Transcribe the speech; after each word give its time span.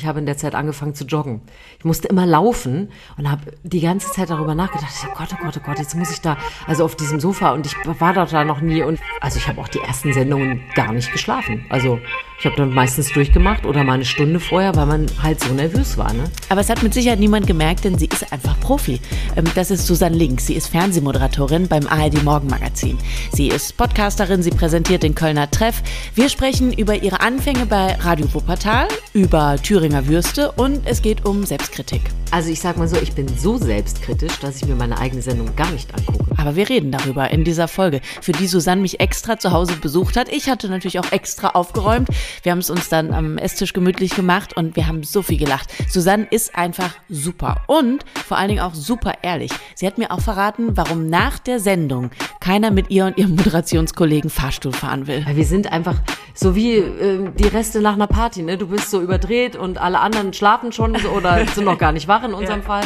Ich 0.00 0.06
habe 0.06 0.18
in 0.18 0.24
der 0.24 0.38
Zeit 0.38 0.54
angefangen 0.54 0.94
zu 0.94 1.04
joggen. 1.04 1.42
Ich 1.78 1.84
musste 1.84 2.08
immer 2.08 2.24
laufen 2.24 2.88
und 3.18 3.30
habe 3.30 3.42
die 3.64 3.82
ganze 3.82 4.10
Zeit 4.10 4.30
darüber 4.30 4.54
nachgedacht. 4.54 4.90
Ich 4.94 5.02
dachte, 5.02 5.14
Gott, 5.14 5.28
oh 5.34 5.44
Gott, 5.44 5.56
oh 5.58 5.66
Gott, 5.66 5.78
jetzt 5.78 5.94
muss 5.94 6.10
ich 6.10 6.22
da, 6.22 6.38
also 6.66 6.86
auf 6.86 6.96
diesem 6.96 7.20
Sofa 7.20 7.52
und 7.52 7.66
ich 7.66 7.76
war 7.84 8.14
dort 8.14 8.32
da 8.32 8.42
noch 8.42 8.62
nie 8.62 8.82
und 8.82 8.98
also 9.20 9.36
ich 9.36 9.46
habe 9.46 9.60
auch 9.60 9.68
die 9.68 9.80
ersten 9.80 10.14
Sendungen 10.14 10.62
gar 10.74 10.92
nicht 10.92 11.12
geschlafen. 11.12 11.66
Also 11.68 11.98
ich 12.40 12.46
habe 12.46 12.56
dann 12.56 12.72
meistens 12.72 13.12
durchgemacht 13.12 13.66
oder 13.66 13.84
mal 13.84 13.92
eine 13.92 14.06
Stunde 14.06 14.40
vorher, 14.40 14.74
weil 14.74 14.86
man 14.86 15.06
halt 15.22 15.40
so 15.40 15.52
nervös 15.52 15.98
war. 15.98 16.10
Ne? 16.14 16.24
Aber 16.48 16.62
es 16.62 16.70
hat 16.70 16.82
mit 16.82 16.94
Sicherheit 16.94 17.18
niemand 17.18 17.46
gemerkt, 17.46 17.84
denn 17.84 17.98
sie 17.98 18.06
ist 18.06 18.32
einfach 18.32 18.58
Profi. 18.60 18.98
Ähm, 19.36 19.44
das 19.54 19.70
ist 19.70 19.86
Susanne 19.86 20.16
Links. 20.16 20.46
Sie 20.46 20.54
ist 20.54 20.68
Fernsehmoderatorin 20.68 21.68
beim 21.68 21.86
ARD 21.86 22.24
Morgenmagazin. 22.24 22.96
Sie 23.30 23.48
ist 23.48 23.76
Podcasterin, 23.76 24.42
sie 24.42 24.52
präsentiert 24.52 25.02
den 25.02 25.14
Kölner 25.14 25.50
Treff. 25.50 25.82
Wir 26.14 26.30
sprechen 26.30 26.72
über 26.72 27.02
ihre 27.02 27.20
Anfänge 27.20 27.66
bei 27.66 27.96
Radio 27.96 28.32
Wuppertal, 28.32 28.88
über 29.12 29.58
Thüringer 29.90 30.06
Würste 30.06 30.52
und 30.52 30.82
es 30.84 31.02
geht 31.02 31.26
um 31.26 31.44
Selbstkritik. 31.44 32.02
Also 32.30 32.48
ich 32.48 32.60
sag 32.60 32.76
mal 32.76 32.86
so, 32.86 32.96
ich 32.96 33.12
bin 33.12 33.26
so 33.26 33.56
selbstkritisch, 33.56 34.38
dass 34.38 34.56
ich 34.56 34.66
mir 34.66 34.76
meine 34.76 34.96
eigene 34.98 35.20
Sendung 35.20 35.56
gar 35.56 35.68
nicht 35.72 35.92
angucke. 35.92 36.30
Aber 36.36 36.54
wir 36.54 36.68
reden 36.68 36.92
darüber 36.92 37.28
in 37.32 37.42
dieser 37.42 37.66
Folge, 37.66 38.00
für 38.20 38.30
die 38.30 38.46
Susanne 38.46 38.82
mich 38.82 39.00
extra 39.00 39.40
zu 39.40 39.50
Hause 39.50 39.74
besucht 39.76 40.16
hat. 40.16 40.28
Ich 40.32 40.48
hatte 40.48 40.68
natürlich 40.68 41.00
auch 41.00 41.10
extra 41.10 41.50
aufgeräumt. 41.50 42.08
Wir 42.44 42.52
haben 42.52 42.60
es 42.60 42.70
uns 42.70 42.88
dann 42.88 43.12
am 43.12 43.36
Esstisch 43.36 43.72
gemütlich 43.72 44.14
gemacht 44.14 44.56
und 44.56 44.76
wir 44.76 44.86
haben 44.86 45.02
so 45.02 45.22
viel 45.22 45.38
gelacht. 45.38 45.70
Susanne 45.88 46.28
ist 46.30 46.54
einfach 46.54 46.94
super 47.08 47.62
und 47.66 48.04
vor 48.14 48.38
allen 48.38 48.48
Dingen 48.48 48.60
auch 48.60 48.74
super 48.74 49.14
ehrlich. 49.22 49.50
Sie 49.74 49.88
hat 49.88 49.98
mir 49.98 50.12
auch 50.12 50.20
verraten, 50.20 50.76
warum 50.76 51.08
nach 51.08 51.40
der 51.40 51.58
Sendung 51.58 52.10
keiner 52.38 52.70
mit 52.70 52.90
ihr 52.90 53.06
und 53.06 53.18
ihrem 53.18 53.34
Moderationskollegen 53.34 54.30
Fahrstuhl 54.30 54.72
fahren 54.72 55.08
will. 55.08 55.26
Wir 55.34 55.44
sind 55.44 55.72
einfach 55.72 55.96
so 56.34 56.54
wie 56.54 56.76
äh, 56.76 57.28
die 57.36 57.48
Reste 57.48 57.80
nach 57.80 57.94
einer 57.94 58.06
Party, 58.06 58.42
ne? 58.42 58.56
Du 58.56 58.68
bist 58.68 58.90
so 58.90 59.02
überdreht 59.02 59.56
und 59.56 59.79
alle 59.80 60.00
anderen 60.00 60.32
schlafen 60.32 60.72
schon 60.72 60.96
oder 60.96 61.46
sind 61.54 61.64
noch 61.64 61.78
gar 61.78 61.92
nicht 61.92 62.08
wach 62.08 62.22
in 62.24 62.34
unserem 62.34 62.60
ja. 62.60 62.66
Fall. 62.66 62.82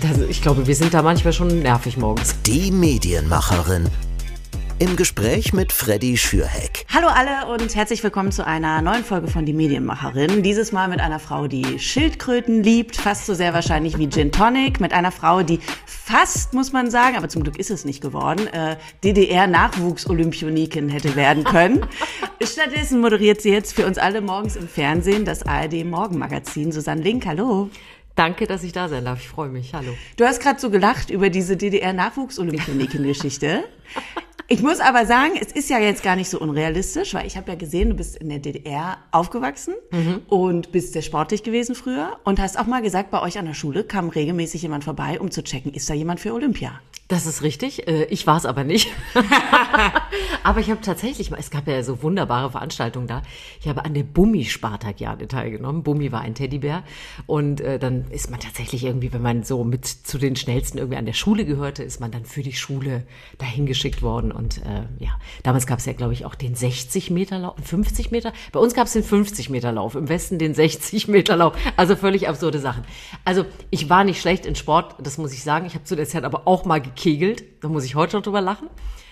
Das, 0.00 0.18
ich 0.28 0.42
glaube, 0.42 0.66
wir 0.66 0.74
sind 0.74 0.94
da 0.94 1.02
manchmal 1.02 1.32
schon 1.32 1.60
nervig 1.60 1.96
morgens. 1.96 2.40
Die 2.42 2.70
Medienmacherin 2.70 3.88
im 4.78 4.96
Gespräch 4.96 5.54
mit 5.54 5.72
Freddy 5.72 6.18
Schürheck. 6.18 6.84
Hallo 6.92 7.06
alle 7.08 7.46
und 7.46 7.74
herzlich 7.74 8.04
willkommen 8.04 8.30
zu 8.30 8.46
einer 8.46 8.82
neuen 8.82 9.04
Folge 9.04 9.28
von 9.28 9.46
Die 9.46 9.54
Medienmacherin. 9.54 10.42
Dieses 10.42 10.70
Mal 10.70 10.88
mit 10.88 11.00
einer 11.00 11.18
Frau, 11.18 11.46
die 11.46 11.78
Schildkröten 11.78 12.62
liebt, 12.62 12.96
fast 12.96 13.24
so 13.24 13.32
sehr 13.32 13.54
wahrscheinlich 13.54 13.96
wie 13.96 14.10
Gin 14.10 14.32
Tonic. 14.32 14.78
Mit 14.80 14.92
einer 14.92 15.12
Frau, 15.12 15.42
die 15.42 15.60
fast, 15.86 16.52
muss 16.52 16.72
man 16.72 16.90
sagen, 16.90 17.16
aber 17.16 17.30
zum 17.30 17.42
Glück 17.42 17.58
ist 17.58 17.70
es 17.70 17.86
nicht 17.86 18.02
geworden, 18.02 18.48
äh, 18.48 18.76
DDR-Nachwuchs-Olympioniken 19.02 20.90
hätte 20.90 21.16
werden 21.16 21.44
können. 21.44 21.86
Stattdessen 22.42 23.00
moderiert 23.00 23.40
sie 23.40 23.52
jetzt 23.52 23.74
für 23.74 23.86
uns 23.86 23.96
alle 23.96 24.20
morgens 24.20 24.56
im 24.56 24.68
Fernsehen 24.68 25.24
das 25.24 25.44
ARD-Morgenmagazin. 25.44 26.70
Susanne 26.70 27.00
Link, 27.00 27.24
hallo. 27.24 27.70
Danke, 28.14 28.46
dass 28.46 28.62
ich 28.62 28.72
da 28.72 28.88
sein 28.88 29.06
darf. 29.06 29.20
Ich 29.20 29.28
freue 29.28 29.48
mich. 29.48 29.72
Hallo. 29.74 29.92
Du 30.16 30.24
hast 30.24 30.40
gerade 30.40 30.60
so 30.60 30.70
gelacht 30.70 31.10
über 31.10 31.30
diese 31.30 31.56
DDR-Nachwuchs-Olympioniken-Geschichte. 31.56 33.64
Ich 34.48 34.62
muss 34.62 34.78
aber 34.78 35.06
sagen, 35.06 35.32
es 35.40 35.50
ist 35.50 35.68
ja 35.70 35.80
jetzt 35.80 36.04
gar 36.04 36.14
nicht 36.14 36.30
so 36.30 36.38
unrealistisch, 36.38 37.14
weil 37.14 37.26
ich 37.26 37.36
habe 37.36 37.50
ja 37.50 37.56
gesehen, 37.56 37.90
du 37.90 37.96
bist 37.96 38.16
in 38.16 38.28
der 38.28 38.38
DDR 38.38 38.98
aufgewachsen 39.10 39.74
mhm. 39.90 40.22
und 40.28 40.70
bist 40.70 40.92
sehr 40.92 41.02
sportlich 41.02 41.42
gewesen 41.42 41.74
früher 41.74 42.18
und 42.22 42.38
hast 42.38 42.56
auch 42.56 42.66
mal 42.66 42.80
gesagt, 42.80 43.10
bei 43.10 43.20
euch 43.22 43.38
an 43.38 43.46
der 43.46 43.54
Schule 43.54 43.82
kam 43.82 44.08
regelmäßig 44.08 44.62
jemand 44.62 44.84
vorbei, 44.84 45.18
um 45.18 45.32
zu 45.32 45.42
checken, 45.42 45.72
ist 45.74 45.90
da 45.90 45.94
jemand 45.94 46.20
für 46.20 46.32
Olympia? 46.32 46.80
Das 47.08 47.24
ist 47.26 47.42
richtig. 47.42 47.86
Äh, 47.86 48.04
ich 48.06 48.26
war 48.26 48.36
es 48.36 48.46
aber 48.46 48.64
nicht. 48.64 48.90
aber 50.42 50.58
ich 50.58 50.70
habe 50.70 50.80
tatsächlich 50.80 51.30
mal, 51.30 51.38
es 51.38 51.50
gab 51.50 51.68
ja 51.68 51.80
so 51.84 52.02
wunderbare 52.02 52.50
Veranstaltungen 52.50 53.06
da. 53.06 53.22
Ich 53.60 53.68
habe 53.68 53.84
an 53.84 53.94
der 53.94 54.02
Bummi-Spartakiade 54.02 55.28
teilgenommen. 55.28 55.84
Bummi 55.84 56.10
war 56.10 56.22
ein 56.22 56.34
Teddybär. 56.34 56.82
Und 57.26 57.60
äh, 57.60 57.78
dann 57.78 58.10
ist 58.10 58.28
man 58.30 58.40
tatsächlich 58.40 58.84
irgendwie, 58.84 59.12
wenn 59.12 59.22
man 59.22 59.44
so 59.44 59.62
mit 59.62 59.86
zu 59.86 60.18
den 60.18 60.34
schnellsten 60.34 60.78
irgendwie 60.78 60.98
an 60.98 61.06
der 61.06 61.12
Schule 61.12 61.44
gehörte, 61.44 61.84
ist 61.84 62.00
man 62.00 62.10
dann 62.10 62.24
für 62.24 62.42
die 62.42 62.54
Schule 62.54 63.04
dahin 63.38 63.66
geschickt 63.66 64.02
worden. 64.02 64.32
Und 64.32 64.58
äh, 64.58 64.86
ja, 64.98 65.10
damals 65.44 65.68
gab 65.68 65.78
es 65.78 65.86
ja, 65.86 65.92
glaube 65.92 66.12
ich, 66.12 66.24
auch 66.24 66.34
den 66.34 66.56
60 66.56 67.10
Meter 67.10 67.38
Lauf, 67.38 67.54
50 67.62 68.10
Meter. 68.10 68.32
Bei 68.50 68.58
uns 68.58 68.74
gab 68.74 68.88
es 68.88 68.94
den 68.94 69.04
50 69.04 69.48
Meter 69.48 69.70
Lauf, 69.70 69.94
im 69.94 70.08
Westen 70.08 70.40
den 70.40 70.54
60 70.54 71.06
Meter 71.06 71.36
Lauf. 71.36 71.54
Also 71.76 71.94
völlig 71.94 72.28
absurde 72.28 72.58
Sachen. 72.58 72.82
Also 73.24 73.44
ich 73.70 73.88
war 73.88 74.02
nicht 74.02 74.20
schlecht 74.20 74.44
in 74.44 74.56
Sport, 74.56 74.96
das 74.98 75.18
muss 75.18 75.32
ich 75.32 75.44
sagen. 75.44 75.66
Ich 75.66 75.74
habe 75.74 75.84
zu 75.84 75.94
der 75.94 76.08
Zeit 76.08 76.24
aber 76.24 76.48
auch 76.48 76.64
mal 76.64 76.80
gekegelt. 76.96 77.44
Da 77.62 77.68
muss 77.68 77.84
ich 77.84 77.94
heute 77.94 78.16
noch 78.16 78.22
drüber 78.22 78.40
lachen 78.40 78.68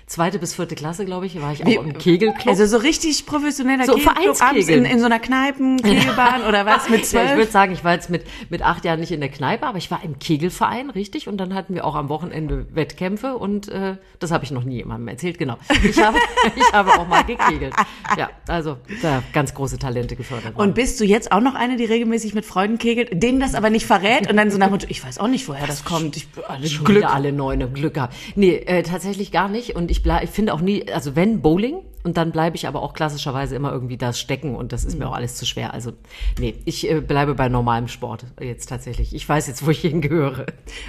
zweite 0.07 0.39
bis 0.39 0.55
vierte 0.55 0.75
Klasse, 0.75 1.05
glaube 1.05 1.27
ich, 1.27 1.41
war 1.41 1.53
ich 1.53 1.63
auch 1.63 1.67
Wie, 1.67 1.77
im 1.77 1.97
Kegelclub. 1.97 2.47
Also 2.47 2.67
so 2.67 2.77
richtig 2.77 3.25
professioneller 3.27 3.87
so 3.87 3.95
Kegelclub 3.95 4.69
in, 4.69 4.85
in 4.85 4.99
so 4.99 5.07
einer 5.07 5.19
Kneipenkegelbahn 5.19 6.43
oder 6.49 6.67
was 6.67 6.89
mit 6.91 7.07
zwölf? 7.07 7.25
Ja, 7.25 7.31
ich 7.33 7.37
würde 7.39 7.51
sagen, 7.51 7.73
ich 7.73 7.85
war 7.85 7.95
jetzt 7.95 8.11
mit, 8.11 8.25
mit 8.51 8.63
acht 8.63 8.85
Jahren 8.85 9.01
nicht 9.01 9.13
in 9.13 9.21
der 9.21 9.31
Kneipe, 9.31 9.67
aber 9.67 9.79
ich 9.79 9.91
war 9.91 10.05
im 10.05 10.19
Kegelverein, 10.19 10.91
richtig. 10.91 11.27
Und 11.29 11.39
dann 11.39 11.55
hatten 11.55 11.75
wir 11.75 11.85
auch 11.85 11.95
am 11.95 12.09
Wochenende 12.09 12.67
Wettkämpfe 12.75 13.37
und 13.37 13.69
äh, 13.69 13.97
das 14.19 14.31
habe 14.31 14.45
ich 14.45 14.51
noch 14.51 14.65
nie 14.65 14.77
jemandem 14.77 15.09
erzählt, 15.09 15.39
genau. 15.39 15.57
Ich 15.83 15.99
habe, 16.03 16.19
ich 16.57 16.73
habe 16.73 16.93
auch 16.93 17.09
mal 17.09 17.25
gekegelt. 17.25 17.75
Ja, 18.17 18.31
also 18.47 18.77
da 19.03 19.23
ganz 19.33 19.55
große 19.55 19.79
Talente 19.79 20.17
gefördert. 20.17 20.57
Und 20.57 20.75
bist 20.75 21.01
du 21.01 21.05
jetzt 21.05 21.33
auch 21.33 21.41
noch 21.41 21.55
eine, 21.55 21.77
die 21.77 21.85
regelmäßig 21.85 22.35
mit 22.35 22.45
Freunden 22.45 22.79
kegelt, 22.79 23.23
denen 23.23 23.41
das 23.41 23.55
aber 23.55 23.71
nicht 23.71 23.87
verrät 23.87 24.31
und 24.31 24.37
dann 24.37 24.51
so 24.51 24.59
nach 24.59 24.71
Motto, 24.71 24.87
ich 24.89 25.05
weiß 25.05 25.19
auch 25.19 25.29
nicht, 25.29 25.49
woher 25.49 25.67
das, 25.67 25.85
kommt. 25.85 26.17
Ich, 26.17 26.29
alle 26.47 26.69
Glück. 26.69 27.05
alle 27.05 27.33
neune 27.33 27.69
Glück 27.69 27.95
gehabt. 27.95 28.15
Nee, 28.35 28.57
äh, 28.57 28.83
tatsächlich 28.83 29.33
gar 29.33 29.49
nicht. 29.49 29.77
Und 29.77 29.91
ich, 29.95 30.23
ich 30.23 30.31
finde 30.31 30.55
auch 30.55 30.61
nie, 30.61 30.91
also 30.91 31.17
wenn 31.17 31.41
Bowling, 31.41 31.83
und 32.05 32.19
dann 32.19 32.33
bleibe 32.33 32.55
ich 32.55 32.69
aber 32.69 32.83
auch 32.83 32.93
klassischerweise 32.93 33.57
immer 33.57 33.73
irgendwie 33.73 33.97
da 33.97 34.13
stecken 34.13 34.55
und 34.55 34.73
das 34.73 34.85
ist 34.85 34.99
mir 34.99 35.07
mhm. 35.07 35.11
auch 35.11 35.17
alles 35.17 35.37
zu 35.37 35.47
schwer. 35.47 35.73
Also 35.73 35.95
nee, 36.39 36.55
ich 36.67 36.89
äh, 36.89 37.01
bleibe 37.01 37.35
bei 37.35 37.49
normalem 37.49 37.89
Sport 37.89 38.27
jetzt 38.39 38.69
tatsächlich. 38.69 39.15
Ich 39.15 39.27
weiß 39.27 39.47
jetzt, 39.47 39.65
wo 39.67 39.71
ich 39.71 39.81
hingehöre. 39.81 40.45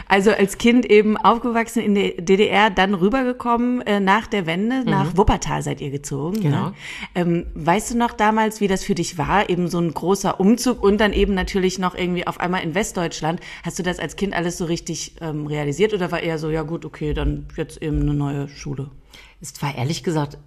Also 0.10 0.32
als 0.32 0.58
Kind 0.58 0.86
eben 0.86 1.16
aufgewachsen 1.16 1.82
in 1.82 1.96
der 1.96 2.12
DDR, 2.22 2.70
dann 2.70 2.94
rübergekommen 2.94 3.82
äh, 3.82 4.02
nach 4.02 4.28
der 4.28 4.46
Wende, 4.46 4.82
mhm. 4.82 4.90
nach 4.92 5.16
Wuppertal 5.16 5.64
seid 5.64 5.80
ihr 5.80 5.90
gezogen. 5.90 6.42
Genau. 6.42 6.66
Ne? 6.66 6.74
Ähm, 7.16 7.46
weißt 7.56 7.94
du 7.94 7.98
noch 7.98 8.12
damals, 8.12 8.60
wie 8.60 8.68
das 8.68 8.84
für 8.84 8.96
dich 8.96 9.18
war, 9.18 9.50
eben 9.50 9.70
so 9.70 9.80
ein 9.80 9.94
großer 9.94 10.38
Umzug 10.42 10.84
und 10.84 11.00
dann 11.00 11.14
eben 11.14 11.34
natürlich 11.34 11.80
noch 11.80 11.96
irgendwie 11.96 12.28
auf 12.28 12.42
einmal 12.42 12.62
in 12.62 12.76
Westdeutschland. 12.76 13.40
Hast 13.64 13.80
du 13.80 13.84
das 13.84 14.00
als 14.00 14.18
Kind 14.18 14.34
alles 14.34 14.58
so 14.58 14.66
richtig 14.66 15.16
ähm, 15.22 15.48
realisiert 15.48 15.94
oder 15.94 16.12
war 16.12 16.22
eher 16.22 16.38
so, 16.40 16.50
ja 16.50 16.64
gut, 16.64 16.84
okay, 16.84 17.14
dann 17.14 17.48
jetzt 17.56 17.82
eben 17.82 18.02
eine 18.02 18.14
neue 18.14 18.50
Schule? 18.50 18.92
Es 19.40 19.62
war 19.62 19.76
ehrlich 19.78 20.04
gesagt 20.04 20.38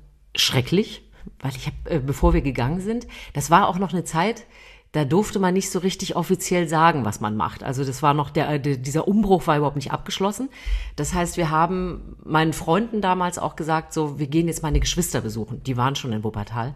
schrecklich, 0.40 1.02
weil 1.40 1.52
ich 1.56 1.66
habe, 1.66 1.76
äh, 1.90 1.98
bevor 2.00 2.34
wir 2.34 2.42
gegangen 2.42 2.80
sind, 2.80 3.06
das 3.34 3.50
war 3.50 3.68
auch 3.68 3.78
noch 3.78 3.92
eine 3.92 4.04
Zeit, 4.04 4.46
da 4.92 5.04
durfte 5.04 5.38
man 5.38 5.52
nicht 5.52 5.70
so 5.70 5.80
richtig 5.80 6.16
offiziell 6.16 6.66
sagen, 6.66 7.04
was 7.04 7.20
man 7.20 7.36
macht. 7.36 7.62
Also 7.62 7.84
das 7.84 8.02
war 8.02 8.14
noch 8.14 8.30
der, 8.30 8.58
der, 8.58 8.76
dieser 8.76 9.06
Umbruch 9.06 9.46
war 9.46 9.56
überhaupt 9.58 9.76
nicht 9.76 9.92
abgeschlossen. 9.92 10.48
Das 10.96 11.12
heißt, 11.12 11.36
wir 11.36 11.50
haben 11.50 12.16
meinen 12.24 12.54
Freunden 12.54 13.02
damals 13.02 13.38
auch 13.38 13.54
gesagt, 13.54 13.92
so, 13.92 14.18
wir 14.18 14.28
gehen 14.28 14.46
jetzt 14.46 14.62
meine 14.62 14.80
Geschwister 14.80 15.20
besuchen. 15.20 15.62
Die 15.62 15.76
waren 15.76 15.94
schon 15.94 16.12
in 16.12 16.24
Wuppertal. 16.24 16.74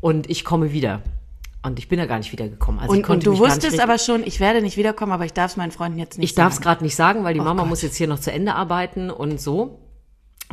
Und 0.00 0.30
ich 0.30 0.44
komme 0.44 0.72
wieder. 0.72 1.02
Und 1.62 1.78
ich 1.78 1.88
bin 1.88 1.98
ja 1.98 2.06
gar 2.06 2.18
nicht 2.18 2.32
wiedergekommen. 2.32 2.80
Also 2.80 2.94
und, 2.94 3.08
und 3.08 3.26
du 3.26 3.38
wusstest 3.38 3.78
aber 3.78 3.98
schon, 3.98 4.24
ich 4.24 4.40
werde 4.40 4.62
nicht 4.62 4.76
wiederkommen, 4.76 5.12
aber 5.12 5.26
ich 5.26 5.32
darf 5.32 5.52
es 5.52 5.56
meinen 5.56 5.70
Freunden 5.70 5.98
jetzt 5.98 6.18
nicht 6.18 6.30
ich 6.30 6.34
sagen. 6.34 6.48
Ich 6.48 6.54
darf 6.54 6.58
es 6.58 6.60
gerade 6.60 6.82
nicht 6.82 6.96
sagen, 6.96 7.22
weil 7.22 7.34
die 7.34 7.40
oh 7.40 7.44
Mama 7.44 7.62
Gott. 7.62 7.70
muss 7.70 7.82
jetzt 7.82 7.96
hier 7.96 8.08
noch 8.08 8.18
zu 8.18 8.32
Ende 8.32 8.54
arbeiten 8.54 9.10
und 9.10 9.40
so. 9.40 9.78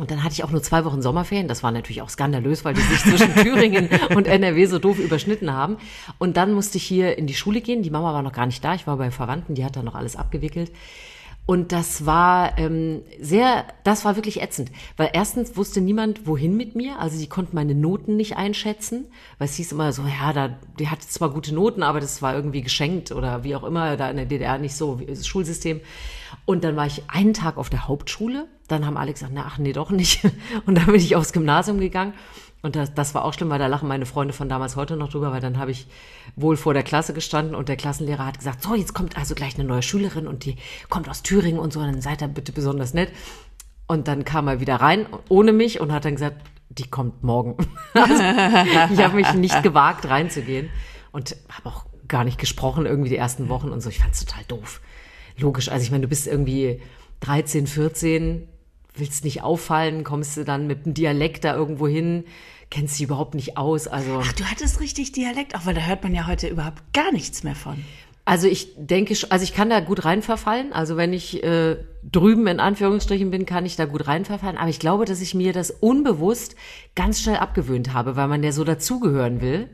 Und 0.00 0.10
dann 0.10 0.24
hatte 0.24 0.32
ich 0.32 0.44
auch 0.44 0.50
nur 0.50 0.62
zwei 0.62 0.84
Wochen 0.84 1.02
Sommerferien. 1.02 1.46
Das 1.46 1.62
war 1.62 1.70
natürlich 1.70 2.02
auch 2.02 2.08
skandalös, 2.08 2.64
weil 2.64 2.74
die 2.74 2.80
sich 2.80 3.00
zwischen 3.00 3.34
Thüringen 3.42 3.88
und 4.14 4.26
NRW 4.26 4.66
so 4.66 4.78
doof 4.78 4.98
überschnitten 4.98 5.52
haben. 5.52 5.76
Und 6.18 6.36
dann 6.36 6.52
musste 6.52 6.78
ich 6.78 6.84
hier 6.84 7.18
in 7.18 7.26
die 7.26 7.34
Schule 7.34 7.60
gehen. 7.60 7.82
Die 7.82 7.90
Mama 7.90 8.12
war 8.14 8.22
noch 8.22 8.32
gar 8.32 8.46
nicht 8.46 8.64
da. 8.64 8.74
Ich 8.74 8.86
war 8.86 8.96
bei 8.96 9.10
Verwandten, 9.10 9.54
die 9.54 9.64
hat 9.64 9.76
da 9.76 9.82
noch 9.82 9.94
alles 9.94 10.16
abgewickelt. 10.16 10.72
Und 11.50 11.72
das 11.72 12.06
war 12.06 12.58
ähm, 12.58 13.02
sehr, 13.20 13.64
das 13.82 14.04
war 14.04 14.14
wirklich 14.14 14.40
ätzend, 14.40 14.70
weil 14.96 15.10
erstens 15.14 15.56
wusste 15.56 15.80
niemand, 15.80 16.26
wohin 16.28 16.56
mit 16.56 16.76
mir. 16.76 17.00
Also 17.00 17.18
die 17.18 17.28
konnten 17.28 17.56
meine 17.56 17.74
Noten 17.74 18.16
nicht 18.16 18.36
einschätzen, 18.36 19.06
weil 19.38 19.48
es 19.48 19.56
hieß 19.56 19.72
immer 19.72 19.92
so, 19.92 20.02
ja, 20.02 20.32
da, 20.32 20.56
die 20.78 20.88
hatte 20.88 21.08
zwar 21.08 21.30
gute 21.30 21.52
Noten, 21.52 21.82
aber 21.82 21.98
das 21.98 22.22
war 22.22 22.36
irgendwie 22.36 22.62
geschenkt 22.62 23.10
oder 23.10 23.42
wie 23.42 23.56
auch 23.56 23.64
immer, 23.64 23.96
da 23.96 24.08
in 24.10 24.16
der 24.16 24.26
DDR 24.26 24.58
nicht 24.58 24.76
so, 24.76 25.00
wie 25.00 25.06
das 25.06 25.26
Schulsystem. 25.26 25.80
Und 26.44 26.62
dann 26.62 26.76
war 26.76 26.86
ich 26.86 27.02
einen 27.08 27.34
Tag 27.34 27.56
auf 27.56 27.68
der 27.68 27.88
Hauptschule. 27.88 28.46
Dann 28.70 28.86
haben 28.86 28.96
alle 28.96 29.12
gesagt, 29.12 29.32
na, 29.34 29.44
ach 29.46 29.58
nee, 29.58 29.72
doch 29.72 29.90
nicht. 29.90 30.24
Und 30.66 30.76
dann 30.76 30.86
bin 30.86 30.96
ich 30.96 31.16
aufs 31.16 31.32
Gymnasium 31.32 31.80
gegangen. 31.80 32.14
Und 32.62 32.76
das, 32.76 32.94
das 32.94 33.14
war 33.14 33.24
auch 33.24 33.32
schlimm, 33.32 33.48
weil 33.48 33.58
da 33.58 33.66
lachen 33.66 33.88
meine 33.88 34.04
Freunde 34.04 34.34
von 34.34 34.48
damals 34.48 34.76
heute 34.76 34.96
noch 34.96 35.08
drüber, 35.08 35.32
weil 35.32 35.40
dann 35.40 35.58
habe 35.58 35.70
ich 35.70 35.86
wohl 36.36 36.56
vor 36.56 36.74
der 36.74 36.82
Klasse 36.82 37.14
gestanden 37.14 37.54
und 37.54 37.68
der 37.68 37.76
Klassenlehrer 37.76 38.26
hat 38.26 38.38
gesagt, 38.38 38.62
so, 38.62 38.74
jetzt 38.74 38.92
kommt 38.92 39.16
also 39.16 39.34
gleich 39.34 39.54
eine 39.58 39.66
neue 39.66 39.82
Schülerin 39.82 40.26
und 40.26 40.44
die 40.44 40.56
kommt 40.90 41.08
aus 41.08 41.22
Thüringen 41.22 41.58
und 41.58 41.72
so, 41.72 41.80
dann 41.80 42.02
seid 42.02 42.22
ihr 42.22 42.28
bitte 42.28 42.52
besonders 42.52 42.92
nett. 42.92 43.10
Und 43.86 44.08
dann 44.08 44.24
kam 44.24 44.46
er 44.46 44.60
wieder 44.60 44.76
rein 44.76 45.06
ohne 45.28 45.52
mich 45.52 45.80
und 45.80 45.90
hat 45.90 46.04
dann 46.04 46.14
gesagt, 46.14 46.36
die 46.68 46.88
kommt 46.88 47.24
morgen. 47.24 47.56
Also, 47.94 48.94
ich 48.94 49.02
habe 49.02 49.16
mich 49.16 49.32
nicht 49.34 49.62
gewagt, 49.62 50.08
reinzugehen 50.08 50.70
und 51.10 51.36
habe 51.50 51.68
auch 51.70 51.86
gar 52.06 52.24
nicht 52.24 52.38
gesprochen 52.38 52.86
irgendwie 52.86 53.08
die 53.08 53.16
ersten 53.16 53.48
Wochen 53.48 53.70
und 53.70 53.80
so. 53.80 53.88
Ich 53.88 53.98
fand 53.98 54.12
es 54.12 54.24
total 54.24 54.44
doof. 54.44 54.80
Logisch, 55.38 55.70
also 55.70 55.82
ich 55.82 55.90
meine, 55.90 56.02
du 56.02 56.08
bist 56.08 56.26
irgendwie 56.26 56.80
13, 57.20 57.66
14, 57.66 58.48
willst 59.00 59.24
nicht 59.24 59.42
auffallen, 59.42 60.04
kommst 60.04 60.36
du 60.36 60.44
dann 60.44 60.66
mit 60.66 60.84
einem 60.84 60.94
Dialekt 60.94 61.44
da 61.44 61.54
irgendwo 61.54 61.88
hin, 61.88 62.24
kennst 62.70 62.98
dich 62.98 63.04
überhaupt 63.06 63.34
nicht 63.34 63.56
aus. 63.56 63.88
Also 63.88 64.20
Ach, 64.22 64.32
du 64.32 64.44
hattest 64.44 64.80
richtig 64.80 65.12
Dialekt, 65.12 65.54
auch 65.54 65.66
weil 65.66 65.74
da 65.74 65.82
hört 65.82 66.02
man 66.02 66.14
ja 66.14 66.26
heute 66.26 66.48
überhaupt 66.48 66.92
gar 66.92 67.12
nichts 67.12 67.42
mehr 67.42 67.54
von. 67.56 67.84
Also 68.24 68.46
ich 68.46 68.74
denke, 68.76 69.16
also 69.30 69.42
ich 69.42 69.54
kann 69.54 69.70
da 69.70 69.80
gut 69.80 70.04
reinverfallen. 70.04 70.72
Also 70.72 70.96
wenn 70.96 71.12
ich 71.12 71.42
äh, 71.42 71.78
drüben 72.08 72.46
in 72.46 72.60
Anführungsstrichen 72.60 73.30
bin, 73.30 73.44
kann 73.44 73.66
ich 73.66 73.74
da 73.74 73.86
gut 73.86 74.06
reinverfallen. 74.06 74.56
Aber 74.56 74.68
ich 74.68 74.78
glaube, 74.78 75.04
dass 75.04 75.20
ich 75.20 75.34
mir 75.34 75.52
das 75.52 75.72
unbewusst 75.72 76.54
ganz 76.94 77.20
schnell 77.20 77.38
abgewöhnt 77.38 77.92
habe, 77.92 78.14
weil 78.14 78.28
man 78.28 78.44
ja 78.44 78.52
so 78.52 78.62
dazugehören 78.62 79.40
will. 79.40 79.68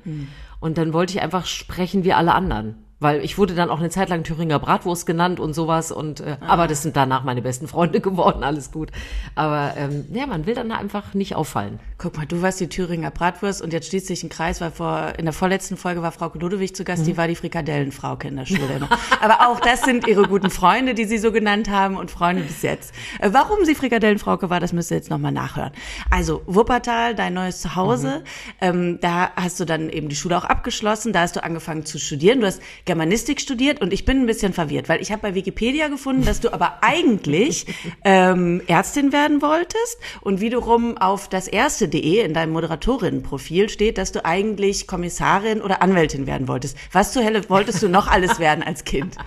Und 0.60 0.78
dann 0.78 0.94
wollte 0.94 1.12
ich 1.12 1.22
einfach 1.22 1.44
sprechen 1.44 2.04
wie 2.04 2.14
alle 2.14 2.34
anderen. 2.34 2.85
Weil 2.98 3.22
ich 3.22 3.36
wurde 3.36 3.54
dann 3.54 3.68
auch 3.68 3.78
eine 3.78 3.90
Zeit 3.90 4.08
lang 4.08 4.24
Thüringer 4.24 4.58
Bratwurst 4.58 5.04
genannt 5.04 5.38
und 5.38 5.54
sowas. 5.54 5.92
Und 5.92 6.20
äh, 6.20 6.38
aber 6.40 6.66
das 6.66 6.82
sind 6.82 6.96
danach 6.96 7.24
meine 7.24 7.42
besten 7.42 7.68
Freunde 7.68 8.00
geworden, 8.06 8.42
alles 8.42 8.72
gut. 8.72 8.90
Aber 9.34 9.74
ähm, 9.76 10.06
ja, 10.12 10.26
man 10.26 10.46
will 10.46 10.54
dann 10.54 10.72
einfach 10.72 11.12
nicht 11.12 11.34
auffallen. 11.34 11.78
Guck 11.98 12.16
mal, 12.16 12.26
du 12.26 12.40
warst 12.40 12.58
die 12.60 12.68
Thüringer 12.68 13.10
Bratwurst 13.10 13.60
und 13.60 13.72
jetzt 13.72 13.88
schließt 13.88 14.06
sich 14.06 14.22
ein 14.22 14.30
Kreis, 14.30 14.60
weil 14.60 14.70
vor, 14.70 15.12
in 15.18 15.26
der 15.26 15.34
vorletzten 15.34 15.76
Folge 15.76 16.02
war 16.02 16.12
Frau 16.12 16.30
Ludewig 16.34 16.74
zu 16.74 16.84
Gast, 16.84 17.06
die 17.06 17.16
war 17.16 17.28
die 17.28 17.36
Frikadellenfrauke 17.36 18.28
in 18.28 18.36
der 18.36 18.46
Schule. 18.46 18.88
Aber 19.20 19.48
auch 19.48 19.60
das 19.60 19.82
sind 19.82 20.06
ihre 20.06 20.22
guten 20.22 20.50
Freunde, 20.50 20.94
die 20.94 21.04
sie 21.04 21.18
so 21.18 21.32
genannt 21.32 21.70
haben 21.70 21.96
und 21.96 22.10
Freunde 22.10 22.42
bis 22.42 22.62
jetzt. 22.62 22.94
Äh, 23.20 23.30
Warum 23.32 23.64
sie 23.64 23.74
Frikadellenfrauke 23.74 24.48
war, 24.48 24.60
das 24.60 24.72
müsst 24.72 24.90
ihr 24.90 24.96
jetzt 24.96 25.10
nochmal 25.10 25.32
nachhören. 25.32 25.72
Also, 26.10 26.42
Wuppertal, 26.46 27.14
dein 27.14 27.34
neues 27.34 27.60
Zuhause, 27.60 28.24
ähm, 28.60 28.98
da 29.00 29.30
hast 29.36 29.60
du 29.60 29.64
dann 29.64 29.90
eben 29.90 30.08
die 30.08 30.16
Schule 30.16 30.38
auch 30.38 30.44
abgeschlossen, 30.44 31.12
da 31.12 31.20
hast 31.20 31.36
du 31.36 31.44
angefangen 31.44 31.84
zu 31.84 31.98
studieren, 31.98 32.40
du 32.40 32.46
hast 32.46 32.62
Germanistik 32.86 33.40
studiert 33.40 33.82
und 33.82 33.92
ich 33.92 34.04
bin 34.04 34.20
ein 34.20 34.26
bisschen 34.26 34.52
verwirrt, 34.52 34.88
weil 34.88 35.02
ich 35.02 35.12
habe 35.12 35.20
bei 35.20 35.34
Wikipedia 35.34 35.88
gefunden, 35.88 36.24
dass 36.24 36.40
du 36.40 36.52
aber 36.52 36.78
eigentlich 36.82 37.66
ähm, 38.04 38.62
Ärztin 38.66 39.12
werden 39.12 39.42
wolltest 39.42 39.98
und 40.22 40.40
wiederum 40.40 40.96
auf 40.96 41.28
das 41.28 41.48
erste.de 41.48 42.24
in 42.24 42.32
deinem 42.32 42.52
Moderatorinnenprofil 42.52 43.68
steht, 43.68 43.98
dass 43.98 44.12
du 44.12 44.24
eigentlich 44.24 44.86
Kommissarin 44.86 45.60
oder 45.60 45.82
Anwältin 45.82 46.26
werden 46.26 46.48
wolltest. 46.48 46.78
Was 46.92 47.12
zur 47.12 47.24
Hölle 47.24 47.42
wolltest 47.50 47.82
du 47.82 47.88
noch 47.88 48.06
alles 48.06 48.38
werden 48.38 48.64
als 48.64 48.84
Kind? 48.84 49.16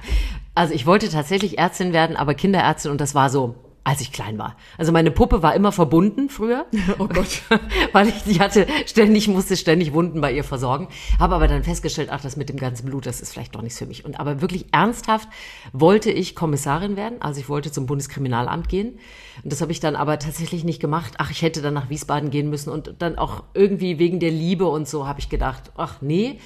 Also 0.56 0.74
ich 0.74 0.86
wollte 0.86 1.08
tatsächlich 1.08 1.58
Ärztin 1.58 1.94
werden, 1.94 2.18
aber 2.18 2.34
Kinderärztin 2.34 2.92
und 2.92 3.00
das 3.00 3.16
war 3.16 3.30
so, 3.30 3.56
als 3.84 4.02
ich 4.02 4.12
klein 4.12 4.38
war. 4.38 4.56
Also 4.78 4.92
meine 4.92 5.12
Puppe 5.12 5.42
war 5.42 5.56
immer 5.56 5.72
verbunden 5.72 6.30
früher. 6.30 6.66
Oh 6.98 7.08
Gott. 7.08 7.44
Weil 7.94 8.10
ich 8.10 8.24
die 8.24 8.40
hatte 8.40 8.68
ständig, 8.86 9.28
musste 9.28 9.56
ständig 9.56 9.94
Wunden 9.94 10.22
bei 10.22 10.34
ihr 10.34 10.44
versorgen. 10.44 10.88
Habe 11.18 11.36
aber 11.36 11.48
dann 11.48 11.64
festgestellt, 11.64 12.10
ach, 12.12 12.22
das 12.22 12.36
mit 12.36 12.50
dem 12.50 12.58
ganzen 12.58 12.88
Blut, 12.88 13.06
das 13.06 13.22
ist 13.22 13.32
vielleicht 13.32 13.56
doch 13.56 13.62
nichts 13.62 13.78
für 13.78 13.86
mich. 13.86 14.06
Und 14.06 14.20
aber 14.20 14.42
wirklich 14.42 14.66
ernsthaft 14.72 15.30
wollte 15.72 16.12
ich 16.12 16.36
Kommissarin 16.36 16.96
werden. 16.96 17.22
Also 17.22 17.40
ich 17.40 17.48
wollte 17.48 17.72
zum 17.72 17.86
Bundeskriminalamt 17.86 18.68
gehen. 18.70 19.00
Und 19.44 19.52
das 19.52 19.62
habe 19.62 19.72
ich 19.72 19.80
dann 19.80 19.96
aber 19.96 20.20
tatsächlich 20.20 20.64
nicht 20.64 20.80
gemacht. 20.80 21.14
Ach, 21.18 21.32
ich 21.32 21.42
hätte 21.42 21.62
dann 21.62 21.74
nach 21.74 21.90
Wiesbaden 21.90 22.32
gehen 22.32 22.50
müssen 22.50 22.70
und 22.70 22.96
dann 23.00 23.18
auch 23.18 23.44
irgendwie 23.54 24.00
wegen 24.00 24.20
der 24.20 24.32
Liebe 24.32 24.68
und 24.68 24.88
so 24.88 25.08
habe 25.08 25.20
ich 25.20 25.30
gedacht, 25.30 25.72
ach 25.78 26.02
nee. 26.02 26.40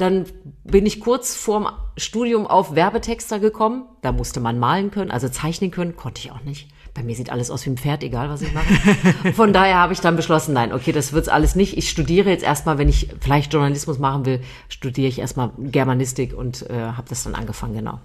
Dann 0.00 0.24
bin 0.64 0.86
ich 0.86 0.98
kurz 0.98 1.36
vorm 1.36 1.68
Studium 1.98 2.46
auf 2.46 2.74
Werbetexter 2.74 3.38
gekommen. 3.38 3.84
Da 4.00 4.12
musste 4.12 4.40
man 4.40 4.58
malen 4.58 4.90
können, 4.90 5.10
also 5.10 5.28
zeichnen 5.28 5.70
können, 5.70 5.94
konnte 5.94 6.22
ich 6.22 6.32
auch 6.32 6.40
nicht. 6.40 6.68
Bei 6.94 7.02
mir 7.02 7.14
sieht 7.14 7.30
alles 7.30 7.50
aus 7.50 7.66
wie 7.66 7.70
ein 7.70 7.76
Pferd, 7.76 8.02
egal 8.02 8.30
was 8.30 8.40
ich 8.40 8.54
mache. 8.54 9.32
Von 9.34 9.52
daher 9.52 9.76
habe 9.76 9.92
ich 9.92 10.00
dann 10.00 10.16
beschlossen, 10.16 10.54
nein, 10.54 10.72
okay, 10.72 10.92
das 10.92 11.12
wird's 11.12 11.28
alles 11.28 11.54
nicht. 11.54 11.76
Ich 11.76 11.90
studiere 11.90 12.30
jetzt 12.30 12.42
erstmal, 12.42 12.78
wenn 12.78 12.88
ich 12.88 13.10
vielleicht 13.20 13.52
Journalismus 13.52 13.98
machen 13.98 14.24
will, 14.24 14.40
studiere 14.70 15.08
ich 15.08 15.18
erstmal 15.18 15.50
Germanistik 15.58 16.32
und 16.36 16.68
äh, 16.70 16.74
habe 16.74 17.08
das 17.10 17.22
dann 17.24 17.34
angefangen, 17.34 17.74
genau. 17.74 18.00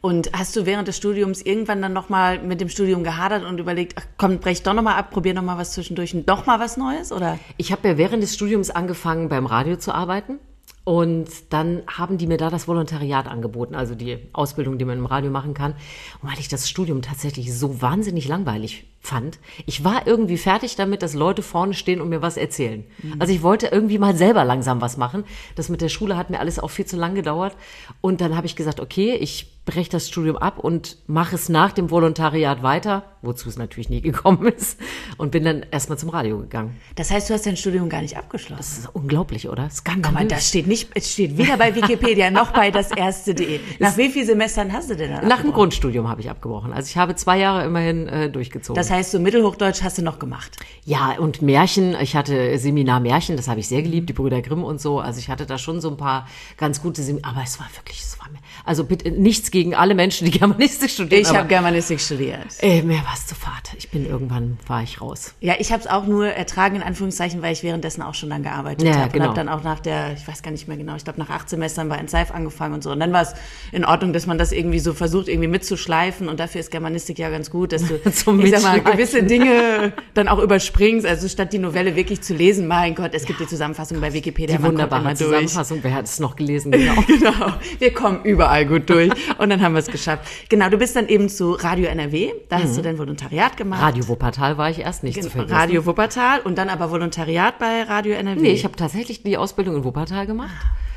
Und 0.00 0.30
hast 0.32 0.54
du 0.54 0.64
während 0.64 0.86
des 0.86 0.96
Studiums 0.96 1.42
irgendwann 1.42 1.82
dann 1.82 1.92
nochmal 1.92 2.38
mit 2.38 2.60
dem 2.60 2.68
Studium 2.68 3.02
gehadert 3.02 3.44
und 3.44 3.58
überlegt, 3.58 3.94
ach 3.98 4.06
komm, 4.16 4.38
brech 4.38 4.62
doch 4.62 4.74
nochmal 4.74 4.94
ab, 4.94 5.10
probier 5.10 5.34
nochmal 5.34 5.58
was 5.58 5.72
zwischendurch 5.72 6.14
und 6.14 6.28
doch 6.28 6.46
mal 6.46 6.60
was 6.60 6.76
Neues, 6.76 7.10
oder? 7.10 7.36
Ich 7.56 7.72
habe 7.72 7.88
ja 7.88 7.98
während 7.98 8.22
des 8.22 8.32
Studiums 8.32 8.70
angefangen, 8.70 9.28
beim 9.28 9.46
Radio 9.46 9.76
zu 9.76 9.92
arbeiten. 9.92 10.38
Und 10.86 11.28
dann 11.52 11.82
haben 11.88 12.16
die 12.16 12.28
mir 12.28 12.36
da 12.36 12.48
das 12.48 12.68
Volontariat 12.68 13.26
angeboten, 13.26 13.74
also 13.74 13.96
die 13.96 14.18
Ausbildung, 14.32 14.78
die 14.78 14.84
man 14.84 14.98
im 14.98 15.06
Radio 15.06 15.32
machen 15.32 15.52
kann. 15.52 15.72
Und 16.22 16.30
weil 16.30 16.38
ich 16.38 16.46
das 16.46 16.70
Studium 16.70 17.02
tatsächlich 17.02 17.52
so 17.52 17.82
wahnsinnig 17.82 18.28
langweilig 18.28 18.86
fand, 19.00 19.40
ich 19.66 19.82
war 19.82 20.06
irgendwie 20.06 20.36
fertig 20.36 20.76
damit, 20.76 21.02
dass 21.02 21.14
Leute 21.14 21.42
vorne 21.42 21.74
stehen 21.74 22.00
und 22.00 22.08
mir 22.08 22.22
was 22.22 22.36
erzählen. 22.36 22.84
Also 23.18 23.32
ich 23.32 23.42
wollte 23.42 23.66
irgendwie 23.66 23.98
mal 23.98 24.14
selber 24.14 24.44
langsam 24.44 24.80
was 24.80 24.96
machen. 24.96 25.24
Das 25.56 25.68
mit 25.68 25.80
der 25.80 25.88
Schule 25.88 26.16
hat 26.16 26.30
mir 26.30 26.38
alles 26.38 26.60
auch 26.60 26.70
viel 26.70 26.86
zu 26.86 26.96
lang 26.96 27.16
gedauert. 27.16 27.56
Und 28.00 28.20
dann 28.20 28.36
habe 28.36 28.46
ich 28.46 28.54
gesagt, 28.54 28.78
okay, 28.78 29.16
ich 29.16 29.55
breche 29.66 29.90
das 29.90 30.08
Studium 30.08 30.38
ab 30.38 30.58
und 30.58 30.96
mache 31.06 31.34
es 31.34 31.50
nach 31.50 31.72
dem 31.72 31.90
Volontariat 31.90 32.62
weiter, 32.62 33.02
wozu 33.20 33.48
es 33.50 33.58
natürlich 33.58 33.90
nie 33.90 34.00
gekommen 34.00 34.46
ist. 34.56 34.78
Und 35.18 35.32
bin 35.32 35.44
dann 35.44 35.66
erstmal 35.70 35.98
zum 35.98 36.08
Radio 36.08 36.38
gegangen. 36.38 36.76
Das 36.94 37.10
heißt, 37.10 37.28
du 37.28 37.34
hast 37.34 37.44
dein 37.44 37.56
Studium 37.56 37.88
gar 37.90 38.00
nicht 38.00 38.16
abgeschlossen. 38.16 38.56
Das 38.58 38.78
ist 38.78 38.88
unglaublich, 38.94 39.48
oder? 39.48 39.68
Skandalös. 39.68 40.06
Guck 40.06 40.14
mal, 40.14 40.26
das 40.28 40.48
steht 40.48 40.66
nicht, 40.66 40.88
es 40.94 41.12
steht 41.12 41.36
weder 41.36 41.56
bei 41.58 41.74
Wikipedia 41.74 42.30
noch 42.30 42.52
bei 42.52 42.70
das 42.70 42.90
erste.de. 42.92 43.60
Nach 43.80 43.96
wie 43.98 44.08
vielen 44.08 44.26
Semestern 44.26 44.72
hast 44.72 44.88
du 44.88 44.96
denn 44.96 45.10
dann 45.10 45.28
Nach 45.28 45.42
dem? 45.42 45.52
Grundstudium 45.52 46.08
habe 46.08 46.20
ich 46.20 46.30
abgebrochen. 46.30 46.72
Also 46.72 46.88
ich 46.88 46.96
habe 46.96 47.14
zwei 47.16 47.38
Jahre 47.38 47.64
immerhin 47.64 48.06
äh, 48.08 48.30
durchgezogen. 48.30 48.80
Das 48.80 48.90
heißt, 48.90 49.10
so 49.10 49.18
Mittelhochdeutsch 49.18 49.82
hast 49.82 49.98
du 49.98 50.02
noch 50.02 50.18
gemacht. 50.18 50.56
ja, 50.84 51.16
und 51.18 51.42
Märchen, 51.42 51.96
ich 52.00 52.14
hatte 52.14 52.56
Seminar 52.58 53.00
Märchen, 53.00 53.36
das 53.36 53.48
habe 53.48 53.58
ich 53.60 53.66
sehr 53.68 53.82
geliebt, 53.82 54.08
die 54.08 54.12
Brüder 54.12 54.40
Grimm 54.42 54.62
und 54.62 54.80
so. 54.80 55.00
Also 55.00 55.18
ich 55.18 55.28
hatte 55.28 55.44
da 55.44 55.58
schon 55.58 55.80
so 55.80 55.90
ein 55.90 55.96
paar 55.96 56.28
ganz 56.56 56.80
gute 56.80 57.02
Seminare, 57.02 57.34
aber 57.34 57.42
es 57.44 57.58
war 57.58 57.66
wirklich, 57.74 58.00
es 58.02 58.18
war 58.20 58.28
mir, 58.30 58.38
also 58.64 58.84
bitte 58.84 59.10
nichts 59.10 59.50
gegen 59.56 59.74
alle 59.74 59.94
Menschen, 59.94 60.26
die 60.26 60.30
Germanistik 60.38 60.90
studieren. 60.90 61.22
Ich 61.22 61.34
habe 61.34 61.48
Germanistik 61.48 61.98
studiert. 61.98 62.40
äh, 62.60 62.82
mir 62.82 62.98
war 62.98 63.14
es 63.14 63.26
zu 63.26 63.34
fad. 63.34 63.70
Ich 63.78 63.88
bin 63.88 64.04
irgendwann, 64.06 64.58
war 64.66 64.82
ich 64.82 65.00
raus. 65.00 65.32
Ja, 65.40 65.54
ich 65.58 65.72
habe 65.72 65.80
es 65.80 65.86
auch 65.86 66.04
nur 66.04 66.26
ertragen, 66.26 66.76
in 66.76 66.82
Anführungszeichen, 66.82 67.40
weil 67.40 67.54
ich 67.54 67.62
währenddessen 67.62 68.02
auch 68.02 68.12
schon 68.12 68.28
dann 68.28 68.42
gearbeitet 68.42 68.86
Ja, 68.86 68.96
habe. 68.96 69.04
Und 69.04 69.12
genau. 69.14 69.24
habe 69.28 69.34
dann 69.34 69.48
auch 69.48 69.62
nach 69.64 69.80
der, 69.80 70.12
ich 70.12 70.28
weiß 70.28 70.42
gar 70.42 70.50
nicht 70.50 70.68
mehr 70.68 70.76
genau, 70.76 70.94
ich 70.96 71.04
glaube 71.04 71.18
nach 71.18 71.30
acht 71.30 71.48
Semestern 71.48 71.88
bei 71.88 71.96
Enseif 71.96 72.32
angefangen 72.34 72.74
und 72.74 72.82
so. 72.82 72.90
Und 72.90 73.00
dann 73.00 73.14
war 73.14 73.22
es 73.22 73.32
in 73.72 73.86
Ordnung, 73.86 74.12
dass 74.12 74.26
man 74.26 74.36
das 74.36 74.52
irgendwie 74.52 74.78
so 74.78 74.92
versucht, 74.92 75.28
irgendwie 75.28 75.48
mitzuschleifen. 75.48 76.28
Und 76.28 76.38
dafür 76.38 76.60
ist 76.60 76.70
Germanistik 76.70 77.18
ja 77.18 77.30
ganz 77.30 77.50
gut, 77.50 77.72
dass 77.72 77.82
du, 77.88 77.98
Zum 78.12 78.40
ich 78.44 78.50
sag 78.50 78.62
mal, 78.62 78.82
gewisse 78.82 79.22
Dinge 79.22 79.94
dann 80.12 80.28
auch 80.28 80.38
überspringst. 80.38 81.06
Also 81.06 81.28
statt 81.28 81.54
die 81.54 81.58
Novelle 81.60 81.96
wirklich 81.96 82.20
zu 82.20 82.34
lesen, 82.34 82.66
mein 82.66 82.94
Gott, 82.94 83.12
es 83.14 83.24
gibt 83.24 83.40
die 83.40 83.46
Zusammenfassung 83.46 84.02
bei 84.02 84.12
Wikipedia. 84.12 84.58
Die 84.58 84.62
wunderbare. 84.62 85.14
Zusammenfassung, 85.14 85.78
wer 85.80 85.94
hat 85.94 86.04
es 86.04 86.20
noch 86.20 86.36
gelesen? 86.36 86.72
Genau. 86.72 86.92
Genau, 87.06 87.54
wir 87.78 87.94
kommen 87.94 88.22
überall 88.24 88.66
gut 88.66 88.90
durch 88.90 89.10
und 89.46 89.50
dann 89.50 89.62
haben 89.62 89.74
wir 89.74 89.78
es 89.78 89.86
geschafft. 89.86 90.26
Genau, 90.48 90.68
du 90.68 90.76
bist 90.76 90.96
dann 90.96 91.06
eben 91.06 91.28
zu 91.28 91.52
Radio 91.52 91.86
NRW, 91.86 92.32
da 92.48 92.58
hast 92.58 92.76
du 92.76 92.82
dein 92.82 92.98
Volontariat 92.98 93.56
gemacht. 93.56 93.80
Radio 93.80 94.08
Wuppertal 94.08 94.58
war 94.58 94.70
ich 94.70 94.80
erst 94.80 95.04
nicht 95.04 95.22
zu 95.22 95.30
vergessen. 95.30 95.54
Radio 95.54 95.86
Wuppertal 95.86 96.40
und 96.40 96.58
dann 96.58 96.68
aber 96.68 96.90
Volontariat 96.90 97.60
bei 97.60 97.84
Radio 97.84 98.14
NRW. 98.14 98.40
Nee, 98.40 98.50
ich 98.50 98.64
habe 98.64 98.74
tatsächlich 98.74 99.22
die 99.22 99.38
Ausbildung 99.38 99.76
in 99.76 99.84
Wuppertal 99.84 100.26
gemacht. 100.26 100.50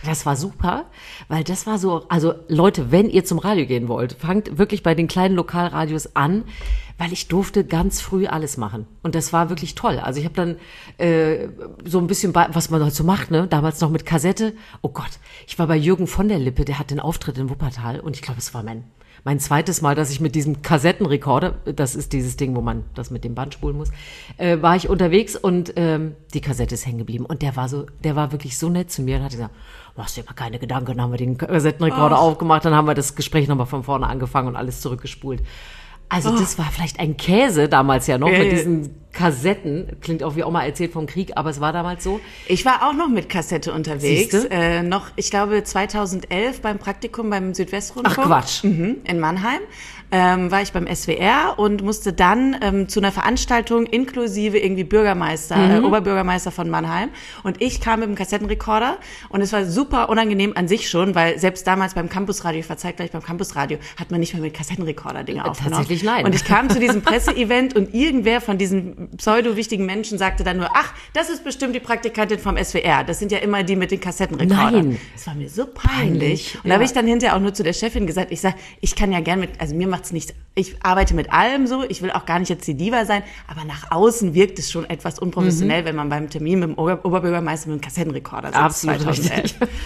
Das 0.04 0.26
war 0.26 0.36
super, 0.36 0.86
weil 1.28 1.44
das 1.44 1.68
war 1.68 1.78
so, 1.78 2.06
also 2.10 2.34
Leute, 2.48 2.92
wenn 2.92 3.08
ihr 3.08 3.24
zum 3.24 3.38
Radio 3.38 3.68
gehen 3.68 3.88
wollt, 3.88 4.14
fangt 4.14 4.58
wirklich 4.58 4.82
bei 4.82 4.96
den 4.96 5.08
kleinen 5.08 5.36
Lokalradios 5.36 6.16
an, 6.16 6.46
weil 7.00 7.14
ich 7.14 7.30
durfte 7.30 7.64
ganz 7.64 8.02
früh 8.02 8.28
alles 8.28 8.58
machen. 8.58 8.86
Und 9.02 9.16
das 9.16 9.34
war 9.34 9.50
wirklich 9.50 9.74
toll. 9.74 9.98
Also 9.98 10.20
ich 10.20 10.26
habe 10.26 10.36
dann 10.36 10.58
äh, 10.98 11.48
so 11.86 11.98
ein 11.98 12.08
bisschen, 12.08 12.34
bei, 12.34 12.48
was 12.52 12.70
man 12.70 12.84
heute 12.84 12.94
so 12.94 13.04
macht, 13.04 13.32
ne? 13.32 13.48
damals 13.48 13.82
noch 13.82 13.90
mit 13.90 14.06
Kassette. 14.06 14.54
Oh 14.82 14.90
Gott, 14.90 15.20
ich 15.48 15.58
war 15.58 15.66
bei 15.66 15.78
Jürgen 15.78 16.06
von 16.06 16.28
der 16.28 16.38
Lippe, 16.38 16.66
der 16.66 16.78
hat 16.78 16.92
den 16.92 17.00
Auftritt 17.00 17.38
in 17.38 17.50
Wuppertal 17.50 18.02
und 18.02 18.16
ich 18.16 18.22
glaube, 18.22 18.40
es 18.40 18.54
war 18.54 18.62
mein 18.62 18.84
mein 19.26 19.40
zweites 19.40 19.82
Mal, 19.82 19.96
dass 19.96 20.12
ich 20.12 20.22
mit 20.22 20.34
diesem 20.34 20.62
Kassettenrekorder, 20.62 21.56
das 21.76 21.94
ist 21.94 22.14
dieses 22.14 22.38
Ding, 22.38 22.56
wo 22.56 22.62
man 22.62 22.86
das 22.96 23.12
mit 23.12 23.26
dem 23.26 23.36
Band 23.36 23.54
spulen 23.54 23.76
muss, 23.76 23.92
äh, 24.38 24.62
war 24.62 24.78
ich 24.78 24.88
unterwegs 24.88 25.36
und 25.36 25.74
ähm, 25.76 26.16
die 26.34 26.40
Kassette 26.40 26.76
ist 26.76 26.86
hängen 26.86 27.00
geblieben. 27.00 27.26
Und 27.26 27.42
der 27.42 27.58
war 27.58 27.68
so, 27.68 27.86
der 28.04 28.16
war 28.16 28.32
wirklich 28.32 28.58
so 28.58 28.70
nett 28.70 28.92
zu 28.92 29.02
mir 29.02 29.18
und 29.18 29.24
hat 29.24 29.32
gesagt, 29.32 29.54
machst 29.98 30.16
dir 30.16 30.24
mal 30.24 30.34
keine 30.34 30.58
Gedanken. 30.58 30.92
Dann 30.92 31.02
haben 31.02 31.12
wir 31.12 31.18
den 31.18 31.38
Kassettenrekorder 31.38 32.18
aufgemacht, 32.18 32.64
dann 32.64 32.74
haben 32.74 32.88
wir 32.88 32.94
das 32.94 33.16
Gespräch 33.16 33.48
nochmal 33.48 33.68
von 33.68 33.84
vorne 33.84 34.08
angefangen 34.08 34.48
und 34.48 34.56
alles 34.56 34.80
zurückgespult. 34.82 35.44
Also 36.10 36.38
das 36.38 36.58
war 36.58 36.66
vielleicht 36.72 37.00
ein 37.00 37.18
Käse 37.18 37.70
damals 37.70 38.08
ja 38.08 38.18
noch 38.18 38.30
Ja, 38.32 38.40
mit 38.40 38.48
ja. 38.48 38.54
diesen 38.56 38.90
Kassetten. 39.12 39.98
Klingt 40.02 40.24
auch 40.24 40.36
wie 40.36 40.44
Oma 40.44 40.64
erzählt 40.64 40.92
vom 40.94 41.06
Krieg, 41.08 41.32
aber 41.36 41.50
es 41.50 41.60
war 41.60 41.74
damals 41.74 42.04
so. 42.04 42.20
Ich 42.48 42.64
war 42.66 42.88
auch 42.88 42.94
noch 42.94 43.10
mit 43.10 43.28
Kassette 43.30 43.74
unterwegs. 43.74 44.34
Äh, 44.50 44.84
noch, 44.84 45.08
ich 45.16 45.30
glaube, 45.30 45.64
2011 45.64 46.62
beim 46.62 46.78
Praktikum 46.78 47.30
beim 47.30 47.54
Südwestrundfunk. 47.54 48.18
Ach, 48.20 48.26
Quatsch. 48.28 48.64
Mhm, 48.64 48.98
in 49.04 49.20
Mannheim. 49.20 49.60
Ähm, 50.12 50.50
war 50.50 50.64
ich 50.64 50.72
beim 50.72 50.88
SWR 50.88 51.54
und 51.60 51.84
musste 51.84 52.14
dann 52.14 52.56
ähm, 52.64 52.90
zu 52.90 53.00
einer 53.00 53.12
Veranstaltung 53.12 53.86
inklusive 53.86 54.58
irgendwie 54.58 54.84
Bürgermeister, 54.84 55.56
Mhm. 55.56 55.72
äh, 55.72 55.80
Oberbürgermeister 55.88 56.50
von 56.50 56.68
Mannheim. 56.68 57.10
Und 57.44 57.62
ich 57.62 57.80
kam 57.80 58.00
mit 58.00 58.10
dem 58.10 58.16
Kassettenrekorder 58.16 58.98
und 59.30 59.42
es 59.42 59.54
war 59.54 59.66
super 59.66 60.10
unangenehm 60.10 60.54
an 60.56 60.68
sich 60.68 60.90
schon, 60.90 61.14
weil 61.14 61.38
selbst 61.38 61.68
damals 61.68 61.94
beim 61.94 62.10
Campusradio, 62.10 62.60
ich 62.60 62.68
war 62.70 62.78
zeitgleich 62.78 63.12
beim 63.12 63.22
Campusradio, 63.22 63.78
hat 64.00 64.10
man 64.10 64.20
nicht 64.20 64.34
mehr 64.34 64.42
mit 64.42 64.56
Kassettenrekorder 64.56 65.24
Dinge 65.24 65.46
aufgenommen. 65.46 65.76
tatsächlich 65.76 66.02
nein. 66.04 66.26
Und 66.26 66.34
ich 66.34 66.44
kam 66.44 66.72
zu 66.72 66.80
diesem 66.80 67.02
Presseevent 67.04 67.76
und 67.76 67.94
irgendwer 67.94 68.42
von 68.42 68.58
diesen 68.58 68.99
pseudo-wichtigen 69.18 69.86
Menschen 69.86 70.18
sagte 70.18 70.44
dann 70.44 70.58
nur, 70.58 70.70
ach, 70.74 70.94
das 71.14 71.30
ist 71.30 71.44
bestimmt 71.44 71.76
die 71.76 71.80
Praktikantin 71.80 72.40
vom 72.40 72.58
SWR. 72.58 73.04
Das 73.04 73.20
sind 73.20 73.32
ja 73.32 73.40
immer 73.40 73.64
die 73.64 73.76
mit 73.76 73.92
den 73.92 74.00
Kassettenrekordern. 74.00 74.90
Nein. 74.90 75.00
Das 75.14 75.28
war 75.28 75.36
mir 75.36 75.50
so 75.50 75.66
peinlich. 75.66 75.90
Peinlich, 75.90 76.56
Und 76.56 76.66
da 76.66 76.70
ja. 76.70 76.76
habe 76.76 76.84
ich 76.84 76.94
dann 76.94 77.08
hinterher 77.08 77.36
auch 77.36 77.42
nur 77.42 77.54
zu 77.54 77.64
der 77.64 77.74
Chefin 77.74 78.08
gesagt, 78.08 78.32
ich 78.32 78.42
sag, 78.42 78.56
ich 78.82 78.96
kann 78.96 79.12
ja 79.12 79.20
gern 79.20 79.40
mit, 79.40 79.60
also 79.60 79.76
mir 79.76 79.88
macht's 79.88 80.12
nichts, 80.12 80.34
ich 80.56 80.76
arbeite 80.84 81.14
mit 81.14 81.32
allem 81.32 81.68
so, 81.68 81.84
ich 81.84 82.02
will 82.02 82.12
auch 82.12 82.26
gar 82.26 82.40
nicht 82.40 82.50
jetzt 82.50 82.68
die 82.68 82.76
Diva 82.76 83.06
sein, 83.06 83.24
aber 83.48 83.66
nach 83.66 83.92
außen 83.92 84.34
wirkt 84.34 84.60
es 84.60 84.72
schon 84.72 84.90
etwas 84.90 85.20
unprofessionell, 85.20 85.86
wenn 85.86 85.96
man 85.96 86.10
beim 86.10 86.30
Termin 86.30 86.60
mit 86.60 86.70
dem 86.70 86.78
Ober 86.78 87.06
Oberbürgermeister 87.06 87.70
mit 87.70 87.80
dem 87.80 87.82
Kassettenrekorder 87.82 88.50
sitzt. 88.50 88.60
Absolut 88.60 89.02
2011. 89.02 89.44
richtig. 89.44 89.70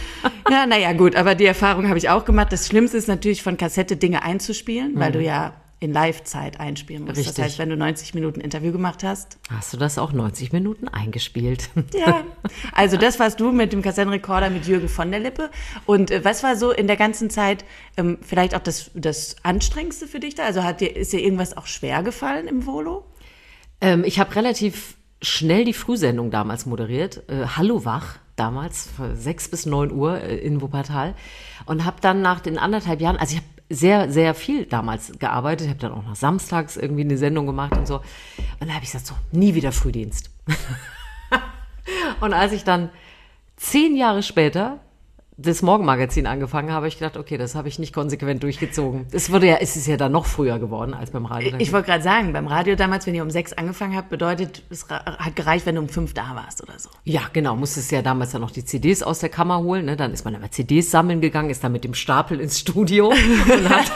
Ja, 0.50 0.66
naja, 0.66 0.92
gut, 0.92 1.16
aber 1.16 1.36
die 1.36 1.46
Erfahrung 1.46 1.88
habe 1.88 1.98
ich 1.98 2.10
auch 2.10 2.26
gemacht. 2.26 2.52
Das 2.52 2.68
Schlimmste 2.68 2.98
ist 2.98 3.08
natürlich 3.08 3.42
von 3.42 3.58
Kassette 3.58 3.96
Dinge 3.96 4.24
einzuspielen, 4.24 4.92
weil 4.96 5.12
du 5.12 5.22
ja 5.22 5.54
in 5.84 5.92
Live-Zeit 5.92 6.60
einspielen 6.60 7.04
musst. 7.04 7.18
Das. 7.18 7.28
Richtig. 7.28 7.44
heißt, 7.44 7.60
wenn 7.60 7.70
du 7.70 7.78
90 7.78 8.14
Minuten 8.14 8.40
Interview 8.40 8.72
gemacht 8.72 9.04
hast. 9.04 9.38
Hast 9.50 9.74
du 9.74 9.78
das 9.78 9.98
auch 9.98 10.14
90 10.14 10.54
Minuten 10.54 10.88
eingespielt? 10.88 11.70
Ja. 11.94 12.24
Also 12.72 12.98
das 12.98 13.20
warst 13.20 13.40
du 13.40 13.52
mit 13.52 13.72
dem 13.72 13.82
Kassettenrekorder 13.82 14.50
mit 14.50 14.66
Jürgen 14.66 14.88
von 14.88 15.12
der 15.12 15.20
Lippe. 15.20 15.52
Und 15.86 16.12
äh, 16.12 16.26
was 16.26 16.42
war 16.42 16.56
so 16.56 16.72
in 16.72 16.88
der 16.88 16.96
ganzen 16.96 17.30
Zeit 17.30 17.66
ähm, 17.98 18.18
vielleicht 18.22 18.56
auch 18.56 18.62
das, 18.62 18.90
das 18.94 19.36
Anstrengendste 19.44 20.08
für 20.08 20.20
dich 20.20 20.36
da? 20.36 20.44
Also 20.46 20.64
hat 20.64 20.82
dir, 20.82 20.96
ist 20.96 21.14
dir 21.14 21.20
irgendwas 21.20 21.56
auch 21.56 21.68
schwer 21.68 22.02
gefallen 22.02 22.48
im 22.48 22.66
Volo? 22.66 23.06
Ähm, 23.82 24.04
ich 24.06 24.20
habe 24.20 24.36
relativ 24.36 24.96
schnell 25.22 25.66
die 25.66 25.74
Frühsendung 25.74 26.32
damals 26.32 26.66
moderiert. 26.66 27.30
Äh, 27.30 27.46
Hallo 27.58 27.86
Wach, 27.86 28.18
damals, 28.36 28.90
von 28.96 29.16
6 29.16 29.50
bis 29.50 29.66
9 29.66 29.92
Uhr 29.92 30.20
äh, 30.20 30.38
in 30.38 30.62
Wuppertal. 30.62 31.16
Und 31.66 31.86
habe 31.86 31.98
dann 32.02 32.22
nach 32.22 32.40
den 32.40 32.58
anderthalb 32.58 33.02
Jahren, 33.02 33.18
also 33.18 33.36
ich 33.36 33.42
habe 33.42 33.53
sehr, 33.70 34.12
sehr 34.12 34.34
viel 34.34 34.66
damals 34.66 35.12
gearbeitet. 35.20 35.70
Habe 35.70 35.80
dann 35.80 35.92
auch 35.94 36.04
noch 36.04 36.16
samstags 36.16 36.78
irgendwie 36.78 37.02
eine 37.02 37.18
Sendung 37.18 37.46
gemacht 37.46 37.76
und 37.78 37.88
so. 37.88 38.02
Und 38.60 38.68
da 38.68 38.74
habe 38.74 38.84
ich 38.84 38.92
gesagt, 38.92 39.08
so, 39.08 39.16
nie 39.32 39.56
wieder 39.56 39.72
Frühdienst. 39.72 40.30
und 42.22 42.34
als 42.34 42.52
ich 42.52 42.64
dann 42.64 42.90
zehn 43.56 43.96
Jahre 43.96 44.24
später 44.24 44.80
das 45.38 45.62
Morgenmagazin 45.64 46.28
angefangen 46.28 46.72
habe, 46.72 46.88
ich 46.88 47.00
gedacht, 47.00 47.18
okay, 47.18 47.38
das 47.38 47.56
habe 47.56 47.68
ich 47.68 47.80
nicht 47.80 47.94
konsequent 47.94 48.44
durchgezogen. 48.44 49.08
Es 49.12 49.32
wurde 49.32 49.48
ja, 49.48 49.56
es 49.60 49.76
ist 49.76 49.88
ja 49.88 49.98
dann 49.98 50.12
noch 50.12 50.26
früher 50.26 50.60
geworden 50.60 50.94
als 50.94 51.10
beim 51.12 51.26
Radio. 51.26 51.54
Ich 51.58 51.74
wollte 51.74 51.88
gerade 51.88 52.04
sagen, 52.04 52.34
beim 52.34 52.46
Radio 52.48 52.76
damals, 52.76 53.08
wenn 53.08 53.16
ihr 53.16 53.24
um 53.24 53.32
sechs 53.32 53.52
angefangen 53.54 53.96
habt, 53.96 54.10
bedeutet, 54.10 54.62
es 54.70 54.88
hat 54.90 55.36
gereicht, 55.36 55.66
wenn 55.66 55.76
du 55.76 55.82
um 55.82 55.90
fünf 55.90 56.14
da 56.14 56.36
warst 56.36 56.62
oder 56.62 56.78
so. 56.78 56.90
Ja, 57.04 57.22
genau. 57.34 57.56
Musstest 57.56 57.92
ja 57.92 58.02
damals 58.04 58.32
dann 58.32 58.42
noch 58.42 58.52
die 58.52 58.64
CDs 58.64 59.02
aus 59.02 59.20
der 59.20 59.30
Kammer 59.30 59.60
holen. 59.60 59.86
Ne? 59.86 59.96
Dann 59.96 60.14
ist 60.14 60.24
man 60.24 60.36
immer 60.36 60.52
CDs 60.52 60.92
sammeln 60.92 61.20
gegangen, 61.20 61.50
ist 61.50 61.64
dann 61.64 61.72
mit 61.72 61.84
dem 61.84 61.96
Stapel 61.96 62.40
ins 62.40 62.60
Studio 62.60 63.08
und 63.10 63.70
hat. 63.70 63.92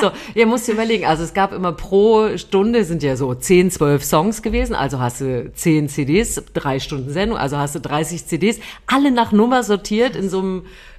so, 0.00 0.10
ihr 0.34 0.46
musst 0.46 0.68
dir 0.68 0.72
überlegen. 0.72 1.06
Also 1.06 1.24
es 1.24 1.32
gab 1.32 1.52
immer 1.52 1.72
pro 1.72 2.36
Stunde 2.36 2.84
sind 2.84 3.02
ja 3.02 3.16
so 3.16 3.34
10, 3.34 3.70
12 3.70 4.04
Songs 4.04 4.42
gewesen. 4.42 4.74
Also 4.74 5.00
hast 5.00 5.22
du 5.22 5.50
10 5.52 5.88
CDs, 5.88 6.42
drei 6.52 6.80
Stunden 6.80 7.10
Sendung. 7.10 7.38
Also 7.38 7.56
hast 7.56 7.74
du 7.74 7.80
30 7.80 8.26
CDs, 8.26 8.58
alle 8.86 9.10
nach 9.10 9.32
Nummer 9.32 9.62
sortiert 9.62 10.16
in 10.16 10.28
so 10.28 10.40
einem 10.40 10.49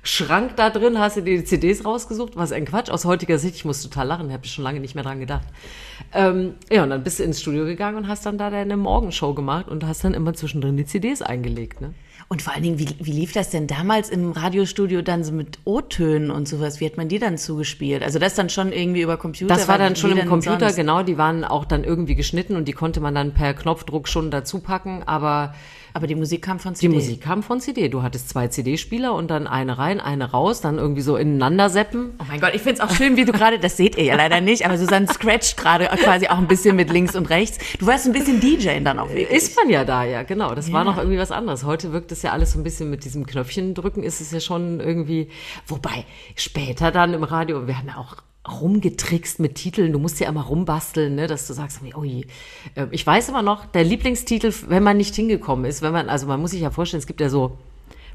Schrank 0.03 0.55
da 0.55 0.70
drin. 0.70 1.00
Hast 1.00 1.17
du 1.17 1.22
dir 1.22 1.38
die 1.38 1.43
CDs 1.43 1.86
rausgesucht? 1.86 2.36
Was 2.36 2.51
ein 2.51 2.65
Quatsch. 2.65 2.89
Aus 2.89 3.05
heutiger 3.05 3.38
Sicht, 3.38 3.55
ich 3.55 3.65
muss 3.65 3.81
total 3.81 4.08
lachen. 4.08 4.31
Habe 4.31 4.46
ich 4.46 4.51
schon 4.51 4.63
lange 4.63 4.79
nicht 4.79 4.96
mehr 4.96 5.03
dran 5.03 5.20
gedacht. 5.20 5.48
Ähm, 6.13 6.55
ja, 6.72 6.84
und 6.84 6.89
dann 6.89 7.03
bist 7.03 7.20
du 7.20 7.24
ins 7.24 7.41
Studio 7.41 7.65
gegangen 7.65 7.98
und 7.98 8.08
hast 8.08 8.25
dann 8.25 8.38
da 8.38 8.50
deine 8.50 8.77
Morgenshow 8.77 9.34
gemacht 9.34 9.67
und 9.67 9.86
hast 9.86 10.03
dann 10.03 10.13
immer 10.13 10.34
zwischendrin 10.34 10.77
die 10.77 10.86
CDs 10.86 11.22
eingelegt. 11.22 11.81
Ne? 11.81 11.93
Und 12.31 12.41
vor 12.41 12.53
allen 12.53 12.63
Dingen, 12.63 12.79
wie, 12.79 12.88
wie 13.00 13.12
lief 13.12 13.34
das 13.34 13.50
denn 13.50 13.67
damals 13.67 14.10
im 14.10 14.31
Radiostudio 14.31 15.01
dann 15.01 15.25
so 15.25 15.34
mit 15.34 15.60
O-Tönen 15.65 16.31
und 16.31 16.48
sowas? 16.48 16.79
Wie 16.79 16.86
hat 16.86 16.96
man 16.96 17.10
die 17.10 17.20
dann 17.20 17.38
zugespielt? 17.38 18.03
Also 18.03 18.20
das 18.20 18.36
dann 18.36 18.50
schon 18.50 18.72
irgendwie 18.72 19.01
über 19.01 19.17
Computer? 19.17 19.53
Das 19.53 19.67
war 19.67 19.77
dann 19.77 19.98
schon 19.98 20.15
im 20.17 20.27
Computer, 20.27 20.67
sonst? 20.67 20.77
genau. 20.77 21.03
Die 21.03 21.17
waren 21.17 21.43
auch 21.43 21.65
dann 21.65 21.84
irgendwie 21.84 22.15
geschnitten 22.15 22.55
und 22.55 22.70
die 22.70 22.74
konnte 22.74 23.01
man 23.01 23.15
dann 23.15 23.34
per 23.34 23.53
Knopfdruck 23.53 24.08
schon 24.08 24.31
dazu 24.31 24.60
packen. 24.60 25.03
Aber 25.05 25.53
Aber 25.93 26.07
die 26.07 26.15
Musik 26.15 26.41
kam 26.41 26.60
von 26.60 26.74
die 26.74 26.79
CD. 26.79 26.93
Musik 26.93 27.21
kam 27.21 27.43
von 27.43 27.60
CD. 27.60 27.89
Du 27.89 28.03
hattest 28.03 28.29
zwei 28.29 28.48
CD-Spieler 28.48 29.13
und 29.13 29.29
dann 29.29 29.48
eine 29.48 29.77
rein, 29.77 30.00
eine 30.00 30.31
raus, 30.31 30.62
dann 30.62 30.77
irgendwie 30.77 31.01
so 31.01 31.15
ineinander 31.17 31.69
seppen. 31.69 32.13
Oh 32.19 32.25
mein 32.27 32.39
Gott, 32.39 32.51
ich 32.53 32.62
find's 32.62 32.79
auch 32.79 32.91
schön, 32.91 33.17
wie 33.17 33.25
du 33.25 33.31
gerade, 33.31 33.60
das 33.60 33.77
seht 33.77 33.98
ihr 33.98 34.03
ja 34.03 34.15
leider 34.15 34.41
nicht, 34.41 34.65
aber 34.65 34.77
Susanne 34.77 35.07
scratcht 35.07 35.57
gerade 35.57 35.86
quasi 35.86 36.27
auch 36.27 36.38
ein 36.38 36.48
bisschen 36.48 36.75
mit 36.75 36.89
links 36.89 37.15
und 37.15 37.29
rechts. 37.29 37.60
Du 37.77 37.86
warst 37.86 38.05
ein 38.05 38.13
bisschen 38.13 38.39
DJ 38.39 38.79
dann 38.83 39.00
auch 39.00 39.10
wirklich. 39.10 39.29
Ist 39.29 39.55
man 39.55 39.69
ja 39.69 39.83
da, 39.83 40.03
ja, 40.03 40.24
genau. 40.24 40.55
Das 40.55 40.71
war 40.71 40.83
noch 40.83 40.98
irgendwie 40.98 41.17
was 41.17 41.31
anderes. 41.31 41.63
Heute 41.63 41.91
wirkt 41.93 42.12
es 42.12 42.21
ja 42.21 42.31
alles 42.31 42.53
so 42.53 42.60
ein 42.60 42.63
bisschen 42.63 42.89
mit 42.89 43.03
diesem 43.05 43.25
Knöpfchen 43.25 43.74
drücken, 43.74 44.03
ist 44.03 44.21
es 44.21 44.31
ja 44.31 44.39
schon 44.39 44.79
irgendwie, 44.79 45.29
wobei 45.67 46.05
später 46.36 46.91
dann 46.91 47.13
im 47.13 47.24
Radio, 47.24 47.67
wir 47.67 47.77
haben 47.77 47.88
ja 47.88 47.98
auch 47.98 48.17
rumgetrickst 48.50 49.39
mit 49.39 49.55
Titeln. 49.55 49.93
Du 49.93 50.00
musst 50.00 50.19
ja 50.19 50.27
immer 50.27 50.43
rumbasteln, 50.43 51.15
ne, 51.15 51.27
dass 51.27 51.48
du 51.48 51.53
sagst, 51.53 51.81
oh 51.95 52.03
je. 52.03 52.25
Ähm, 52.75 52.89
Ich 52.91 53.05
weiß 53.05 53.29
immer 53.29 53.41
noch, 53.41 53.65
der 53.65 53.83
Lieblingstitel, 53.83 54.51
wenn 54.67 54.83
man 54.83 54.98
nicht 54.98 55.15
hingekommen 55.15 55.65
ist, 55.65 55.81
wenn 55.81 55.93
man, 55.93 56.10
also 56.10 56.27
man 56.27 56.41
muss 56.41 56.51
sich 56.51 56.62
ja 56.62 56.71
vorstellen, 56.71 57.00
es 57.00 57.07
gibt 57.07 57.21
ja 57.21 57.29
so 57.29 57.57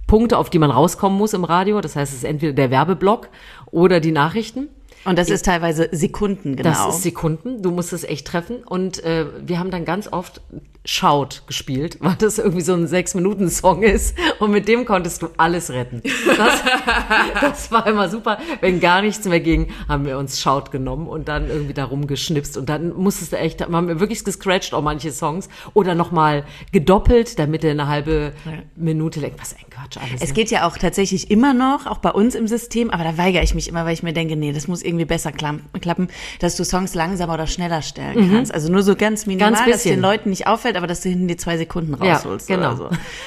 Punkte, 0.07 0.39
auf 0.39 0.51
die 0.51 0.59
man 0.59 0.71
rauskommen 0.71 1.17
muss 1.17 1.33
im 1.33 1.45
Radio. 1.45 1.81
Das 1.81 1.97
heißt, 1.97 2.13
es 2.13 2.19
ist 2.19 2.25
entweder 2.25 2.53
der 2.53 2.71
Werbeblock 2.71 3.29
oder 3.71 4.01
die 4.01 4.13
Nachrichten. 4.13 4.69
Und 5.05 5.19
das 5.19 5.31
ist 5.31 5.45
teilweise 5.45 5.89
Sekunden, 5.93 6.57
genau. 6.57 6.69
Das 6.69 6.97
ist 6.97 7.03
Sekunden. 7.05 7.63
Du 7.63 7.71
musst 7.71 7.93
es 7.93 8.03
echt 8.03 8.27
treffen. 8.27 8.65
Und 8.65 9.03
äh, 9.05 9.27
wir 9.47 9.61
haben 9.61 9.71
dann 9.71 9.85
ganz 9.85 10.13
oft 10.13 10.41
Shout 10.87 11.43
gespielt, 11.47 11.99
weil 12.01 12.15
das 12.15 12.39
irgendwie 12.39 12.63
so 12.63 12.75
ein 12.75 12.87
Sechs-Minuten-Song 12.87 13.83
ist. 13.83 14.17
Und 14.39 14.51
mit 14.51 14.69
dem 14.69 14.85
konntest 14.85 15.23
du 15.23 15.29
alles 15.37 15.71
retten. 15.71 16.03
Das, 16.37 16.63
das 17.41 17.73
war 17.73 17.87
immer 17.87 18.09
super. 18.09 18.39
Wenn 18.61 18.81
gar 18.81 19.03
nichts 19.03 19.25
mehr 19.27 19.41
ging, 19.41 19.69
haben 19.89 20.07
wir 20.07 20.19
uns 20.19 20.41
Shout 20.41 20.71
genommen 20.71 21.07
und 21.07 21.29
dann 21.29 21.49
irgendwie 21.49 21.75
da 21.75 21.85
rumgeschnipst. 21.85 22.57
Und 22.57 22.69
dann 22.69 22.95
musstest 22.95 23.33
du 23.33 23.39
echt, 23.39 23.63
haben 23.63 23.89
wir 23.89 24.01
wirklich 24.01 24.25
gescratcht, 24.25 24.75
auch 24.75 24.83
manche 24.83 25.13
Songs. 25.13 25.49
Oder 25.75 25.95
nochmal 25.95 26.45
gedoppelt, 26.73 27.39
damit 27.39 27.65
er 27.65 27.73
eine 27.73 27.89
halbe 27.89 28.33
Minute 28.75 29.21
lenkt. 29.21 29.41
Was 29.41 29.55
ein 29.55 29.69
Quatsch 29.71 29.97
alles. 29.99 30.23
Es 30.23 30.29
ne? 30.29 30.35
geht 30.35 30.51
ja 30.51 30.67
auch 30.67 30.79
tatsächlich 30.79 31.31
immer 31.31 31.55
noch, 31.55 31.87
auch 31.87 31.99
bei 31.99 32.11
uns 32.11 32.35
im 32.35 32.47
System, 32.47 32.91
aber 32.91 33.05
da 33.05 33.19
weigere 33.19 33.43
ich 33.43 33.55
mich 33.55 33.69
immer, 33.69 33.85
weil 33.85 33.95
ich 33.95 34.03
mir 34.03 34.13
denke, 34.13 34.37
nee, 34.37 34.53
das 34.53 34.69
muss 34.69 34.83
irgendwie 34.83 35.05
besser 35.05 35.33
klappen, 35.33 36.09
dass 36.41 36.57
du 36.57 36.65
Songs 36.65 36.95
langsamer 36.95 37.35
oder 37.35 37.47
schneller 37.47 37.83
stellen 37.83 38.31
kannst. 38.33 38.53
Also 38.53 38.73
nur 38.73 38.83
so 38.83 38.97
ganz 38.97 39.27
minimal, 39.27 39.37
Mhm. 39.51 39.55
Ganz 39.55 39.71
dass 39.71 39.83
den. 39.83 40.01
Leuten 40.01 40.31
nicht 40.31 40.47
auffällt, 40.47 40.76
aber 40.77 40.87
dass 40.87 41.01
du 41.03 41.09
hinten 41.09 41.29
die 41.29 41.37
zwei 41.37 41.57
Sekunden 41.59 41.95
rausholst. 41.95 42.49
Ja, 42.49 42.57
genau. 42.57 42.73
Oder 42.73 42.77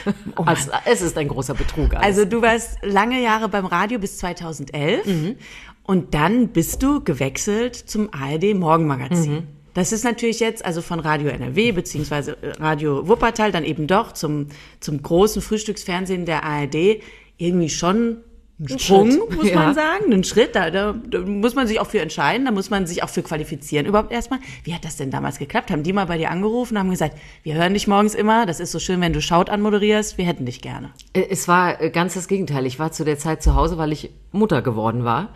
so. 0.06 0.12
Oh 0.38 0.44
also, 0.46 0.72
es 0.86 1.02
ist 1.02 1.18
ein 1.18 1.28
großer 1.28 1.54
Betrug. 1.54 1.94
Alles. 1.94 2.06
Also 2.06 2.26
du 2.26 2.42
warst 2.42 2.78
lange 2.84 3.22
Jahre 3.22 3.50
beim 3.50 3.66
Radio 3.66 4.00
bis 4.00 4.18
2011 4.20 5.06
Mhm. 5.06 5.36
und 5.84 6.14
dann 6.14 6.50
bist 6.50 6.82
du 6.84 7.04
gewechselt 7.04 7.76
zum 7.76 8.10
ARD 8.14 8.54
Morgenmagazin. 8.56 9.32
Mhm. 9.34 9.44
Das 9.74 9.92
ist 9.92 10.04
natürlich 10.04 10.40
jetzt 10.40 10.66
also 10.66 10.82
von 10.82 11.00
Radio 11.00 11.30
NRW 11.30 11.72
beziehungsweise 11.72 12.38
äh, 12.42 12.52
Radio 12.60 13.08
Wuppertal 13.08 13.52
dann 13.52 13.64
eben 13.64 13.88
doch 13.88 14.14
zum, 14.14 14.48
zum 14.80 15.02
großen 15.02 15.42
Frühstücksfernsehen 15.42 16.26
der 16.26 16.44
ARD 16.44 17.02
irgendwie 17.38 17.70
schon 17.70 18.18
ein 18.60 18.78
Sprung, 18.78 19.12
Schritt. 19.12 19.36
muss 19.38 19.50
Ja. 19.50 19.56
man 19.56 19.74
sagen, 19.74 20.12
ein 20.14 20.24
Schritt, 20.26 20.54
da, 20.56 20.70
da, 20.70 20.94
da 20.94 21.20
muss 21.20 21.56
man 21.56 21.66
sich 21.68 21.80
auch 21.80 21.88
für 21.88 22.02
entscheiden, 22.02 22.46
da 22.46 22.52
muss 22.52 22.70
man 22.70 22.86
sich 22.88 23.04
auch 23.04 23.10
für 23.10 23.22
qualifizieren 23.24 23.86
überhaupt 23.86 24.12
erstmal. 24.12 24.40
Wie 24.64 24.74
hat 24.74 24.84
das 24.84 24.98
denn 24.98 25.12
damals 25.12 25.40
geklappt? 25.40 25.72
Haben 25.72 25.84
die 25.84 25.94
mal 25.94 26.06
bei 26.06 26.18
dir 26.18 26.30
angerufen 26.30 26.74
und 26.76 26.80
haben 26.80 26.90
gesagt, 26.90 27.18
wir 27.44 27.54
hören 27.56 27.74
dich 27.74 27.88
morgens 27.88 28.16
immer, 28.16 28.46
das 28.46 28.60
ist 28.60 28.72
so 28.74 28.80
schön, 28.80 29.00
wenn 29.02 29.14
du 29.14 29.22
Schaut 29.22 29.50
anmoderierst, 29.50 30.18
wir 30.18 30.26
hätten 30.26 30.46
dich 30.46 30.62
gerne. 30.62 30.90
Äh, 31.14 31.24
Es 31.30 31.48
war 31.48 31.82
äh, 31.82 31.90
ganz 31.90 32.16
das 32.16 32.28
Gegenteil. 32.28 32.66
Ich 32.66 32.80
war 32.80 32.92
zu 32.92 33.06
der 33.06 33.18
Zeit 33.18 33.42
zu 33.42 33.56
Hause, 33.56 33.78
weil 33.78 33.92
ich 33.94 34.10
Mutter 34.34 34.62
geworden 34.62 35.06
war. 35.06 35.30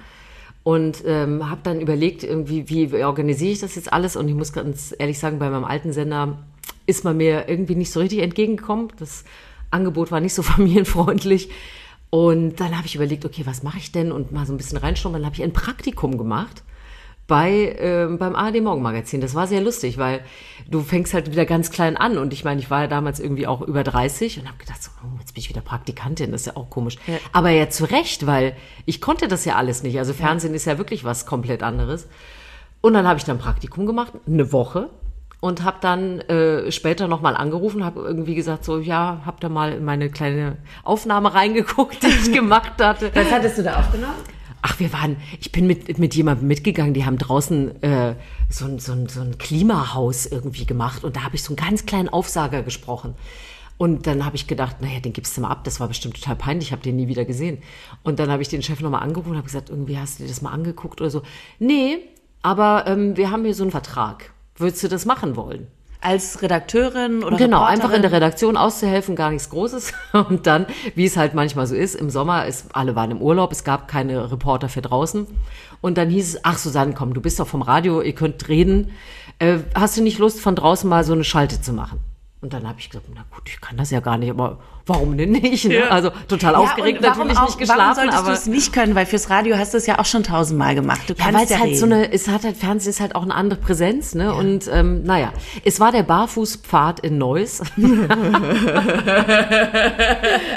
Und 0.63 1.03
ähm, 1.05 1.49
habe 1.49 1.59
dann 1.63 1.81
überlegt, 1.81 2.23
irgendwie, 2.23 2.69
wie 2.69 3.03
organisiere 3.03 3.51
ich 3.51 3.59
das 3.59 3.75
jetzt 3.75 3.91
alles? 3.91 4.15
Und 4.15 4.27
ich 4.29 4.35
muss 4.35 4.53
ganz 4.53 4.95
ehrlich 4.97 5.19
sagen, 5.19 5.37
bei 5.39 5.49
meinem 5.49 5.65
alten 5.65 5.91
Sender 5.91 6.37
ist 6.85 7.03
man 7.03 7.17
mir 7.17 7.49
irgendwie 7.49 7.75
nicht 7.75 7.91
so 7.91 7.99
richtig 7.99 8.19
entgegengekommen. 8.19 8.87
Das 8.97 9.25
Angebot 9.71 10.11
war 10.11 10.21
nicht 10.21 10.33
so 10.33 10.41
familienfreundlich. 10.43 11.49
Und 12.13 12.59
dann 12.59 12.77
habe 12.77 12.85
ich 12.85 12.93
überlegt, 12.93 13.25
okay, 13.25 13.41
was 13.43 13.63
mache 13.63 13.79
ich 13.79 13.91
denn? 13.91 14.11
Und 14.11 14.31
mal 14.31 14.45
so 14.45 14.53
ein 14.53 14.57
bisschen 14.57 14.77
reinschnuppern. 14.77 15.19
Dann 15.19 15.25
habe 15.25 15.35
ich 15.35 15.41
ein 15.41 15.51
Praktikum 15.51 16.19
gemacht 16.19 16.61
bei 17.25 17.75
ähm, 17.79 18.19
beim 18.19 18.35
ARD 18.35 18.61
Morgenmagazin. 18.61 19.19
Das 19.19 19.33
war 19.33 19.47
sehr 19.47 19.61
lustig, 19.61 19.97
weil 19.97 20.21
du 20.69 20.81
fängst 20.81 21.15
halt 21.15 21.31
wieder 21.31 21.47
ganz 21.47 21.71
klein 21.71 21.97
an 21.97 22.19
und 22.19 22.31
ich 22.31 22.43
meine, 22.43 22.61
ich 22.61 22.69
war 22.69 22.81
ja 22.81 22.87
damals 22.87 23.19
irgendwie 23.19 23.47
auch 23.47 23.63
über 23.63 23.83
30 23.83 24.39
und 24.39 24.47
habe 24.47 24.59
gedacht, 24.59 24.83
so, 24.83 24.91
oh, 25.03 25.17
jetzt 25.21 25.33
bin 25.33 25.41
ich 25.41 25.49
wieder 25.49 25.61
Praktikantin, 25.61 26.31
das 26.31 26.41
ist 26.41 26.45
ja 26.45 26.55
auch 26.55 26.69
komisch. 26.69 26.99
Aber 27.31 27.49
ja 27.49 27.71
zu 27.71 27.85
Recht, 27.85 28.27
weil 28.27 28.55
ich 28.85 29.01
konnte 29.01 29.27
das 29.27 29.43
ja 29.45 29.55
alles 29.55 29.81
nicht. 29.81 29.97
Also 29.97 30.13
Fernsehen 30.13 30.53
ist 30.53 30.65
ja 30.65 30.77
wirklich 30.77 31.03
was 31.03 31.25
komplett 31.25 31.63
anderes. 31.63 32.07
Und 32.81 32.93
dann 32.93 33.07
habe 33.07 33.17
ich 33.17 33.25
dann 33.25 33.39
Praktikum 33.39 33.87
gemacht, 33.87 34.13
eine 34.27 34.51
Woche 34.51 34.91
und 35.43 35.65
habe 35.65 35.75
dann 35.81 36.21
äh, 36.21 36.71
später 36.71 37.09
nochmal 37.09 37.35
angerufen, 37.35 37.83
habe 37.83 37.99
irgendwie 37.99 38.33
gesagt, 38.33 38.63
so 38.63 38.79
ja, 38.79 39.23
hab 39.25 39.41
da 39.41 39.49
mal 39.49 39.73
in 39.73 39.83
meine 39.83 40.09
kleine 40.09 40.55
Aufnahme 40.83 41.33
reingeguckt, 41.33 42.01
die 42.01 42.07
ich 42.07 42.31
gemacht 42.33 42.81
hatte. 42.81 43.11
Was 43.13 43.29
hattest 43.29 43.57
du 43.57 43.63
da 43.63 43.75
aufgenommen? 43.75 44.13
Ach, 44.61 44.79
wir 44.79 44.93
waren, 44.93 45.17
ich 45.41 45.51
bin 45.51 45.67
mit, 45.67 45.99
mit 45.99 46.15
jemandem 46.15 46.47
mitgegangen, 46.47 46.93
die 46.93 47.05
haben 47.05 47.17
draußen 47.17 47.83
äh, 47.83 48.15
so, 48.49 48.63
ein, 48.63 48.79
so, 48.79 48.93
ein, 48.93 49.09
so 49.09 49.19
ein 49.19 49.37
Klimahaus 49.37 50.27
irgendwie 50.27 50.65
gemacht 50.65 51.03
und 51.03 51.17
da 51.17 51.23
habe 51.25 51.35
ich 51.35 51.43
so 51.43 51.49
einen 51.49 51.57
ganz 51.57 51.85
kleinen 51.85 52.07
Aufsager 52.07 52.63
gesprochen. 52.63 53.13
Und 53.77 54.07
dann 54.07 54.23
habe 54.23 54.37
ich 54.37 54.47
gedacht, 54.47 54.77
naja, 54.79 55.01
den 55.01 55.11
gibst 55.11 55.35
du 55.35 55.41
mal 55.41 55.49
ab, 55.49 55.65
das 55.65 55.81
war 55.81 55.89
bestimmt 55.89 56.15
total 56.15 56.37
peinlich, 56.37 56.69
ich 56.69 56.71
habe 56.71 56.83
den 56.83 56.95
nie 56.95 57.09
wieder 57.09 57.25
gesehen. 57.25 57.57
Und 58.01 58.19
dann 58.19 58.31
habe 58.31 58.41
ich 58.41 58.47
den 58.47 58.63
Chef 58.63 58.79
nochmal 58.79 59.03
angerufen 59.03 59.31
und 59.31 59.35
habe 59.35 59.47
gesagt, 59.47 59.69
irgendwie 59.69 59.97
hast 59.97 60.19
du 60.19 60.23
dir 60.23 60.29
das 60.29 60.41
mal 60.41 60.51
angeguckt 60.51 61.01
oder 61.01 61.09
so. 61.09 61.21
Nee, 61.59 61.97
aber 62.41 62.85
ähm, 62.87 63.17
wir 63.17 63.29
haben 63.29 63.43
hier 63.43 63.53
so 63.53 63.63
einen 63.63 63.71
Vertrag. 63.71 64.32
Würdest 64.55 64.83
du 64.83 64.87
das 64.87 65.05
machen 65.05 65.35
wollen? 65.35 65.67
als 66.03 66.41
Redakteurin 66.41 67.23
oder 67.23 67.37
Genau, 67.37 67.59
Reporterin? 67.59 67.81
einfach 67.81 67.95
in 67.95 68.01
der 68.01 68.11
Redaktion 68.11 68.57
auszuhelfen, 68.57 69.15
gar 69.15 69.31
nichts 69.31 69.49
Großes. 69.49 69.93
Und 70.29 70.45
dann, 70.45 70.65
wie 70.95 71.05
es 71.05 71.15
halt 71.17 71.33
manchmal 71.33 71.65
so 71.65 71.75
ist, 71.75 71.95
im 71.95 72.09
Sommer, 72.09 72.45
ist, 72.45 72.75
alle 72.75 72.95
waren 72.95 73.11
im 73.11 73.21
Urlaub, 73.21 73.51
es 73.51 73.63
gab 73.63 73.87
keine 73.87 74.29
Reporter 74.29 74.69
für 74.69 74.81
draußen. 74.81 75.27
Und 75.81 75.97
dann 75.97 76.09
hieß 76.09 76.35
es, 76.35 76.39
ach 76.43 76.57
Susanne, 76.57 76.93
komm, 76.93 77.13
du 77.13 77.21
bist 77.21 77.39
doch 77.39 77.47
vom 77.47 77.61
Radio, 77.61 78.01
ihr 78.01 78.13
könnt 78.13 78.47
reden. 78.49 78.91
Äh, 79.39 79.59
hast 79.75 79.97
du 79.97 80.03
nicht 80.03 80.19
Lust, 80.19 80.41
von 80.41 80.55
draußen 80.55 80.89
mal 80.89 81.03
so 81.03 81.13
eine 81.13 81.23
Schalte 81.23 81.61
zu 81.61 81.71
machen? 81.71 81.99
Und 82.43 82.51
dann 82.53 82.67
habe 82.67 82.77
ich 82.77 82.89
gesagt, 82.89 83.07
na 83.15 83.23
gut, 83.33 83.43
ich 83.47 83.61
kann 83.61 83.77
das 83.77 83.89
ja 83.89 84.01
gar 84.01 84.17
nicht, 84.17 84.29
aber 84.29 84.59
warum 84.85 85.17
denn 85.17 85.31
nicht? 85.31 85.63
Ne? 85.63 85.75
Ja. 85.79 85.87
Also 85.87 86.11
total 86.27 86.51
Ja, 86.53 86.59
aufgeregt, 86.59 86.97
und 86.99 87.05
warum 87.05 87.19
natürlich 87.19 87.39
auch, 87.39 87.45
nicht 87.45 87.57
geschlafen, 87.57 87.79
Warum 87.79 88.11
solltest 88.11 88.27
du 88.27 88.31
es 88.33 88.45
nicht 88.47 88.73
können? 88.73 88.95
Weil 88.95 89.05
fürs 89.05 89.29
Radio 89.29 89.57
hast 89.57 89.73
du 89.73 89.77
es 89.77 89.87
ja 89.87 89.97
auch 89.97 90.03
schon 90.05 90.23
tausendmal 90.23 90.75
gemacht. 90.75 91.03
Du 91.09 91.13
Ja, 91.13 91.23
kannst 91.23 91.37
weil 91.37 91.43
es 91.45 91.49
ja 91.51 91.59
halt 91.59 91.67
reden. 91.69 91.79
so 91.79 91.85
eine, 91.85 92.11
es 92.11 92.27
hat 92.27 92.43
halt, 92.43 92.57
Fernsehen 92.57 92.89
ist 92.89 92.99
halt 92.99 93.15
auch 93.15 93.23
eine 93.23 93.33
andere 93.33 93.57
Präsenz, 93.61 94.13
ne? 94.13 94.33
Und 94.35 94.69
ähm, 94.73 95.03
naja, 95.03 95.31
es 95.63 95.79
war 95.79 95.93
der 95.93 96.03
Barfußpfad 96.03 96.99
in 96.99 97.17
Neuss. 97.17 97.61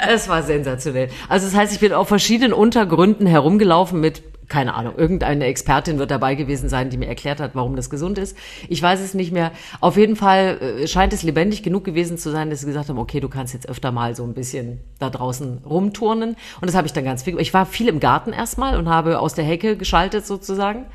es 0.09 0.27
war 0.27 0.43
sensationell. 0.43 1.09
Also 1.29 1.45
das 1.47 1.55
heißt, 1.55 1.73
ich 1.73 1.79
bin 1.79 1.93
auf 1.93 2.07
verschiedenen 2.09 2.51
Untergründen 2.53 3.27
herumgelaufen 3.27 3.99
mit 4.01 4.23
keine 4.47 4.75
Ahnung, 4.75 4.95
irgendeine 4.95 5.45
Expertin 5.45 5.99
wird 5.99 6.11
dabei 6.11 6.35
gewesen 6.35 6.69
sein, 6.69 6.89
die 6.89 6.97
mir 6.97 7.07
erklärt 7.07 7.39
hat, 7.39 7.51
warum 7.53 7.75
das 7.75 7.89
gesund 7.89 8.17
ist. 8.17 8.37
Ich 8.69 8.81
weiß 8.81 9.01
es 9.01 9.13
nicht 9.13 9.31
mehr. 9.31 9.51
Auf 9.81 9.97
jeden 9.97 10.15
Fall 10.15 10.57
äh, 10.61 10.87
scheint 10.87 11.13
es 11.13 11.23
lebendig 11.23 11.63
genug 11.63 11.83
gewesen 11.83 12.17
zu 12.17 12.31
sein, 12.31 12.49
dass 12.49 12.61
sie 12.61 12.65
gesagt 12.65 12.89
haben, 12.89 12.97
okay, 12.97 13.19
du 13.19 13.29
kannst 13.29 13.53
jetzt 13.53 13.67
öfter 13.67 13.91
mal 13.91 14.15
so 14.15 14.23
ein 14.23 14.33
bisschen 14.33 14.79
da 14.99 15.09
draußen 15.09 15.59
rumturnen. 15.65 16.35
Und 16.61 16.67
das 16.67 16.75
habe 16.75 16.87
ich 16.87 16.93
dann 16.93 17.03
ganz 17.03 17.23
viel. 17.23 17.37
Ich 17.39 17.53
war 17.53 17.65
viel 17.65 17.89
im 17.89 17.99
Garten 17.99 18.31
erstmal 18.31 18.77
und 18.77 18.87
habe 18.87 19.19
aus 19.19 19.33
der 19.33 19.45
Hecke 19.45 19.75
geschaltet 19.75 20.25
sozusagen 20.25 20.85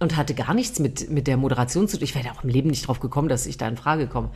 und 0.00 0.16
hatte 0.16 0.34
gar 0.34 0.54
nichts 0.54 0.78
mit, 0.78 1.10
mit 1.10 1.26
der 1.26 1.36
Moderation 1.36 1.88
zu 1.88 1.96
tun. 1.96 2.04
Ich 2.04 2.14
wäre 2.14 2.30
auch 2.32 2.44
im 2.44 2.50
Leben 2.50 2.70
nicht 2.70 2.86
drauf 2.86 3.00
gekommen, 3.00 3.28
dass 3.28 3.46
ich 3.46 3.56
da 3.56 3.68
in 3.68 3.76
Frage 3.76 4.06
komme. 4.06 4.30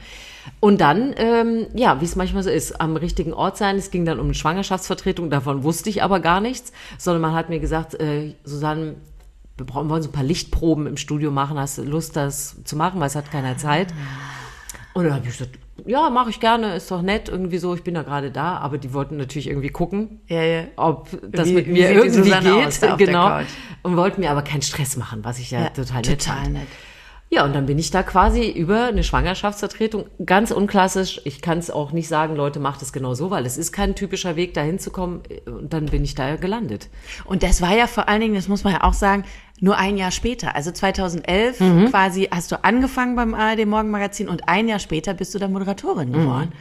Und 0.61 0.81
dann, 0.81 1.15
ähm, 1.17 1.67
ja, 1.75 2.01
wie 2.01 2.05
es 2.05 2.17
manchmal 2.17 2.43
so 2.43 2.51
ist, 2.51 2.81
am 2.81 2.97
richtigen 2.97 3.33
Ort 3.33 3.57
sein. 3.57 3.77
Es 3.77 3.91
ging 3.91 4.05
dann 4.05 4.19
um 4.21 4.27
eine 4.27 4.35
Schwangerschaftsvertretung, 4.35 5.31
davon 5.31 5.63
wusste 5.63 5.91
ich 5.91 6.03
aber 6.03 6.21
gar 6.21 6.41
nichts, 6.41 6.73
sondern 6.97 7.23
man 7.23 7.35
hat 7.35 7.49
mir 7.49 7.61
gesagt, 7.61 7.95
äh, 7.95 8.35
Susanne, 8.45 8.95
wir 9.57 9.67
brauchen, 9.67 9.89
wollen 9.89 10.03
so 10.03 10.09
ein 10.09 10.13
paar 10.13 10.25
Lichtproben 10.25 10.87
im 10.87 10.97
Studio 10.97 11.31
machen. 11.31 11.59
Hast 11.59 11.79
du 11.79 11.83
Lust, 11.83 12.15
das 12.17 12.57
zu 12.65 12.77
machen, 12.77 13.01
weil 13.01 13.09
es 13.09 13.17
hat 13.17 13.31
keiner 13.31 13.59
Zeit. 13.59 13.93
Und 14.95 15.05
dann 15.05 15.15
habe 15.15 15.27
ich 15.27 15.37
gesagt, 15.37 15.59
ja, 15.87 16.11
mache 16.11 16.31
ich 16.31 16.41
gerne, 16.41 16.75
ist 16.75 16.91
doch 16.91 17.03
nett, 17.03 17.29
irgendwie 17.29 17.59
so, 17.59 17.75
ich 17.75 17.83
bin 17.85 17.95
ja 17.95 18.03
gerade 18.03 18.31
da, 18.31 18.59
aber 18.59 18.79
die 18.79 18.93
wollten 18.93 19.17
natürlich 19.17 19.49
irgendwie 19.49 19.69
gucken, 19.71 20.21
Ja, 20.27 20.43
ja. 20.43 20.65
ob 20.77 21.09
das 21.31 21.49
Wie- 21.49 21.55
mit 21.55 21.69
mir 21.69 21.91
irgendwie 21.91 22.33
aus 22.35 22.81
geht, 22.81 22.91
da 22.91 22.97
genau. 22.97 23.41
Und 23.83 23.97
wollten 23.97 24.21
mir 24.21 24.31
aber 24.31 24.43
keinen 24.43 24.63
Stress 24.63 24.97
machen, 24.97 25.21
was 25.25 25.39
ich 25.39 25.51
ja, 25.51 25.61
Ja, 25.63 25.69
total 25.71 26.03
nett 26.03 26.21
total 26.21 26.37
fand. 26.43 26.53
nett. 26.55 26.67
Ja, 27.31 27.45
und 27.45 27.55
dann 27.55 27.67
bin 27.67 27.79
ich 27.79 27.91
da 27.91 28.03
quasi 28.03 28.49
über 28.51 28.85
eine 28.87 29.05
Schwangerschaftsvertretung, 29.05 30.07
ganz 30.25 30.51
unklassisch. 30.51 31.21
Ich 31.25 31.43
kann 31.43 31.59
es 31.59 31.71
auch 31.71 31.93
nicht 31.93 32.09
sagen, 32.09 32.35
Leute, 32.37 32.59
macht 32.59 32.81
es 32.81 32.91
genau 32.91 33.13
so, 33.13 33.31
weil 33.31 33.45
es 33.45 33.59
ist 33.59 33.71
kein 33.71 33.95
typischer 33.95 34.35
Weg, 34.35 34.55
da 34.55 34.63
hinzukommen. 34.63 35.21
Und 35.45 35.75
dann 35.75 35.87
bin 35.87 36.05
ich 36.05 36.15
da 36.15 36.37
gelandet. 36.37 36.89
Und 37.27 37.43
das 37.43 37.61
war 37.61 37.77
ja 37.77 37.87
vor 37.87 38.09
allen 38.09 38.23
Dingen, 38.23 38.35
das 38.35 38.49
muss 38.49 38.65
man 38.65 38.73
ja 38.73 38.83
auch 38.83 38.95
sagen, 38.95 39.25
nur 39.61 39.77
ein 39.77 39.97
Jahr 39.97 40.11
später. 40.11 40.55
Also 40.55 40.71
2011 40.71 41.61
Mhm. 41.61 41.91
quasi 41.91 42.29
hast 42.31 42.53
du 42.53 42.63
angefangen 42.65 43.17
beim 43.17 43.35
ARD 43.35 43.67
Morgenmagazin 43.67 44.29
und 44.29 44.49
ein 44.49 44.69
Jahr 44.69 44.79
später 44.79 45.15
bist 45.15 45.35
du 45.35 45.39
dann 45.39 45.53
Moderatorin 45.53 46.09
Mhm. 46.11 46.13
geworden. 46.13 46.53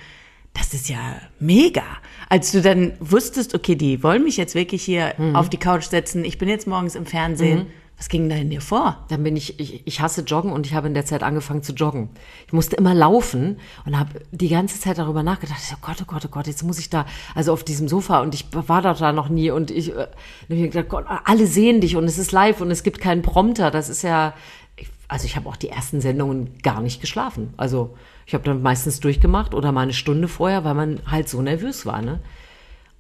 Das 0.54 0.74
ist 0.74 0.90
ja 0.90 0.98
mega. 1.40 1.84
Als 2.30 2.52
du 2.52 2.62
dann 2.62 2.94
wusstest, 3.00 3.54
okay, 3.54 3.76
die 3.76 4.02
wollen 4.02 4.24
mich 4.24 4.38
jetzt 4.38 4.56
wirklich 4.56 4.82
hier 4.84 5.14
Mhm. 5.18 5.36
auf 5.36 5.50
die 5.50 5.58
Couch 5.58 5.84
setzen, 5.84 6.26
ich 6.26 6.38
bin 6.40 6.50
jetzt 6.50 6.66
morgens 6.68 6.96
im 6.96 7.06
Fernsehen. 7.06 7.68
Was 7.98 8.10
ging 8.10 8.30
da 8.30 8.36
in 8.36 8.52
dir 8.52 8.62
vor? 8.62 9.06
Dann 9.10 9.24
bin 9.24 9.36
ich, 9.36 9.60
ich, 9.60 9.86
ich 9.88 10.02
hasse 10.02 10.22
Joggen 10.22 10.52
und 10.52 10.68
ich 10.68 10.76
habe 10.76 10.88
in 10.88 10.94
der 10.94 11.06
Zeit 11.06 11.24
angefangen 11.24 11.64
zu 11.64 11.74
joggen. 11.74 12.10
Ich 12.46 12.54
musste 12.54 12.76
immer 12.76 12.94
laufen 12.94 13.58
und 13.86 13.98
habe 13.98 14.22
die 14.32 14.50
ganze 14.50 14.80
Zeit 14.80 15.00
darüber 15.00 15.24
nachgedacht, 15.24 15.60
oh 15.74 15.78
Gott, 15.82 15.98
oh 16.02 16.06
Gott, 16.06 16.24
oh 16.26 16.30
Gott, 16.30 16.46
jetzt 16.46 16.62
muss 16.62 16.78
ich 16.78 16.92
da, 16.92 17.08
also 17.34 17.54
auf 17.54 17.64
diesem 17.64 17.88
Sofa 17.88 18.22
und 18.22 18.36
ich 18.36 18.46
war 18.52 18.84
doch 18.84 19.00
da 19.00 19.12
noch 19.12 19.30
nie 19.30 19.50
und 19.50 19.72
ich, 19.72 19.96
äh, 19.96 20.08
ich 20.48 20.72
gedacht, 20.72 20.90
Gott, 20.90 21.06
alle 21.24 21.48
sehen 21.48 21.82
dich 21.82 21.96
und 21.96 22.04
es 22.04 22.20
ist 22.20 22.32
live 22.32 22.62
und 22.62 22.70
es 22.70 22.84
gibt 22.84 23.02
keinen 23.02 23.24
Prompter. 23.24 23.72
Das 23.72 23.90
ist 23.90 24.04
ja, 24.04 24.36
ich, 24.76 24.90
also 25.08 25.26
ich 25.26 25.36
habe 25.36 25.50
auch 25.50 25.56
die 25.56 25.70
ersten 25.70 26.00
Sendungen 26.00 26.60
gar 26.62 26.82
nicht 26.82 27.02
geschlafen. 27.02 27.56
Also 27.58 27.96
ich 28.28 28.36
habe 28.36 28.44
dann 28.44 28.62
meistens 28.62 29.00
durchgemacht 29.00 29.56
oder 29.56 29.72
mal 29.72 29.82
eine 29.82 29.94
Stunde 29.94 30.28
vorher, 30.28 30.64
weil 30.64 30.76
man 30.76 31.00
halt 31.08 31.30
so 31.30 31.42
nervös 31.42 31.88
war, 31.88 32.04
ne? 32.04 32.20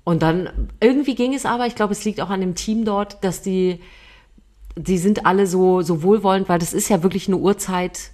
Und 0.03 0.23
dann, 0.23 0.69
irgendwie 0.79 1.15
ging 1.15 1.33
es 1.33 1.45
aber, 1.45 1.67
ich 1.67 1.75
glaube, 1.75 1.91
es 1.91 2.05
liegt 2.05 2.21
auch 2.21 2.29
an 2.29 2.39
dem 2.39 2.55
Team 2.55 2.85
dort, 2.85 3.21
dass 3.25 3.41
die, 3.41 3.81
die 4.77 4.97
sind 4.97 5.25
alle 5.25 5.47
so, 5.47 5.81
so 5.81 6.03
wohlwollend, 6.03 6.49
weil 6.49 6.59
das 6.59 6.73
ist 6.73 6.89
ja 6.89 7.03
wirklich 7.03 7.27
eine 7.27 7.37
Uhrzeit, 7.37 8.11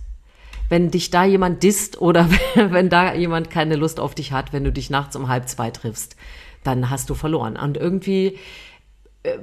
wenn 0.70 0.92
dich 0.92 1.12
da 1.12 1.26
jemand 1.26 1.62
disst 1.62 2.02
oder 2.02 2.30
wenn 2.56 2.90
da 2.90 3.14
jemand 3.14 3.50
keine 3.50 3.76
Lust 3.76 4.00
auf 4.00 4.16
dich 4.16 4.32
hat, 4.32 4.54
wenn 4.54 4.64
du 4.64 4.72
dich 4.72 4.90
nachts 4.90 5.16
um 5.16 5.28
halb 5.28 5.48
zwei 5.50 5.72
triffst, 5.72 6.16
dann 6.64 6.90
hast 6.90 7.10
du 7.10 7.16
verloren. 7.16 7.58
Und 7.58 7.78
irgendwie, 7.78 8.40
äh, 9.24 9.38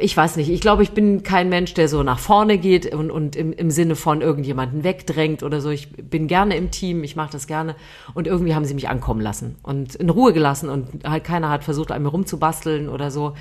ich 0.00 0.16
weiß 0.16 0.36
nicht, 0.36 0.50
ich 0.50 0.60
glaube, 0.60 0.82
ich 0.82 0.90
bin 0.90 1.22
kein 1.22 1.48
Mensch, 1.48 1.74
der 1.74 1.88
so 1.88 2.02
nach 2.02 2.18
vorne 2.18 2.58
geht 2.58 2.92
und, 2.92 3.10
und 3.10 3.36
im, 3.36 3.52
im 3.52 3.70
Sinne 3.70 3.94
von 3.94 4.20
irgendjemanden 4.20 4.82
wegdrängt 4.82 5.42
oder 5.44 5.60
so. 5.60 5.70
Ich 5.70 5.92
bin 5.92 6.26
gerne 6.26 6.56
im 6.56 6.72
Team, 6.72 7.04
ich 7.04 7.14
mache 7.14 7.32
das 7.32 7.46
gerne. 7.46 7.76
Und 8.12 8.26
irgendwie 8.26 8.54
haben 8.54 8.64
sie 8.64 8.74
mich 8.74 8.88
ankommen 8.88 9.20
lassen 9.20 9.56
und 9.62 9.94
in 9.94 10.10
Ruhe 10.10 10.32
gelassen 10.32 10.68
und 10.68 11.04
halt 11.04 11.22
keiner 11.22 11.50
hat 11.50 11.62
versucht, 11.62 11.92
an 11.92 12.02
mir 12.02 12.08
rumzubasteln 12.08 12.88
oder 12.88 13.12
so. 13.12 13.34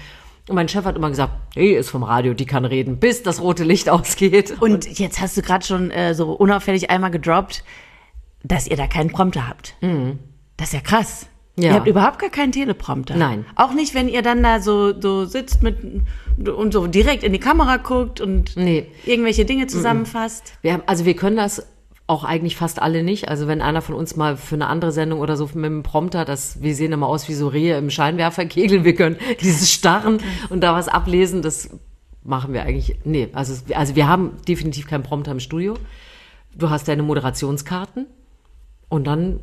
Und 0.49 0.55
mein 0.55 0.67
Chef 0.67 0.83
hat 0.85 0.95
immer 0.97 1.09
gesagt, 1.09 1.33
hey, 1.55 1.73
ist 1.75 1.89
vom 1.89 2.03
Radio, 2.03 2.33
die 2.33 2.45
kann 2.45 2.65
reden, 2.65 2.97
bis 2.97 3.23
das 3.23 3.41
rote 3.41 3.63
Licht 3.63 3.89
ausgeht. 3.89 4.55
Und 4.61 4.99
jetzt 4.99 5.21
hast 5.21 5.37
du 5.37 5.41
gerade 5.41 5.65
schon 5.65 5.89
äh, 5.91 6.13
so 6.13 6.31
unauffällig 6.33 6.89
einmal 6.89 7.11
gedroppt, 7.11 7.63
dass 8.43 8.67
ihr 8.67 8.75
da 8.75 8.87
keinen 8.87 9.09
Prompter 9.11 9.47
habt. 9.47 9.75
Das 10.57 10.67
ist 10.67 10.73
ja 10.73 10.81
krass. 10.81 11.27
Mhm. 11.55 11.63
Ja. 11.63 11.69
Ihr 11.69 11.75
habt 11.75 11.87
überhaupt 11.87 12.19
gar 12.19 12.29
keinen 12.31 12.51
Teleprompter. 12.51 13.15
Nein. 13.15 13.45
Auch 13.55 13.73
nicht, 13.73 13.93
wenn 13.93 14.09
ihr 14.09 14.21
dann 14.23 14.41
da 14.41 14.59
so, 14.59 14.99
so 14.99 15.25
sitzt 15.25 15.61
mit 15.61 15.77
und 16.49 16.73
so 16.73 16.87
direkt 16.87 17.23
in 17.23 17.31
die 17.31 17.39
Kamera 17.39 17.77
guckt 17.77 18.19
und 18.21 18.57
Nee. 18.57 18.87
irgendwelche 19.05 19.45
Dinge 19.45 19.67
zusammenfasst. 19.67 20.53
Wir 20.63 20.73
haben, 20.73 20.83
also 20.87 21.05
wir 21.05 21.15
können 21.15 21.37
das 21.37 21.67
auch 22.05 22.23
eigentlich 22.23 22.55
fast 22.55 22.81
alle 22.81 23.03
nicht. 23.03 23.29
Also 23.29 23.47
wenn 23.47 23.61
einer 23.61 23.81
von 23.81 23.95
uns 23.95 24.15
mal 24.15 24.35
für 24.35 24.55
eine 24.55 24.67
andere 24.67 24.91
Sendung 24.91 25.19
oder 25.19 25.37
so 25.37 25.45
mit 25.53 25.65
einem 25.65 25.83
Prompter, 25.83 26.25
das, 26.25 26.61
wir 26.61 26.75
sehen 26.75 26.91
immer 26.91 27.07
aus 27.07 27.29
wie 27.29 27.33
so 27.33 27.47
Rehe 27.47 27.77
im 27.77 27.89
Scheinwerferkegel, 27.89 28.83
wir 28.83 28.95
können 28.95 29.17
dieses 29.41 29.71
Starren 29.71 30.19
und 30.49 30.61
da 30.61 30.73
was 30.73 30.87
ablesen, 30.87 31.41
das 31.41 31.69
machen 32.23 32.53
wir 32.53 32.63
eigentlich, 32.63 32.99
nee, 33.03 33.29
also, 33.33 33.53
also 33.73 33.95
wir 33.95 34.07
haben 34.07 34.37
definitiv 34.47 34.87
keinen 34.87 35.03
Prompter 35.03 35.31
im 35.31 35.39
Studio. 35.39 35.75
Du 36.55 36.69
hast 36.69 36.87
deine 36.87 37.03
Moderationskarten 37.03 38.05
und 38.89 39.05
dann 39.05 39.39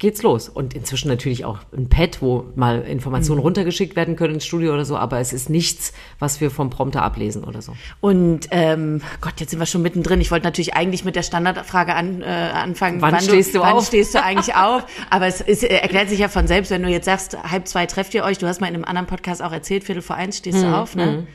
geht's 0.00 0.22
los. 0.22 0.48
Und 0.48 0.74
inzwischen 0.74 1.08
natürlich 1.08 1.44
auch 1.44 1.58
ein 1.76 1.88
Pad, 1.88 2.20
wo 2.22 2.46
mal 2.56 2.80
Informationen 2.82 3.40
runtergeschickt 3.40 3.94
werden 3.94 4.16
können 4.16 4.34
ins 4.34 4.46
Studio 4.46 4.72
oder 4.72 4.84
so, 4.84 4.96
aber 4.96 5.20
es 5.20 5.32
ist 5.32 5.48
nichts, 5.50 5.92
was 6.18 6.40
wir 6.40 6.50
vom 6.50 6.70
Prompter 6.70 7.02
ablesen 7.02 7.44
oder 7.44 7.62
so. 7.62 7.76
Und 8.00 8.48
ähm, 8.50 9.02
Gott, 9.20 9.34
jetzt 9.38 9.50
sind 9.50 9.60
wir 9.60 9.66
schon 9.66 9.82
mittendrin. 9.82 10.20
Ich 10.20 10.30
wollte 10.32 10.44
natürlich 10.44 10.74
eigentlich 10.74 11.04
mit 11.04 11.14
der 11.16 11.22
Standardfrage 11.22 11.94
an, 11.94 12.22
äh, 12.22 12.24
anfangen. 12.24 13.00
Wann 13.02 13.20
stehst 13.20 13.54
du 13.54 13.60
wann 13.60 13.74
auf? 13.74 13.86
stehst 13.86 14.14
du 14.14 14.22
eigentlich 14.24 14.56
auf? 14.56 14.84
Aber 15.10 15.26
es 15.26 15.40
ist, 15.42 15.62
äh, 15.62 15.68
erklärt 15.68 16.08
sich 16.08 16.18
ja 16.18 16.28
von 16.28 16.46
selbst, 16.48 16.70
wenn 16.70 16.82
du 16.82 16.88
jetzt 16.88 17.04
sagst, 17.04 17.36
halb 17.44 17.68
zwei 17.68 17.86
trefft 17.86 18.14
ihr 18.14 18.24
euch. 18.24 18.38
Du 18.38 18.46
hast 18.48 18.60
mal 18.60 18.66
in 18.68 18.74
einem 18.74 18.84
anderen 18.84 19.06
Podcast 19.06 19.42
auch 19.42 19.52
erzählt, 19.52 19.84
Viertel 19.84 20.02
vor 20.02 20.16
eins 20.16 20.38
stehst 20.38 20.58
Mhm, 20.58 20.62
du 20.62 20.76
auf. 20.76 20.96
Ne? 20.96 21.26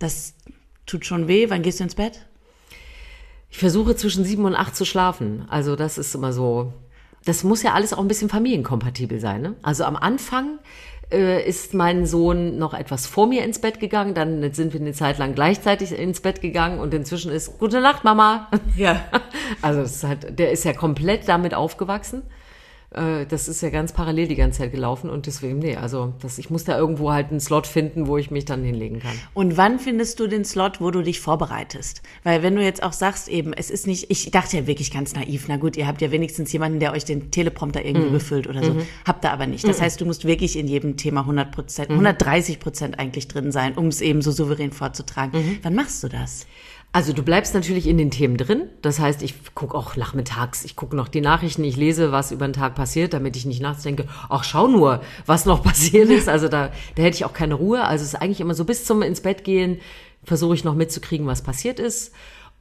Das 0.00 0.34
tut 0.84 1.06
schon 1.06 1.28
weh. 1.28 1.48
Wann 1.48 1.62
gehst 1.62 1.78
du 1.78 1.84
ins 1.84 1.94
Bett? 1.94 2.26
Ich 3.50 3.58
versuche 3.58 3.94
zwischen 3.94 4.24
sieben 4.24 4.44
und 4.46 4.56
acht 4.56 4.74
zu 4.74 4.84
schlafen. 4.84 5.44
Also 5.48 5.76
das 5.76 5.96
ist 5.96 6.12
immer 6.16 6.32
so. 6.32 6.72
Das 7.24 7.44
muss 7.44 7.62
ja 7.62 7.72
alles 7.72 7.92
auch 7.92 7.98
ein 7.98 8.08
bisschen 8.08 8.28
familienkompatibel 8.28 9.18
sein. 9.20 9.42
Ne? 9.42 9.54
Also 9.62 9.84
am 9.84 9.96
Anfang 9.96 10.58
äh, 11.10 11.46
ist 11.46 11.74
mein 11.74 12.06
Sohn 12.06 12.58
noch 12.58 12.74
etwas 12.74 13.06
vor 13.06 13.26
mir 13.26 13.44
ins 13.44 13.60
Bett 13.60 13.80
gegangen. 13.80 14.14
Dann 14.14 14.52
sind 14.52 14.72
wir 14.72 14.80
eine 14.80 14.92
Zeit 14.92 15.18
lang 15.18 15.34
gleichzeitig 15.34 15.92
ins 15.98 16.20
Bett 16.20 16.40
gegangen 16.40 16.80
und 16.80 16.92
inzwischen 16.92 17.30
ist 17.30 17.58
Gute 17.58 17.80
Nacht, 17.80 18.04
Mama. 18.04 18.48
Ja. 18.76 19.04
Also 19.62 19.80
es 19.80 19.96
ist 19.96 20.04
halt, 20.04 20.38
der 20.38 20.52
ist 20.52 20.64
ja 20.64 20.72
komplett 20.72 21.28
damit 21.28 21.54
aufgewachsen. 21.54 22.22
Äh, 22.94 23.26
Das 23.26 23.48
ist 23.48 23.60
ja 23.62 23.70
ganz 23.70 23.92
parallel 23.92 24.28
die 24.28 24.36
ganze 24.36 24.58
Zeit 24.60 24.72
gelaufen 24.72 25.10
und 25.10 25.26
deswegen, 25.26 25.58
nee, 25.58 25.76
also 25.76 26.14
das, 26.20 26.38
ich 26.38 26.50
muss 26.50 26.64
da 26.64 26.78
irgendwo 26.78 27.12
halt 27.12 27.30
einen 27.30 27.40
Slot 27.40 27.66
finden, 27.66 28.06
wo 28.06 28.16
ich 28.18 28.30
mich 28.30 28.44
dann 28.44 28.62
hinlegen 28.62 29.00
kann. 29.00 29.14
Und 29.34 29.56
wann 29.56 29.78
findest 29.78 30.20
du 30.20 30.26
den 30.26 30.44
Slot, 30.44 30.80
wo 30.80 30.90
du 30.90 31.02
dich 31.02 31.20
vorbereitest? 31.20 32.02
Weil 32.22 32.42
wenn 32.42 32.54
du 32.56 32.62
jetzt 32.62 32.82
auch 32.82 32.92
sagst, 32.92 33.28
eben, 33.28 33.52
es 33.52 33.70
ist 33.70 33.86
nicht, 33.86 34.10
ich 34.10 34.30
dachte 34.30 34.56
ja 34.56 34.66
wirklich 34.66 34.92
ganz 34.92 35.14
naiv, 35.14 35.46
na 35.48 35.56
gut, 35.56 35.76
ihr 35.76 35.86
habt 35.86 36.00
ja 36.02 36.10
wenigstens 36.10 36.52
jemanden, 36.52 36.80
der 36.80 36.92
euch 36.92 37.04
den 37.04 37.30
Teleprompter 37.30 37.84
irgendwie 37.84 38.10
befüllt 38.10 38.46
oder 38.46 38.62
so. 38.62 38.76
Habt 39.06 39.24
ihr 39.24 39.32
aber 39.32 39.46
nicht. 39.46 39.66
Das 39.66 39.80
heißt, 39.80 40.00
du 40.00 40.06
musst 40.06 40.24
wirklich 40.24 40.56
in 40.58 40.68
jedem 40.68 40.96
Thema 40.96 41.20
100 41.20 41.50
Prozent, 41.52 41.90
130 41.90 42.60
Prozent 42.60 42.98
eigentlich 42.98 43.28
drin 43.28 43.50
sein, 43.52 43.74
um 43.74 43.86
es 43.88 44.00
eben 44.00 44.22
so 44.22 44.30
souverän 44.30 44.72
vorzutragen. 44.72 45.58
Wann 45.62 45.74
machst 45.74 46.02
du 46.02 46.08
das? 46.08 46.46
Also 46.94 47.12
du 47.12 47.24
bleibst 47.24 47.54
natürlich 47.54 47.88
in 47.88 47.98
den 47.98 48.12
Themen 48.12 48.36
drin. 48.36 48.68
Das 48.80 49.00
heißt, 49.00 49.24
ich 49.24 49.52
gucke 49.56 49.76
auch 49.76 49.96
nachmittags, 49.96 50.64
ich 50.64 50.76
gucke 50.76 50.94
noch 50.94 51.08
die 51.08 51.20
Nachrichten, 51.20 51.64
ich 51.64 51.76
lese, 51.76 52.12
was 52.12 52.30
über 52.30 52.46
den 52.46 52.52
Tag 52.52 52.76
passiert, 52.76 53.14
damit 53.14 53.34
ich 53.34 53.46
nicht 53.46 53.60
nachts 53.60 53.82
denke, 53.82 54.06
ach 54.28 54.44
schau 54.44 54.68
nur, 54.68 55.02
was 55.26 55.44
noch 55.44 55.60
passiert 55.64 56.08
ist. 56.08 56.28
Also 56.28 56.46
da, 56.46 56.70
da 56.94 57.02
hätte 57.02 57.16
ich 57.16 57.24
auch 57.24 57.32
keine 57.32 57.54
Ruhe. 57.54 57.82
Also 57.82 58.04
es 58.04 58.14
ist 58.14 58.20
eigentlich 58.22 58.40
immer 58.40 58.54
so 58.54 58.64
bis 58.64 58.84
zum 58.84 59.02
ins 59.02 59.22
Bett 59.22 59.42
gehen, 59.42 59.80
versuche 60.22 60.54
ich 60.54 60.62
noch 60.62 60.76
mitzukriegen, 60.76 61.26
was 61.26 61.42
passiert 61.42 61.80
ist. 61.80 62.12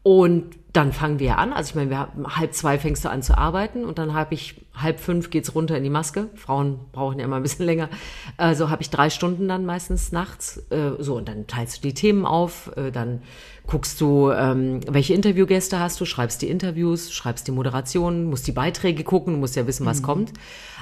Und 0.04 0.58
dann 0.74 0.92
fangen 0.92 1.20
wir 1.20 1.38
an. 1.38 1.54
Also 1.54 1.70
ich 1.70 1.76
meine, 1.76 1.92
wir 1.92 2.00
haben, 2.00 2.26
halb 2.36 2.54
zwei 2.54 2.80
fängst 2.80 3.06
du 3.06 3.10
an 3.10 3.22
zu 3.22 3.38
arbeiten 3.38 3.86
und 3.86 4.00
dann 4.00 4.16
habe 4.16 4.34
ich 4.34 4.56
halb 4.74 5.00
fünf 5.00 5.30
geht's 5.30 5.54
runter 5.54 5.78
in 5.78 5.84
die 5.84 5.92
Maske. 5.92 6.30
Frauen 6.34 6.80
brauchen 6.92 7.20
ja 7.20 7.26
immer 7.26 7.36
ein 7.36 7.44
bisschen 7.44 7.66
länger. 7.68 7.90
Also 8.38 8.72
habe 8.72 8.82
ich 8.82 8.90
drei 8.90 9.12
Stunden 9.12 9.48
dann 9.48 9.66
meistens 9.66 10.12
nachts. 10.12 10.64
Äh, 10.72 10.92
so 10.98 11.16
und 11.16 11.30
dann 11.30 11.46
teilst 11.46 11.78
du 11.78 11.82
die 11.88 11.94
Themen 11.94 12.26
auf, 12.26 12.76
äh, 12.76 12.92
dann 12.92 13.22
guckst 13.68 14.02
du, 14.02 14.32
ähm, 14.32 14.82
welche 14.90 15.14
Interviewgäste 15.14 15.80
hast 15.80 16.02
du, 16.02 16.06
schreibst 16.06 16.42
die 16.42 16.50
Interviews, 16.50 17.14
schreibst 17.14 17.48
die 17.48 17.52
Moderationen, 17.52 18.26
musst 18.26 18.48
die 18.48 18.52
Beiträge 18.52 19.04
gucken, 19.04 19.40
musst 19.40 19.56
ja 19.56 19.68
wissen, 19.68 19.86
was 19.86 20.02
mhm. 20.02 20.06
kommt. 20.06 20.34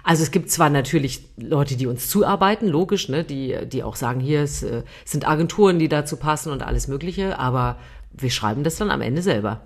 Also 0.04 0.24
es 0.24 0.32
gibt 0.32 0.50
zwar 0.50 0.70
natürlich 0.70 1.26
Leute, 1.38 1.76
die 1.76 1.86
uns 1.86 2.10
zuarbeiten, 2.10 2.68
logisch, 2.68 3.10
ne, 3.10 3.24
die, 3.24 3.58
die 3.68 3.84
auch 3.84 3.98
sagen, 3.98 4.22
hier 4.22 4.42
es, 4.42 4.64
äh, 4.64 4.84
sind 5.04 5.28
Agenturen, 5.28 5.80
die 5.80 5.90
dazu 5.90 6.16
passen 6.16 6.52
und 6.52 6.64
alles 6.64 6.88
Mögliche, 6.88 7.38
aber 7.38 7.78
wir 8.14 8.30
schreiben 8.30 8.64
das 8.64 8.76
dann 8.76 8.92
am 8.92 9.02
Ende 9.02 9.22
selber. 9.22 9.62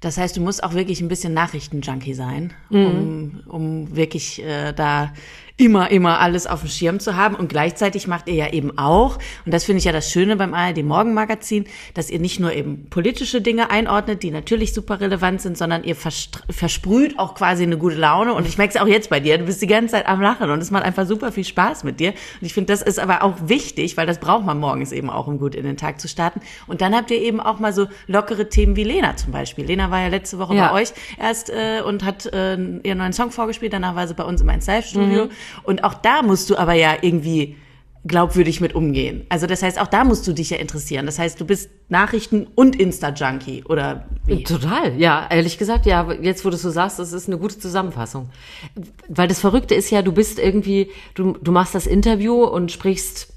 Das 0.00 0.16
heißt, 0.16 0.36
du 0.36 0.40
musst 0.40 0.64
auch 0.64 0.72
wirklich 0.72 1.02
ein 1.02 1.08
bisschen 1.08 1.34
Nachrichtenjunkie 1.34 2.14
sein, 2.14 2.54
mhm. 2.70 2.86
um, 2.86 3.42
um 3.46 3.96
wirklich 3.96 4.42
äh, 4.42 4.72
da 4.72 5.12
immer, 5.60 5.90
immer 5.90 6.20
alles 6.20 6.46
auf 6.46 6.60
dem 6.60 6.70
Schirm 6.70 7.00
zu 7.00 7.16
haben. 7.16 7.34
Und 7.34 7.48
gleichzeitig 7.48 8.06
macht 8.06 8.28
ihr 8.28 8.34
ja 8.34 8.52
eben 8.52 8.78
auch, 8.78 9.18
und 9.44 9.52
das 9.52 9.64
finde 9.64 9.78
ich 9.78 9.84
ja 9.84 9.92
das 9.92 10.10
Schöne 10.10 10.36
beim 10.36 10.54
ARD 10.54 10.82
Morgenmagazin, 10.82 11.66
dass 11.94 12.10
ihr 12.10 12.18
nicht 12.18 12.40
nur 12.40 12.52
eben 12.52 12.88
politische 12.88 13.42
Dinge 13.42 13.70
einordnet, 13.70 14.22
die 14.22 14.30
natürlich 14.30 14.72
super 14.72 15.00
relevant 15.00 15.42
sind, 15.42 15.58
sondern 15.58 15.84
ihr 15.84 15.96
versprüht 15.96 17.18
auch 17.18 17.34
quasi 17.34 17.62
eine 17.62 17.76
gute 17.76 17.96
Laune. 17.96 18.32
Und 18.32 18.48
ich 18.48 18.56
merke 18.56 18.74
es 18.74 18.80
auch 18.80 18.86
jetzt 18.86 19.10
bei 19.10 19.20
dir, 19.20 19.36
du 19.36 19.44
bist 19.44 19.60
die 19.60 19.66
ganze 19.66 19.92
Zeit 19.92 20.08
am 20.08 20.22
Lachen 20.22 20.50
und 20.50 20.60
es 20.60 20.70
macht 20.70 20.84
einfach 20.84 21.06
super 21.06 21.30
viel 21.30 21.44
Spaß 21.44 21.84
mit 21.84 22.00
dir. 22.00 22.10
Und 22.10 22.46
ich 22.46 22.54
finde, 22.54 22.72
das 22.72 22.80
ist 22.80 22.98
aber 22.98 23.22
auch 23.22 23.36
wichtig, 23.42 23.98
weil 23.98 24.06
das 24.06 24.18
braucht 24.18 24.46
man 24.46 24.58
morgens 24.58 24.92
eben 24.92 25.10
auch, 25.10 25.26
um 25.26 25.38
gut 25.38 25.54
in 25.54 25.64
den 25.64 25.76
Tag 25.76 26.00
zu 26.00 26.08
starten. 26.08 26.40
Und 26.68 26.80
dann 26.80 26.94
habt 26.94 27.10
ihr 27.10 27.20
eben 27.20 27.38
auch 27.38 27.58
mal 27.58 27.74
so 27.74 27.88
lockere 28.06 28.48
Themen 28.48 28.76
wie 28.76 28.84
Lena 28.84 29.16
zum 29.16 29.32
Beispiel. 29.32 29.66
Lena 29.66 29.90
war 29.90 30.00
ja 30.00 30.08
letzte 30.08 30.38
Woche 30.38 30.54
ja. 30.54 30.68
bei 30.68 30.80
euch 30.80 30.92
erst 31.18 31.50
äh, 31.50 31.82
und 31.84 32.02
hat 32.02 32.24
äh, 32.26 32.54
ihren 32.54 32.98
neuen 32.98 33.12
Song 33.12 33.30
vorgespielt, 33.30 33.74
danach 33.74 33.94
war 33.94 34.08
sie 34.08 34.14
bei 34.14 34.24
uns 34.24 34.40
im 34.40 34.48
1 34.48 34.66
Live-Studio. 34.66 35.26
Mhm. 35.26 35.30
Und 35.62 35.84
auch 35.84 35.94
da 35.94 36.22
musst 36.22 36.50
du 36.50 36.56
aber 36.56 36.74
ja 36.74 36.96
irgendwie 37.00 37.56
glaubwürdig 38.06 38.60
mit 38.60 38.74
umgehen. 38.74 39.26
Also 39.28 39.46
das 39.46 39.62
heißt, 39.62 39.78
auch 39.78 39.86
da 39.86 40.04
musst 40.04 40.26
du 40.26 40.32
dich 40.32 40.50
ja 40.50 40.56
interessieren. 40.56 41.04
Das 41.04 41.18
heißt, 41.18 41.38
du 41.38 41.44
bist 41.44 41.68
Nachrichten- 41.90 42.46
und 42.54 42.76
Insta-Junkie 42.76 43.64
oder 43.64 44.06
wie? 44.24 44.42
Total, 44.42 44.98
ja, 44.98 45.26
ehrlich 45.30 45.58
gesagt, 45.58 45.84
ja, 45.84 46.10
jetzt 46.22 46.44
wo 46.44 46.50
du 46.50 46.56
so 46.56 46.70
sagst, 46.70 46.98
das 46.98 47.12
ist 47.12 47.28
eine 47.28 47.36
gute 47.36 47.58
Zusammenfassung. 47.58 48.30
Weil 49.08 49.28
das 49.28 49.40
Verrückte 49.40 49.74
ist 49.74 49.90
ja, 49.90 50.00
du 50.00 50.12
bist 50.12 50.38
irgendwie, 50.38 50.90
du, 51.14 51.32
du 51.32 51.52
machst 51.52 51.74
das 51.74 51.86
Interview 51.86 52.42
und 52.44 52.72
sprichst 52.72 53.29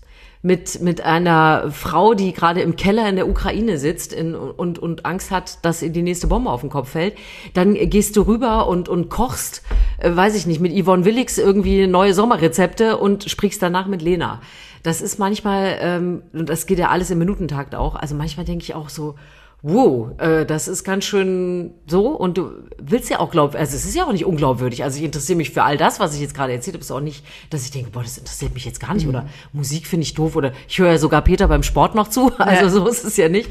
mit, 0.44 0.82
mit 0.82 1.02
einer 1.02 1.72
Frau, 1.72 2.14
die 2.14 2.34
gerade 2.34 2.62
im 2.62 2.76
Keller 2.76 3.08
in 3.08 3.16
der 3.16 3.30
Ukraine 3.30 3.78
sitzt 3.78 4.12
in, 4.12 4.36
und, 4.36 4.78
und 4.78 5.06
Angst 5.06 5.32
hat, 5.32 5.64
dass 5.66 5.82
ihr 5.82 5.90
die 5.90 6.02
nächste 6.02 6.28
Bombe 6.28 6.52
auf 6.52 6.62
den 6.62 6.70
Kopf 6.70 6.90
fällt, 6.90 7.16
dann 7.54 7.74
gehst 7.74 8.18
du 8.18 8.24
rüber 8.24 8.68
und, 8.68 8.90
und 8.90 9.10
kochst, 9.10 9.64
äh, 10.00 10.14
weiß 10.14 10.36
ich 10.36 10.46
nicht, 10.46 10.60
mit 10.60 10.74
Yvonne 10.78 11.06
Willix 11.06 11.38
irgendwie 11.38 11.88
neue 11.88 12.14
Sommerrezepte 12.14 12.98
und 12.98 13.24
sprichst 13.24 13.64
danach 13.64 13.88
mit 13.88 14.02
Lena. 14.02 14.42
Das 14.84 15.02
ist 15.02 15.18
manchmal, 15.18 15.78
ähm, 15.80 16.24
das 16.34 16.66
geht 16.66 16.78
ja 16.78 16.90
alles 16.90 17.10
im 17.10 17.20
Minutentakt 17.20 17.74
auch, 17.74 17.96
also 17.96 18.14
manchmal 18.14 18.46
denke 18.46 18.64
ich 18.64 18.76
auch 18.76 18.90
so, 18.90 19.16
wow, 19.64 20.12
äh, 20.20 20.46
das 20.46 20.68
ist 20.68 20.84
ganz 20.84 21.06
schön 21.06 21.74
so 21.88 22.10
und 22.10 22.38
du 22.38 22.52
willst 22.78 23.10
ja 23.10 23.22
auch 23.22 23.32
glauben, 23.32 23.56
also 23.56 23.76
es 23.76 23.86
ist 23.86 23.96
ja 23.96 24.06
auch 24.06 24.12
nicht 24.12 24.26
unglaubwürdig. 24.26 24.84
Also 24.84 25.00
ich 25.00 25.06
interessiere 25.06 25.38
mich 25.38 25.52
für 25.52 25.64
all 25.64 25.78
das, 25.78 26.02
was 26.02 26.14
ich 26.14 26.22
jetzt 26.22 26.36
gerade 26.36 26.52
erzählt 26.52 26.76
habe, 26.76 26.84
ist 26.84 26.92
auch 26.92 27.00
nicht, 27.00 27.26
dass 27.50 27.64
ich 27.64 27.72
denke, 27.72 27.90
boah, 27.90 28.04
das 28.04 28.18
interessiert 28.18 28.54
mich 28.54 28.66
jetzt 28.66 28.82
gar 28.82 28.94
nicht 28.94 29.06
mhm. 29.06 29.12
oder 29.12 29.30
Musik 29.54 29.88
finde 29.88 30.04
ich 30.04 30.14
doof 30.14 30.36
oder 30.36 30.52
ich 30.68 30.78
höre 30.80 30.92
ja 30.92 30.98
sogar 30.98 31.22
Peter 31.22 31.48
beim 31.48 31.64
Sport 31.64 31.96
noch 31.96 32.10
zu, 32.10 32.32
also 32.38 32.66
ja. 32.66 32.70
so 32.70 32.88
ist 32.88 33.06
es 33.06 33.16
ja 33.16 33.30
nicht. 33.30 33.50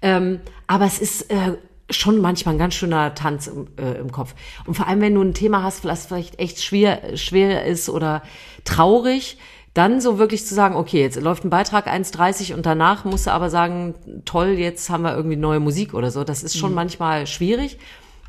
Ähm, 0.00 0.40
aber 0.66 0.86
es 0.86 0.98
ist 0.98 1.30
äh, 1.30 1.58
schon 1.90 2.22
manchmal 2.22 2.54
ein 2.54 2.58
ganz 2.58 2.74
schöner 2.74 3.14
Tanz 3.14 3.46
im, 3.46 3.66
äh, 3.76 3.98
im 3.98 4.10
Kopf. 4.10 4.34
Und 4.64 4.74
vor 4.74 4.86
allem, 4.86 5.02
wenn 5.02 5.14
du 5.14 5.20
ein 5.20 5.34
Thema 5.34 5.62
hast, 5.62 5.84
was 5.84 6.06
vielleicht 6.06 6.38
echt 6.38 6.62
schwer, 6.62 7.18
schwer 7.18 7.66
ist 7.66 7.90
oder 7.90 8.22
traurig, 8.64 9.36
dann 9.74 10.00
so 10.00 10.18
wirklich 10.18 10.46
zu 10.46 10.54
sagen, 10.54 10.74
okay, 10.74 11.00
jetzt 11.00 11.20
läuft 11.20 11.44
ein 11.44 11.50
Beitrag 11.50 11.86
1,30 11.86 12.54
und 12.54 12.66
danach 12.66 13.04
musst 13.04 13.26
du 13.26 13.30
aber 13.30 13.50
sagen, 13.50 13.94
toll, 14.24 14.48
jetzt 14.58 14.90
haben 14.90 15.04
wir 15.04 15.14
irgendwie 15.14 15.36
neue 15.36 15.60
Musik 15.60 15.94
oder 15.94 16.10
so. 16.10 16.24
Das 16.24 16.42
ist 16.42 16.58
schon 16.58 16.70
mhm. 16.70 16.76
manchmal 16.76 17.26
schwierig. 17.26 17.78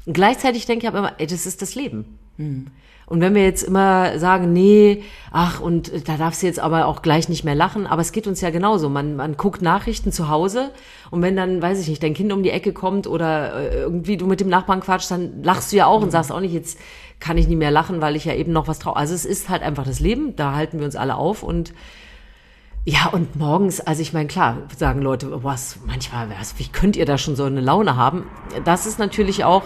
Und 0.06 0.14
gleichzeitig 0.14 0.66
denke 0.66 0.86
ich 0.86 0.88
aber 0.88 1.00
immer, 1.00 1.14
ey, 1.20 1.28
das 1.28 1.46
ist 1.46 1.62
das 1.62 1.74
Leben. 1.76 2.20
Mhm. 2.38 2.68
Und 3.12 3.20
wenn 3.20 3.36
wir 3.36 3.44
jetzt 3.44 3.64
immer 3.64 4.20
sagen, 4.20 4.54
nee, 4.54 5.04
ach, 5.32 5.60
und 5.60 6.08
da 6.08 6.16
darfst 6.16 6.44
du 6.44 6.48
jetzt 6.48 6.60
aber 6.62 6.86
auch 6.86 7.02
gleich 7.02 7.28
nicht 7.28 7.44
mehr 7.44 7.56
lachen, 7.56 7.86
aber 7.86 8.02
es 8.02 8.14
geht 8.14 8.26
uns 8.26 8.40
ja 8.40 8.52
genauso. 8.52 8.88
Man, 8.88 9.18
man 9.18 9.36
guckt 9.36 9.62
Nachrichten 9.62 10.14
zu 10.14 10.30
Hause 10.30 10.72
und 11.10 11.22
wenn 11.22 11.36
dann, 11.36 11.62
weiß 11.62 11.82
ich 11.82 11.90
nicht, 11.90 12.02
dein 12.02 12.14
Kind 12.14 12.32
um 12.32 12.42
die 12.42 12.52
Ecke 12.52 12.72
kommt 12.72 13.08
oder 13.08 13.54
äh, 13.54 13.82
irgendwie 13.82 14.16
du 14.16 14.28
mit 14.28 14.40
dem 14.40 14.48
Nachbarn 14.48 14.80
quatschst, 14.80 15.12
dann 15.12 15.44
lachst 15.44 15.74
du 15.74 15.76
ja 15.76 15.88
auch 15.88 15.98
mhm. 15.98 16.06
und 16.06 16.12
sagst 16.12 16.32
auch 16.32 16.40
nicht, 16.40 16.54
jetzt 16.54 16.80
kann 17.22 17.38
ich 17.38 17.48
nicht 17.48 17.58
mehr 17.58 17.72
lachen, 17.72 18.02
weil 18.02 18.18
ich 18.18 18.26
ja 18.26 18.34
eben 18.34 18.52
noch 18.52 18.68
was 18.68 18.80
traue. 18.80 18.98
Also 18.98 19.14
es 19.14 19.24
ist 19.24 19.48
halt 19.48 19.62
einfach 19.62 19.86
das 19.86 20.02
Leben, 20.02 20.36
da 20.36 20.54
halten 20.54 20.80
wir 20.80 20.86
uns 20.86 20.98
alle 20.98 21.16
auf 21.16 21.44
und 21.44 21.74
ja, 22.84 23.10
und 23.12 23.36
morgens, 23.36 23.80
also 23.80 24.02
ich 24.02 24.12
meine, 24.12 24.28
klar, 24.28 24.58
sagen 24.76 25.04
Leute, 25.04 25.44
was, 25.44 25.78
manchmal, 25.86 26.30
was, 26.40 26.58
wie 26.58 26.68
könnt 26.68 26.96
ihr 26.96 27.06
da 27.06 27.20
schon 27.20 27.36
so 27.36 27.44
eine 27.44 27.62
Laune 27.62 27.96
haben? 27.96 28.26
Das 28.66 28.88
ist 28.88 28.98
natürlich 28.98 29.44
auch. 29.44 29.62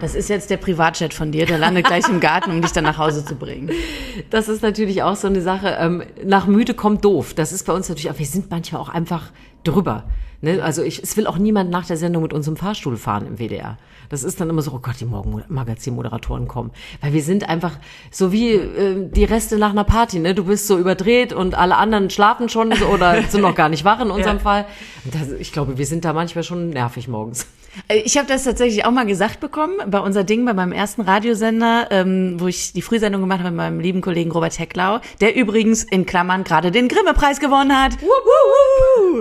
Das 0.00 0.14
ist 0.14 0.28
jetzt 0.28 0.50
der 0.50 0.56
Privatjet 0.56 1.14
von 1.14 1.30
dir, 1.32 1.46
der 1.46 1.58
landet 1.58 1.86
gleich 1.86 2.08
im 2.08 2.20
Garten, 2.20 2.50
um 2.50 2.62
dich 2.62 2.72
dann 2.72 2.84
nach 2.84 2.98
Hause 2.98 3.24
zu 3.24 3.36
bringen. 3.36 3.70
Das 4.30 4.48
ist 4.48 4.62
natürlich 4.62 5.04
auch 5.04 5.14
so 5.14 5.28
eine 5.28 5.40
Sache. 5.40 5.76
Ähm, 5.78 6.02
nach 6.24 6.46
müde 6.46 6.74
kommt 6.74 7.04
doof. 7.04 7.34
Das 7.34 7.52
ist 7.52 7.64
bei 7.64 7.72
uns 7.72 7.88
natürlich 7.88 8.10
auch, 8.10 8.18
wir 8.18 8.26
sind 8.26 8.50
manchmal 8.50 8.82
auch 8.82 8.88
einfach 8.88 9.30
drüber. 9.62 10.04
Ne? 10.40 10.62
Also 10.62 10.82
ich, 10.82 11.02
es 11.02 11.16
will 11.16 11.26
auch 11.26 11.38
niemand 11.38 11.70
nach 11.70 11.86
der 11.86 11.96
Sendung 11.96 12.22
mit 12.22 12.32
unserem 12.32 12.56
Fahrstuhl 12.56 12.96
fahren 12.96 13.26
im 13.26 13.38
WDR. 13.38 13.76
Das 14.08 14.22
ist 14.22 14.40
dann 14.40 14.48
immer 14.48 14.62
so, 14.62 14.72
oh 14.72 14.78
Gott, 14.78 15.00
die 15.00 15.04
Morgenmagazin-Moderatoren 15.04 16.48
kommen. 16.48 16.70
Weil 17.00 17.12
wir 17.12 17.22
sind 17.22 17.48
einfach 17.48 17.72
so 18.10 18.32
wie 18.32 18.52
äh, 18.52 19.08
die 19.10 19.24
Reste 19.24 19.58
nach 19.58 19.70
einer 19.70 19.84
Party, 19.84 20.18
ne? 20.18 20.34
Du 20.34 20.44
bist 20.44 20.66
so 20.66 20.78
überdreht 20.78 21.32
und 21.32 21.54
alle 21.54 21.76
anderen 21.76 22.08
schlafen 22.08 22.48
schon 22.48 22.72
so, 22.72 22.86
oder 22.86 23.22
sind 23.22 23.42
noch 23.42 23.54
gar 23.54 23.68
nicht 23.68 23.84
wach 23.84 24.00
in 24.00 24.10
unserem 24.10 24.36
ja. 24.36 24.42
Fall. 24.42 24.66
Das, 25.04 25.30
ich 25.32 25.52
glaube, 25.52 25.76
wir 25.76 25.86
sind 25.86 26.04
da 26.04 26.12
manchmal 26.12 26.44
schon 26.44 26.70
nervig 26.70 27.08
morgens. 27.08 27.46
Äh, 27.88 27.98
ich 27.98 28.16
habe 28.18 28.26
das 28.26 28.44
tatsächlich 28.44 28.84
auch 28.84 28.90
mal 28.90 29.06
gesagt 29.06 29.40
bekommen 29.40 29.76
bei 29.86 30.00
unser 30.00 30.24
Ding, 30.24 30.44
bei 30.44 30.54
meinem 30.54 30.72
ersten 30.72 31.02
Radiosender, 31.02 31.88
ähm, 31.90 32.36
wo 32.38 32.48
ich 32.48 32.72
die 32.72 32.82
Frühsendung 32.82 33.20
gemacht 33.20 33.40
habe 33.40 33.50
mit 33.50 33.56
meinem 33.56 33.80
lieben 33.80 34.00
Kollegen 34.00 34.30
Robert 34.30 34.58
Hecklau, 34.58 35.00
der 35.20 35.36
übrigens 35.36 35.84
in 35.84 36.06
Klammern 36.06 36.44
gerade 36.44 36.70
den 36.70 36.88
Grimme-Preis 36.88 37.40
gewonnen 37.40 37.76
hat. 37.76 37.92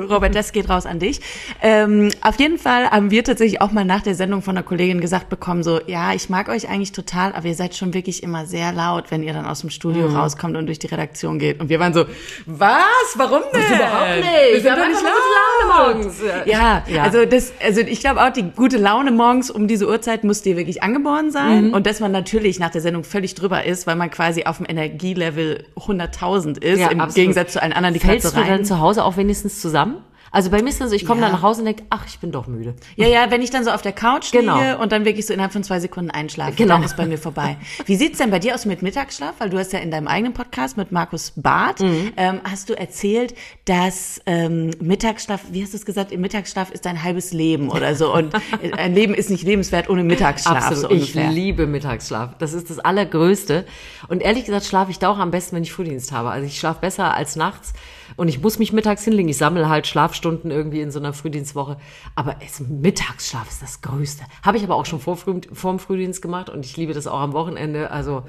Robert, 0.09 0.35
das 0.35 0.51
geht 0.51 0.69
raus 0.69 0.85
an 0.85 0.99
dich. 0.99 1.21
Ähm, 1.61 2.09
auf 2.21 2.39
jeden 2.39 2.57
Fall 2.57 2.89
haben 2.89 3.11
wir 3.11 3.23
tatsächlich 3.23 3.61
auch 3.61 3.71
mal 3.71 3.85
nach 3.85 4.01
der 4.01 4.15
Sendung 4.15 4.41
von 4.41 4.57
einer 4.57 4.65
Kollegin 4.65 5.01
gesagt 5.01 5.29
bekommen, 5.29 5.63
so, 5.63 5.79
ja, 5.87 6.13
ich 6.13 6.29
mag 6.29 6.49
euch 6.49 6.69
eigentlich 6.69 6.91
total, 6.91 7.33
aber 7.33 7.47
ihr 7.47 7.55
seid 7.55 7.75
schon 7.75 7.93
wirklich 7.93 8.23
immer 8.23 8.45
sehr 8.45 8.71
laut, 8.71 9.11
wenn 9.11 9.23
ihr 9.23 9.33
dann 9.33 9.45
aus 9.45 9.61
dem 9.61 9.69
Studio 9.69 10.09
mhm. 10.09 10.15
rauskommt 10.15 10.55
und 10.57 10.67
durch 10.67 10.79
die 10.79 10.87
Redaktion 10.87 11.39
geht. 11.39 11.59
Und 11.59 11.69
wir 11.69 11.79
waren 11.79 11.93
so, 11.93 12.05
was? 12.45 12.81
Warum 13.15 13.41
denn? 13.53 13.61
Das 13.61 13.71
überhaupt 13.71 14.15
nicht. 14.17 14.53
Wir, 14.53 14.63
wir 14.63 14.71
haben 14.71 14.81
einfach 14.81 15.03
laut. 15.03 15.13
Laune 15.67 15.93
morgens. 15.95 16.21
Ja, 16.45 16.83
ja, 16.87 17.03
also 17.03 17.25
das, 17.25 17.53
also 17.63 17.81
ich 17.81 17.99
glaube 17.99 18.21
auch, 18.21 18.29
die 18.37 18.51
gute 18.55 18.77
Laune 18.77 19.11
morgens 19.11 19.51
um 19.51 19.67
diese 19.67 19.87
Uhrzeit 19.87 20.23
muss 20.23 20.41
dir 20.41 20.55
wirklich 20.55 20.83
angeboren 20.83 21.31
sein. 21.31 21.67
Mhm. 21.67 21.73
Und 21.73 21.85
dass 21.85 21.99
man 21.99 22.11
natürlich 22.11 22.59
nach 22.59 22.69
der 22.69 22.81
Sendung 22.81 23.03
völlig 23.03 23.35
drüber 23.35 23.65
ist, 23.65 23.87
weil 23.87 23.95
man 23.95 24.09
quasi 24.09 24.45
auf 24.45 24.57
dem 24.57 24.65
Energielevel 24.69 25.65
100.000 25.75 26.63
ist, 26.63 26.79
ja, 26.79 26.87
im 26.87 27.01
absolut. 27.01 27.15
Gegensatz 27.15 27.53
zu 27.53 27.61
allen 27.61 27.73
anderen, 27.73 27.93
die 27.93 27.99
Fällst 27.99 28.35
du 28.35 28.39
dann 28.39 28.63
zu 28.63 28.79
Hause 28.79 29.03
auch 29.03 29.17
wenigstens 29.17 29.59
zusammen? 29.59 29.97
Also 30.31 30.49
bei 30.49 30.61
mir 30.61 30.69
ist 30.69 30.81
dann 30.81 30.89
so, 30.89 30.95
ich 30.95 31.05
komme 31.05 31.21
ja. 31.21 31.27
dann 31.27 31.35
nach 31.35 31.41
Hause 31.41 31.61
und 31.61 31.65
denke, 31.65 31.83
ach, 31.89 32.05
ich 32.07 32.19
bin 32.19 32.31
doch 32.31 32.47
müde. 32.47 32.75
Ja, 32.95 33.07
ja, 33.07 33.31
wenn 33.31 33.41
ich 33.41 33.49
dann 33.49 33.63
so 33.63 33.71
auf 33.71 33.81
der 33.81 33.93
Couch 33.93 34.31
genau. 34.31 34.57
liege 34.57 34.77
und 34.77 34.91
dann 34.91 35.05
wirklich 35.05 35.25
so 35.25 35.33
innerhalb 35.33 35.53
von 35.53 35.63
zwei 35.63 35.79
Sekunden 35.79 36.11
einschlafe, 36.11 36.53
genau. 36.53 36.75
dann 36.75 36.83
ist 36.83 36.97
bei 36.97 37.05
mir 37.05 37.17
vorbei. 37.17 37.57
Wie 37.85 37.95
sieht's 37.95 38.17
denn 38.17 38.29
bei 38.29 38.39
dir 38.39 38.55
aus 38.55 38.65
mit 38.65 38.81
Mittagsschlaf? 38.81 39.35
Weil 39.39 39.49
du 39.49 39.57
hast 39.57 39.73
ja 39.73 39.79
in 39.79 39.91
deinem 39.91 40.07
eigenen 40.07 40.33
Podcast 40.33 40.77
mit 40.77 40.91
Markus 40.91 41.33
Barth, 41.35 41.79
mhm. 41.79 42.13
ähm, 42.17 42.41
hast 42.43 42.69
du 42.69 42.77
erzählt, 42.77 43.35
dass 43.65 44.21
ähm, 44.25 44.71
Mittagsschlaf, 44.79 45.41
wie 45.51 45.63
hast 45.63 45.73
du 45.73 45.77
es 45.77 45.85
gesagt, 45.85 46.11
im 46.11 46.21
Mittagsschlaf 46.21 46.71
ist 46.71 46.85
ein 46.87 47.03
halbes 47.03 47.33
Leben 47.33 47.69
oder 47.69 47.95
so. 47.95 48.13
Und 48.13 48.33
ein 48.77 48.93
Leben 48.93 49.13
ist 49.13 49.29
nicht 49.29 49.43
lebenswert 49.43 49.89
ohne 49.89 50.03
Mittagsschlaf. 50.03 50.67
Absolut. 50.67 50.89
So 50.89 50.95
ich 50.95 51.13
liebe 51.13 51.67
Mittagsschlaf. 51.67 52.37
Das 52.39 52.53
ist 52.53 52.69
das 52.69 52.79
Allergrößte. 52.79 53.65
Und 54.07 54.21
ehrlich 54.21 54.45
gesagt 54.45 54.65
schlafe 54.65 54.91
ich 54.91 54.99
da 54.99 55.09
auch 55.09 55.19
am 55.19 55.31
besten, 55.31 55.55
wenn 55.55 55.63
ich 55.63 55.71
Frühdienst 55.71 56.11
habe. 56.11 56.29
Also 56.29 56.47
ich 56.47 56.59
schlafe 56.59 56.81
besser 56.81 57.13
als 57.13 57.35
nachts. 57.35 57.73
Und 58.15 58.29
ich 58.29 58.41
muss 58.41 58.57
mich 58.57 58.71
mittags 58.71 59.03
hinlegen. 59.03 59.29
Ich 59.29 59.37
sammle 59.37 59.69
halt 59.69 59.85
Schlafstunden 60.17 60.51
irgendwie 60.51 60.81
in 60.81 60.91
so 60.91 60.99
einer 60.99 61.13
Frühdienstwoche. 61.13 61.77
Aber 62.15 62.37
es, 62.45 62.59
Mittagsschlaf 62.59 63.47
ist 63.49 63.61
das 63.61 63.81
Größte. 63.81 64.23
Habe 64.43 64.57
ich 64.57 64.63
aber 64.63 64.75
auch 64.75 64.85
schon 64.85 64.99
vor, 64.99 65.15
vor 65.15 65.71
dem 65.71 65.79
Frühdienst 65.79 66.21
gemacht 66.21 66.49
und 66.49 66.65
ich 66.65 66.75
liebe 66.77 66.93
das 66.93 67.07
auch 67.07 67.19
am 67.19 67.33
Wochenende. 67.33 67.91
Also 67.91 68.23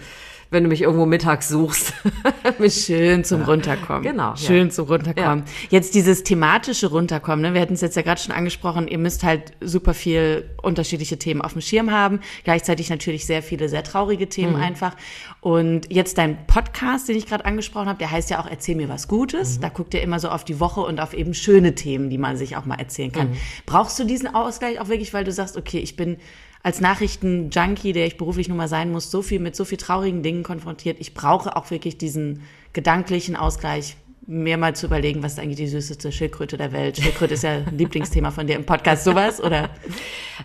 wenn 0.51 0.63
du 0.63 0.69
mich 0.69 0.83
irgendwo 0.83 1.05
mittags 1.05 1.49
suchst. 1.49 1.93
Schön 2.69 3.25
zum 3.25 3.43
Runterkommen. 3.43 4.03
Genau. 4.03 4.35
Schön 4.37 4.69
ja. 4.69 4.71
zum 4.71 4.87
Runterkommen. 4.87 5.41
Ja. 5.41 5.53
Jetzt 5.71 5.95
dieses 5.95 6.25
thematische 6.25 6.89
Runterkommen, 6.89 7.43
ne? 7.43 7.55
wir 7.55 7.61
hatten 7.61 7.75
es 7.75 7.81
jetzt 7.81 7.97
ja 7.97 8.03
gerade 8.03 8.21
schon 8.21 8.35
angesprochen, 8.35 8.89
ihr 8.89 8.99
müsst 8.99 9.25
halt 9.25 9.53
super 9.61 9.93
viel 9.93 10.49
unterschiedliche 10.63 11.19
Themen 11.19 11.43
auf 11.43 11.53
dem 11.53 11.61
Schirm 11.61 11.91
haben, 11.91 12.21
gleichzeitig 12.45 12.89
natürlich 12.89 13.27
sehr 13.27 13.43
viele 13.43 13.69
sehr 13.69 13.83
traurige 13.83 14.29
Themen 14.29 14.55
mhm. 14.55 14.63
einfach. 14.63 14.97
Und 15.41 15.93
jetzt 15.93 16.19
dein 16.19 16.47
Podcast, 16.47 17.09
den 17.09 17.17
ich 17.17 17.27
gerade 17.27 17.45
angesprochen 17.45 17.89
habe, 17.89 17.99
der 17.99 18.11
heißt 18.11 18.31
ja 18.31 18.41
auch 18.41 18.47
Erzähl 18.47 18.77
mir 18.77 18.89
was 18.89 19.07
Gutes. 19.07 19.59
Mhm. 19.59 19.63
Da 19.63 19.69
guckt 19.69 19.95
ihr 19.95 20.03
immer 20.03 20.19
so 20.19 20.31
auf 20.31 20.45
die 20.45 20.61
Woche 20.61 20.81
und 20.81 21.01
auf 21.01 21.13
eben 21.13 21.35
schöne 21.35 21.75
Themen, 21.79 22.11
die 22.11 22.19
man 22.19 22.37
sich 22.37 22.57
auch 22.57 22.67
mal 22.67 22.75
erzählen 22.75 23.13
kann. 23.13 23.37
Brauchst 23.67 23.99
du 23.99 24.05
diesen 24.05 24.35
Ausgleich 24.35 24.81
auch 24.81 24.89
wirklich, 24.89 25.15
weil 25.15 25.25
du 25.25 25.33
sagst, 25.33 25.57
okay, 25.57 25.79
ich 25.79 25.97
bin 25.97 26.19
als 26.63 26.81
Nachrichten-Junkie, 26.81 27.93
der 27.93 28.07
ich 28.07 28.17
beruflich 28.17 28.49
nun 28.49 28.59
mal 28.59 28.69
sein 28.69 28.91
muss, 28.91 29.11
so 29.11 29.23
viel 29.23 29.39
mit 29.39 29.57
so 29.57 29.65
viel 29.65 29.79
traurigen 29.79 30.23
Dingen 30.23 30.43
konfrontiert. 30.43 30.99
Ich 31.01 31.15
brauche 31.15 31.57
auch 31.57 31.71
wirklich 31.71 31.99
diesen 31.99 32.43
gedanklichen 32.73 33.37
Ausgleich, 33.37 33.97
mir 34.27 34.59
mal 34.59 34.77
zu 34.77 34.87
überlegen, 34.87 35.23
was 35.23 35.33
ist 35.33 35.39
eigentlich 35.39 35.57
die 35.57 35.69
süßeste 35.69 36.13
Schildkröte 36.13 36.59
der 36.59 36.73
Welt. 36.73 36.99
Schildkröte 36.99 37.35
ist 37.35 37.45
ja 37.45 37.63
ein 37.67 37.67
Lieblingsthema 37.79 38.31
von 38.31 38.47
dir 38.47 38.57
im 38.57 38.67
Podcast, 38.67 39.05
sowas, 39.05 39.43
oder? 39.43 39.71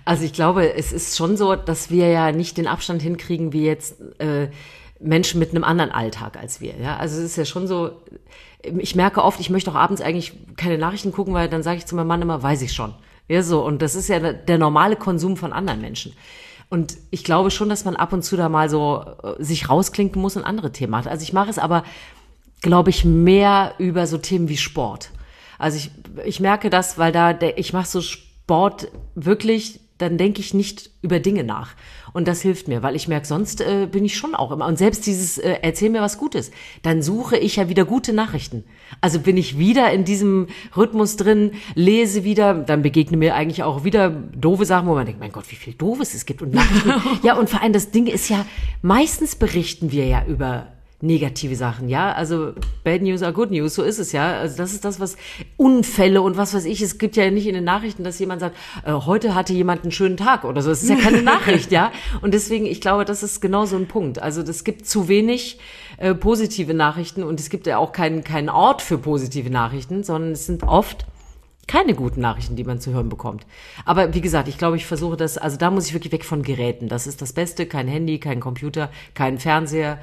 Also 0.06 0.24
ich 0.24 0.32
glaube, 0.32 0.74
es 0.74 0.94
ist 0.94 1.18
schon 1.18 1.36
so, 1.36 1.56
dass 1.56 1.92
wir 1.92 2.08
ja 2.08 2.32
nicht 2.32 2.56
den 2.56 2.68
Abstand 2.68 3.02
hinkriegen 3.02 3.52
wie 3.52 3.66
jetzt 3.66 4.00
äh, 4.20 4.48
Menschen 5.02 5.40
mit 5.40 5.50
einem 5.50 5.66
anderen 5.66 5.92
Alltag 5.92 6.38
als 6.38 6.62
wir. 6.62 6.76
Ja, 6.82 6.96
also 6.96 7.18
es 7.18 7.26
ist 7.26 7.36
ja 7.36 7.46
schon 7.46 7.68
so. 7.68 8.02
Ich 8.64 8.96
merke 8.96 9.24
oft, 9.24 9.40
ich 9.40 9.50
möchte 9.50 9.72
auch 9.72 9.76
abends 9.76 10.02
eigentlich 10.02 10.34
keine 10.56 10.78
Nachrichten 10.78 11.12
gucken, 11.12 11.34
weil 11.34 11.50
dann 11.50 11.64
sage 11.64 11.78
ich 11.78 11.86
zu 11.86 11.96
meinem 11.96 12.08
Mann 12.08 12.22
immer, 12.22 12.42
weiß 12.42 12.62
ich 12.62 12.74
schon. 12.74 12.94
Ja, 13.28 13.42
so 13.42 13.66
und 13.66 13.82
das 13.82 13.96
ist 13.96 14.10
ja 14.10 14.20
der, 14.20 14.58
normale 14.58 14.96
Konsum 14.96 15.38
von 15.38 15.54
anderen 15.54 15.82
Menschen. 15.82 16.14
Und 16.70 16.98
ich 17.12 17.24
glaube 17.24 17.52
schon, 17.52 17.70
dass 17.70 17.86
man 17.86 17.96
ab 17.96 18.14
und 18.14 18.24
zu 18.24 18.36
da 18.36 18.50
mal 18.50 18.70
so 18.70 19.06
äh, 19.22 19.44
sich 19.44 19.70
rausklinken 19.70 20.22
muss 20.22 20.36
und 20.36 20.44
andere 20.44 20.72
Themen 20.72 20.92
macht. 20.92 21.08
Also 21.08 21.24
ich 21.24 21.34
mache 21.34 21.50
es 21.50 21.60
aber, 21.60 21.84
glaube 22.62 22.90
ich, 22.90 23.06
mehr 23.06 23.76
über 23.78 24.08
so 24.08 24.18
Themen 24.18 24.50
wie 24.50 24.58
Sport. 24.58 25.12
Also 25.60 25.78
ich, 25.78 25.92
ich 26.26 26.40
merke 26.40 26.70
das, 26.70 26.98
weil 26.98 27.12
da 27.12 27.34
der, 27.34 27.58
ich 27.58 27.74
mache 27.74 27.88
so 27.88 28.02
Sport 28.02 28.88
wirklich, 29.16 29.82
dann 29.98 30.18
denke 30.18 30.42
ich 30.42 30.54
nicht 30.54 30.90
über 31.02 31.20
Dinge 31.20 31.44
nach. 31.44 31.76
Und 32.14 32.28
das 32.28 32.42
hilft 32.42 32.68
mir, 32.68 32.84
weil 32.84 32.96
ich 32.96 33.08
merke, 33.08 33.26
sonst 33.26 33.60
äh, 33.62 33.88
bin 33.92 34.06
ich 34.06 34.16
schon 34.16 34.36
auch 34.36 34.52
immer. 34.52 34.68
Und 34.68 34.78
selbst 34.78 35.06
dieses 35.08 35.40
äh, 35.40 35.58
Erzähl 35.62 35.90
mir 35.90 36.02
was 36.02 36.18
Gutes, 36.18 36.52
dann 36.84 37.02
suche 37.02 37.38
ich 37.38 37.56
ja 37.56 37.70
wieder 37.70 37.86
gute 37.86 38.14
Nachrichten. 38.14 38.64
Also 39.02 39.20
bin 39.20 39.36
ich 39.36 39.58
wieder 39.58 39.92
in 39.92 40.06
diesem 40.06 40.48
Rhythmus 40.78 41.18
drin, 41.18 41.52
lese 41.74 42.24
wieder, 42.24 42.54
dann 42.54 42.84
begegnen 42.84 43.20
mir 43.20 43.34
eigentlich 43.36 43.64
auch 43.64 43.84
wieder 43.84 44.10
doofe 44.10 44.66
Sachen, 44.66 44.88
wo 44.88 44.94
man 44.94 45.06
denkt, 45.06 45.20
mein 45.20 45.32
Gott, 45.32 45.46
wie 45.50 45.56
viel 45.56 45.74
Doofes 45.74 46.14
es 46.14 46.26
gibt 46.26 46.42
und 46.42 46.54
Nachrichten. 46.54 46.94
ja, 47.24 47.36
und 47.36 47.50
vor 47.50 47.62
allem 47.62 47.74
das 47.74 47.90
Ding 47.90 48.06
ist 48.06 48.30
ja, 48.30 48.46
meistens 48.82 49.36
berichten 49.36 49.92
wir 49.92 50.06
ja 50.06 50.24
über 50.26 50.73
negative 51.04 51.56
Sachen, 51.56 51.90
ja. 51.90 52.14
Also 52.14 52.54
Bad 52.84 53.02
News 53.02 53.22
are 53.22 53.34
Good 53.34 53.52
News, 53.52 53.76
so 53.76 53.84
ist 53.84 54.00
es 54.00 54.14
ja. 54.14 54.40
Also 54.40 54.58
das 54.58 54.74
ist 54.74 54.86
das, 54.86 55.00
was 55.00 55.18
Unfälle 55.58 56.22
und 56.22 56.38
was 56.38 56.54
weiß 56.54 56.66
ich. 56.66 56.82
Es 56.82 56.98
gibt 56.98 57.18
ja 57.18 57.30
nicht 57.30 57.46
in 57.46 57.54
den 57.54 57.66
Nachrichten, 57.66 58.04
dass 58.04 58.18
jemand 58.20 58.40
sagt, 58.40 58.56
äh, 58.86 58.94
heute 58.94 59.36
hatte 59.36 59.54
jemand 59.54 59.84
einen 59.84 59.92
schönen 59.92 60.18
Tag 60.18 60.46
oder 60.46 60.62
so. 60.62 60.72
Es 60.72 60.82
ist 60.82 60.90
ja 60.90 60.96
keine 60.96 61.22
Nachricht, 61.22 61.72
ja. 61.72 61.92
Und 62.22 62.34
deswegen, 62.34 62.66
ich 62.66 62.80
glaube, 62.80 63.04
das 63.04 63.22
ist 63.22 63.42
genau 63.42 63.66
so 63.66 63.76
ein 63.76 63.88
Punkt. 63.88 64.20
Also 64.20 64.42
es 64.42 64.64
gibt 64.64 64.88
zu 64.88 65.10
wenig 65.10 65.60
äh, 65.98 66.16
positive 66.16 66.74
Nachrichten 66.74 67.22
und 67.24 67.40
es 67.40 67.50
gibt 67.50 67.68
ja 67.68 67.78
auch 67.78 67.92
keinen 67.92 68.24
keinen 68.24 68.50
Ort 68.50 68.82
für 68.82 68.98
positive 68.98 69.50
Nachrichten, 69.50 70.04
sondern 70.04 70.32
es 70.32 70.46
sind 70.46 70.64
oft 70.64 71.06
keine 71.68 71.96
guten 71.96 72.22
Nachrichten, 72.22 72.56
die 72.56 72.64
man 72.64 72.80
zu 72.80 72.92
hören 72.92 73.10
bekommt. 73.10 73.46
Aber 73.86 74.14
wie 74.14 74.22
gesagt, 74.22 74.48
ich 74.48 74.58
glaube, 74.58 74.76
ich 74.76 74.86
versuche 74.86 75.16
das, 75.16 75.38
also 75.38 75.58
da 75.58 75.72
muss 75.72 75.88
ich 75.88 75.94
wirklich 75.94 76.12
weg 76.12 76.26
von 76.26 76.44
Geräten. 76.44 76.90
Das 76.90 77.08
ist 77.08 77.22
das 77.22 77.34
Beste. 77.34 77.66
Kein 77.66 77.88
Handy, 77.88 78.20
kein 78.20 78.40
Computer, 78.42 78.92
kein 79.14 79.40
Fernseher 79.40 80.00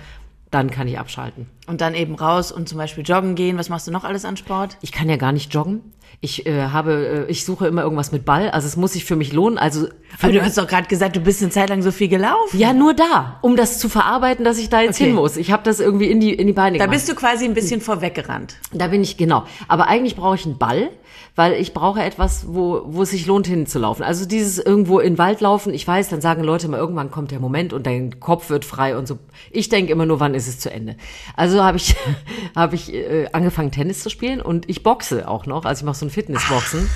dann 0.51 0.71
kann 0.71 0.89
ich 0.89 0.99
abschalten. 0.99 1.47
Und 1.67 1.81
dann 1.81 1.95
eben 1.95 2.15
raus 2.17 2.51
und 2.51 2.69
zum 2.69 2.79
Beispiel 2.79 3.05
joggen 3.05 3.37
gehen. 3.37 3.57
Was 3.59 3.69
machst 3.69 3.87
du 3.87 3.93
noch 3.93 4.03
alles 4.05 4.25
an 4.25 4.37
Sport? 4.37 4.77
Ich 4.81 4.91
kann 4.91 5.09
ja 5.09 5.17
gar 5.17 5.31
nicht 5.31 5.55
joggen. 5.55 5.81
Ich 6.21 6.45
äh, 6.45 6.65
habe, 6.65 7.27
äh, 7.29 7.31
ich 7.31 7.45
suche 7.45 7.69
immer 7.69 7.83
irgendwas 7.83 8.11
mit 8.11 8.25
Ball. 8.25 8.51
Also 8.51 8.67
es 8.67 8.77
muss 8.77 8.95
sich 8.95 9.05
für 9.05 9.15
mich 9.15 9.33
lohnen. 9.33 9.57
Also 9.59 9.87
Aber 10.21 10.33
du 10.33 10.43
hast 10.43 10.59
doch 10.59 10.67
gerade 10.67 10.89
gesagt, 10.89 11.15
du 11.15 11.21
bist 11.21 11.41
eine 11.41 11.51
Zeit 11.53 11.69
lang 11.69 11.83
so 11.83 11.93
viel 11.93 12.09
gelaufen. 12.09 12.59
ja, 12.59 12.73
nur 12.73 12.95
da, 12.95 13.39
um 13.43 13.55
das 13.57 13.79
zu 13.79 13.89
verarbeiten, 13.89 14.45
dass 14.45 14.59
ich 14.59 14.69
da 14.69 14.81
jetzt 14.81 14.97
Okay. 14.97 15.05
hin 15.07 15.15
muss. 15.15 15.37
Ich 15.37 15.53
habe 15.53 15.63
das 15.63 15.79
irgendwie 15.79 16.11
in 16.11 16.19
die 16.19 16.35
in 16.35 16.49
die 16.49 16.53
Beine 16.53 16.79
Da 16.79 16.85
gemacht. 16.87 16.97
bist 16.97 17.09
du 17.09 17.15
quasi 17.15 17.45
ein 17.45 17.55
bisschen 17.55 17.81
vorweggerannt. 17.81 18.57
Da 18.73 18.89
bin 18.89 19.03
ich, 19.03 19.17
genau. 19.17 19.45
Aber 19.69 19.87
eigentlich 19.87 20.17
brauche 20.17 20.35
ich 20.35 20.45
einen 20.47 20.59
Ball, 20.59 20.91
weil 21.37 21.55
ich 21.55 21.73
brauche 21.73 22.03
etwas, 22.03 22.47
wo, 22.49 22.83
wo 22.87 23.03
es 23.03 23.11
sich 23.11 23.27
lohnt, 23.27 23.47
hinzulaufen. 23.47 24.05
Also 24.05 24.27
dieses 24.27 24.59
irgendwo 24.59 24.99
in 24.99 25.15
den 25.15 25.19
Wald 25.19 25.41
laufen, 25.41 25.73
ich 25.73 25.87
weiß, 25.87 26.09
dann 26.09 26.21
sagen 26.21 26.43
Leute 26.43 26.69
mal, 26.69 26.79
irgendwann 26.79 27.11
kommt 27.11 27.31
der 27.31 27.41
Moment 27.41 27.73
und 27.73 27.87
dein 27.87 28.21
Kopf 28.21 28.51
wird 28.51 28.65
frei 28.65 28.97
und 28.97 29.07
so. 29.07 29.19
Ich 29.51 29.69
denke 29.69 29.93
immer 29.93 30.07
nur, 30.07 30.21
wann 30.21 30.35
ist 30.35 30.49
es 30.49 30.59
zu 30.59 30.71
Ende. 30.71 30.97
Also 31.37 31.63
habe 31.63 31.77
ich, 31.77 31.97
habe 32.57 32.75
ich 32.75 32.93
äh, 32.93 33.29
angefangen, 33.33 33.71
Tennis 33.71 34.03
zu 34.03 34.11
spielen 34.11 34.41
und 34.41 34.69
ich 34.69 34.83
boxe 34.83 35.29
auch 35.29 35.47
noch. 35.47 35.65
Also 35.65 35.81
ich 35.81 35.87
mache 35.87 35.99
so 35.99 36.07
ein 36.07 36.11
Fitnessboxen. 36.11 36.91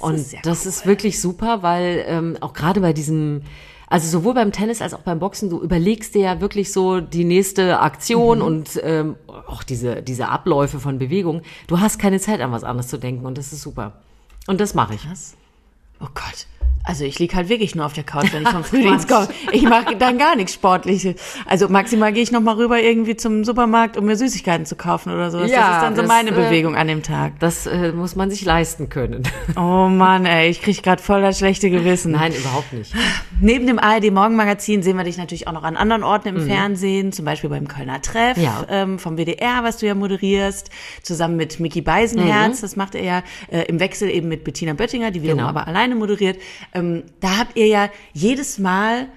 und 0.00 0.14
ist 0.14 0.36
das 0.42 0.66
ist 0.66 0.86
wirklich 0.86 1.20
super, 1.20 1.62
weil 1.62 2.04
ähm, 2.06 2.36
auch 2.40 2.52
gerade 2.52 2.80
bei 2.80 2.92
diesem, 2.92 3.42
also 3.88 4.08
sowohl 4.08 4.34
beim 4.34 4.52
Tennis 4.52 4.82
als 4.82 4.94
auch 4.94 5.00
beim 5.00 5.18
Boxen, 5.18 5.48
du 5.48 5.60
überlegst 5.60 6.14
dir 6.14 6.22
ja 6.22 6.40
wirklich 6.40 6.72
so 6.72 7.00
die 7.00 7.24
nächste 7.24 7.80
Aktion 7.80 8.42
und 8.42 8.80
ähm, 8.82 9.16
auch 9.28 9.62
diese, 9.62 10.02
diese 10.02 10.28
Abläufe 10.28 10.80
von 10.80 10.98
Bewegung. 10.98 11.42
Du 11.68 11.80
hast 11.80 11.98
keine 11.98 12.18
Zeit, 12.18 12.40
an 12.40 12.52
was 12.52 12.64
anderes 12.64 12.88
zu 12.88 12.98
denken 12.98 13.26
und 13.26 13.38
das 13.38 13.52
ist 13.52 13.62
super. 13.62 13.92
Und 14.46 14.60
das 14.60 14.74
mache 14.74 14.94
ich. 14.94 15.08
Was? 15.08 15.36
Oh 16.00 16.08
Gott. 16.14 16.46
Also 16.88 17.04
ich 17.04 17.18
lieg 17.18 17.34
halt 17.34 17.48
wirklich 17.48 17.74
nur 17.74 17.84
auf 17.84 17.94
der 17.94 18.04
Couch, 18.04 18.32
wenn 18.32 18.42
ich 18.44 18.48
vom 18.48 18.62
Frühdienst 18.70 19.08
komme. 19.08 19.26
Ich 19.50 19.62
mache 19.62 19.96
dann 19.96 20.18
gar 20.18 20.36
nichts 20.36 20.54
Sportliches. 20.54 21.16
Also 21.44 21.68
maximal 21.68 22.12
gehe 22.12 22.22
ich 22.22 22.30
noch 22.30 22.40
mal 22.40 22.54
rüber 22.54 22.80
irgendwie 22.80 23.16
zum 23.16 23.42
Supermarkt, 23.42 23.96
um 23.96 24.04
mir 24.06 24.14
Süßigkeiten 24.16 24.66
zu 24.66 24.76
kaufen 24.76 25.12
oder 25.12 25.32
sowas. 25.32 25.50
Ja, 25.50 25.56
das 25.66 25.76
ist 25.76 25.82
dann 25.82 25.96
so 25.96 26.02
das, 26.02 26.08
meine 26.08 26.30
äh, 26.30 26.32
Bewegung 26.32 26.76
an 26.76 26.86
dem 26.86 27.02
Tag. 27.02 27.40
Das 27.40 27.66
äh, 27.66 27.90
muss 27.90 28.14
man 28.14 28.30
sich 28.30 28.44
leisten 28.44 28.88
können. 28.88 29.24
Oh 29.56 29.88
Mann, 29.88 30.26
ey, 30.26 30.48
ich 30.50 30.60
krieg 30.62 30.82
gerade 30.82 31.02
voll 31.02 31.22
das 31.22 31.38
schlechte 31.38 31.70
Gewissen. 31.70 32.12
Nein, 32.12 32.32
überhaupt 32.34 32.72
nicht. 32.72 32.92
Neben 33.40 33.66
dem 33.66 33.78
ARD 33.78 34.12
Morgenmagazin 34.12 34.82
sehen 34.82 34.96
wir 34.96 35.04
dich 35.04 35.16
natürlich 35.16 35.48
auch 35.48 35.52
noch 35.52 35.62
an 35.64 35.76
anderen 35.76 36.02
Orten 36.04 36.28
im 36.28 36.46
Fernsehen, 36.46 37.10
zum 37.12 37.24
Beispiel 37.24 37.48
beim 37.50 37.66
Kölner 37.66 38.00
Treff, 38.02 38.36
Ja. 38.36 38.64
ähm, 38.68 38.98
vom 38.98 39.16
WDR, 39.16 39.62
was 39.64 39.78
du 39.78 39.86
ja 39.86 39.94
moderierst, 39.94 40.70
zusammen 41.02 41.36
mit 41.36 41.58
Mickey 41.58 41.80
Beisenherz, 41.80 42.60
das 42.60 42.76
macht 42.76 42.94
er 42.94 43.02
ja 43.02 43.22
äh, 43.50 43.62
im 43.62 43.80
Wechsel 43.80 44.10
eben 44.10 44.28
mit 44.28 44.44
Bettina 44.44 44.74
Böttinger, 44.74 45.10
die 45.10 45.22
wiederum 45.22 45.38
Genau. 45.38 45.48
aber 45.48 45.66
alleine 45.66 45.94
moderiert. 45.94 46.38
Ähm, 46.76 47.04
da 47.20 47.38
habt 47.38 47.56
ihr 47.56 47.66
ja 47.66 47.88
jedes 48.12 48.58
Mal 48.58 49.08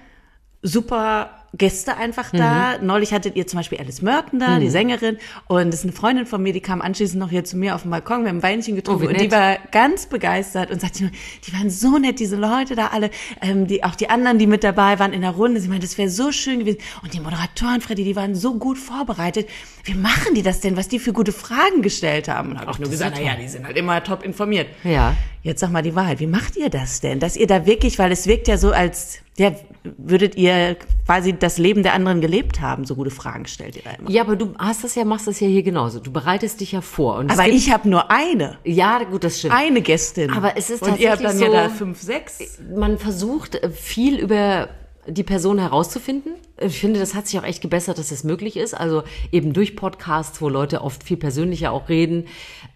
super 0.62 1.30
Gäste 1.52 1.96
einfach 1.96 2.30
da. 2.30 2.78
Neulich 2.80 3.12
hattet 3.12 3.34
ihr 3.34 3.44
zum 3.44 3.58
Beispiel 3.58 3.78
Alice 3.78 4.02
Merton 4.02 4.38
da, 4.38 4.60
die 4.60 4.70
Sängerin, 4.70 5.16
und 5.48 5.66
das 5.72 5.80
ist 5.80 5.84
eine 5.84 5.92
Freundin 5.92 6.24
von 6.24 6.40
mir, 6.40 6.52
die 6.52 6.60
kam 6.60 6.80
anschließend 6.80 7.18
noch 7.18 7.30
hier 7.30 7.42
zu 7.42 7.56
mir 7.56 7.74
auf 7.74 7.82
dem 7.82 7.90
Balkon, 7.90 8.22
wir 8.22 8.28
haben 8.28 8.36
ein 8.36 8.42
Weinchen 8.44 8.76
getrunken 8.76 9.06
Oh, 9.06 9.08
und 9.08 9.20
die 9.20 9.32
war 9.32 9.56
ganz 9.72 10.06
begeistert 10.06 10.70
und 10.70 10.80
sagte 10.80 11.10
die 11.44 11.52
waren 11.52 11.68
so 11.68 11.98
nett, 11.98 12.20
diese 12.20 12.36
Leute 12.36 12.76
da 12.76 12.88
alle, 12.88 13.10
ähm, 13.40 13.66
die, 13.66 13.82
auch 13.82 13.96
die 13.96 14.08
anderen, 14.08 14.38
die 14.38 14.46
mit 14.46 14.62
dabei 14.62 15.00
waren 15.00 15.12
in 15.12 15.22
der 15.22 15.32
Runde. 15.32 15.60
Sie 15.60 15.68
meinte, 15.68 15.88
das 15.88 15.98
wäre 15.98 16.08
so 16.08 16.30
schön 16.30 16.60
gewesen. 16.60 16.78
Und 17.02 17.14
die 17.14 17.20
Moderatoren, 17.20 17.80
Freddy, 17.80 18.04
die 18.04 18.14
waren 18.14 18.36
so 18.36 18.54
gut 18.54 18.78
vorbereitet. 18.78 19.48
Wie 19.82 19.94
machen 19.94 20.34
die 20.36 20.42
das 20.42 20.60
denn, 20.60 20.76
was 20.76 20.86
die 20.86 21.00
für 21.00 21.12
gute 21.12 21.32
Fragen 21.32 21.82
gestellt 21.82 22.28
haben? 22.28 22.50
Und 22.50 22.60
habe 22.60 22.70
ich 22.70 22.78
nur 22.78 22.90
gesagt, 22.90 23.16
naja, 23.16 23.34
die 23.34 23.48
sind 23.48 23.66
halt 23.66 23.76
immer 23.76 24.04
top 24.04 24.22
informiert. 24.22 24.68
Ja. 24.84 25.16
Jetzt 25.42 25.60
sag 25.60 25.70
mal 25.70 25.82
die 25.82 25.94
Wahrheit. 25.94 26.20
Wie 26.20 26.26
macht 26.26 26.56
ihr 26.56 26.68
das 26.68 27.00
denn? 27.00 27.18
Dass 27.18 27.34
ihr 27.36 27.46
da 27.46 27.64
wirklich, 27.64 27.98
weil 27.98 28.12
es 28.12 28.26
wirkt 28.26 28.46
ja 28.46 28.58
so, 28.58 28.72
als 28.72 29.20
ja, 29.38 29.52
würdet 29.96 30.36
ihr 30.36 30.76
quasi 31.06 31.32
das 31.32 31.56
Leben 31.56 31.82
der 31.82 31.94
anderen 31.94 32.20
gelebt 32.20 32.60
haben. 32.60 32.84
So 32.84 32.94
gute 32.94 33.10
Fragen 33.10 33.46
stellt 33.46 33.74
ihr 33.76 33.82
da 33.82 33.90
immer. 33.92 34.10
Ja, 34.10 34.22
aber 34.22 34.36
du 34.36 34.52
hast 34.58 34.84
das 34.84 34.94
ja, 34.96 35.04
machst 35.06 35.26
das 35.26 35.40
ja 35.40 35.46
hier 35.48 35.62
genauso. 35.62 35.98
Du 35.98 36.12
bereitest 36.12 36.60
dich 36.60 36.72
ja 36.72 36.82
vor. 36.82 37.20
Aber 37.20 37.44
gibt, 37.44 37.56
ich 37.56 37.72
habe 37.72 37.88
nur 37.88 38.10
eine. 38.10 38.58
ja, 38.64 39.02
gut, 39.04 39.24
das 39.24 39.38
stimmt. 39.38 39.54
Eine 39.54 39.80
Gästin. 39.80 40.30
Aber 40.30 40.58
es 40.58 40.68
ist 40.68 40.82
Und 40.82 41.00
ihr 41.00 41.10
habt 41.10 41.20
dann 41.24 41.30
tatsächlich 41.38 41.54
ja 41.54 41.62
so- 41.64 41.68
da 41.70 41.74
fünf, 41.74 42.02
sechs. 42.02 42.58
man 42.76 42.98
versucht 42.98 43.54
äh, 43.54 43.70
viel 43.70 44.18
über 44.18 44.68
die 45.06 45.22
Person 45.22 45.58
herauszufinden. 45.58 46.32
Ich 46.60 46.78
finde, 46.78 47.00
das 47.00 47.14
hat 47.14 47.26
sich 47.26 47.40
auch 47.40 47.44
echt 47.44 47.62
gebessert, 47.62 47.96
dass 47.96 48.10
das 48.10 48.22
möglich 48.22 48.58
ist. 48.58 48.74
Also 48.74 49.02
eben 49.32 49.54
durch 49.54 49.74
Podcasts, 49.74 50.42
wo 50.42 50.50
Leute 50.50 50.82
oft 50.82 51.02
viel 51.02 51.16
persönlicher 51.16 51.72
auch 51.72 51.88
reden, 51.88 52.26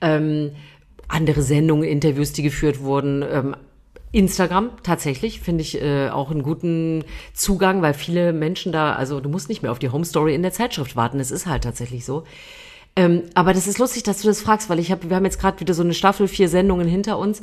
ähm, 0.00 0.53
andere 1.09 1.43
Sendungen, 1.43 1.88
Interviews, 1.88 2.33
die 2.33 2.43
geführt 2.43 2.81
wurden. 2.81 3.23
Ähm, 3.23 3.57
Instagram 4.12 4.71
tatsächlich 4.85 5.40
finde 5.40 5.62
ich 5.62 5.83
äh, 5.83 6.09
auch 6.09 6.31
einen 6.31 6.43
guten 6.43 7.05
Zugang, 7.33 7.83
weil 7.83 7.95
viele 7.95 8.33
Menschen 8.33 8.71
da, 8.71 8.93
also 8.93 9.21
du 9.21 9.29
musst 9.29 9.49
nicht 9.49 9.62
mehr 9.62 9.73
auf 9.73 9.81
die 9.81 9.90
Home 9.90 10.05
Story 10.05 10.35
in 10.35 10.43
der 10.43 10.53
Zeitschrift 10.53 10.95
warten. 10.95 11.19
Es 11.19 11.33
ist 11.33 11.47
halt 11.47 11.64
tatsächlich 11.64 12.05
so. 12.05 12.23
Ähm, 12.97 13.25
aber 13.35 13.53
das 13.53 13.67
ist 13.67 13.79
lustig, 13.79 14.05
dass 14.05 14.21
du 14.23 14.29
das 14.29 14.40
fragst, 14.40 14.71
weil 14.71 14.79
ich 14.79 14.93
habe, 14.93 15.09
wir 15.09 15.17
haben 15.17 15.25
jetzt 15.25 15.40
gerade 15.40 15.59
wieder 15.59 15.75
so 15.75 15.83
eine 15.83 15.95
Staffel, 15.95 16.29
vier 16.29 16.49
Sendungen 16.49 16.87
hinter 16.87 17.19
uns 17.19 17.43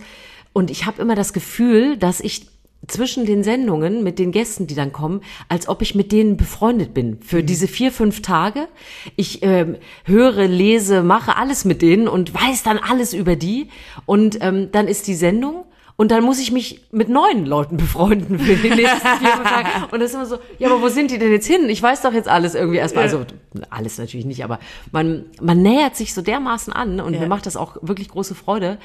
und 0.54 0.71
ich 0.71 0.86
habe 0.86 1.02
immer 1.02 1.15
das 1.15 1.34
Gefühl, 1.34 1.97
dass 1.97 2.21
ich 2.21 2.47
zwischen 2.88 3.26
den 3.26 3.44
Sendungen 3.44 4.04
mit 4.04 4.17
den 4.20 4.32
Gästen, 4.32 4.67
die 4.67 4.76
dann 4.76 4.91
kommen, 4.91 5.22
als 5.50 5.67
ob 5.67 5.82
ich 5.82 5.96
mit 5.96 6.12
denen 6.12 6.38
befreundet 6.38 6.94
bin 6.94 7.20
für 7.22 7.44
diese 7.44 7.67
vier, 7.67 7.91
fünf 7.91 8.22
Tage. 8.22 8.67
Ich 9.15 9.44
ähm, 9.44 9.78
höre, 10.06 10.48
lese, 10.48 11.04
mache 11.04 11.38
alles 11.38 11.63
mit 11.65 11.82
denen 11.82 12.08
und 12.08 12.34
weiß 12.34 12.63
dann 12.63 12.80
alles 12.80 13.13
über 13.13 13.36
die 13.36 13.70
und 14.06 14.39
ähm, 14.41 14.70
dann 14.72 14.88
ist 14.88 15.08
die 15.08 15.15
Sendung 15.15 15.65
und 15.96 16.10
dann 16.10 16.24
muss 16.24 16.39
ich 16.39 16.52
mich 16.52 16.82
mit 16.91 17.10
neuen 17.10 17.46
Leuten 17.46 17.78
befreunden 17.78 18.39
für 18.39 18.56
die 18.56 18.70
nächsten 18.70 19.08
vier, 19.20 19.30
fünf 19.30 19.48
Tage. 19.48 19.70
Und 19.91 20.00
das 20.00 20.10
ist 20.10 20.15
immer 20.15 20.26
so, 20.26 20.39
ja, 20.58 20.70
aber 20.70 20.82
wo 20.82 20.88
sind 20.88 21.12
die 21.12 21.20
denn 21.20 21.32
jetzt 21.32 21.46
hin? 21.46 21.70
Ich 21.70 21.84
weiß 21.84 22.02
doch 22.02 22.13
jetzt 22.13 22.28
alles 22.28 22.56
irgendwie 22.56 22.80
erstmal. 22.80 23.04
Also 23.04 23.26
alles 23.70 24.00
natürlich 24.00 24.26
nicht, 24.26 24.44
aber 24.44 24.60
man, 24.91 25.26
man 25.39 25.62
nähert 25.62 25.96
sich 25.96 26.15
so 26.15 26.24
dermaßen 26.24 26.74
an 26.74 27.00
und 27.00 27.12
mir 27.20 27.28
macht 27.28 27.46
das 27.46 27.56
auch 27.56 27.78
wirklich 27.84 28.10
große 28.10 28.34
Freude. 28.34 28.80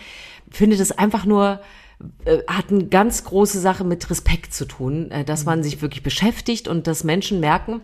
Finde 0.50 0.76
das 0.76 0.92
einfach 0.92 1.24
nur, 1.24 1.60
hat 2.46 2.70
eine 2.70 2.86
ganz 2.86 3.24
große 3.24 3.58
Sache 3.60 3.84
mit 3.84 4.10
Respekt 4.10 4.52
zu 4.52 4.66
tun, 4.66 5.10
äh, 5.10 5.24
dass 5.24 5.44
man 5.44 5.62
sich 5.62 5.80
wirklich 5.82 6.02
beschäftigt 6.02 6.68
und 6.68 6.86
dass 6.86 7.04
Menschen 7.04 7.40
merken, 7.40 7.80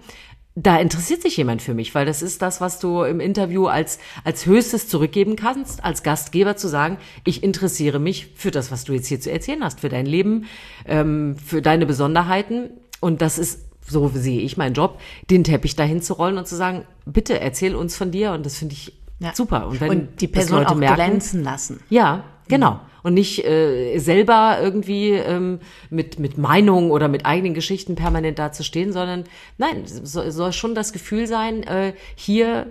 da 0.55 0.79
interessiert 0.79 1.23
sich 1.23 1.39
jemand 1.39 1.63
für 1.63 1.73
mich, 1.73 1.95
weil 1.95 2.05
das 2.05 2.21
ist 2.21 2.43
das, 2.43 2.61
was 2.61 2.79
du 2.79 3.05
im 3.05 3.21
Interview 3.21 3.69
als, 3.69 3.99
als 4.23 4.45
höchstes 4.45 4.87
zurückgeben 4.87 5.35
kannst, 5.35 5.83
als 5.83 6.03
Gastgeber 6.03 6.57
zu 6.57 6.69
sagen, 6.69 6.99
ich 7.25 7.43
interessiere 7.43 7.99
mich 7.99 8.29
für 8.37 8.51
das, 8.51 8.71
was 8.71 8.85
du 8.85 8.93
jetzt 8.93 9.07
hier 9.07 9.19
zu 9.19 9.33
erzählen 9.33 9.65
hast, 9.65 9.81
für 9.81 9.89
dein 9.89 10.05
Leben, 10.05 10.45
ähm, 10.87 11.37
für 11.43 11.63
deine 11.63 11.87
Besonderheiten. 11.87 12.69
Und 13.01 13.23
das 13.23 13.39
ist, 13.39 13.61
so 13.89 14.11
sehe 14.15 14.41
ich 14.43 14.59
meinen 14.59 14.75
Job, 14.75 15.01
den 15.31 15.43
Teppich 15.43 15.75
dahin 15.75 16.03
zu 16.03 16.13
rollen 16.13 16.37
und 16.37 16.47
zu 16.47 16.57
sagen, 16.57 16.85
bitte 17.07 17.41
erzähl 17.41 17.75
uns 17.75 17.97
von 17.97 18.11
dir. 18.11 18.33
Und 18.33 18.45
das 18.45 18.59
finde 18.59 18.75
ich 18.75 18.93
Ja. 19.21 19.35
super. 19.35 19.69
Und, 19.69 19.81
wenn 19.81 19.89
Und 19.91 20.21
die 20.21 20.29
Person 20.29 20.67
auch 20.67 20.75
merken, 20.75 20.97
glänzen 20.97 21.43
lassen. 21.43 21.81
ja, 21.89 22.25
genau. 22.53 22.81
Und 23.03 23.15
nicht 23.15 23.45
äh, 23.45 23.99
selber 23.99 24.59
irgendwie 24.61 25.11
ähm, 25.11 25.59
mit, 25.91 26.21
mit 26.21 26.39
Meinungen 26.39 26.91
oder 26.91 27.09
mit 27.09 27.27
eigenen 27.27 27.55
Geschichten 27.55 27.97
permanent 27.97 28.39
dazustehen, 28.39 28.93
sondern 28.93 29.25
nein, 29.59 29.83
es 29.85 29.97
soll, 30.13 30.31
soll 30.31 30.53
schon 30.53 30.75
das 30.75 30.93
Gefühl 30.93 31.27
sein, 31.27 31.65
äh, 31.65 31.95
hier 32.15 32.67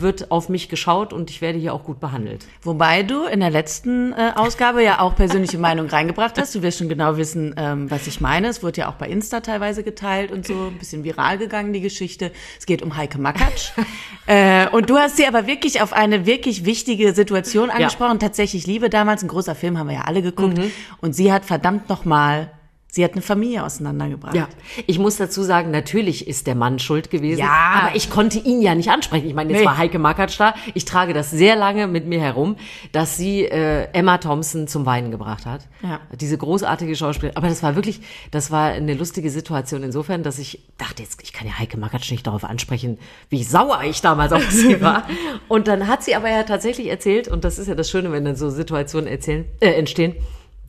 wird 0.00 0.30
auf 0.30 0.48
mich 0.48 0.68
geschaut 0.68 1.12
und 1.12 1.30
ich 1.30 1.40
werde 1.40 1.58
hier 1.58 1.74
auch 1.74 1.84
gut 1.84 2.00
behandelt. 2.00 2.46
Wobei 2.62 3.02
du 3.02 3.24
in 3.24 3.40
der 3.40 3.50
letzten 3.50 4.12
äh, 4.12 4.32
Ausgabe 4.36 4.82
ja 4.82 5.00
auch 5.00 5.16
persönliche 5.16 5.58
Meinung 5.58 5.88
reingebracht 5.88 6.38
hast. 6.38 6.54
Du 6.54 6.62
wirst 6.62 6.78
schon 6.78 6.88
genau 6.88 7.16
wissen, 7.16 7.54
ähm, 7.56 7.90
was 7.90 8.06
ich 8.06 8.20
meine. 8.20 8.48
Es 8.48 8.62
wurde 8.62 8.82
ja 8.82 8.90
auch 8.90 8.94
bei 8.94 9.08
Insta 9.08 9.40
teilweise 9.40 9.82
geteilt 9.82 10.30
und 10.30 10.46
so 10.46 10.54
ein 10.68 10.78
bisschen 10.78 11.04
viral 11.04 11.38
gegangen, 11.38 11.72
die 11.72 11.80
Geschichte. 11.80 12.32
Es 12.58 12.66
geht 12.66 12.82
um 12.82 12.96
Heike 12.96 13.18
Makatsch. 13.18 13.72
äh, 14.26 14.68
und 14.68 14.90
du 14.90 14.96
hast 14.96 15.16
sie 15.16 15.26
aber 15.26 15.46
wirklich 15.46 15.82
auf 15.82 15.92
eine 15.92 16.26
wirklich 16.26 16.64
wichtige 16.64 17.12
Situation 17.12 17.70
angesprochen. 17.70 18.18
Tatsächlich 18.18 18.66
Liebe 18.66 18.90
damals, 18.90 19.22
ein 19.22 19.28
großer 19.28 19.54
Film, 19.54 19.78
haben 19.78 19.88
wir 19.88 19.96
ja 19.96 20.02
alle 20.02 20.22
geguckt. 20.22 20.58
Mhm. 20.58 20.70
Und 21.00 21.14
sie 21.14 21.32
hat 21.32 21.44
verdammt 21.44 21.88
nochmal, 21.88 22.50
sie 22.90 23.04
hat 23.04 23.12
eine 23.12 23.22
Familie 23.22 23.64
auseinandergebracht. 23.64 24.34
Ja, 24.34 24.48
ich 24.86 24.98
muss 24.98 25.16
dazu 25.16 25.42
sagen, 25.42 25.70
natürlich 25.70 26.26
ist 26.26 26.46
der 26.46 26.54
Mann 26.54 26.78
schuld 26.78 27.10
gewesen, 27.10 27.40
Ja. 27.40 27.82
aber 27.82 27.96
ich 27.96 28.08
konnte 28.10 28.38
ihn 28.38 28.62
ja 28.62 28.74
nicht 28.74 28.88
ansprechen. 28.90 29.26
Ich 29.28 29.34
meine, 29.34 29.50
jetzt 29.52 29.60
Nee. 29.60 29.66
war 29.66 29.76
Heike 29.76 29.98
Makatsch 29.98 30.40
da. 30.40 30.54
Ich 30.74 30.84
trage 30.86 31.12
das 31.12 31.30
sehr 31.30 31.54
lange 31.54 31.86
mit 31.86 32.06
mir 32.06 32.20
herum, 32.20 32.56
dass 32.92 33.16
sie 33.16 33.44
äh, 33.44 33.88
Emma 33.92 34.18
Thompson 34.18 34.66
zum 34.68 34.86
Weinen 34.86 35.10
gebracht 35.10 35.44
hat. 35.44 35.68
Ja. 35.82 36.00
Diese 36.18 36.38
großartige 36.38 36.96
Schauspielerin. 36.96 37.36
Aber 37.36 37.48
das 37.48 37.62
war 37.62 37.74
wirklich, 37.76 38.00
das 38.30 38.50
war 38.50 38.70
eine 38.70 38.94
lustige 38.94 39.30
Situation 39.30 39.82
insofern, 39.82 40.22
dass 40.22 40.38
ich 40.38 40.62
dachte, 40.78 41.02
jetzt, 41.02 41.22
ich 41.22 41.32
kann 41.34 41.46
ja 41.46 41.58
Heike 41.58 41.76
Makatsch 41.78 42.10
nicht 42.10 42.26
darauf 42.26 42.44
ansprechen, 42.44 42.98
wie 43.28 43.44
sauer 43.44 43.82
ich 43.84 44.00
damals 44.00 44.32
auf 44.32 44.50
sie 44.50 44.80
war. 44.80 45.04
Und 45.48 45.68
dann 45.68 45.86
hat 45.88 46.02
sie 46.02 46.14
aber 46.16 46.30
ja 46.30 46.42
tatsächlich 46.44 46.88
erzählt, 46.88 47.28
und 47.28 47.44
das 47.44 47.58
ist 47.58 47.66
ja 47.68 47.74
das 47.74 47.90
Schöne, 47.90 48.10
wenn 48.12 48.24
dann 48.24 48.36
so 48.36 48.48
Situationen 48.50 49.08
erzählen, 49.08 49.44
äh, 49.60 49.72
entstehen, 49.72 50.14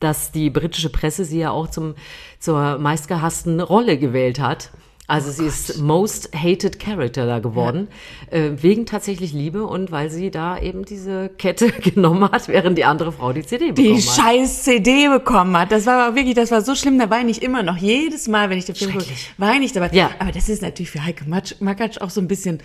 dass 0.00 0.32
die 0.32 0.50
britische 0.50 0.90
Presse 0.90 1.24
sie 1.24 1.38
ja 1.38 1.50
auch 1.50 1.68
zum, 1.68 1.94
zur 2.38 2.78
meistgehassten 2.78 3.60
Rolle 3.60 3.98
gewählt 3.98 4.40
hat. 4.40 4.70
Also 5.10 5.32
sie 5.32 5.44
ist 5.44 5.78
Most 5.80 6.30
Hated 6.36 6.78
Character 6.78 7.26
da 7.26 7.40
geworden, 7.40 7.88
äh, 8.30 8.50
wegen 8.54 8.86
tatsächlich 8.86 9.32
Liebe 9.32 9.66
und 9.66 9.90
weil 9.90 10.08
sie 10.08 10.30
da 10.30 10.56
eben 10.56 10.84
diese 10.84 11.30
Kette 11.30 11.72
genommen 11.82 12.30
hat, 12.30 12.46
während 12.46 12.78
die 12.78 12.84
andere 12.84 13.10
Frau 13.10 13.32
die 13.32 13.42
CD 13.42 13.72
bekommen 13.72 13.96
die 13.96 14.02
hat. 14.08 14.16
scheiß 14.16 14.62
CD 14.62 15.08
bekommen 15.08 15.56
hat. 15.56 15.72
Das 15.72 15.86
war 15.86 16.06
aber 16.06 16.14
wirklich, 16.14 16.36
das 16.36 16.52
war 16.52 16.62
so 16.62 16.76
schlimm, 16.76 16.96
da 16.96 17.10
weine 17.10 17.28
ich 17.28 17.42
immer 17.42 17.64
noch. 17.64 17.76
Jedes 17.76 18.28
Mal, 18.28 18.50
wenn 18.50 18.58
ich 18.58 18.66
den 18.66 18.76
Film 18.76 18.92
gucke, 18.92 19.06
weine 19.36 19.64
ich 19.64 19.72
dabei. 19.72 19.90
Ja. 19.92 20.10
Aber 20.20 20.30
das 20.30 20.48
ist 20.48 20.62
natürlich 20.62 20.92
für 20.92 21.04
Heike 21.04 21.24
Makatsch 21.58 22.00
auch 22.00 22.10
so 22.10 22.20
ein 22.20 22.28
bisschen 22.28 22.62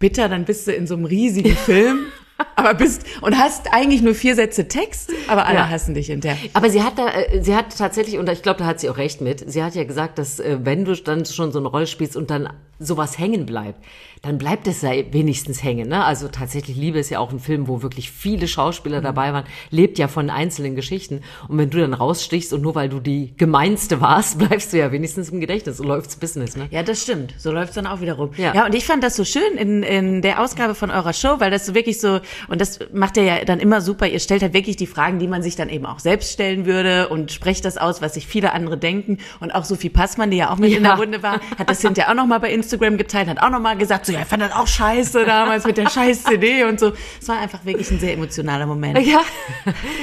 bitter, 0.00 0.28
dann 0.28 0.46
bist 0.46 0.66
du 0.66 0.72
in 0.72 0.88
so 0.88 0.96
einem 0.96 1.04
riesigen 1.04 1.54
Film, 1.54 2.06
aber 2.56 2.74
bist 2.74 3.04
und 3.20 3.36
hast 3.38 3.72
eigentlich 3.72 4.02
nur 4.02 4.14
vier 4.14 4.34
Sätze 4.34 4.66
Text, 4.68 5.12
aber 5.28 5.46
alle 5.46 5.58
Ja. 5.58 5.68
hassen 5.68 5.94
dich 5.94 6.06
hinterher. 6.06 6.50
Aber 6.52 6.70
sie 6.70 6.82
hat 6.82 6.98
da, 6.98 7.08
äh, 7.08 7.42
sie 7.42 7.54
hat 7.54 7.76
tatsächlich, 7.76 8.18
und 8.18 8.28
ich 8.28 8.42
glaube, 8.42 8.58
da 8.58 8.66
hat 8.66 8.80
sie 8.80 8.90
auch 8.90 8.96
recht 8.96 9.20
mit, 9.20 9.44
sie 9.50 9.62
hat 9.62 9.74
ja 9.74 9.84
gesagt, 9.84 10.18
dass 10.18 10.40
äh, 10.40 10.58
wenn 10.62 10.84
du 10.84 10.94
dann 10.96 11.24
schon 11.24 11.52
so 11.52 11.58
eine 11.58 11.68
Rolle 11.68 11.86
spielst 11.86 12.16
und 12.16 12.30
dann 12.30 12.48
sowas 12.80 13.18
hängen 13.18 13.46
bleibt, 13.46 13.78
dann 14.22 14.38
bleibt 14.38 14.66
es 14.66 14.82
ja 14.82 14.90
wenigstens 15.12 15.62
hängen. 15.62 15.88
Ne? 15.88 16.02
Also 16.04 16.28
tatsächlich, 16.28 16.76
Liebe 16.76 16.98
ist 16.98 17.10
ja 17.10 17.18
auch 17.18 17.30
ein 17.30 17.38
Film, 17.38 17.68
wo 17.68 17.82
wirklich 17.82 18.10
viele 18.10 18.48
Schauspieler 18.48 19.00
dabei 19.00 19.32
waren, 19.32 19.44
lebt 19.70 19.98
ja 19.98 20.08
von 20.08 20.30
einzelnen 20.30 20.74
Geschichten. 20.74 21.20
Und 21.46 21.58
wenn 21.58 21.70
du 21.70 21.78
dann 21.78 21.92
rausstichst 21.94 22.52
und 22.52 22.62
nur 22.62 22.74
weil 22.74 22.88
du 22.88 23.00
die 23.00 23.34
gemeinste 23.36 24.00
warst, 24.00 24.38
bleibst 24.44 24.72
du 24.72 24.78
ja 24.78 24.90
wenigstens 24.92 25.28
im 25.28 25.40
Gedächtnis 25.40 25.78
und 25.78 25.86
läuft's 25.86 26.16
Business. 26.16 26.56
Ne? 26.56 26.66
Ja, 26.70 26.82
das 26.82 27.02
stimmt. 27.02 27.34
So 27.38 27.52
läuft's 27.52 27.74
dann 27.74 27.86
auch 27.86 28.00
wieder 28.00 28.14
rum. 28.14 28.30
Ja. 28.36 28.54
ja, 28.54 28.66
und 28.66 28.74
ich 28.74 28.86
fand 28.86 29.04
das 29.04 29.14
so 29.14 29.24
schön 29.24 29.56
in, 29.56 29.82
in 29.82 30.22
der 30.22 30.42
Ausgabe 30.42 30.74
von 30.74 30.90
eurer 30.90 31.12
Show, 31.12 31.36
weil 31.38 31.50
das 31.50 31.66
so 31.66 31.74
wirklich 31.74 32.00
so, 32.00 32.20
und 32.48 32.60
das 32.60 32.78
macht 32.92 33.16
ihr 33.16 33.24
ja 33.24 33.44
dann 33.44 33.60
immer 33.60 33.80
super, 33.80 34.06
ihr 34.06 34.20
stellt 34.20 34.42
halt 34.42 34.52
wirklich 34.54 34.76
die 34.76 34.86
Fragen, 34.86 35.18
die 35.18 35.28
man 35.28 35.42
sich 35.42 35.56
dann 35.56 35.68
eben 35.68 35.86
auch 35.86 35.98
selbst 35.98 36.32
stellen 36.32 36.66
würde 36.66 37.08
und 37.08 37.32
sprecht 37.32 37.64
das 37.64 37.76
aus, 37.78 38.02
was 38.02 38.14
sich 38.14 38.26
viele 38.26 38.52
andere 38.52 38.76
denken. 38.78 39.18
Und 39.40 39.54
auch 39.54 39.64
Sophie 39.64 39.90
Passmann, 39.90 40.30
die 40.30 40.36
ja 40.38 40.50
auch 40.50 40.56
mit 40.58 40.72
in 40.72 40.82
der 40.82 40.92
Ja. 40.92 40.98
Runde 40.98 41.22
war, 41.22 41.40
hat 41.58 41.68
das 41.70 41.80
hinterher 41.80 42.10
auch 42.10 42.16
nochmal 42.16 42.40
bei 42.40 42.52
Instagram 42.52 42.96
geteilt, 42.96 43.28
hat 43.28 43.40
auch 43.40 43.50
nochmal 43.50 43.76
gesagt, 43.76 44.06
so, 44.06 44.12
ja, 44.12 44.20
ich 44.20 44.26
fand 44.26 44.42
das 44.42 44.52
auch 44.52 44.66
scheiße 44.66 45.24
damals 45.24 45.64
mit 45.66 45.76
der 45.76 45.88
scheiß 45.88 46.24
CD 46.24 46.64
und 46.64 46.78
so. 46.80 46.92
Es 47.20 47.28
war 47.28 47.38
einfach 47.38 47.64
wirklich 47.64 47.90
ein 47.90 47.98
sehr 47.98 48.14
emotionaler 48.14 48.66
Moment. 48.66 48.98
Ja, 49.04 49.22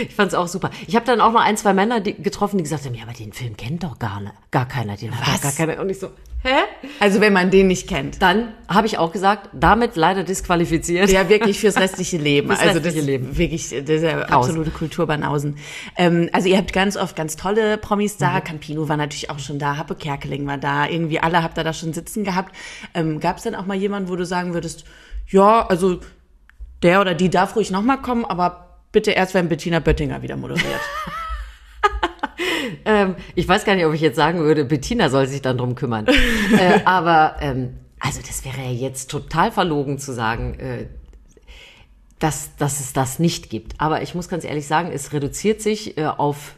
ich 0.08 0.14
fand's 0.16 0.34
auch 0.34 0.48
super. 0.48 0.70
Ich 0.88 0.96
habe 0.96 1.06
dann 1.06 1.22
auch 1.22 1.32
noch 1.32 1.42
ein, 1.42 1.58
zwei 1.58 1.74
Männer 1.74 2.00
die, 2.00 2.14
getroffen, 2.22 2.58
die 2.58 2.64
gesagt 2.64 2.86
haben, 2.86 2.94
ja, 2.94 3.04
aber 3.04 3.14
den 3.14 3.34
Film 3.34 3.58
kennt 3.58 3.84
doch 3.84 4.00
gar, 4.00 4.20
ne, 4.22 4.32
gar 4.52 4.68
keiner. 4.68 4.96
Den 4.98 5.16
hat 5.18 5.28
Was? 5.28 5.36
doch 5.42 5.42
gar 5.44 5.68
keiner. 5.68 5.82
Und 5.82 5.90
ich 5.90 6.00
so, 6.00 6.08
hä? 6.44 6.56
Also 7.00 7.22
wenn 7.22 7.34
man 7.34 7.52
den 7.52 7.68
nicht 7.68 7.88
kennt. 7.88 8.22
Dann 8.22 8.54
habe 8.68 8.88
ich 8.88 8.98
auch 8.98 9.12
gesagt, 9.12 9.50
damit 9.54 9.96
leider 9.96 10.24
disqualifiziert. 10.24 11.10
Ja, 11.10 11.30
wirklich 11.30 11.60
fürs 11.60 11.78
restliche 11.78 12.11
Leben. 12.18 12.48
Fürs 12.48 12.60
also 12.60 12.74
restliche 12.74 12.98
das 12.98 13.06
Leben. 13.06 13.38
wirklich, 13.38 13.70
das 13.70 13.90
ist 13.90 14.04
ja 14.04 14.20
absolute 14.24 14.72
Kulturbanausen. 14.72 15.58
Ähm, 15.98 16.30
also 16.34 16.48
ihr 16.48 16.58
habt 16.58 16.74
ganz 16.74 16.98
oft 16.98 17.16
ganz 17.16 17.36
tolle 17.36 17.78
Promis 17.78 18.18
da. 18.18 18.36
Mhm. 18.40 18.44
Campino 18.44 18.90
war 18.90 18.98
natürlich 18.98 19.30
auch 19.30 19.40
schon 19.40 19.60
da, 19.60 19.78
Happe 19.78 19.96
Kerkeling 19.96 20.46
war 20.48 20.58
da. 20.58 20.88
Irgendwie 20.88 21.20
alle 21.20 21.44
habt 21.44 21.58
ihr 21.58 21.64
da 21.64 21.74
schon 21.74 21.94
sitzen 21.94 22.24
gehabt. 22.24 22.56
Ähm, 22.94 23.20
Gab 23.20 23.38
es 23.38 23.44
denn 23.44 23.56
auch 23.56 23.66
mal 23.66 23.78
jemanden, 23.78 24.10
wo 24.10 24.16
du 24.16 24.26
sagen 24.26 24.54
würdest, 24.54 24.86
ja, 25.28 25.66
also 25.68 26.00
der 26.84 27.02
oder 27.02 27.14
die 27.14 27.30
darf 27.30 27.56
ruhig 27.56 27.72
nochmal 27.72 28.02
kommen, 28.02 28.26
aber 28.26 28.80
bitte 28.92 29.12
erst, 29.12 29.34
wenn 29.34 29.50
Bettina 29.50 29.80
Böttinger 29.80 30.22
wieder 30.22 30.38
moderiert. 30.38 30.66
Ähm, 32.86 33.16
ich 33.36 33.48
weiß 33.48 33.66
gar 33.66 33.76
nicht, 33.76 33.86
ob 33.86 33.94
ich 33.94 34.02
jetzt 34.02 34.16
sagen 34.16 34.40
würde, 34.40 34.66
Bettina 34.66 35.10
soll 35.10 35.28
sich 35.28 35.42
dann 35.42 35.58
drum 35.58 35.76
kümmern. 35.76 36.08
äh, 36.58 36.80
aber 36.86 37.36
ähm, 37.42 37.80
also 38.00 38.20
das 38.26 38.44
wäre 38.46 38.62
ja 38.62 38.72
jetzt 38.72 39.12
total 39.12 39.52
verlogen 39.52 40.00
zu 40.00 40.14
sagen, 40.14 40.56
äh, 40.60 40.88
dass, 42.22 42.56
dass 42.56 42.80
es 42.80 42.94
das 42.94 43.20
nicht 43.20 43.50
gibt. 43.50 43.74
Aber 43.80 44.02
ich 44.02 44.16
muss 44.16 44.30
ganz 44.30 44.46
ehrlich 44.46 44.68
sagen, 44.68 44.92
es 44.94 45.12
reduziert 45.12 45.62
sich 45.62 45.98
äh, 45.98 46.06
auf 46.06 46.56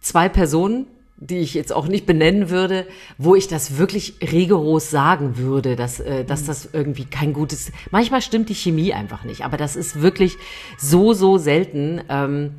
zwei 0.00 0.28
Personen, 0.28 0.86
die 1.16 1.38
ich 1.38 1.54
jetzt 1.54 1.72
auch 1.72 1.86
nicht 1.86 2.04
benennen 2.04 2.50
würde, 2.50 2.86
wo 3.16 3.34
ich 3.34 3.48
das 3.48 3.78
wirklich 3.78 4.14
rigoros 4.20 4.90
sagen 4.90 5.38
würde, 5.38 5.76
dass, 5.76 5.98
äh, 5.98 6.24
dass 6.24 6.44
das 6.44 6.68
irgendwie 6.72 7.06
kein 7.06 7.32
gutes. 7.32 7.72
Manchmal 7.90 8.20
stimmt 8.20 8.48
die 8.50 8.54
Chemie 8.54 8.92
einfach 8.92 9.24
nicht, 9.24 9.44
aber 9.44 9.56
das 9.56 9.76
ist 9.76 10.02
wirklich 10.02 10.36
so, 10.78 11.14
so 11.14 11.38
selten. 11.38 12.02
Ähm, 12.08 12.54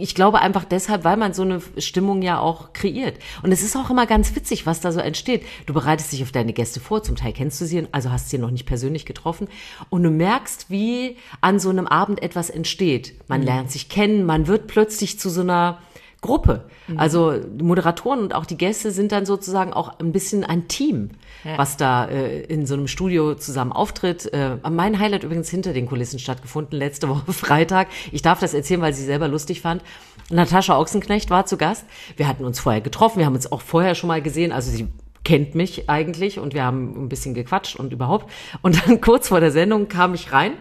ich 0.00 0.14
glaube 0.14 0.40
einfach 0.40 0.64
deshalb, 0.64 1.04
weil 1.04 1.16
man 1.16 1.32
so 1.32 1.42
eine 1.42 1.60
Stimmung 1.78 2.22
ja 2.22 2.38
auch 2.38 2.72
kreiert. 2.72 3.18
Und 3.42 3.52
es 3.52 3.62
ist 3.62 3.76
auch 3.76 3.90
immer 3.90 4.06
ganz 4.06 4.34
witzig, 4.34 4.66
was 4.66 4.80
da 4.80 4.92
so 4.92 5.00
entsteht. 5.00 5.44
Du 5.66 5.74
bereitest 5.74 6.12
dich 6.12 6.22
auf 6.22 6.32
deine 6.32 6.52
Gäste 6.52 6.80
vor, 6.80 7.02
zum 7.02 7.16
Teil 7.16 7.32
kennst 7.32 7.60
du 7.60 7.64
sie, 7.64 7.86
also 7.92 8.10
hast 8.10 8.30
sie 8.30 8.38
noch 8.38 8.50
nicht 8.50 8.66
persönlich 8.66 9.06
getroffen. 9.06 9.48
Und 9.88 10.02
du 10.02 10.10
merkst, 10.10 10.70
wie 10.70 11.16
an 11.40 11.58
so 11.58 11.70
einem 11.70 11.86
Abend 11.86 12.22
etwas 12.22 12.50
entsteht. 12.50 13.14
Man 13.28 13.42
lernt 13.42 13.70
sich 13.70 13.88
kennen, 13.88 14.24
man 14.24 14.46
wird 14.46 14.66
plötzlich 14.66 15.18
zu 15.18 15.30
so 15.30 15.40
einer 15.42 15.78
Gruppe. 16.20 16.64
Also 16.96 17.38
die 17.38 17.64
Moderatoren 17.64 18.20
und 18.20 18.34
auch 18.34 18.44
die 18.44 18.58
Gäste 18.58 18.90
sind 18.90 19.10
dann 19.10 19.24
sozusagen 19.24 19.72
auch 19.72 19.98
ein 20.00 20.12
bisschen 20.12 20.44
ein 20.44 20.68
Team, 20.68 21.10
was 21.56 21.78
da 21.78 22.06
äh, 22.06 22.42
in 22.42 22.66
so 22.66 22.74
einem 22.74 22.88
Studio 22.88 23.34
zusammen 23.34 23.72
auftritt. 23.72 24.30
Äh, 24.32 24.56
mein 24.70 24.98
Highlight 24.98 25.24
übrigens 25.24 25.48
hinter 25.48 25.72
den 25.72 25.86
Kulissen 25.86 26.18
stattgefunden, 26.18 26.78
letzte 26.78 27.08
Woche 27.08 27.32
Freitag. 27.32 27.88
Ich 28.12 28.20
darf 28.20 28.38
das 28.38 28.52
erzählen, 28.52 28.82
weil 28.82 28.92
sie 28.92 29.04
selber 29.04 29.28
lustig 29.28 29.62
fand. 29.62 29.82
Natascha 30.30 30.78
Ochsenknecht 30.78 31.30
war 31.30 31.46
zu 31.46 31.56
Gast. 31.56 31.86
Wir 32.16 32.28
hatten 32.28 32.44
uns 32.44 32.60
vorher 32.60 32.82
getroffen, 32.82 33.18
wir 33.18 33.26
haben 33.26 33.34
uns 33.34 33.50
auch 33.50 33.62
vorher 33.62 33.94
schon 33.94 34.08
mal 34.08 34.20
gesehen. 34.20 34.52
Also 34.52 34.70
sie 34.70 34.88
kennt 35.24 35.54
mich 35.54 35.88
eigentlich 35.88 36.38
und 36.38 36.54
wir 36.54 36.64
haben 36.64 37.04
ein 37.04 37.08
bisschen 37.08 37.34
gequatscht 37.34 37.76
und 37.76 37.92
überhaupt. 37.92 38.30
Und 38.60 38.86
dann 38.86 39.00
kurz 39.00 39.28
vor 39.28 39.40
der 39.40 39.52
Sendung 39.52 39.88
kam 39.88 40.12
ich 40.12 40.32
rein 40.32 40.52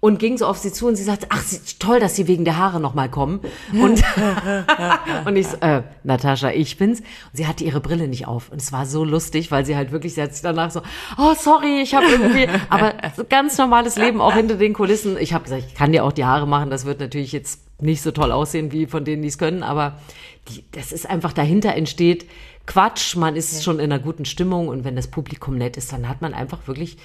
und 0.00 0.18
ging 0.18 0.38
so 0.38 0.46
auf 0.46 0.56
sie 0.56 0.72
zu 0.72 0.88
und 0.88 0.96
sie 0.96 1.02
sagte, 1.02 1.26
ach, 1.28 1.42
sie- 1.42 1.60
toll, 1.78 2.00
dass 2.00 2.16
Sie 2.16 2.26
wegen 2.26 2.44
der 2.44 2.56
Haare 2.56 2.80
nochmal 2.80 3.10
kommen. 3.10 3.40
Und, 3.72 4.02
und 5.26 5.36
ich 5.36 5.46
äh, 5.60 5.82
Natascha, 6.04 6.50
ich 6.50 6.78
bin's. 6.78 7.00
Und 7.00 7.06
sie 7.34 7.46
hatte 7.46 7.64
ihre 7.64 7.80
Brille 7.80 8.08
nicht 8.08 8.26
auf. 8.26 8.50
Und 8.50 8.62
es 8.62 8.72
war 8.72 8.86
so 8.86 9.04
lustig, 9.04 9.50
weil 9.50 9.66
sie 9.66 9.76
halt 9.76 9.92
wirklich, 9.92 10.14
sie 10.14 10.22
hat 10.22 10.32
sich 10.32 10.42
danach 10.42 10.70
so, 10.70 10.80
oh, 11.18 11.34
sorry, 11.38 11.82
ich 11.82 11.94
habe 11.94 12.06
irgendwie, 12.06 12.48
aber 12.70 12.94
so 13.14 13.24
ganz 13.28 13.58
normales 13.58 13.96
Leben 13.96 14.20
auch 14.22 14.34
hinter 14.34 14.56
den 14.56 14.72
Kulissen. 14.72 15.18
Ich 15.18 15.34
habe 15.34 15.44
gesagt, 15.44 15.64
ich 15.68 15.74
kann 15.74 15.92
dir 15.92 16.04
auch 16.04 16.12
die 16.12 16.24
Haare 16.24 16.46
machen, 16.46 16.70
das 16.70 16.86
wird 16.86 17.00
natürlich 17.00 17.32
jetzt 17.32 17.60
nicht 17.82 18.02
so 18.02 18.10
toll 18.10 18.32
aussehen 18.32 18.72
wie 18.72 18.86
von 18.86 19.04
denen, 19.04 19.22
die 19.22 19.28
es 19.28 19.38
können, 19.38 19.62
aber 19.62 19.98
die, 20.48 20.64
das 20.72 20.92
ist 20.92 21.08
einfach 21.08 21.32
dahinter 21.32 21.74
entsteht 21.74 22.26
Quatsch, 22.66 23.16
man 23.16 23.34
ist 23.34 23.64
schon 23.64 23.80
in 23.80 23.92
einer 23.92 23.98
guten 24.00 24.24
Stimmung 24.24 24.68
und 24.68 24.84
wenn 24.84 24.94
das 24.94 25.08
Publikum 25.08 25.56
nett 25.56 25.76
ist, 25.76 25.92
dann 25.92 26.08
hat 26.08 26.22
man 26.22 26.34
einfach 26.34 26.68
wirklich 26.68 26.98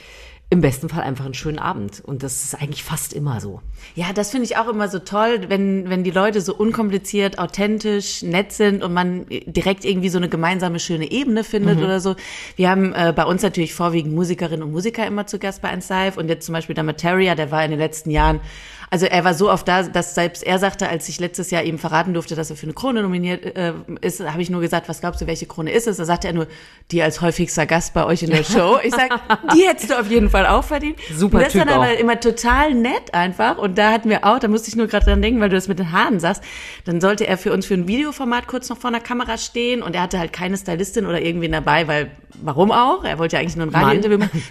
im 0.55 0.61
besten 0.61 0.89
Fall 0.89 1.03
einfach 1.03 1.25
einen 1.25 1.33
schönen 1.33 1.59
Abend. 1.59 2.01
Und 2.03 2.23
das 2.23 2.43
ist 2.43 2.55
eigentlich 2.55 2.83
fast 2.83 3.13
immer 3.13 3.41
so. 3.41 3.61
Ja, 3.93 4.13
das 4.13 4.31
finde 4.31 4.45
ich 4.45 4.57
auch 4.57 4.67
immer 4.67 4.87
so 4.87 4.99
toll, 4.99 5.45
wenn, 5.49 5.89
wenn 5.89 6.03
die 6.03 6.11
Leute 6.11 6.41
so 6.41 6.55
unkompliziert, 6.55 7.37
authentisch, 7.37 8.23
nett 8.23 8.53
sind 8.53 8.81
und 8.81 8.93
man 8.93 9.25
direkt 9.45 9.85
irgendwie 9.85 10.09
so 10.09 10.17
eine 10.17 10.29
gemeinsame 10.29 10.79
schöne 10.79 11.11
Ebene 11.11 11.43
findet 11.43 11.79
oder 11.79 11.99
so. 11.99 12.15
Wir 12.55 12.69
haben 12.69 12.93
äh, 12.93 13.13
bei 13.15 13.25
uns 13.25 13.43
natürlich 13.43 13.73
vorwiegend 13.73 14.15
Musikerinnen 14.15 14.63
und 14.63 14.71
Musiker 14.71 15.05
immer 15.05 15.27
zu 15.27 15.39
Gast 15.39 15.61
bei 15.61 15.69
1 15.69 15.89
Live 15.89 16.17
und 16.17 16.29
jetzt 16.29 16.45
zum 16.45 16.53
Beispiel 16.53 16.73
der 16.73 16.83
Materia, 16.85 17.35
der 17.35 17.51
war 17.51 17.63
in 17.63 17.71
den 17.71 17.79
letzten 17.79 18.09
Jahren 18.09 18.39
also 18.89 19.05
er 19.05 19.23
war 19.23 19.33
so 19.33 19.51
oft 19.51 19.67
da, 19.67 19.83
dass 19.83 20.15
selbst 20.15 20.43
er 20.43 20.59
sagte, 20.59 20.87
als 20.87 21.09
ich 21.09 21.19
letztes 21.19 21.51
Jahr 21.51 21.63
ihm 21.63 21.77
verraten 21.77 22.13
durfte, 22.13 22.35
dass 22.35 22.49
er 22.49 22.55
für 22.55 22.65
eine 22.65 22.73
Krone 22.73 23.01
nominiert 23.01 23.45
äh, 23.45 23.73
ist, 24.01 24.21
habe 24.21 24.41
ich 24.41 24.49
nur 24.49 24.61
gesagt, 24.61 24.87
was 24.89 25.01
glaubst 25.01 25.21
du, 25.21 25.27
welche 25.27 25.45
Krone 25.45 25.71
ist 25.71 25.87
es? 25.87 25.97
Da 25.97 26.05
sagte 26.05 26.27
er 26.27 26.33
nur, 26.33 26.47
die 26.91 27.01
als 27.01 27.21
häufigster 27.21 27.65
Gast 27.65 27.93
bei 27.93 28.05
euch 28.05 28.23
in 28.23 28.29
der 28.29 28.43
Show. 28.43 28.79
Ich 28.83 28.93
sag, 28.93 29.09
die 29.53 29.67
hättest 29.67 29.89
du 29.89 29.99
auf 29.99 30.09
jeden 30.09 30.29
Fall 30.29 30.45
auch 30.45 30.63
verdient. 30.63 30.97
Super 31.13 31.37
und 31.37 31.43
das 31.43 31.53
Typ 31.53 31.61
ist 31.61 31.67
dann 31.67 31.81
aber 31.81 31.91
auch. 31.91 31.99
immer 31.99 32.19
total 32.19 32.73
nett 32.73 33.13
einfach. 33.13 33.57
Und 33.57 33.77
da 33.77 33.91
hatten 33.91 34.09
wir 34.09 34.23
auch, 34.23 34.39
da 34.39 34.47
musste 34.47 34.69
ich 34.69 34.75
nur 34.75 34.87
gerade 34.87 35.05
dran 35.05 35.21
denken, 35.21 35.41
weil 35.41 35.49
du 35.49 35.55
das 35.55 35.67
mit 35.67 35.79
den 35.79 35.91
Haaren 35.91 36.19
sagst, 36.19 36.43
dann 36.85 37.01
sollte 37.01 37.27
er 37.27 37.37
für 37.37 37.51
uns 37.51 37.65
für 37.65 37.73
ein 37.73 37.87
Videoformat 37.87 38.47
kurz 38.47 38.69
noch 38.69 38.77
vor 38.77 38.89
einer 38.89 38.99
Kamera 38.99 39.37
stehen 39.37 39.81
und 39.81 39.95
er 39.95 40.01
hatte 40.03 40.19
halt 40.19 40.33
keine 40.33 40.57
Stylistin 40.57 41.05
oder 41.05 41.21
irgendwen 41.21 41.51
dabei, 41.51 41.87
weil 41.87 42.11
warum 42.41 42.71
auch? 42.71 43.03
Er 43.03 43.17
wollte 43.17 43.35
ja 43.35 43.41
eigentlich 43.41 43.55
nur 43.55 43.65
ein 43.65 43.69
Radiointerview 43.69 44.17
machen. 44.17 44.43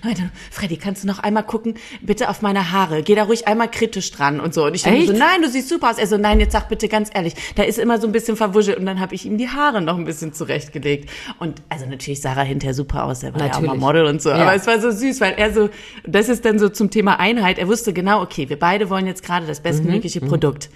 Freddy, 0.50 0.76
kannst 0.76 1.04
du 1.04 1.06
noch 1.06 1.18
einmal 1.18 1.44
gucken, 1.44 1.74
bitte 2.00 2.28
auf 2.28 2.42
meine 2.42 2.72
Haare. 2.72 3.02
Geh 3.02 3.14
da 3.14 3.24
ruhig 3.24 3.46
einmal 3.46 3.70
kritisch 3.70 4.10
dran 4.10 4.23
und 4.40 4.52
so. 4.54 4.64
Und 4.66 4.74
ich 4.74 4.82
dachte 4.82 5.06
so, 5.06 5.12
nein, 5.12 5.42
du 5.42 5.48
siehst 5.48 5.68
super 5.68 5.90
aus. 5.90 5.98
Er 5.98 6.06
so, 6.06 6.16
nein, 6.16 6.40
jetzt 6.40 6.52
sag 6.52 6.68
bitte 6.68 6.88
ganz 6.88 7.10
ehrlich, 7.14 7.34
da 7.54 7.62
ist 7.62 7.78
immer 7.78 8.00
so 8.00 8.06
ein 8.06 8.12
bisschen 8.12 8.36
verwuschelt. 8.36 8.78
Und 8.78 8.86
dann 8.86 9.00
habe 9.00 9.14
ich 9.14 9.24
ihm 9.26 9.38
die 9.38 9.48
Haare 9.48 9.80
noch 9.82 9.96
ein 9.96 10.04
bisschen 10.04 10.32
zurechtgelegt. 10.32 11.10
Und 11.38 11.62
also 11.68 11.86
natürlich 11.86 12.20
sah 12.20 12.34
er 12.34 12.44
hinterher 12.44 12.74
super 12.74 13.04
aus. 13.04 13.22
Er 13.22 13.34
war 13.34 13.40
ja 13.40 13.46
auch 13.52 13.54
mal 13.60 13.62
Natürlich. 13.62 13.80
Model 13.80 14.04
und 14.06 14.22
so. 14.22 14.30
Ja. 14.30 14.36
Aber 14.36 14.54
es 14.54 14.66
war 14.66 14.80
so 14.80 14.90
süß, 14.90 15.20
weil 15.20 15.34
er 15.36 15.52
so, 15.52 15.68
das 16.06 16.28
ist 16.28 16.44
dann 16.44 16.58
so 16.58 16.68
zum 16.68 16.90
Thema 16.90 17.20
Einheit. 17.20 17.58
Er 17.58 17.68
wusste 17.68 17.92
genau, 17.92 18.22
okay, 18.22 18.48
wir 18.48 18.58
beide 18.58 18.90
wollen 18.90 19.06
jetzt 19.06 19.22
gerade 19.22 19.46
das 19.46 19.60
bestmögliche 19.60 20.22
Mhm. 20.24 20.28
Produkt. 20.28 20.70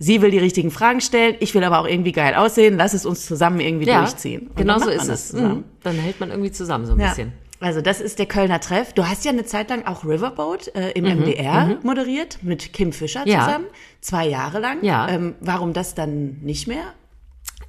Sie 0.00 0.22
will 0.22 0.30
die 0.30 0.38
richtigen 0.38 0.70
Fragen 0.70 1.00
stellen, 1.00 1.34
ich 1.40 1.54
will 1.54 1.64
aber 1.64 1.80
auch 1.80 1.86
irgendwie 1.88 2.12
geil 2.12 2.34
aussehen. 2.36 2.76
Lass 2.76 2.94
es 2.94 3.04
uns 3.04 3.26
zusammen 3.26 3.58
irgendwie 3.58 3.86
durchziehen. 3.86 4.46
Und 4.48 4.56
genau 4.56 4.78
so 4.78 4.90
ist 4.90 5.08
es. 5.08 5.32
Mhm. 5.32 5.64
Dann 5.82 5.96
hält 5.96 6.20
man 6.20 6.30
irgendwie 6.30 6.52
zusammen 6.52 6.86
so 6.86 6.92
ein 6.92 7.00
Ja. 7.00 7.08
bisschen. 7.08 7.32
Also 7.60 7.80
das 7.80 8.00
ist 8.00 8.18
der 8.18 8.26
Kölner 8.26 8.60
Treff. 8.60 8.92
Du 8.92 9.08
hast 9.08 9.24
ja 9.24 9.32
eine 9.32 9.44
Zeit 9.44 9.70
lang 9.70 9.84
auch 9.86 10.04
Riverboat 10.04 10.68
äh, 10.76 10.90
im 10.92 11.04
Mhm, 11.04 11.22
MDR 11.22 11.78
moderiert 11.82 12.38
mit 12.42 12.72
Kim 12.72 12.92
Fischer 12.92 13.26
Ja. 13.26 13.44
zusammen, 13.44 13.66
zwei 14.00 14.28
Jahre 14.28 14.60
lang. 14.60 14.78
Ja. 14.84 15.08
Ähm, 15.08 15.34
warum 15.40 15.72
das 15.72 15.94
dann 15.94 16.38
nicht 16.42 16.68
mehr? 16.68 16.84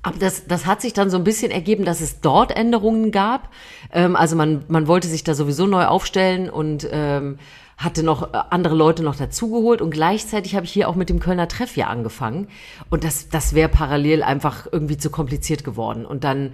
Aber 0.03 0.17
das, 0.17 0.45
das 0.47 0.65
hat 0.65 0.81
sich 0.81 0.93
dann 0.93 1.09
so 1.09 1.17
ein 1.17 1.23
bisschen 1.23 1.51
ergeben, 1.51 1.83
dass 1.85 1.99
es 2.01 2.21
dort 2.21 2.55
Änderungen 2.55 3.11
gab. 3.11 3.49
Ähm, 3.91 4.15
also 4.15 4.35
man, 4.35 4.63
man 4.67 4.87
wollte 4.87 5.07
sich 5.07 5.23
da 5.23 5.33
sowieso 5.33 5.65
neu 5.65 5.85
aufstellen 5.85 6.49
und 6.49 6.87
ähm, 6.91 7.37
hatte 7.80 8.03
noch 8.03 8.34
äh, 8.34 8.38
andere 8.49 8.75
Leute 8.75 9.01
noch 9.01 9.15
dazugeholt 9.15 9.82
und 9.82 9.89
gleichzeitig 9.89 10.55
habe 10.55 10.65
ich 10.65 10.71
hier 10.71 10.89
auch 10.89 10.95
mit 10.95 11.09
dem 11.09 11.19
Kölner 11.19 11.47
Treff 11.47 11.77
ja 11.77 11.88
angefangen 11.88 12.49
und 12.89 13.03
das, 13.03 13.30
das 13.30 13.55
wäre 13.55 13.69
parallel 13.69 14.21
einfach 14.21 14.67
irgendwie 14.71 14.97
zu 14.97 15.09
kompliziert 15.09 15.63
geworden 15.63 16.05
und 16.05 16.25
dann 16.25 16.51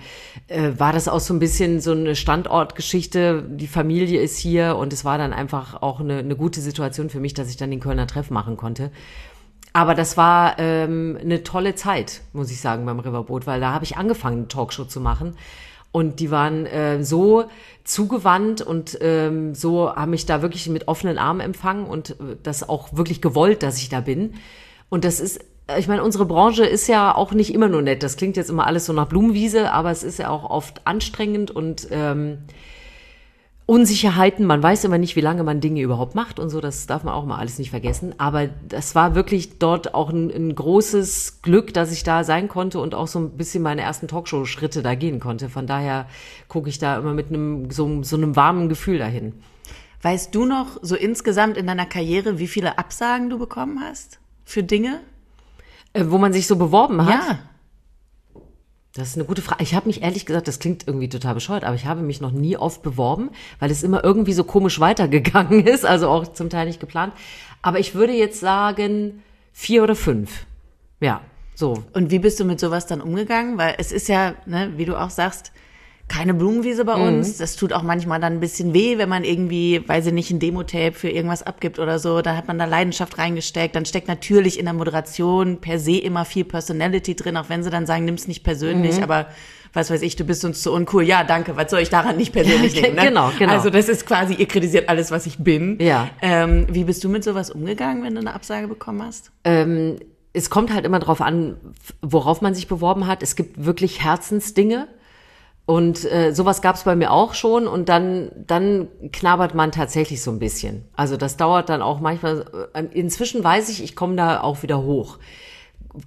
äh, 0.48 0.72
war 0.78 0.94
das 0.94 1.08
auch 1.08 1.20
so 1.20 1.34
ein 1.34 1.40
bisschen 1.40 1.82
so 1.82 1.92
eine 1.92 2.16
Standortgeschichte, 2.16 3.44
die 3.50 3.68
Familie 3.68 4.22
ist 4.22 4.38
hier 4.38 4.78
und 4.78 4.94
es 4.94 5.04
war 5.04 5.18
dann 5.18 5.34
einfach 5.34 5.82
auch 5.82 6.00
eine, 6.00 6.20
eine 6.20 6.36
gute 6.36 6.62
Situation 6.62 7.10
für 7.10 7.20
mich, 7.20 7.34
dass 7.34 7.50
ich 7.50 7.58
dann 7.58 7.72
den 7.72 7.80
Kölner 7.80 8.08
Treff 8.08 8.30
machen 8.30 8.56
konnte. 8.56 8.92
Aber 9.74 9.94
das 9.94 10.16
war 10.16 10.58
ähm, 10.58 11.18
eine 11.20 11.44
tolle 11.44 11.76
Zeit, 11.76 12.22
muss 12.32 12.50
ich 12.50 12.62
sagen, 12.62 12.86
beim 12.86 13.00
Riverboot, 13.00 13.46
weil 13.46 13.60
da 13.60 13.74
habe 13.74 13.84
ich 13.84 13.98
angefangen, 13.98 14.38
eine 14.38 14.48
Talkshow 14.48 14.86
zu 14.86 15.02
machen. 15.02 15.36
Und 15.96 16.20
die 16.20 16.30
waren 16.30 16.66
äh, 16.66 17.06
so 17.06 17.46
zugewandt 17.86 18.62
und 18.62 18.98
ähm, 19.00 19.56
so 19.56 19.96
haben 19.96 20.12
mich 20.12 20.26
da 20.26 20.42
wirklich 20.42 20.68
mit 20.68 20.90
offenen 20.90 21.18
Armen 21.18 21.40
empfangen 21.40 21.86
und 21.86 22.10
äh, 22.10 22.36
das 22.44 22.68
auch 22.68 22.98
wirklich 22.98 23.22
gewollt, 23.22 23.64
dass 23.64 23.78
ich 23.78 23.88
da 23.88 24.02
bin. 24.02 24.34
Und 24.90 25.06
das 25.06 25.22
ist, 25.22 25.40
äh, 25.68 25.80
ich 25.80 25.88
meine, 25.88 26.04
unsere 26.04 26.26
Branche 26.26 26.66
ist 26.66 26.88
ja 26.88 27.16
auch 27.16 27.32
nicht 27.32 27.54
immer 27.54 27.70
nur 27.70 27.82
nett. 27.82 28.04
Das 28.04 28.18
klingt 28.18 28.36
jetzt 28.36 28.50
immer 28.50 28.68
alles 28.68 28.88
so 28.88 28.92
nach 28.92 29.08
Blumenwiese, 29.08 29.72
aber 29.72 29.90
es 29.90 30.04
ist 30.04 30.20
ja 30.20 30.28
auch 30.28 30.50
oft 30.50 30.86
anstrengend 30.86 31.50
und 31.50 31.88
ähm, 31.92 32.40
Unsicherheiten, 33.68 34.46
man 34.46 34.62
weiß 34.62 34.84
immer 34.84 35.00
nicht, 35.00 35.16
wie 35.16 35.22
lange 35.22 35.44
man 35.44 35.60
Dinge 35.60 35.82
überhaupt 35.82 36.14
macht 36.14 36.40
und 36.40 36.50
so, 36.50 36.62
das 36.62 36.86
darf 36.86 37.04
man 37.04 37.16
auch 37.16 37.26
mal 37.26 37.40
alles 37.40 37.58
nicht 37.58 37.72
vergessen. 37.72 38.14
Aber 38.20 38.48
das 38.68 38.94
war 38.94 39.16
wirklich 39.16 39.58
dort 39.58 39.96
auch 39.96 40.12
ein, 40.12 40.30
ein 40.30 40.54
großes 40.54 41.42
Glück, 41.42 41.74
dass 41.74 41.92
ich 41.92 42.04
da 42.04 42.24
sein 42.24 42.48
konnte 42.48 42.80
und 42.80 42.94
auch 42.94 43.08
so 43.08 43.18
ein 43.18 43.32
bisschen 43.32 43.64
meine 43.64 43.82
ersten 43.82 44.08
Talkshow-Schritte 44.08 44.84
da 44.84 44.94
gehen 44.94 45.20
konnte. 45.20 45.50
Von 45.50 45.66
daher 45.66 46.08
gucke 46.48 46.70
ich 46.70 46.78
da 46.78 47.00
immer 47.00 47.14
mit 47.14 47.30
einem 47.30 47.72
so, 47.72 48.04
so 48.04 48.18
einem 48.18 48.36
warmen 48.36 48.70
Gefühl 48.70 49.00
dahin. 49.00 49.34
Weißt 50.04 50.36
du 50.36 50.46
noch 50.46 50.78
so 50.84 50.96
insgesamt 50.96 51.58
in 51.58 51.66
deiner 51.66 51.88
Karriere, 51.88 52.38
wie 52.38 52.48
viele 52.48 52.78
Absagen 52.78 53.32
du 53.32 53.40
bekommen 53.40 53.80
hast 53.82 54.20
für 54.44 54.62
Dinge? 54.62 55.00
Äh, 55.94 56.06
wo 56.10 56.20
man 56.20 56.34
sich 56.34 56.46
so 56.46 56.58
beworben 56.58 57.04
hat. 57.04 57.28
Ja. 57.28 57.40
Das 58.96 59.10
ist 59.10 59.16
eine 59.18 59.26
gute 59.26 59.42
Frage. 59.42 59.62
Ich 59.62 59.76
habe 59.76 59.88
mich 59.88 60.04
ehrlich 60.04 60.26
gesagt, 60.26 60.48
das 60.48 60.60
klingt 60.60 60.88
irgendwie 60.88 61.10
total 61.10 61.34
bescheuert, 61.34 61.66
aber 61.66 61.76
ich 61.76 61.86
habe 61.86 62.02
mich 62.02 62.22
noch 62.22 62.32
nie 62.32 62.56
oft 62.56 62.82
beworben, 62.82 63.30
weil 63.60 63.70
es 63.70 63.84
immer 63.84 64.06
irgendwie 64.06 64.32
so 64.32 64.46
komisch 64.46 64.80
weitergegangen 64.80 65.68
ist, 65.68 65.86
also 65.86 66.08
auch 66.08 66.32
zum 66.32 66.50
Teil 66.50 66.66
nicht 66.66 66.80
geplant. 66.80 67.14
Aber 67.62 67.78
ich 67.80 67.94
würde 67.94 68.14
jetzt 68.14 68.40
sagen 68.40 69.22
vier 69.52 69.84
oder 69.84 69.96
fünf. 69.96 70.46
Ja, 71.02 71.20
so. 71.56 71.84
Und 71.92 72.10
wie 72.10 72.20
bist 72.20 72.40
du 72.40 72.46
mit 72.46 72.62
sowas 72.62 72.88
dann 72.88 73.02
umgegangen? 73.02 73.58
Weil 73.58 73.76
es 73.80 73.92
ist 73.92 74.08
ja, 74.08 74.34
ne, 74.46 74.72
wie 74.78 74.86
du 74.86 74.96
auch 74.96 75.10
sagst, 75.10 75.52
keine 76.08 76.34
Blumenwiese 76.36 76.86
bei 76.86 76.96
Mhm. 76.98 77.04
uns. 77.18 77.38
Das 77.38 77.56
tut 77.56 77.74
auch 77.74 77.82
manchmal 77.82 78.20
dann 78.20 78.34
ein 78.34 78.40
bisschen 78.40 78.74
weh, 78.76 78.98
wenn 79.00 79.10
man 79.10 79.24
irgendwie, 79.24 79.82
weiß 79.88 80.06
ich 80.08 80.14
nicht, 80.14 80.30
ein 80.32 80.40
Demo-Tape 80.40 80.92
für 80.94 81.10
irgendwas 81.10 81.42
abgibt 81.42 81.80
oder 81.80 81.98
so. 81.98 82.22
Da 82.22 82.36
hat 82.38 82.48
man 82.48 82.60
da 82.60 82.66
Leidenschaft 82.66 83.18
reingesteckt. 83.18 83.76
Dann 83.76 83.86
steckt 83.86 84.08
natürlich 84.08 84.60
in 84.60 84.66
der 84.66 84.76
Moderation 84.76 85.58
per 85.62 85.80
se 85.80 85.98
immer 85.98 86.24
viel 86.26 86.44
Personality 86.46 87.16
drin, 87.16 87.38
auch 87.38 87.50
wenn 87.50 87.64
sie 87.64 87.70
dann 87.72 87.86
sagen, 87.88 88.06
nimm's 88.06 88.28
nicht 88.28 88.42
Mhm. 88.42 88.46
persönlich, 88.46 89.02
aber 89.02 89.28
was 89.74 89.90
weiß 89.90 90.04
ich, 90.04 90.16
du 90.16 90.24
bist 90.24 90.46
uns 90.46 90.62
zu 90.62 90.72
uncool. 90.72 91.04
Ja, 91.04 91.24
danke, 91.26 91.58
was 91.58 91.70
soll 91.72 91.82
ich 91.82 91.90
daran 91.90 92.16
nicht 92.18 92.32
persönlich 92.32 92.74
Ja, 92.76 92.82
nehmen? 92.84 92.96
Ne? 92.96 93.06
genau, 93.08 93.32
genau. 93.38 93.52
Also 93.54 93.70
das 93.72 93.90
ist 93.90 94.06
quasi, 94.06 94.36
ihr 94.36 94.48
kritisiert 94.48 94.88
alles, 94.88 95.12
was 95.12 95.26
ich 95.26 95.40
bin. 95.40 95.78
Ja. 95.82 96.10
Ähm, 96.22 96.68
wie 96.70 96.84
bist 96.86 97.04
du 97.04 97.10
mit 97.10 97.24
sowas 97.26 97.50
umgegangen, 97.50 98.04
wenn 98.04 98.14
du 98.14 98.22
eine 98.22 98.34
Absage 98.36 98.68
bekommen 98.70 99.02
hast? 99.04 99.32
Ähm, 99.44 99.98
es 100.32 100.50
kommt 100.50 100.72
halt 100.74 100.86
immer 100.86 101.00
drauf 101.00 101.20
an, 101.20 101.58
worauf 102.02 102.42
man 102.42 102.54
sich 102.54 102.68
beworben 102.68 103.08
hat. 103.08 103.22
Es 103.24 103.36
gibt 103.36 103.66
wirklich 103.66 104.02
Herzensdinge. 104.04 104.88
Und 105.66 106.06
äh, 106.12 106.32
sowas 106.32 106.62
gab 106.62 106.76
es 106.76 106.84
bei 106.84 106.96
mir 106.96 107.12
auch 107.12 107.34
schon 107.34 107.68
und 107.68 107.90
dann, 107.90 108.32
dann 108.36 108.88
knabbert 109.12 109.56
man 109.56 109.72
tatsächlich 109.72 110.22
so 110.22 110.30
ein 110.30 110.38
bisschen. 110.38 110.86
Also 110.96 111.18
das 111.18 111.38
dauert 111.38 111.70
dann 111.70 111.82
auch 111.82 112.00
manchmal. 112.00 112.46
äh, 112.74 112.84
Inzwischen 112.92 113.44
weiß 113.44 113.70
ich, 113.70 113.84
ich 113.84 113.96
komme 113.96 114.16
da 114.16 114.42
auch 114.42 114.62
wieder 114.62 114.84
hoch. 114.84 115.18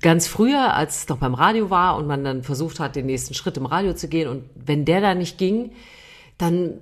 Ganz 0.01 0.29
früher, 0.29 0.75
als 0.75 0.99
es 0.99 1.09
noch 1.09 1.17
beim 1.17 1.35
Radio 1.35 1.71
war 1.71 1.97
und 1.97 2.07
man 2.07 2.23
dann 2.23 2.45
versucht 2.45 2.79
hat, 2.79 2.95
den 2.95 3.07
nächsten 3.07 3.35
Schritt 3.35 3.57
im 3.57 3.67
Radio 3.67 3.95
zu 3.95 4.07
gehen 4.07 4.29
und 4.29 4.45
wenn 4.55 4.85
der 4.85 5.01
da 5.01 5.15
nicht 5.15 5.39
ging, 5.39 5.73
dann 6.37 6.75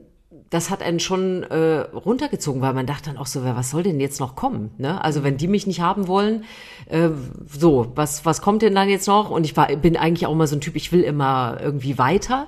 das 0.50 0.70
hat 0.70 0.82
einen 0.82 1.00
schon 1.00 1.42
äh, 1.44 1.80
runtergezogen, 1.92 2.62
weil 2.62 2.72
man 2.72 2.86
dachte 2.86 3.10
dann 3.10 3.18
auch 3.18 3.26
so, 3.26 3.44
was 3.44 3.70
soll 3.70 3.82
denn 3.82 3.98
jetzt 3.98 4.20
noch 4.20 4.36
kommen? 4.36 4.70
Ne? 4.78 5.02
Also 5.02 5.24
wenn 5.24 5.36
die 5.36 5.48
mich 5.48 5.66
nicht 5.66 5.80
haben 5.80 6.06
wollen, 6.06 6.44
äh, 6.88 7.08
so, 7.48 7.92
was, 7.94 8.24
was 8.24 8.40
kommt 8.42 8.62
denn 8.62 8.74
dann 8.74 8.88
jetzt 8.88 9.08
noch? 9.08 9.30
Und 9.30 9.44
ich 9.44 9.56
war, 9.56 9.74
bin 9.76 9.96
eigentlich 9.96 10.26
auch 10.26 10.32
immer 10.32 10.46
so 10.46 10.56
ein 10.56 10.60
Typ, 10.60 10.76
ich 10.76 10.92
will 10.92 11.02
immer 11.02 11.58
irgendwie 11.60 11.98
weiter. 11.98 12.46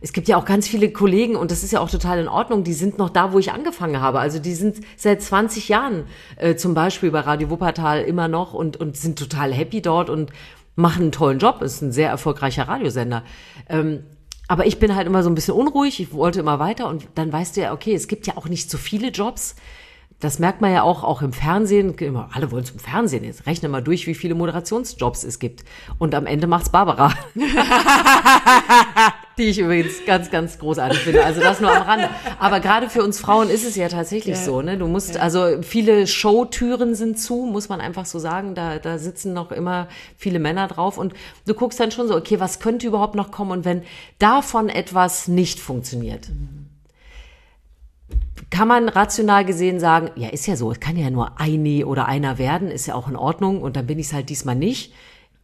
Es 0.00 0.12
gibt 0.12 0.28
ja 0.28 0.36
auch 0.36 0.44
ganz 0.44 0.68
viele 0.68 0.92
Kollegen, 0.92 1.36
und 1.36 1.50
das 1.50 1.62
ist 1.62 1.72
ja 1.72 1.80
auch 1.80 1.90
total 1.90 2.18
in 2.20 2.28
Ordnung, 2.28 2.64
die 2.64 2.72
sind 2.72 2.98
noch 2.98 3.10
da, 3.10 3.32
wo 3.32 3.38
ich 3.38 3.52
angefangen 3.52 4.00
habe. 4.00 4.20
Also 4.20 4.38
die 4.38 4.54
sind 4.54 4.78
seit 4.96 5.22
20 5.22 5.68
Jahren 5.68 6.04
äh, 6.36 6.56
zum 6.56 6.74
Beispiel 6.74 7.10
bei 7.10 7.20
Radio 7.20 7.50
Wuppertal 7.50 8.02
immer 8.02 8.28
noch 8.28 8.52
und, 8.52 8.76
und 8.76 8.96
sind 8.96 9.18
total 9.18 9.52
happy 9.52 9.80
dort 9.82 10.10
und 10.10 10.32
machen 10.76 11.02
einen 11.02 11.12
tollen 11.12 11.38
Job. 11.38 11.62
Ist 11.62 11.82
ein 11.82 11.92
sehr 11.92 12.10
erfolgreicher 12.10 12.68
Radiosender. 12.68 13.22
Ähm, 13.68 14.04
aber 14.48 14.66
ich 14.66 14.78
bin 14.78 14.96
halt 14.96 15.06
immer 15.06 15.22
so 15.22 15.30
ein 15.30 15.34
bisschen 15.34 15.54
unruhig, 15.54 16.00
ich 16.00 16.12
wollte 16.12 16.40
immer 16.40 16.58
weiter 16.58 16.88
und 16.88 17.06
dann 17.14 17.32
weißt 17.32 17.56
du 17.56 17.60
ja, 17.60 17.72
okay, 17.72 17.94
es 17.94 18.08
gibt 18.08 18.26
ja 18.26 18.36
auch 18.36 18.48
nicht 18.48 18.70
so 18.70 18.78
viele 18.78 19.08
Jobs. 19.08 19.54
Das 20.20 20.40
merkt 20.40 20.60
man 20.60 20.72
ja 20.72 20.82
auch, 20.82 21.04
auch 21.04 21.22
im 21.22 21.32
Fernsehen. 21.32 21.94
Immer, 21.94 22.30
alle 22.32 22.50
wollen 22.50 22.64
zum 22.64 22.80
Fernsehen. 22.80 23.22
Jetzt 23.22 23.46
rechne 23.46 23.68
mal 23.68 23.82
durch, 23.82 24.08
wie 24.08 24.14
viele 24.14 24.34
Moderationsjobs 24.34 25.22
es 25.22 25.38
gibt. 25.38 25.64
Und 25.98 26.12
am 26.16 26.26
Ende 26.26 26.48
macht's 26.48 26.70
Barbara. 26.70 27.14
Die 29.38 29.44
ich 29.44 29.58
übrigens 29.60 30.04
ganz, 30.04 30.30
ganz 30.30 30.58
großartig 30.58 30.98
finde. 30.98 31.24
Also 31.24 31.40
das 31.40 31.60
nur 31.60 31.70
am 31.70 31.82
Rande. 31.82 32.08
Aber 32.40 32.58
gerade 32.58 32.90
für 32.90 33.04
uns 33.04 33.20
Frauen 33.20 33.48
ist 33.48 33.64
es 33.64 33.76
ja 33.76 33.88
tatsächlich 33.88 34.36
so, 34.36 34.62
ne? 34.62 34.76
Du 34.76 34.88
musst, 34.88 35.16
also 35.16 35.62
viele 35.62 36.08
Showtüren 36.08 36.96
sind 36.96 37.20
zu, 37.20 37.48
muss 37.50 37.68
man 37.68 37.80
einfach 37.80 38.04
so 38.04 38.18
sagen. 38.18 38.56
Da, 38.56 38.78
da 38.78 38.98
sitzen 38.98 39.32
noch 39.32 39.52
immer 39.52 39.86
viele 40.16 40.40
Männer 40.40 40.66
drauf 40.66 40.98
und 40.98 41.14
du 41.46 41.54
guckst 41.54 41.78
dann 41.78 41.92
schon 41.92 42.08
so, 42.08 42.16
okay, 42.16 42.40
was 42.40 42.58
könnte 42.58 42.86
überhaupt 42.86 43.14
noch 43.14 43.30
kommen? 43.30 43.52
Und 43.52 43.64
wenn 43.64 43.82
davon 44.18 44.68
etwas 44.68 45.28
nicht 45.28 45.60
funktioniert, 45.60 46.28
kann 48.50 48.66
man 48.66 48.88
rational 48.88 49.44
gesehen 49.44 49.78
sagen, 49.78 50.10
ja, 50.16 50.28
ist 50.28 50.46
ja 50.46 50.56
so, 50.56 50.72
es 50.72 50.80
kann 50.80 50.96
ja 50.96 51.10
nur 51.10 51.40
eine 51.40 51.86
oder 51.86 52.06
einer 52.06 52.38
werden, 52.38 52.70
ist 52.70 52.86
ja 52.86 52.94
auch 52.94 53.08
in 53.08 53.16
Ordnung 53.16 53.62
und 53.62 53.76
dann 53.76 53.86
bin 53.86 53.98
ich 53.98 54.08
es 54.08 54.12
halt 54.12 54.30
diesmal 54.30 54.56
nicht. 54.56 54.92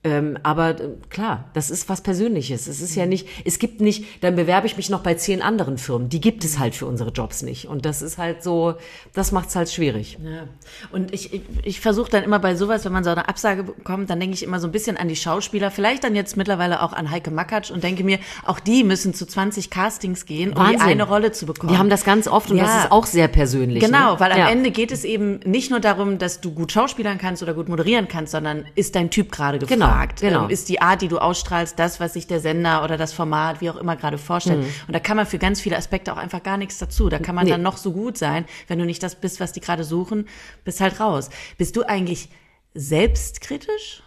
Ähm, 0.05 0.39
aber 0.43 0.79
äh, 0.79 0.91
klar, 1.09 1.45
das 1.55 1.71
ist 1.71 1.89
was 1.89 2.03
Persönliches. 2.03 2.67
Es 2.67 2.83
ist 2.83 2.95
ja 2.95 3.07
nicht, 3.07 3.27
es 3.47 3.59
gibt 3.59 3.81
nicht, 3.81 4.23
dann 4.23 4.37
bewerbe 4.37 4.67
ich 4.67 4.77
mich 4.77 4.91
noch 4.91 5.01
bei 5.01 5.15
zehn 5.15 5.41
anderen 5.41 5.79
Firmen. 5.79 6.11
Die 6.11 6.21
gibt 6.21 6.45
es 6.45 6.59
halt 6.59 6.75
für 6.75 6.85
unsere 6.85 7.11
Jobs 7.11 7.41
nicht. 7.43 7.69
Und 7.69 7.87
das 7.87 8.03
ist 8.03 8.19
halt 8.19 8.43
so, 8.43 8.75
das 9.15 9.33
macht 9.33 9.49
es 9.49 9.57
halt 9.57 9.71
schwierig. 9.71 10.19
Ja. 10.23 10.47
Und 10.93 11.15
ich, 11.15 11.33
ich, 11.33 11.41
ich 11.63 11.81
versuche 11.81 12.11
dann 12.11 12.23
immer 12.23 12.39
bei 12.39 12.55
sowas, 12.55 12.85
wenn 12.85 12.93
man 12.93 13.03
so 13.03 13.09
eine 13.11 13.29
Absage 13.31 13.65
bekommt, 13.65 14.11
dann 14.11 14.21
denke 14.21 14.35
ich 14.35 14.43
immer 14.43 14.61
so 14.61 14.69
ein 14.69 14.73
bisschen 14.73 14.99
an 14.99 15.09
die 15.09 15.17
Schauspieler, 15.17 15.71
vielleicht 15.71 16.05
dann 16.05 16.15
jetzt 16.15 16.37
mittlerweile 16.37 16.83
auch 16.83 16.93
an 16.93 17.11
Heike 17.11 17.31
Makatsch 17.31 17.71
und 17.71 17.83
denke 17.83 18.05
mir, 18.05 18.19
auch 18.45 18.61
die 18.61 18.85
müssen 18.85 19.15
zu 19.15 19.25
20 19.25 19.71
Castings 19.71 20.27
gehen, 20.27 20.51
um 20.51 20.59
Wahnsinn. 20.59 20.81
die 20.81 20.85
eine 20.85 21.05
Rolle 21.05 21.33
zu 21.33 21.47
bekommen. 21.47 21.73
Die 21.73 21.79
haben 21.79 21.89
das 21.89 22.05
ganz 22.05 22.29
oft 22.29 22.51
und 22.51 22.59
Ja. 22.59 22.65
das 22.65 22.85
ist 22.85 22.93
auch 22.93 23.07
sehr 23.07 23.29
persönlich. 23.29 23.83
Genau, 23.83 24.13
ne? 24.15 24.21
weil 24.21 24.33
am 24.33 24.39
ja. 24.39 24.51
Ende 24.51 24.71
geht 24.71 24.93
es 24.93 25.05
eben 25.05 25.41
nicht 25.47 25.71
nur 25.71 25.81
darum, 25.81 26.19
dass 26.19 26.43
du 26.43 26.53
gut 26.53 26.73
schauspielern 26.73 27.17
kannst 27.17 27.43
oder 27.43 27.55
gut 27.55 27.71
moderieren 27.71 28.07
kannst, 28.07 28.33
sondern 28.33 28.67
ist 28.75 28.95
dein 28.95 29.09
Typ 29.09 29.33
gerade 29.33 29.55
Genau, 29.59 29.94
gefragt? 29.95 30.21
genau. 30.21 30.45
Ähm, 30.45 30.51
Ist 30.51 30.69
die 30.69 30.81
Art, 30.83 31.03
die 31.03 31.09
du 31.09 31.19
ausstrahlst, 31.19 31.79
das, 31.79 32.01
was 32.01 32.13
sich 32.15 32.27
der 32.27 32.41
Sender 32.41 32.85
oder 32.85 32.97
das 32.97 33.13
Format, 33.13 33.61
wie 33.61 33.71
auch 33.71 33.77
immer 33.77 33.97
gerade 33.97 34.19
vorstellt? 34.19 34.61
Mhm. 34.61 34.73
Und 34.89 34.93
da 34.95 34.99
kann 35.01 35.17
man 35.17 35.27
für 35.27 35.39
ganz 35.39 35.61
viele 35.61 35.77
Aspekte 35.77 36.13
auch 36.13 36.17
einfach 36.19 36.43
gar 36.43 36.57
nichts 36.57 36.79
dazu. 36.79 37.09
Da 37.09 37.19
kann 37.19 37.35
man 37.35 37.45
Nee. 37.45 37.51
dann 37.51 37.63
noch 37.63 37.77
so 37.77 37.93
gut 37.93 38.19
sein, 38.19 38.45
wenn 38.69 38.79
du 38.79 38.85
nicht 38.85 39.03
das 39.03 39.15
bist, 39.15 39.41
was 39.41 39.53
die 39.53 39.61
gerade 39.61 39.85
suchen, 39.85 40.27
bist 40.65 40.81
halt 40.81 41.01
raus. 41.01 41.31
Bist 41.59 41.77
du 41.77 41.83
eigentlich 41.85 42.29
selbstkritisch? 42.75 44.03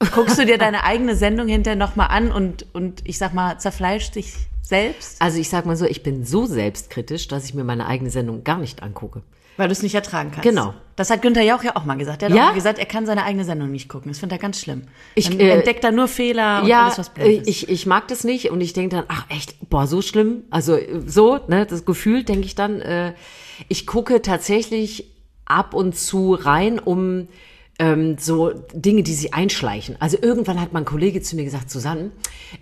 Guckst 0.14 0.38
du 0.38 0.46
dir 0.46 0.56
deine 0.56 0.84
eigene 0.84 1.14
Sendung 1.14 1.46
hinterher 1.48 1.76
nochmal 1.76 2.08
an 2.08 2.32
und, 2.32 2.66
und 2.74 3.02
ich 3.04 3.18
sag 3.18 3.34
mal, 3.34 3.58
zerfleischt 3.58 4.14
dich 4.14 4.34
selbst? 4.62 5.20
Also 5.20 5.38
ich 5.38 5.50
sag 5.50 5.66
mal 5.66 5.76
so, 5.76 5.84
ich 5.84 6.02
bin 6.02 6.24
so 6.24 6.46
selbstkritisch, 6.46 7.28
dass 7.28 7.44
ich 7.44 7.54
mir 7.54 7.64
meine 7.64 7.86
eigene 7.86 8.10
Sendung 8.10 8.42
gar 8.44 8.58
nicht 8.58 8.82
angucke. 8.82 9.22
Weil 9.56 9.68
du 9.68 9.72
es 9.72 9.82
nicht 9.82 9.94
ertragen 9.94 10.30
kannst. 10.30 10.44
Genau. 10.48 10.74
Das 10.96 11.10
hat 11.10 11.22
Günther 11.22 11.42
Jauch 11.42 11.62
ja 11.62 11.76
auch 11.76 11.84
mal 11.84 11.96
gesagt. 11.96 12.22
Der 12.22 12.28
hat 12.28 12.36
Ja? 12.36 12.44
auch 12.44 12.48
mal 12.48 12.54
gesagt, 12.54 12.78
er 12.78 12.86
kann 12.86 13.06
seine 13.06 13.24
eigene 13.24 13.44
Sendung 13.44 13.70
nicht 13.70 13.88
gucken. 13.88 14.10
Das 14.10 14.18
findet 14.18 14.38
er 14.38 14.42
ganz 14.42 14.60
schlimm. 14.60 14.82
Ich, 15.14 15.28
Dann 15.30 15.40
äh, 15.40 15.50
entdeckt 15.50 15.82
er 15.84 15.92
nur 15.92 16.08
Fehler 16.08 16.62
und 16.62 16.68
ja, 16.68 16.84
alles, 16.84 16.98
was 16.98 17.10
blöd 17.10 17.26
äh, 17.26 17.36
ist. 17.36 17.48
ich, 17.48 17.68
ich 17.68 17.86
mag 17.86 18.08
das 18.08 18.24
nicht 18.24 18.50
und 18.50 18.60
ich 18.60 18.72
denke 18.72 18.96
dann, 18.96 19.04
ach 19.08 19.24
echt, 19.28 19.56
boah, 19.70 19.86
so 19.86 20.02
schlimm. 20.02 20.44
Also 20.50 20.76
äh, 20.76 21.00
so, 21.06 21.38
ne, 21.48 21.66
das 21.66 21.84
Gefühl 21.84 22.24
denke 22.24 22.44
ich 22.46 22.54
dann, 22.54 22.80
äh, 22.80 23.14
ich 23.68 23.86
gucke 23.86 24.22
tatsächlich 24.22 25.10
ab 25.46 25.74
und 25.74 25.96
zu 25.96 26.34
rein, 26.34 26.78
um 26.78 27.28
ähm, 27.78 28.16
so 28.18 28.50
Dinge, 28.74 29.02
die 29.02 29.14
sie 29.14 29.32
einschleichen. 29.32 29.96
Also 30.00 30.18
irgendwann 30.20 30.60
hat 30.60 30.72
mein 30.72 30.84
Kollege 30.84 31.22
zu 31.22 31.34
mir 31.36 31.44
gesagt, 31.44 31.70
Susanne, 31.70 32.10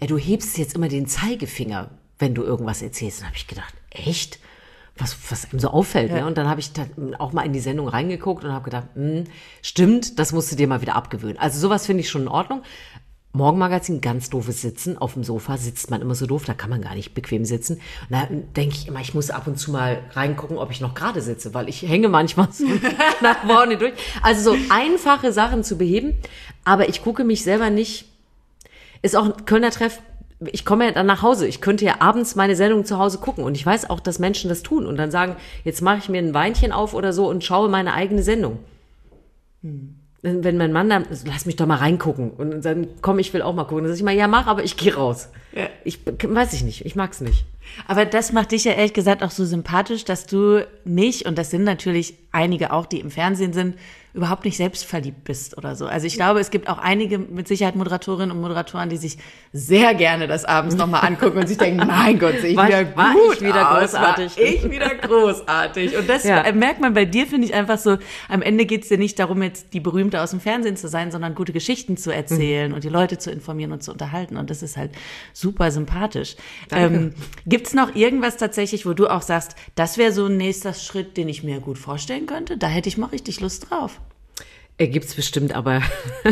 äh, 0.00 0.06
du 0.06 0.16
hebst 0.16 0.56
jetzt 0.58 0.74
immer 0.76 0.88
den 0.88 1.06
Zeigefinger, 1.06 1.90
wenn 2.20 2.34
du 2.34 2.44
irgendwas 2.44 2.82
erzählst. 2.82 3.20
Und 3.20 3.26
habe 3.26 3.36
ich 3.36 3.46
gedacht, 3.48 3.74
echt? 3.90 4.38
Was, 4.98 5.16
was 5.30 5.50
einem 5.50 5.60
so 5.60 5.68
auffällt. 5.68 6.12
Ne? 6.12 6.26
Und 6.26 6.38
dann 6.38 6.48
habe 6.48 6.60
ich 6.60 6.72
dann 6.72 7.14
auch 7.16 7.32
mal 7.32 7.42
in 7.42 7.52
die 7.52 7.60
Sendung 7.60 7.88
reingeguckt 7.88 8.44
und 8.44 8.52
habe 8.52 8.64
gedacht, 8.64 8.88
hm, 8.94 9.24
stimmt, 9.62 10.18
das 10.18 10.32
musst 10.32 10.52
du 10.52 10.56
dir 10.56 10.68
mal 10.68 10.80
wieder 10.80 10.96
abgewöhnen. 10.96 11.38
Also 11.38 11.58
sowas 11.58 11.86
finde 11.86 12.02
ich 12.02 12.10
schon 12.10 12.22
in 12.22 12.28
Ordnung. 12.28 12.62
Morgenmagazin, 13.32 14.00
ganz 14.00 14.30
doofes 14.30 14.62
Sitzen. 14.62 14.98
Auf 14.98 15.14
dem 15.14 15.22
Sofa 15.22 15.58
sitzt 15.58 15.90
man 15.90 16.00
immer 16.00 16.14
so 16.14 16.26
doof, 16.26 16.44
da 16.44 16.54
kann 16.54 16.70
man 16.70 16.82
gar 16.82 16.94
nicht 16.94 17.14
bequem 17.14 17.44
sitzen. 17.44 17.74
Und 17.74 18.10
da 18.10 18.26
denke 18.26 18.74
ich 18.74 18.88
immer, 18.88 19.00
ich 19.00 19.14
muss 19.14 19.30
ab 19.30 19.46
und 19.46 19.58
zu 19.58 19.70
mal 19.70 20.02
reingucken, 20.12 20.58
ob 20.58 20.70
ich 20.70 20.80
noch 20.80 20.94
gerade 20.94 21.20
sitze, 21.20 21.54
weil 21.54 21.68
ich 21.68 21.82
hänge 21.82 22.08
manchmal 22.08 22.48
so 22.52 22.64
nach 23.20 23.46
vorne 23.46 23.76
durch. 23.76 23.92
Also 24.22 24.52
so 24.52 24.58
einfache 24.70 25.32
Sachen 25.32 25.62
zu 25.62 25.76
beheben, 25.76 26.16
aber 26.64 26.88
ich 26.88 27.02
gucke 27.02 27.22
mich 27.22 27.42
selber 27.42 27.70
nicht. 27.70 28.06
Ist 29.02 29.14
auch 29.14 29.26
ein 29.26 29.44
Kölner 29.44 29.70
Treff. 29.70 30.00
Ich 30.52 30.64
komme 30.64 30.86
ja 30.86 30.92
dann 30.92 31.06
nach 31.06 31.22
Hause. 31.22 31.48
Ich 31.48 31.60
könnte 31.60 31.84
ja 31.84 31.96
abends 32.00 32.36
meine 32.36 32.54
Sendung 32.54 32.84
zu 32.84 32.98
Hause 32.98 33.18
gucken. 33.18 33.44
Und 33.44 33.56
ich 33.56 33.66
weiß 33.66 33.90
auch, 33.90 34.00
dass 34.00 34.18
Menschen 34.18 34.48
das 34.48 34.62
tun 34.62 34.86
und 34.86 34.96
dann 34.96 35.10
sagen, 35.10 35.36
jetzt 35.64 35.82
mache 35.82 35.98
ich 35.98 36.08
mir 36.08 36.18
ein 36.18 36.34
Weinchen 36.34 36.72
auf 36.72 36.94
oder 36.94 37.12
so 37.12 37.28
und 37.28 37.42
schaue 37.42 37.68
meine 37.68 37.92
eigene 37.94 38.22
Sendung. 38.22 38.58
Wenn 39.62 40.44
wenn 40.44 40.56
mein 40.56 40.72
Mann 40.72 40.88
dann, 40.88 41.06
lass 41.24 41.46
mich 41.46 41.56
doch 41.56 41.66
mal 41.66 41.76
reingucken. 41.76 42.30
Und 42.30 42.64
dann 42.64 42.88
komm, 43.02 43.18
ich 43.18 43.32
will 43.34 43.42
auch 43.42 43.54
mal 43.54 43.64
gucken. 43.64 43.84
Dann 43.84 43.92
sag 43.92 43.98
ich 43.98 44.04
mal, 44.04 44.14
ja, 44.14 44.28
mach, 44.28 44.46
aber 44.46 44.64
ich 44.64 44.76
gehe 44.76 44.94
raus. 44.94 45.28
Ja. 45.52 45.68
Ich 45.84 46.00
weiß 46.06 46.52
ich 46.52 46.62
nicht. 46.62 46.84
Ich 46.86 46.94
mag's 46.96 47.20
nicht. 47.20 47.44
Aber 47.86 48.04
das 48.04 48.32
macht 48.32 48.52
dich 48.52 48.64
ja 48.64 48.72
ehrlich 48.72 48.94
gesagt 48.94 49.22
auch 49.22 49.30
so 49.30 49.44
sympathisch, 49.44 50.04
dass 50.04 50.26
du 50.26 50.66
nicht, 50.84 51.26
und 51.26 51.36
das 51.38 51.50
sind 51.50 51.64
natürlich 51.64 52.14
einige 52.32 52.72
auch, 52.72 52.86
die 52.86 53.00
im 53.00 53.10
Fernsehen 53.10 53.52
sind, 53.52 53.76
überhaupt 54.18 54.44
nicht 54.44 54.56
selbstverliebt 54.58 55.24
bist 55.24 55.56
oder 55.56 55.74
so. 55.76 55.86
Also 55.86 56.06
ich 56.06 56.14
glaube, 56.14 56.40
es 56.40 56.50
gibt 56.50 56.68
auch 56.68 56.78
einige 56.78 57.18
mit 57.18 57.48
Sicherheit 57.48 57.76
Moderatorinnen 57.76 58.30
und 58.32 58.40
Moderatoren, 58.42 58.90
die 58.90 58.96
sich 58.98 59.16
sehr 59.52 59.94
gerne 59.94 60.26
das 60.26 60.44
abends 60.44 60.74
nochmal 60.76 61.06
angucken 61.06 61.38
und 61.38 61.46
sich 61.46 61.56
denken, 61.56 61.78
mein 61.86 62.18
Gott, 62.18 62.34
sehe 62.40 62.50
ich 62.50 62.56
War- 62.56 62.66
wieder 62.68 62.96
war 62.96 63.12
gut 63.14 63.34
ich 63.36 63.40
wieder 63.40 63.70
aus, 63.72 63.92
großartig. 63.92 64.36
War 64.36 64.44
ich 64.44 64.70
wieder 64.70 64.94
großartig. 64.96 65.96
Und 65.96 66.08
das 66.08 66.24
Ja. 66.24 66.42
äh, 66.42 66.52
merkt 66.52 66.80
man 66.80 66.92
bei 66.94 67.04
dir, 67.04 67.26
finde 67.26 67.46
ich 67.46 67.54
einfach 67.54 67.78
so, 67.78 67.96
am 68.28 68.42
Ende 68.42 68.66
geht 68.66 68.82
es 68.82 68.88
dir 68.88 68.98
nicht 68.98 69.18
darum, 69.18 69.42
jetzt 69.42 69.72
die 69.72 69.80
Berühmte 69.80 70.20
aus 70.20 70.30
dem 70.30 70.40
Fernsehen 70.40 70.76
zu 70.76 70.88
sein, 70.88 71.10
sondern 71.10 71.34
gute 71.34 71.52
Geschichten 71.52 71.96
zu 71.96 72.12
erzählen 72.12 72.72
und 72.72 72.84
die 72.84 72.88
Leute 72.88 73.18
zu 73.18 73.30
informieren 73.30 73.72
und 73.72 73.82
zu 73.82 73.92
unterhalten. 73.92 74.36
Und 74.36 74.50
das 74.50 74.62
ist 74.62 74.76
halt 74.76 74.90
super 75.32 75.70
sympathisch. 75.70 76.36
Ähm, 76.72 77.14
Gibt 77.46 77.68
es 77.68 77.74
noch 77.74 77.94
irgendwas 77.94 78.36
tatsächlich, 78.36 78.84
wo 78.86 78.92
du 78.94 79.06
auch 79.08 79.22
sagst, 79.22 79.54
das 79.74 79.96
wäre 79.98 80.12
so 80.12 80.26
ein 80.26 80.36
nächster 80.36 80.74
Schritt, 80.74 81.16
den 81.16 81.28
ich 81.28 81.42
mir 81.44 81.60
gut 81.60 81.78
vorstellen 81.78 82.26
könnte? 82.26 82.56
Da 82.58 82.66
hätte 82.66 82.88
ich 82.88 82.98
mal 82.98 83.06
richtig 83.06 83.40
Lust 83.40 83.70
drauf. 83.70 84.00
Äh, 84.78 84.88
Gibt's 84.88 85.14
bestimmt, 85.14 85.54
aber 85.54 85.82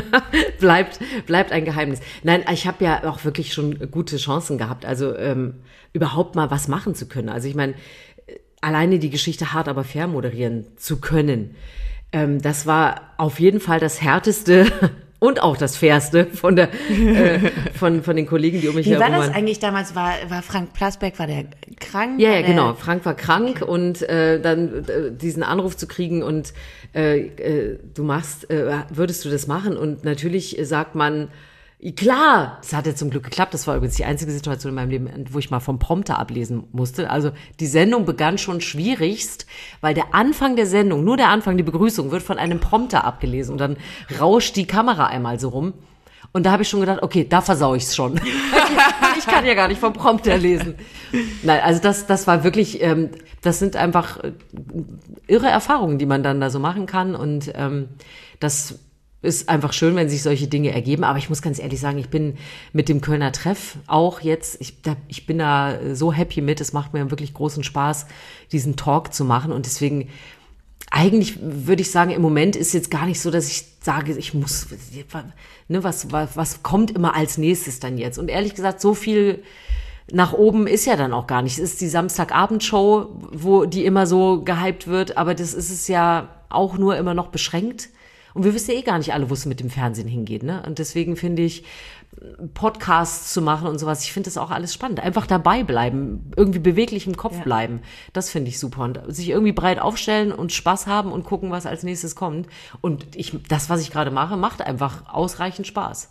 bleibt, 0.61 1.01
bleibt 1.27 1.53
ein 1.53 1.65
Geheimnis. 1.65 2.01
Nein, 2.23 2.45
ich 2.53 2.67
habe 2.67 2.85
ja 2.85 3.05
auch 3.05 3.25
wirklich 3.25 3.53
schon 3.53 3.91
gute 3.91 4.17
Chancen 4.17 4.57
gehabt, 4.57 4.87
also 4.87 5.15
ähm, 5.17 5.55
überhaupt 5.93 6.37
mal 6.37 6.51
was 6.51 6.69
machen 6.69 6.95
zu 6.95 7.07
können. 7.09 7.29
Also 7.29 7.49
ich 7.49 7.55
meine, 7.55 7.75
alleine 8.61 8.99
die 8.99 9.11
Geschichte 9.11 9.53
hart 9.53 9.69
aber 9.69 9.85
fair 9.85 10.07
moderieren 10.07 10.67
zu 10.77 11.01
können, 11.01 11.57
ähm, 12.13 12.41
das 12.41 12.67
war 12.67 13.15
auf 13.17 13.41
jeden 13.41 13.61
Fall 13.61 13.81
das 13.81 14.01
härteste 14.01 14.67
und 15.27 15.43
auch 15.43 15.57
das 15.57 15.77
fairste 15.77 16.27
von 16.27 16.57
der 16.57 16.69
äh, 16.91 17.39
von 17.75 18.03
von 18.03 18.17
den 18.17 18.27
Kollegen, 18.27 18.61
die 18.61 18.69
um 18.69 18.77
mich 18.77 18.87
Wie 18.87 18.93
war 18.93 19.01
herum 19.01 19.17
das 19.17 19.27
waren. 19.29 19.35
eigentlich 19.37 19.59
damals? 19.59 19.95
War, 19.95 20.13
war 20.29 20.43
Frank 20.43 20.73
Plasberg, 20.73 21.19
war 21.19 21.27
der 21.27 21.47
krank? 21.81 22.21
Ja, 22.21 22.31
ja, 22.31 22.43
genau. 22.43 22.75
Frank 22.75 23.05
war 23.05 23.15
krank 23.15 23.63
und 23.63 24.03
äh, 24.03 24.41
dann 24.41 24.85
äh, 24.89 25.11
diesen 25.11 25.43
Anruf 25.43 25.77
zu 25.77 25.87
kriegen 25.87 26.23
und 26.23 26.55
äh, 26.95 27.19
äh, 27.19 27.79
du 27.95 28.05
machst, 28.05 28.51
äh, 28.51 28.85
würdest 28.91 29.25
du 29.25 29.31
das 29.31 29.47
machen? 29.47 29.77
Und 29.77 30.05
natürlich 30.05 30.57
sagt 30.63 30.95
man, 30.95 31.29
klar, 31.95 32.59
das 32.63 32.73
hat 32.73 32.87
ja 32.87 32.95
zum 32.95 33.11
Glück 33.11 33.25
geklappt. 33.25 33.55
Das 33.55 33.67
war 33.67 33.77
übrigens 33.77 33.97
die 33.97 34.05
einzige 34.05 34.33
Situation 34.33 34.71
in 34.71 34.75
meinem 34.75 34.91
Leben, 34.91 35.25
wo 35.31 35.39
ich 35.39 35.51
mal 35.51 35.61
vom 35.61 35.79
Prompter 35.79 36.19
ablesen 36.19 36.65
musste. 36.73 37.11
Also 37.11 37.33
die 37.61 37.67
Sendung 37.67 38.05
begann 38.05 38.39
schon 38.39 38.61
schwierigst, 38.61 39.47
weil 39.81 39.95
der 39.95 40.15
Anfang 40.15 40.57
der 40.57 40.67
Sendung, 40.67 41.05
nur 41.05 41.17
der 41.17 41.29
Anfang, 41.29 41.57
die 41.57 41.63
Begrüßung, 41.63 42.11
wird 42.11 42.23
von 42.23 42.39
einem 42.39 42.61
Prompter 42.61 43.05
abgelesen 43.05 43.53
und 43.53 43.59
dann 43.59 43.77
rauscht 44.19 44.57
die 44.57 44.67
Kamera 44.67 45.07
einmal 45.07 45.39
so 45.39 45.51
rum. 45.51 45.75
Und 46.33 46.45
da 46.45 46.53
habe 46.53 46.63
ich 46.63 46.69
schon 46.69 46.81
gedacht, 46.81 47.03
okay, 47.03 47.27
da 47.29 47.41
versau 47.41 47.75
ich's 47.75 47.95
schon. 47.95 48.17
ich 49.19 49.27
kann 49.27 49.47
ja 49.47 49.55
gar 49.55 49.69
nicht 49.69 49.81
vom 49.81 49.93
Prompter 49.93 50.37
lesen. 50.37 50.75
Nein, 51.43 51.61
also 51.63 51.81
das, 51.81 52.07
das 52.07 52.27
war 52.27 52.45
wirklich, 52.45 52.83
ähm, 52.83 53.11
das 53.43 53.59
sind 53.59 53.77
einfach 53.77 54.23
äh, 54.23 54.33
irre 55.27 55.49
Erfahrungen, 55.49 55.99
die 55.99 56.07
man 56.07 56.23
dann 56.23 56.41
da 56.41 56.51
so 56.51 56.59
machen 56.59 56.87
kann. 56.87 57.15
Und 57.15 57.53
ähm, 57.55 57.89
das 58.41 58.79
ist 59.27 59.49
einfach 59.49 59.73
schön, 59.73 59.97
wenn 59.97 60.09
sich 60.09 60.23
solche 60.23 60.47
Dinge 60.47 60.73
ergeben. 60.73 61.05
Aber 61.05 61.19
ich 61.19 61.29
muss 61.29 61.43
ganz 61.43 61.59
ehrlich 61.59 61.81
sagen, 61.81 61.99
ich 61.99 62.09
bin 62.09 62.37
mit 62.73 62.89
dem 62.89 63.01
Kölner 63.01 63.33
Treff 63.33 63.77
auch 63.87 64.21
jetzt, 64.21 64.61
ich, 64.61 64.81
da, 64.83 64.97
ich 65.09 65.27
bin 65.27 65.39
da 65.39 65.79
so 65.93 66.13
happy 66.13 66.41
mit. 66.41 66.61
Es 66.61 66.73
macht 66.73 66.95
mir 66.95 67.11
wirklich 67.11 67.35
großen 67.35 67.65
Spaß, 67.65 68.07
diesen 68.53 68.77
Talk 68.77 69.13
zu 69.13 69.25
machen. 69.25 69.53
Und 69.53 69.67
deswegen 69.67 70.09
eigentlich 70.91 71.39
würde 71.43 71.83
ich 71.83 71.91
sagen, 71.91 72.11
im 72.11 72.23
Moment 72.23 72.57
ist 72.57 72.73
jetzt 72.73 72.91
gar 72.91 73.07
nicht 73.07 73.21
so, 73.21 73.31
dass 73.31 73.51
ich 73.51 73.65
sage, 73.81 74.17
ich 74.17 74.35
muss, 74.35 74.69
ne, 75.69 75.85
was, 75.85 76.13
was, 76.13 76.37
was 76.37 76.63
kommt 76.63 76.93
immer 76.93 77.15
als 77.15 77.39
nächstes 77.39 77.81
dann 77.81 77.99
jetzt? 77.99 78.19
Und 78.19 78.29
ehrlich 78.29 78.55
gesagt, 78.55 78.81
so 78.81 78.95
viel 78.95 79.43
nach 80.11 80.33
oben 80.33 80.67
ist 80.67 80.87
ja 80.87 80.97
dann 80.97 81.13
auch 81.13 81.27
gar 81.27 81.43
nicht. 81.43 81.59
Es 81.59 81.73
ist 81.73 81.81
die 81.81 81.89
Samstagabendshow, 81.89 83.09
wo 83.33 83.65
die 83.65 83.85
immer 83.85 84.07
so 84.07 84.43
gehypt 84.43 84.87
wird, 84.87 85.17
aber 85.17 85.35
das 85.35 85.53
ist 85.53 85.71
es 85.71 85.89
ja 85.89 86.29
auch 86.49 86.79
nur 86.79 86.97
immer 86.97 87.15
noch 87.15 87.29
beschränkt. 87.29 87.89
Und 88.37 88.45
wir 88.45 88.55
wissen 88.55 88.71
ja 88.73 88.79
eh 88.79 88.83
gar 88.83 88.99
nicht 88.99 89.13
alle, 89.15 89.31
wo 89.31 89.35
es 89.35 89.47
mit 89.47 89.61
dem 89.61 89.71
Fernsehen 89.71 90.07
hingeht, 90.09 90.43
ne? 90.43 90.63
Und 90.67 90.79
deswegen 90.79 91.17
finde 91.17 91.43
ich, 91.43 91.65
Podcasts 92.55 93.33
zu 93.33 93.43
machen 93.43 93.67
und 93.69 93.79
sowas. 93.79 94.03
Ich 94.05 94.13
finde 94.13 94.27
das 94.29 94.39
auch 94.39 94.51
alles 94.51 94.73
spannend. 94.73 95.01
Einfach 95.01 95.27
dabei 95.27 95.63
bleiben, 95.65 96.31
irgendwie 96.37 96.59
beweglich 96.59 97.07
im 97.07 97.17
Kopf 97.17 97.37
Ja. 97.39 97.43
bleiben. 97.45 97.81
Das 98.13 98.31
finde 98.31 98.49
ich 98.49 98.59
super. 98.59 98.83
Und 98.85 99.01
sich 99.09 99.29
irgendwie 99.31 99.53
breit 99.53 99.79
aufstellen 99.81 100.33
und 100.33 100.53
Spaß 100.53 100.87
haben 100.87 101.13
und 101.13 101.25
gucken, 101.25 101.51
was 101.51 101.67
als 101.67 101.83
nächstes 101.83 102.15
kommt. 102.15 102.47
Und 102.81 103.05
ich, 103.17 103.37
das, 103.49 103.69
was 103.69 103.81
ich 103.83 103.91
gerade 103.91 104.11
mache, 104.11 104.37
macht 104.37 104.63
einfach 104.63 105.13
ausreichend 105.13 105.67
Spaß. 105.67 106.09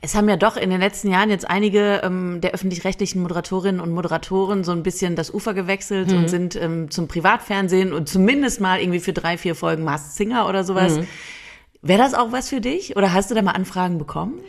Es 0.00 0.14
haben 0.14 0.28
ja 0.28 0.36
doch 0.36 0.56
in 0.56 0.70
den 0.70 0.80
letzten 0.80 1.10
Jahren 1.10 1.28
jetzt 1.30 1.48
einige 1.48 2.00
ähm, 2.04 2.40
der 2.40 2.52
öffentlich-rechtlichen 2.52 3.20
Moderatorinnen 3.22 3.80
und 3.80 3.90
Moderatoren 3.92 4.62
so 4.62 4.72
ein 4.72 4.82
bisschen 4.82 5.16
das 5.16 5.32
Ufer 5.32 5.54
gewechselt 5.54 6.10
Mhm. 6.12 6.16
und 6.18 6.28
sind 6.28 6.56
ähm, 6.56 6.90
zum 6.90 7.08
Privatfernsehen 7.08 7.92
und 7.92 8.08
zumindest 8.08 8.60
mal 8.60 8.78
irgendwie 8.80 9.00
für 9.00 9.12
drei, 9.12 9.36
vier 9.38 9.54
Folgen 9.54 9.84
Masked 9.84 10.12
Singer 10.12 10.48
oder 10.48 10.64
sowas. 10.64 10.98
Mhm. 10.98 11.06
Wäre 11.86 11.98
das 11.98 12.14
auch 12.14 12.32
was 12.32 12.48
für 12.48 12.60
dich? 12.60 12.96
Oder 12.96 13.12
hast 13.12 13.30
du 13.30 13.34
da 13.34 13.42
mal 13.42 13.52
Anfragen 13.52 13.98
bekommen? 13.98 14.40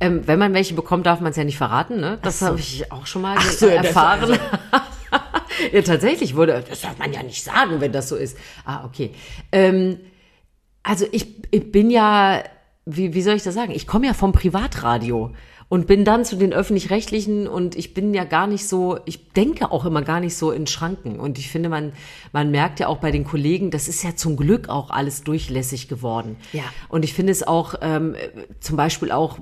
Ähm, 0.00 0.22
wenn 0.26 0.38
man 0.38 0.52
welche 0.54 0.74
bekommt, 0.74 1.06
darf 1.06 1.20
man 1.20 1.30
es 1.30 1.36
ja 1.36 1.44
nicht 1.44 1.58
verraten. 1.58 2.00
Ne? 2.00 2.18
Das 2.22 2.42
habe 2.42 2.58
ich 2.58 2.90
auch 2.90 3.06
schon 3.06 3.22
mal 3.22 3.40
so, 3.40 3.66
erfahren. 3.66 4.38
ja, 5.72 5.82
tatsächlich 5.82 6.34
wurde, 6.34 6.64
das 6.68 6.80
darf 6.80 6.98
man 6.98 7.12
ja 7.12 7.22
nicht 7.22 7.44
sagen, 7.44 7.80
wenn 7.80 7.92
das 7.92 8.08
so 8.08 8.16
ist. 8.16 8.36
Ah, 8.64 8.84
okay. 8.84 9.12
Ähm, 9.52 10.00
also 10.82 11.06
ich, 11.12 11.42
ich 11.50 11.70
bin 11.70 11.90
ja 11.90 12.42
wie, 12.84 13.14
wie 13.14 13.22
soll 13.22 13.36
ich 13.36 13.42
das 13.42 13.54
sagen? 13.54 13.72
Ich 13.72 13.86
komme 13.86 14.06
ja 14.06 14.14
vom 14.14 14.32
Privatradio 14.32 15.32
und 15.72 15.86
bin 15.86 16.04
dann 16.04 16.26
zu 16.26 16.36
den 16.36 16.52
öffentlich-rechtlichen 16.52 17.48
und 17.48 17.76
ich 17.76 17.94
bin 17.94 18.12
ja 18.12 18.24
gar 18.24 18.46
nicht 18.46 18.68
so, 18.68 18.98
ich 19.06 19.32
denke 19.32 19.72
auch 19.72 19.86
immer 19.86 20.02
gar 20.02 20.20
nicht 20.20 20.36
so 20.36 20.50
in 20.50 20.66
Schranken 20.66 21.18
und 21.18 21.38
ich 21.38 21.48
finde, 21.48 21.70
man, 21.70 21.94
man 22.30 22.50
merkt 22.50 22.78
ja 22.78 22.88
auch 22.88 22.98
bei 22.98 23.10
den 23.10 23.24
Kollegen, 23.24 23.70
das 23.70 23.88
ist 23.88 24.04
ja 24.04 24.14
zum 24.14 24.36
Glück 24.36 24.68
auch 24.68 24.90
alles 24.90 25.24
durchlässig 25.24 25.88
geworden. 25.88 26.36
Ja. 26.52 26.64
Und 26.90 27.06
ich 27.06 27.14
finde 27.14 27.32
es 27.32 27.42
auch 27.42 27.76
ähm, 27.80 28.14
zum 28.60 28.76
Beispiel 28.76 29.12
auch 29.12 29.38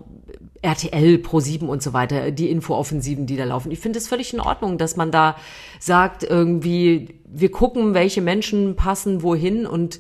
RTL, 0.63 1.17
Pro7 1.17 1.67
und 1.67 1.83
so 1.83 1.95
weiter, 1.95 2.31
die 2.31 2.49
Infooffensiven, 2.49 3.27
die 3.27 3.37
da 3.37 3.43
laufen. 3.43 3.73
Ich 3.73 3.81
finde 3.81 3.99
es 3.99 4.07
völlig 4.07 4.33
in 4.33 4.39
Ordnung, 4.39 4.79
dass 4.79 4.95
man 4.95 5.11
da 5.11 5.35
sagt, 5.81 6.23
irgendwie, 6.23 7.09
wir 7.25 7.51
gucken, 7.51 7.93
welche 7.93 8.21
Menschen 8.21 8.77
passen 8.77 9.25
wohin 9.25 9.67
und 9.67 9.99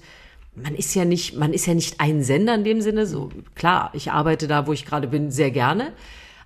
man 0.54 0.76
ist 0.76 0.94
ja 0.94 1.04
nicht, 1.04 1.36
man 1.36 1.52
ist 1.52 1.66
ja 1.66 1.74
nicht 1.74 1.98
ein 1.98 2.22
Sender 2.22 2.54
in 2.54 2.62
dem 2.62 2.80
Sinne. 2.82 3.06
So 3.06 3.30
klar, 3.56 3.90
ich 3.94 4.12
arbeite 4.12 4.46
da, 4.46 4.68
wo 4.68 4.72
ich 4.72 4.86
gerade 4.86 5.08
bin, 5.08 5.32
sehr 5.32 5.50
gerne. 5.50 5.92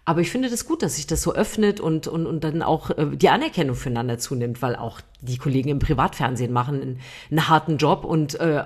Aber 0.05 0.21
ich 0.21 0.31
finde 0.31 0.51
das 0.51 0.67
gut, 0.67 0.83
dass 0.83 0.97
sich 0.97 1.07
das 1.07 1.23
so 1.23 1.35
öffnet 1.35 1.81
und, 1.81 2.07
und, 2.07 2.27
und 2.27 2.45
dann 2.45 2.63
auch 2.63 2.91
äh, 2.91 3.17
die 3.17 3.31
Anerkennung 3.31 3.75
füreinander 3.75 4.19
zunimmt, 4.19 4.61
weil 4.61 4.77
auch 4.77 5.01
die 5.25 5.39
Kollegen 5.39 5.69
im 5.71 5.79
Privatfernsehen 5.79 6.53
machen 6.53 6.81
einen, 6.81 7.01
einen 7.31 7.49
harten 7.49 7.77
Job 7.79 8.05
und 8.05 8.39
äh, 8.41 8.63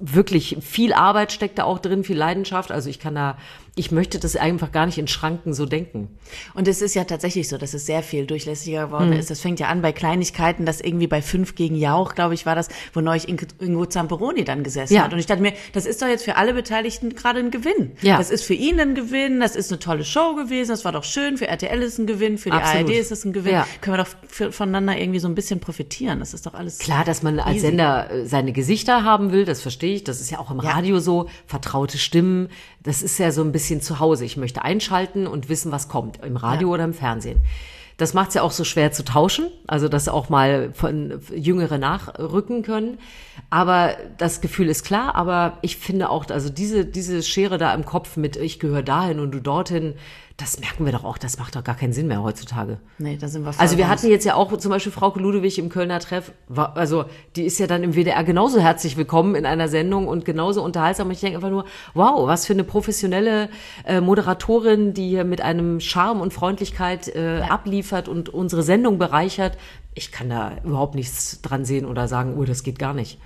wirklich 0.00 0.56
viel 0.60 0.92
Arbeit 0.92 1.32
steckt 1.32 1.58
da 1.58 1.64
auch 1.64 1.78
drin, 1.78 2.04
viel 2.04 2.16
Leidenschaft. 2.16 2.70
Also 2.72 2.88
ich 2.90 2.98
kann 2.98 3.14
da, 3.14 3.36
ich 3.76 3.90
möchte 3.92 4.18
das 4.18 4.34
einfach 4.36 4.72
gar 4.72 4.86
nicht 4.86 4.98
in 4.98 5.06
Schranken 5.06 5.54
so 5.54 5.66
denken. 5.66 6.08
Und 6.54 6.66
es 6.66 6.82
ist 6.82 6.94
ja 6.94 7.04
tatsächlich 7.04 7.48
so, 7.48 7.58
dass 7.58 7.74
es 7.74 7.86
sehr 7.86 8.02
viel 8.02 8.26
durchlässiger 8.26 8.86
geworden 8.86 9.10
Mhm. 9.10 9.16
ist. 9.18 9.30
Das 9.30 9.40
fängt 9.40 9.60
ja 9.60 9.68
an 9.68 9.82
bei 9.82 9.92
Kleinigkeiten, 9.92 10.66
dass 10.66 10.80
irgendwie 10.80 11.06
bei 11.06 11.22
fünf 11.22 11.54
gegen 11.54 11.76
Jauch, 11.76 12.14
glaube 12.14 12.34
ich, 12.34 12.44
war 12.46 12.54
das, 12.56 12.68
wo 12.92 13.00
neulich 13.00 13.28
Ingo- 13.28 13.46
Ingo 13.60 13.86
Zamperoni 13.86 14.44
dann 14.44 14.64
gesessen 14.64 14.94
Ja. 14.94 15.02
hat. 15.04 15.12
Und 15.12 15.18
ich 15.20 15.26
dachte 15.26 15.42
mir, 15.42 15.52
das 15.72 15.86
ist 15.86 16.02
doch 16.02 16.08
jetzt 16.08 16.24
für 16.24 16.36
alle 16.36 16.54
Beteiligten 16.54 17.14
gerade 17.14 17.38
ein 17.38 17.50
Gewinn. 17.50 17.92
Ja. 18.02 18.18
Das 18.18 18.30
ist 18.30 18.44
für 18.44 18.54
ihn 18.54 18.80
ein 18.80 18.94
Gewinn, 18.94 19.40
das 19.40 19.54
ist 19.54 19.70
eine 19.70 19.78
tolle 19.78 20.04
Show 20.04 20.34
gewesen, 20.34 20.70
das 20.70 20.84
war 20.84 20.92
doch 20.92 21.04
schön, 21.04 21.36
für 21.38 21.46
RTL 21.46 21.80
ist 21.82 21.92
es 21.94 21.98
ein 21.98 22.06
Gewinn, 22.06 22.38
für 22.38 22.50
die 22.50 22.56
Absolut. 22.56 22.88
ARD 22.88 22.98
ist 22.98 23.12
es 23.12 23.24
ein 23.24 23.32
Gewinn. 23.32 23.52
Ja. 23.52 23.66
Können 23.80 23.96
wir 23.98 24.04
doch 24.04 24.10
für, 24.26 24.50
voneinander 24.52 24.98
irgendwie 24.98 25.20
so 25.20 25.28
ein 25.28 25.34
bisschen 25.34 25.60
profitieren. 25.60 25.97
Das 26.06 26.34
ist 26.34 26.46
doch 26.46 26.54
alles 26.54 26.78
Klar, 26.78 27.04
dass 27.04 27.22
man 27.22 27.38
als 27.40 27.56
easy. 27.56 27.66
Sender 27.66 28.10
äh, 28.10 28.26
seine 28.26 28.52
Gesichter 28.52 29.04
haben 29.04 29.32
will, 29.32 29.44
das 29.44 29.60
verstehe 29.62 29.94
ich. 29.96 30.04
Das 30.04 30.20
ist 30.20 30.30
ja 30.30 30.38
auch 30.38 30.50
im 30.50 30.60
Ja. 30.60 30.70
Radio 30.70 30.98
so. 31.00 31.28
Vertraute 31.46 31.98
Stimmen, 31.98 32.48
das 32.82 33.02
ist 33.02 33.18
ja 33.18 33.30
so 33.32 33.42
ein 33.42 33.52
bisschen 33.52 33.80
zu 33.80 33.98
Hause. 33.98 34.24
Ich 34.24 34.36
möchte 34.36 34.62
einschalten 34.62 35.26
und 35.26 35.48
wissen, 35.48 35.72
was 35.72 35.88
kommt, 35.88 36.24
im 36.24 36.36
Radio 36.36 36.68
Ja. 36.68 36.74
oder 36.74 36.84
im 36.84 36.94
Fernsehen. 36.94 37.40
Das 37.96 38.14
macht 38.14 38.28
es 38.28 38.34
ja 38.34 38.42
auch 38.42 38.52
so 38.52 38.62
schwer 38.62 38.92
zu 38.92 39.04
tauschen, 39.04 39.46
also 39.66 39.88
dass 39.88 40.06
auch 40.08 40.28
mal 40.28 40.70
von 40.72 41.20
Jüngere 41.34 41.78
nachrücken 41.78 42.62
können. 42.62 42.98
Aber 43.50 43.96
das 44.18 44.40
Gefühl 44.40 44.68
ist 44.68 44.84
klar, 44.84 45.16
aber 45.16 45.58
ich 45.62 45.78
finde 45.78 46.08
auch, 46.08 46.28
also 46.30 46.48
diese, 46.48 46.84
diese 46.84 47.24
Schere 47.24 47.58
da 47.58 47.74
im 47.74 47.84
Kopf 47.84 48.16
mit 48.16 48.36
ich 48.36 48.60
gehöre 48.60 48.84
dahin 48.84 49.18
und 49.18 49.32
du 49.32 49.40
dorthin, 49.40 49.94
das 50.38 50.60
merken 50.60 50.84
wir 50.84 50.92
doch 50.92 51.02
auch, 51.02 51.18
das 51.18 51.36
macht 51.36 51.56
doch 51.56 51.64
gar 51.64 51.74
keinen 51.74 51.92
Sinn 51.92 52.06
mehr 52.06 52.22
heutzutage. 52.22 52.78
Nee, 52.98 53.16
da 53.20 53.26
sind 53.26 53.44
wir 53.44 53.52
Also 53.58 53.76
wir 53.76 53.84
raus. 53.84 53.90
hatten 53.90 54.06
jetzt 54.08 54.24
ja 54.24 54.34
auch 54.36 54.56
zum 54.56 54.70
Beispiel 54.70 54.92
Frauke 54.92 55.18
Ludewig 55.18 55.58
im 55.58 55.68
Kölner 55.68 55.98
Treff, 55.98 56.30
war, 56.46 56.76
also 56.76 57.06
die 57.34 57.42
ist 57.42 57.58
ja 57.58 57.66
dann 57.66 57.82
im 57.82 57.94
WDR 57.94 58.22
genauso 58.22 58.60
herzlich 58.60 58.96
willkommen 58.96 59.34
in 59.34 59.44
einer 59.46 59.66
Sendung 59.66 60.06
und 60.06 60.24
genauso 60.24 60.62
unterhaltsam. 60.62 61.08
Und 61.08 61.14
ich 61.14 61.20
denke 61.20 61.38
einfach 61.38 61.50
nur, 61.50 61.64
wow, 61.94 62.28
was 62.28 62.46
für 62.46 62.52
eine 62.52 62.62
professionelle 62.62 63.48
äh, 63.84 64.00
Moderatorin, 64.00 64.94
die 64.94 65.08
hier 65.08 65.24
mit 65.24 65.40
einem 65.40 65.80
Charme 65.80 66.20
und 66.20 66.32
Freundlichkeit 66.32 67.08
äh, 67.08 67.40
abliefert 67.48 68.06
und 68.06 68.28
unsere 68.28 68.62
Sendung 68.62 68.96
bereichert. 68.98 69.58
Ich 69.94 70.12
kann 70.12 70.30
da 70.30 70.52
überhaupt 70.62 70.94
nichts 70.94 71.42
dran 71.42 71.64
sehen 71.64 71.84
oder 71.84 72.06
sagen, 72.06 72.36
oh, 72.38 72.44
das 72.44 72.62
geht 72.62 72.78
gar 72.78 72.94
nicht. 72.94 73.18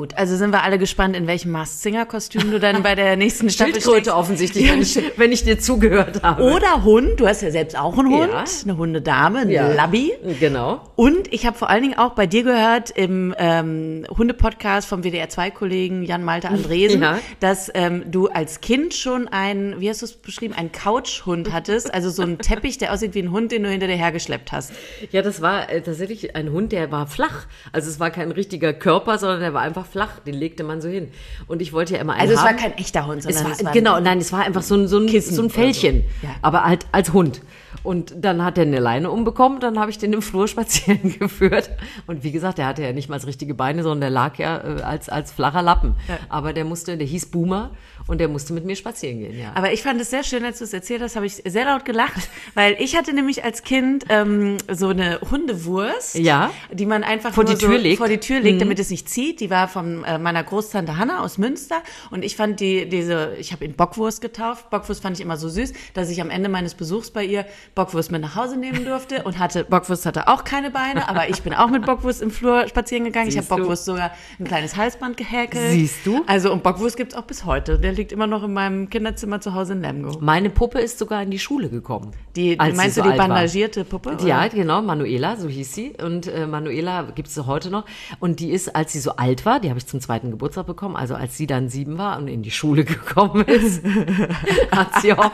Gut, 0.00 0.16
also 0.16 0.34
sind 0.34 0.50
wir 0.50 0.62
alle 0.62 0.78
gespannt, 0.78 1.14
in 1.14 1.26
welchem 1.26 1.50
Masked 1.50 1.82
Singer 1.82 2.06
Kostüm 2.06 2.50
du 2.50 2.58
dann 2.58 2.82
bei 2.82 2.94
der 2.94 3.16
nächsten 3.16 3.50
Staffel 3.50 3.72
steckst. 3.74 3.86
Schildkröte 3.86 4.16
offensichtlich, 4.16 4.72
wenn 4.72 4.80
ich, 4.80 4.98
wenn 5.18 5.30
ich 5.30 5.44
dir 5.44 5.58
zugehört 5.58 6.22
habe. 6.22 6.42
Oder 6.42 6.84
Hund, 6.84 7.20
du 7.20 7.26
hast 7.26 7.42
ja 7.42 7.50
selbst 7.50 7.76
auch 7.78 7.98
einen 7.98 8.08
Hund, 8.08 8.30
Ja. 8.32 8.44
eine 8.64 8.78
Hundedame, 8.78 9.40
eine 9.40 9.52
Ja. 9.52 9.70
Labby. 9.70 10.12
Genau. 10.40 10.80
Und 10.96 11.30
ich 11.30 11.44
habe 11.44 11.58
vor 11.58 11.68
allen 11.68 11.82
Dingen 11.82 11.98
auch 11.98 12.12
bei 12.14 12.26
dir 12.26 12.44
gehört 12.44 12.88
im 12.88 13.34
ähm, 13.36 14.06
Hunde-Podcast 14.16 14.88
vom 14.88 15.02
WDR2-Kollegen 15.02 16.02
Jan 16.04 16.24
Malte 16.24 16.48
Andresen, 16.48 17.02
Ja. 17.02 17.18
dass 17.40 17.70
ähm, 17.74 18.04
du 18.10 18.28
als 18.28 18.62
Kind 18.62 18.94
schon 18.94 19.28
ein, 19.28 19.74
wie 19.80 19.90
hast 19.90 20.00
du 20.00 20.06
es 20.06 20.14
beschrieben, 20.14 20.54
ein 20.56 20.72
Couchhund 20.72 21.52
hattest, 21.52 21.92
also 21.92 22.08
so 22.08 22.22
ein 22.22 22.38
Teppich, 22.38 22.78
der 22.78 22.94
aussieht 22.94 23.12
wie 23.12 23.20
ein 23.22 23.32
Hund, 23.32 23.52
den 23.52 23.64
du 23.64 23.68
hinter 23.68 23.86
dir 23.86 23.96
hergeschleppt 23.96 24.50
hast. 24.50 24.72
Ja, 25.12 25.20
das 25.20 25.42
war 25.42 25.68
äh, 25.70 25.82
tatsächlich 25.82 26.34
ein 26.36 26.52
Hund, 26.52 26.72
der 26.72 26.90
war 26.90 27.06
flach. 27.06 27.44
Also 27.72 27.90
es 27.90 28.00
war 28.00 28.10
kein 28.10 28.30
richtiger 28.32 28.72
Körper, 28.72 29.18
sondern 29.18 29.40
der 29.40 29.52
war 29.52 29.60
einfach 29.60 29.89
flach. 29.90 30.20
Den 30.20 30.34
legte 30.34 30.64
man 30.64 30.80
so 30.80 30.88
hin. 30.88 31.08
Und 31.46 31.60
ich 31.62 31.72
wollte 31.72 31.94
ja 31.94 32.00
immer 32.00 32.14
einen 32.14 32.22
Also 32.22 32.34
es 32.34 32.40
war 32.40 32.50
haben. 32.50 32.56
kein 32.56 32.78
echter 32.78 33.06
Hund, 33.06 33.18
es 33.18 33.24
sondern 33.24 33.44
war, 33.44 33.52
es 33.52 33.64
war 33.64 33.72
genau, 33.72 34.00
nein, 34.00 34.18
es 34.18 34.32
war 34.32 34.44
einfach 34.44 34.62
so 34.62 34.74
ein, 34.74 34.88
so 34.88 34.98
ein, 34.98 35.20
so 35.20 35.42
ein 35.42 35.50
Fällchen. 35.50 36.04
so. 36.20 36.26
Ja. 36.26 36.34
Aber 36.42 36.64
halt 36.64 36.86
als 36.92 37.12
Hund. 37.12 37.40
Und 37.82 38.12
dann 38.16 38.44
hat 38.44 38.58
er 38.58 38.62
eine 38.62 38.78
Leine 38.80 39.10
umbekommen, 39.10 39.60
dann 39.60 39.78
habe 39.78 39.90
ich 39.90 39.98
den 39.98 40.12
im 40.12 40.22
Flur 40.22 40.48
spazieren 40.48 41.18
geführt. 41.18 41.70
Und 42.06 42.24
wie 42.24 42.32
gesagt, 42.32 42.58
der 42.58 42.66
hatte 42.66 42.82
ja 42.82 42.92
nicht 42.92 43.08
mal 43.08 43.18
richtige 43.18 43.54
Beine, 43.54 43.82
sondern 43.82 44.00
der 44.00 44.10
lag 44.10 44.36
ja 44.38 44.58
äh, 44.78 44.82
als, 44.82 45.08
als 45.08 45.32
flacher 45.32 45.62
Lappen. 45.62 45.94
Ja. 46.08 46.18
Aber 46.28 46.52
der 46.52 46.64
musste, 46.64 46.96
der 46.96 47.06
hieß 47.06 47.26
Boomer 47.26 47.70
und 48.06 48.18
der 48.18 48.28
musste 48.28 48.52
mit 48.52 48.64
mir 48.64 48.76
spazieren 48.76 49.20
gehen, 49.20 49.38
ja. 49.38 49.52
Aber 49.54 49.72
ich 49.72 49.82
fand 49.82 50.00
es 50.00 50.10
sehr 50.10 50.24
schön, 50.24 50.44
als 50.44 50.58
du 50.58 50.64
es 50.64 50.72
erzählt 50.72 51.00
hast, 51.02 51.16
habe 51.16 51.26
ich 51.26 51.34
sehr 51.46 51.64
laut 51.66 51.84
gelacht, 51.84 52.28
weil 52.54 52.76
ich 52.80 52.96
hatte 52.96 53.12
nämlich 53.14 53.44
als 53.44 53.62
Kind 53.62 54.04
ähm, 54.08 54.56
so 54.70 54.88
eine 54.88 55.20
Hundewurst, 55.30 56.16
Ja. 56.16 56.50
die 56.72 56.86
man 56.86 57.04
einfach 57.04 57.32
Vor 57.32 57.44
die 57.44 57.54
Tür 57.54 57.68
so 57.72 57.76
legt. 57.76 57.98
vor 57.98 58.08
die 58.08 58.18
Tür 58.18 58.40
legt, 58.40 58.60
damit 58.60 58.78
es 58.78 58.90
nicht 58.90 59.08
zieht. 59.08 59.40
Die 59.40 59.50
war 59.50 59.68
von 59.68 60.04
äh, 60.04 60.18
meiner 60.18 60.42
Großtante 60.42 60.96
Hanna 60.96 61.22
aus 61.22 61.38
Münster 61.38 61.76
und 62.10 62.24
ich 62.24 62.36
fand 62.36 62.60
die 62.60 62.88
diese, 62.88 63.34
ich 63.38 63.52
habe 63.52 63.64
ihn 63.64 63.74
Bockwurst 63.74 64.20
getauft. 64.20 64.70
Bockwurst 64.70 65.02
fand 65.02 65.16
ich 65.18 65.24
immer 65.24 65.36
so 65.36 65.48
süß, 65.48 65.72
dass 65.94 66.10
ich 66.10 66.20
am 66.20 66.30
Ende 66.30 66.48
meines 66.48 66.74
Besuchs 66.74 67.10
bei 67.10 67.24
ihr 67.24 67.44
Bockwurst 67.74 68.10
mit 68.10 68.22
nach 68.22 68.36
Hause 68.36 68.56
nehmen 68.56 68.84
durfte 68.84 69.22
und 69.22 69.38
hatte 69.38 69.64
Bockwurst 69.64 70.06
hatte 70.06 70.28
auch 70.28 70.44
keine 70.44 70.70
Beine, 70.70 71.08
aber 71.08 71.28
ich 71.28 71.42
bin 71.42 71.54
auch 71.54 71.68
mit 71.68 71.86
Bockwurst 71.86 72.22
im 72.22 72.30
Flur 72.30 72.66
spazieren 72.68 73.04
gegangen. 73.04 73.28
ich 73.28 73.36
habe 73.36 73.44
Siehst 73.44 73.50
du? 73.50 73.56
Bockwurst 73.56 73.84
sogar 73.84 74.10
ein 74.38 74.44
kleines 74.44 74.76
Halsband 74.76 75.16
gehäkelt. 75.16 75.70
Siehst 75.70 76.06
du? 76.06 76.22
Also 76.26 76.52
und 76.52 76.62
Bockwurst 76.62 76.96
gibt's 76.96 77.14
auch 77.14 77.24
bis 77.24 77.44
heute. 77.44 77.78
Der 77.78 77.92
liegt 77.92 78.12
immer 78.12 78.26
noch 78.26 78.42
in 78.42 78.52
meinem 78.52 78.90
Kinderzimmer 78.90 79.40
zu 79.40 79.54
Hause 79.54 79.74
in 79.74 79.82
Lemgo. 79.82 80.18
Meine 80.20 80.50
Puppe 80.50 80.80
ist 80.80 80.98
sogar 80.98 81.22
in 81.22 81.30
die 81.30 81.38
Schule 81.38 81.68
gekommen. 81.68 82.12
Die, 82.36 82.58
als 82.58 82.70
sie 82.70 82.76
meinst 82.76 82.96
so 82.96 83.02
du 83.02 83.10
die 83.10 83.16
bandagierte 83.16 83.84
Puppe? 83.84 84.16
Ja, 84.24 84.40
oder? 84.40 84.48
genau, 84.50 84.82
Manuela, 84.82 85.36
so 85.36 85.48
hieß 85.48 85.74
sie. 85.74 85.92
Und 86.02 86.26
äh, 86.26 86.46
Manuela 86.46 87.02
gibt's 87.14 87.34
sie 87.34 87.46
heute 87.46 87.70
noch. 87.70 87.84
Und 88.18 88.40
die 88.40 88.50
ist, 88.50 88.74
als 88.74 88.92
sie 88.92 89.00
so 89.00 89.16
alt 89.16 89.44
war, 89.46 89.60
die 89.60 89.68
habe 89.68 89.78
ich 89.78 89.86
zum 89.86 90.00
zweiten 90.00 90.30
Geburtstag 90.30 90.66
bekommen, 90.66 90.96
also 90.96 91.14
als 91.14 91.36
sie 91.36 91.46
dann 91.46 91.68
sieben 91.68 91.98
war 91.98 92.18
und 92.18 92.28
in 92.28 92.42
die 92.42 92.50
Schule 92.50 92.84
gekommen 92.90 93.44
ist, 93.44 93.82
hat 94.70 95.00
sie 95.00 95.12
auch 95.12 95.32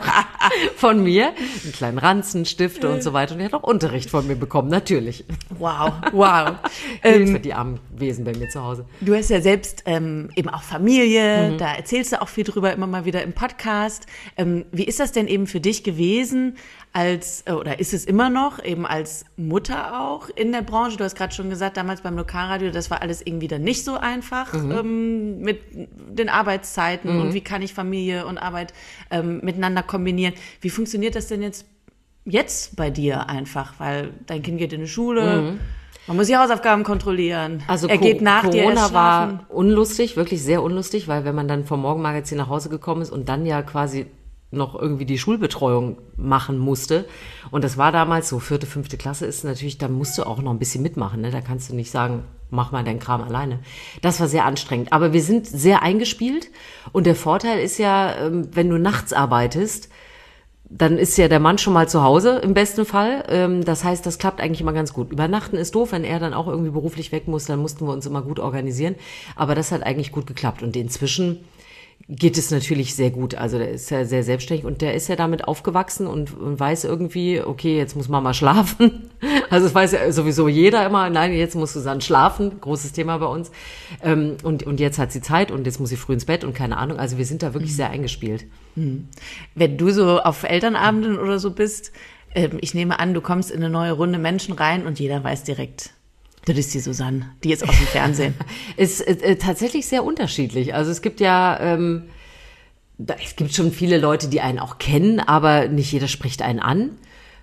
von 0.75 1.03
mir 1.03 1.33
einen 1.63 1.73
kleinen 1.73 1.97
Ranzen, 2.17 2.45
Stifte 2.45 2.89
und 2.89 3.03
so 3.03 3.13
weiter. 3.13 3.33
Und 3.33 3.39
die 3.39 3.45
hat 3.45 3.53
auch 3.53 3.63
Unterricht 3.63 4.09
von 4.09 4.25
mir 4.27 4.35
bekommen, 4.35 4.69
natürlich. 4.69 5.23
Wow, 5.59 5.93
wow. 6.11 6.55
Ähm, 7.03 7.21
ähm, 7.21 7.27
Für 7.27 7.39
die 7.39 7.53
armen 7.53 7.79
Wesen 7.95 8.25
bei 8.25 8.33
mir 8.35 8.49
zu 8.49 8.63
Hause. 8.63 8.85
du 9.01 9.13
hast 9.15 9.29
ja 9.29 9.39
selbst 9.41 9.83
ähm, 9.85 10.29
eben 10.35 10.49
auch 10.49 10.63
Familie, 10.63 11.51
Mhm. 11.51 11.57
da 11.57 11.73
erzählst 11.75 12.11
du 12.13 12.21
auch 12.21 12.27
viel 12.27 12.43
drüber, 12.43 12.73
immer 12.73 12.87
mal 12.87 13.05
wieder 13.05 13.21
im 13.23 13.33
Podcast. 13.33 14.05
Ähm, 14.35 14.65
wie 14.71 14.83
ist 14.85 14.99
das 14.99 15.11
denn 15.11 15.27
eben 15.27 15.45
für 15.47 15.59
dich 15.59 15.83
gewesen, 15.83 16.55
als, 16.93 17.43
äh, 17.45 17.51
oder 17.51 17.79
ist 17.79 17.93
es 17.93 18.05
immer 18.05 18.29
noch, 18.29 18.63
eben 18.63 18.85
als 18.87 19.25
Mutter 19.35 19.99
auch 20.01 20.29
in 20.29 20.51
der 20.51 20.61
Branche? 20.63 20.97
Du 20.97 21.03
hast 21.03 21.15
gerade 21.15 21.33
schon 21.35 21.49
gesagt, 21.49 21.77
damals 21.77 22.01
beim 22.01 22.15
Lokalradio, 22.17 22.71
das 22.71 22.89
war 22.89 23.01
alles 23.01 23.21
irgendwie 23.23 23.47
dann 23.47 23.61
nicht 23.63 23.83
so 23.83 23.95
einfach 23.95 24.53
Mhm. 24.53 24.71
ähm, 24.71 25.39
mit 25.41 25.59
den 25.73 26.29
Arbeitszeiten 26.29 27.09
und 27.21 27.33
wie 27.33 27.41
kann 27.41 27.61
ich 27.61 27.73
Familie 27.73 28.25
und 28.25 28.37
Arbeit 28.39 28.73
ähm, 29.11 29.39
miteinander 29.43 29.83
kombinieren. 29.83 30.33
Wie 30.61 30.69
funktioniert 30.71 31.15
das 31.15 31.27
denn 31.27 31.41
jetzt 31.43 31.65
jetzt 32.27 32.75
bei 32.75 32.89
dir 32.89 33.29
einfach? 33.29 33.73
Weil 33.79 34.11
dein 34.25 34.41
Kind 34.43 34.57
geht 34.59 34.73
in 34.73 34.81
die 34.81 34.87
Schule, 34.87 35.57
man 36.07 36.15
muss 36.17 36.27
die 36.27 36.37
Hausaufgaben 36.37 36.83
kontrollieren. 36.83 37.55
Mhm. 37.55 37.63
Also 37.67 37.87
er 37.87 37.97
Co- 37.97 38.05
geht 38.05 38.21
nach 38.21 38.47
dir 38.49 38.63
Corona 38.63 38.93
war 38.93 39.45
unlustig, 39.49 40.15
wirklich 40.15 40.41
sehr 40.41 40.63
unlustig, 40.63 41.07
weil 41.07 41.25
wenn 41.25 41.35
man 41.35 41.47
dann 41.47 41.65
vom 41.65 41.81
Morgenmagazin 41.81 42.37
nach 42.37 42.49
Hause 42.49 42.69
gekommen 42.69 43.01
ist 43.01 43.11
und 43.11 43.27
dann 43.29 43.45
ja 43.45 43.61
quasi 43.61 44.05
noch 44.49 44.75
irgendwie 44.79 45.05
die 45.05 45.17
Schulbetreuung 45.17 45.97
machen 46.15 46.57
musste. 46.57 47.05
Und 47.51 47.65
das 47.65 47.77
war 47.77 47.91
damals 47.91 48.29
so, 48.29 48.39
vierte, 48.39 48.65
fünfte 48.65 48.95
Klasse 48.95 49.25
ist 49.25 49.43
natürlich, 49.43 49.77
da 49.77 49.89
musst 49.89 50.17
du 50.17 50.23
auch 50.23 50.41
noch 50.41 50.51
ein 50.51 50.59
bisschen 50.59 50.81
mitmachen. 50.81 51.19
Ne? 51.19 51.31
Da 51.31 51.41
kannst 51.41 51.69
du 51.69 51.75
nicht 51.75 51.91
sagen, 51.91 52.23
mach 52.49 52.71
mal 52.71 52.85
deinen 52.85 52.99
Kram 52.99 53.21
alleine. 53.21 53.59
Das 54.01 54.21
war 54.21 54.29
sehr 54.29 54.45
anstrengend. 54.45 54.93
Aber 54.93 55.11
wir 55.11 55.21
sind 55.21 55.45
sehr 55.45 55.81
eingespielt. 55.81 56.49
Und 56.93 57.05
der 57.05 57.15
Vorteil 57.15 57.59
ist 57.59 57.77
ja, 57.77 58.15
ähm, 58.15 58.47
wenn 58.53 58.69
du 58.69 58.77
nachts 58.79 59.11
arbeitest, 59.11 59.89
dann 60.69 60.97
ist 60.97 61.17
ja 61.17 61.27
der 61.27 61.39
Mann 61.39 61.57
schon 61.57 61.73
mal 61.73 61.87
zu 61.87 62.03
Hause 62.03 62.39
im 62.43 62.53
besten 62.53 62.85
Fall. 62.85 63.23
Ähm, 63.29 63.63
Das 63.63 63.83
heißt, 63.83 64.05
das 64.05 64.17
klappt 64.17 64.41
eigentlich 64.41 64.61
immer 64.61 64.73
ganz 64.73 64.93
gut. 64.93 65.11
Übernachten 65.11 65.55
ist 65.55 65.75
doof, 65.75 65.91
wenn 65.91 66.03
er 66.03 66.19
dann 66.19 66.33
auch 66.33 66.47
irgendwie 66.47 66.71
beruflich 66.71 67.11
weg 67.11 67.27
muss, 67.27 67.45
dann 67.45 67.59
mussten 67.59 67.85
wir 67.85 67.93
uns 67.93 68.05
immer 68.05 68.21
gut 68.21 68.39
organisieren. 68.39 68.95
Aber 69.35 69.55
das 69.55 69.71
hat 69.71 69.83
eigentlich 69.83 70.11
gut 70.11 70.27
geklappt. 70.27 70.63
Und 70.63 70.75
inzwischen, 70.75 71.39
geht 72.09 72.37
es 72.37 72.51
natürlich 72.51 72.95
sehr 72.95 73.11
gut. 73.11 73.35
Also 73.35 73.57
der 73.57 73.71
ist 73.71 73.89
ja 73.89 74.05
sehr 74.05 74.23
selbstständig 74.23 74.65
und 74.65 74.81
der 74.81 74.93
ist 74.93 75.09
ja 75.09 75.17
damit 75.17 75.45
aufgewachsen 75.45 76.07
und, 76.07 76.37
und 76.37 76.57
weiß 76.57 76.85
irgendwie, 76.85 77.41
okay, 77.41 77.77
jetzt 77.77 77.95
muss 77.95 78.07
Mama 78.07 78.33
schlafen. 78.33 79.09
Also 79.49 79.65
es 79.65 79.73
weiß 79.73 79.93
ja 79.93 80.11
sowieso 80.11 80.47
jeder 80.47 80.85
immer, 80.85 81.09
nein, 81.09 81.33
jetzt 81.33 81.55
muss 81.55 81.73
Susanne 81.73 82.01
schlafen, 82.01 82.59
großes 82.61 82.91
Thema 82.91 83.17
bei 83.17 83.25
uns. 83.25 83.49
Ähm, 84.03 84.35
und, 84.43 84.63
und 84.63 84.79
jetzt 84.79 84.99
hat 84.99 85.11
sie 85.11 85.21
Zeit 85.21 85.51
und 85.51 85.65
jetzt 85.65 85.79
muss 85.79 85.89
sie 85.89 85.95
früh 85.95 86.13
ins 86.13 86.25
Bett 86.25 86.43
und 86.43 86.53
keine 86.53 86.77
Ahnung. 86.77 86.99
Also 86.99 87.17
wir 87.17 87.25
sind 87.25 87.41
da 87.41 87.53
wirklich 87.53 87.71
mhm. 87.71 87.75
sehr 87.75 87.89
eingespielt. 87.89 88.45
Mhm. 88.75 89.07
Wenn 89.55 89.77
du 89.77 89.89
so 89.89 90.19
auf 90.19 90.43
Elternabenden 90.43 91.17
oder 91.17 91.39
so 91.39 91.51
bist, 91.51 91.93
äh, 92.33 92.49
ich 92.61 92.73
nehme 92.73 92.99
an, 92.99 93.13
du 93.13 93.21
kommst 93.21 93.49
in 93.49 93.57
eine 93.57 93.69
neue 93.69 93.93
Runde 93.93 94.19
Menschen 94.19 94.53
rein 94.53 94.85
und 94.85 94.99
jeder 94.99 95.23
weiß 95.23 95.43
direkt, 95.45 95.91
das 96.53 96.57
ist 96.57 96.73
die 96.73 96.79
Susanne, 96.79 97.29
die 97.43 97.51
ist 97.51 97.67
aus 97.67 97.75
dem 97.77 97.87
Fernsehen. 97.87 98.35
ist 98.77 99.01
äh, 99.01 99.13
äh, 99.13 99.35
tatsächlich 99.35 99.87
sehr 99.87 100.03
unterschiedlich. 100.03 100.73
Also 100.73 100.91
es 100.91 101.01
gibt 101.01 101.19
ja, 101.19 101.59
ähm, 101.59 102.03
es 103.21 103.35
gibt 103.35 103.53
schon 103.53 103.71
viele 103.71 103.97
Leute, 103.97 104.27
die 104.27 104.41
einen 104.41 104.59
auch 104.59 104.77
kennen, 104.77 105.19
aber 105.19 105.67
nicht 105.67 105.91
jeder 105.91 106.07
spricht 106.07 106.41
einen 106.41 106.59
an. 106.59 106.91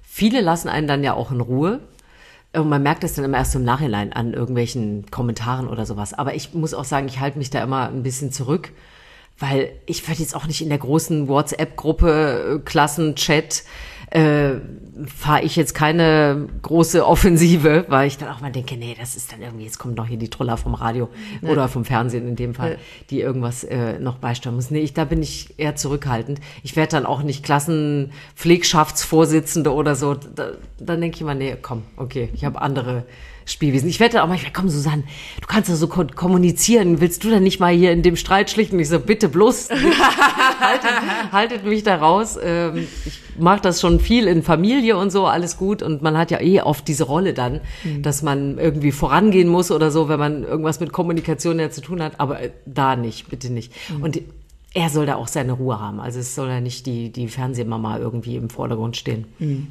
Viele 0.02 0.40
lassen 0.40 0.68
einen 0.68 0.86
dann 0.86 1.04
ja 1.04 1.14
auch 1.14 1.30
in 1.30 1.40
Ruhe. 1.40 1.80
Und 2.52 2.68
man 2.68 2.82
merkt 2.82 3.02
es 3.02 3.14
dann 3.14 3.24
immer 3.24 3.38
erst 3.38 3.54
im 3.56 3.64
Nachhinein 3.64 4.12
an 4.12 4.32
irgendwelchen 4.32 5.10
Kommentaren 5.10 5.66
oder 5.68 5.86
sowas. 5.86 6.14
Aber 6.14 6.34
ich 6.34 6.54
muss 6.54 6.72
auch 6.72 6.84
sagen, 6.84 7.08
ich 7.08 7.18
halte 7.18 7.38
mich 7.38 7.50
da 7.50 7.62
immer 7.62 7.88
ein 7.88 8.04
bisschen 8.04 8.30
zurück, 8.30 8.70
weil 9.38 9.72
ich 9.86 10.06
würde 10.06 10.20
jetzt 10.20 10.36
auch 10.36 10.46
nicht 10.46 10.62
in 10.62 10.68
der 10.68 10.78
großen 10.78 11.26
WhatsApp-Gruppe, 11.26 12.60
äh, 12.60 12.64
Klassenchat, 12.64 13.64
äh, 14.10 14.54
fahre 15.06 15.42
ich 15.42 15.56
jetzt 15.56 15.74
keine 15.74 16.46
große 16.62 17.04
Offensive, 17.06 17.84
weil 17.88 18.06
ich 18.06 18.16
dann 18.16 18.28
auch 18.28 18.40
mal 18.40 18.52
denke, 18.52 18.76
nee, 18.76 18.94
das 18.98 19.16
ist 19.16 19.32
dann 19.32 19.42
irgendwie, 19.42 19.64
jetzt 19.64 19.78
kommt 19.78 19.96
noch 19.96 20.06
hier 20.06 20.18
die 20.18 20.30
Troller 20.30 20.56
vom 20.56 20.74
Radio 20.74 21.08
ja. 21.42 21.48
oder 21.48 21.66
vom 21.68 21.84
Fernsehen 21.84 22.28
in 22.28 22.36
dem 22.36 22.54
Fall, 22.54 22.72
ja. 22.72 22.78
die 23.10 23.20
irgendwas 23.20 23.64
äh, 23.64 23.98
noch 23.98 24.18
beisteuern 24.18 24.54
müssen. 24.56 24.74
Nee, 24.74 24.82
ich, 24.82 24.94
da 24.94 25.04
bin 25.04 25.20
ich 25.22 25.58
eher 25.58 25.74
zurückhaltend. 25.74 26.38
Ich 26.62 26.76
werde 26.76 26.92
dann 26.92 27.06
auch 27.06 27.22
nicht 27.22 27.42
Klassenpflegschaftsvorsitzende 27.44 29.72
oder 29.72 29.96
so. 29.96 30.14
Da, 30.14 30.52
dann 30.78 31.00
denke 31.00 31.16
ich 31.16 31.22
immer, 31.22 31.34
nee, 31.34 31.56
komm, 31.60 31.82
okay, 31.96 32.28
ich 32.34 32.44
habe 32.44 32.62
andere 32.62 33.04
Spielwesen. 33.46 33.88
Ich 33.88 34.00
wette 34.00 34.22
auch 34.22 34.28
manchmal, 34.28 34.52
komm 34.52 34.68
Susanne, 34.68 35.04
du 35.40 35.46
kannst 35.46 35.68
doch 35.68 35.74
so 35.74 35.88
kommunizieren, 35.88 37.00
willst 37.00 37.24
du 37.24 37.30
dann 37.30 37.42
nicht 37.42 37.60
mal 37.60 37.74
hier 37.74 37.92
in 37.92 38.02
dem 38.02 38.16
Streit 38.16 38.50
schlichten? 38.50 38.78
Ich 38.78 38.88
so, 38.88 38.98
bitte 38.98 39.28
bloß, 39.28 39.68
haltet, 40.60 40.90
haltet, 41.32 41.64
mich 41.64 41.82
da 41.82 41.96
raus. 41.96 42.38
Ähm, 42.42 42.86
ich 43.04 43.20
mache 43.38 43.60
das 43.60 43.80
schon 43.80 44.00
viel 44.00 44.26
in 44.26 44.42
Familie 44.42 44.96
und 44.96 45.10
so, 45.10 45.26
alles 45.26 45.56
gut. 45.56 45.82
Und 45.82 46.02
man 46.02 46.16
hat 46.16 46.30
ja 46.30 46.40
eh 46.40 46.60
oft 46.60 46.86
diese 46.88 47.04
Rolle 47.04 47.34
dann, 47.34 47.60
mhm. 47.82 48.02
dass 48.02 48.22
man 48.22 48.58
irgendwie 48.58 48.92
vorangehen 48.92 49.48
muss 49.48 49.70
oder 49.70 49.90
so, 49.90 50.08
wenn 50.08 50.18
man 50.18 50.44
irgendwas 50.44 50.80
mit 50.80 50.92
Kommunikation 50.92 51.58
ja 51.58 51.70
zu 51.70 51.80
tun 51.80 52.02
hat. 52.02 52.18
Aber 52.18 52.40
äh, 52.40 52.50
da 52.66 52.96
nicht, 52.96 53.28
bitte 53.28 53.52
nicht. 53.52 53.72
Mhm. 53.90 54.02
Und 54.02 54.20
er 54.76 54.90
soll 54.90 55.06
da 55.06 55.14
auch 55.14 55.28
seine 55.28 55.52
Ruhe 55.52 55.78
haben. 55.78 56.00
Also 56.00 56.18
es 56.18 56.34
soll 56.34 56.48
ja 56.48 56.60
nicht 56.60 56.84
die, 56.86 57.10
die 57.10 57.28
Fernsehmama 57.28 57.98
irgendwie 57.98 58.34
im 58.34 58.50
Vordergrund 58.50 58.96
stehen. 58.96 59.24
Mhm. 59.38 59.68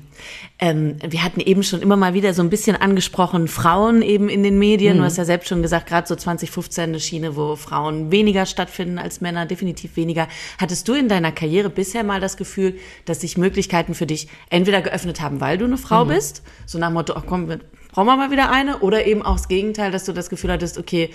Ähm, 0.60 0.96
wir 1.06 1.24
hatten 1.24 1.42
eben 1.42 1.62
schon 1.62 1.82
immer 1.82 1.98
mal 1.98 2.14
wieder 2.14 2.34
so 2.34 2.42
ein 2.42 2.50
bisschen 2.50 2.78
angesprochen, 2.78 3.50
Frauen 3.50 4.02
eben 4.02 4.30
in 4.30 4.44
den 4.44 4.58
Medien. 4.58 4.96
Mhm. 4.96 5.00
Du 5.00 5.06
hast 5.06 5.18
ja 5.18 5.26
selbst 5.26 5.50
schon 5.50 5.62
gesagt, 5.62 5.88
gerade 5.88 6.08
so 6.08 6.16
2015 6.16 6.84
eine 6.86 7.00
Schiene, 7.02 7.36
wo 7.36 7.58
Frauen 7.58 8.12
weniger 8.12 8.46
stattfinden 8.46 8.98
als 8.98 9.20
Männer, 9.20 9.46
definitiv 9.46 9.98
weniger. 9.98 10.30
Hattest 10.58 10.88
du 10.88 10.94
in 10.94 11.10
deiner 11.10 11.34
Karriere 11.34 11.70
bisher 11.70 12.06
mal 12.06 12.22
das 12.22 12.38
Gefühl, 12.38 12.78
dass 13.04 13.20
sich 13.20 13.38
Möglichkeiten 13.38 13.96
für 13.96 14.06
dich 14.06 14.30
entweder 14.50 14.82
geöffnet 14.82 15.20
haben, 15.20 15.42
weil 15.42 15.58
du 15.58 15.66
eine 15.66 15.78
Frau 15.78 16.06
mhm. 16.06 16.10
bist, 16.10 16.44
so 16.66 16.80
nach 16.80 16.88
dem 16.88 16.94
Motto, 16.94 17.14
ach 17.18 17.24
komm, 17.28 17.48
brauchen 17.48 18.08
wir 18.08 18.16
mal 18.16 18.32
wieder 18.32 18.50
eine, 18.52 18.80
oder 18.80 19.06
eben 19.06 19.22
auch 19.22 19.36
das 19.36 19.50
Gegenteil, 19.50 19.92
dass 19.92 20.06
du 20.06 20.14
das 20.14 20.30
Gefühl 20.30 20.54
hattest, 20.54 20.78
okay, 20.78 21.10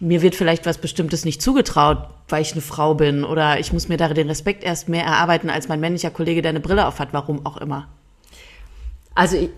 mir 0.00 0.22
wird 0.22 0.34
vielleicht 0.34 0.66
was 0.66 0.78
Bestimmtes 0.78 1.24
nicht 1.24 1.40
zugetraut, 1.40 1.98
weil 2.28 2.42
ich 2.42 2.52
eine 2.52 2.60
Frau 2.60 2.94
bin 2.94 3.24
oder 3.24 3.60
ich 3.60 3.72
muss 3.72 3.88
mir 3.88 3.96
da 3.96 4.08
den 4.08 4.28
Respekt 4.28 4.64
erst 4.64 4.88
mehr 4.88 5.04
erarbeiten, 5.04 5.50
als 5.50 5.68
mein 5.68 5.80
männlicher 5.80 6.10
Kollege, 6.10 6.42
der 6.42 6.50
eine 6.50 6.60
Brille 6.60 6.86
aufhat, 6.86 7.08
warum 7.12 7.44
auch 7.46 7.56
immer. 7.58 7.88
Also 9.14 9.36
ich, 9.36 9.50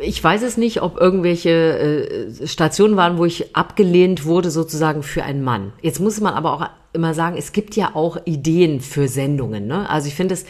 ich 0.00 0.22
weiß 0.22 0.42
es 0.42 0.56
nicht, 0.56 0.82
ob 0.82 0.98
irgendwelche 0.98 1.50
äh, 1.50 2.46
Stationen 2.46 2.96
waren, 2.96 3.18
wo 3.18 3.24
ich 3.24 3.56
abgelehnt 3.56 4.24
wurde 4.24 4.50
sozusagen 4.50 5.02
für 5.02 5.24
einen 5.24 5.42
Mann. 5.42 5.72
Jetzt 5.82 6.00
muss 6.00 6.20
man 6.20 6.34
aber 6.34 6.52
auch 6.52 6.68
immer 6.92 7.14
sagen, 7.14 7.36
es 7.36 7.52
gibt 7.52 7.76
ja 7.76 7.94
auch 7.94 8.18
Ideen 8.26 8.80
für 8.80 9.08
Sendungen. 9.08 9.66
Ne? 9.66 9.88
Also 9.88 10.08
ich 10.08 10.14
finde 10.14 10.34
es 10.34 10.44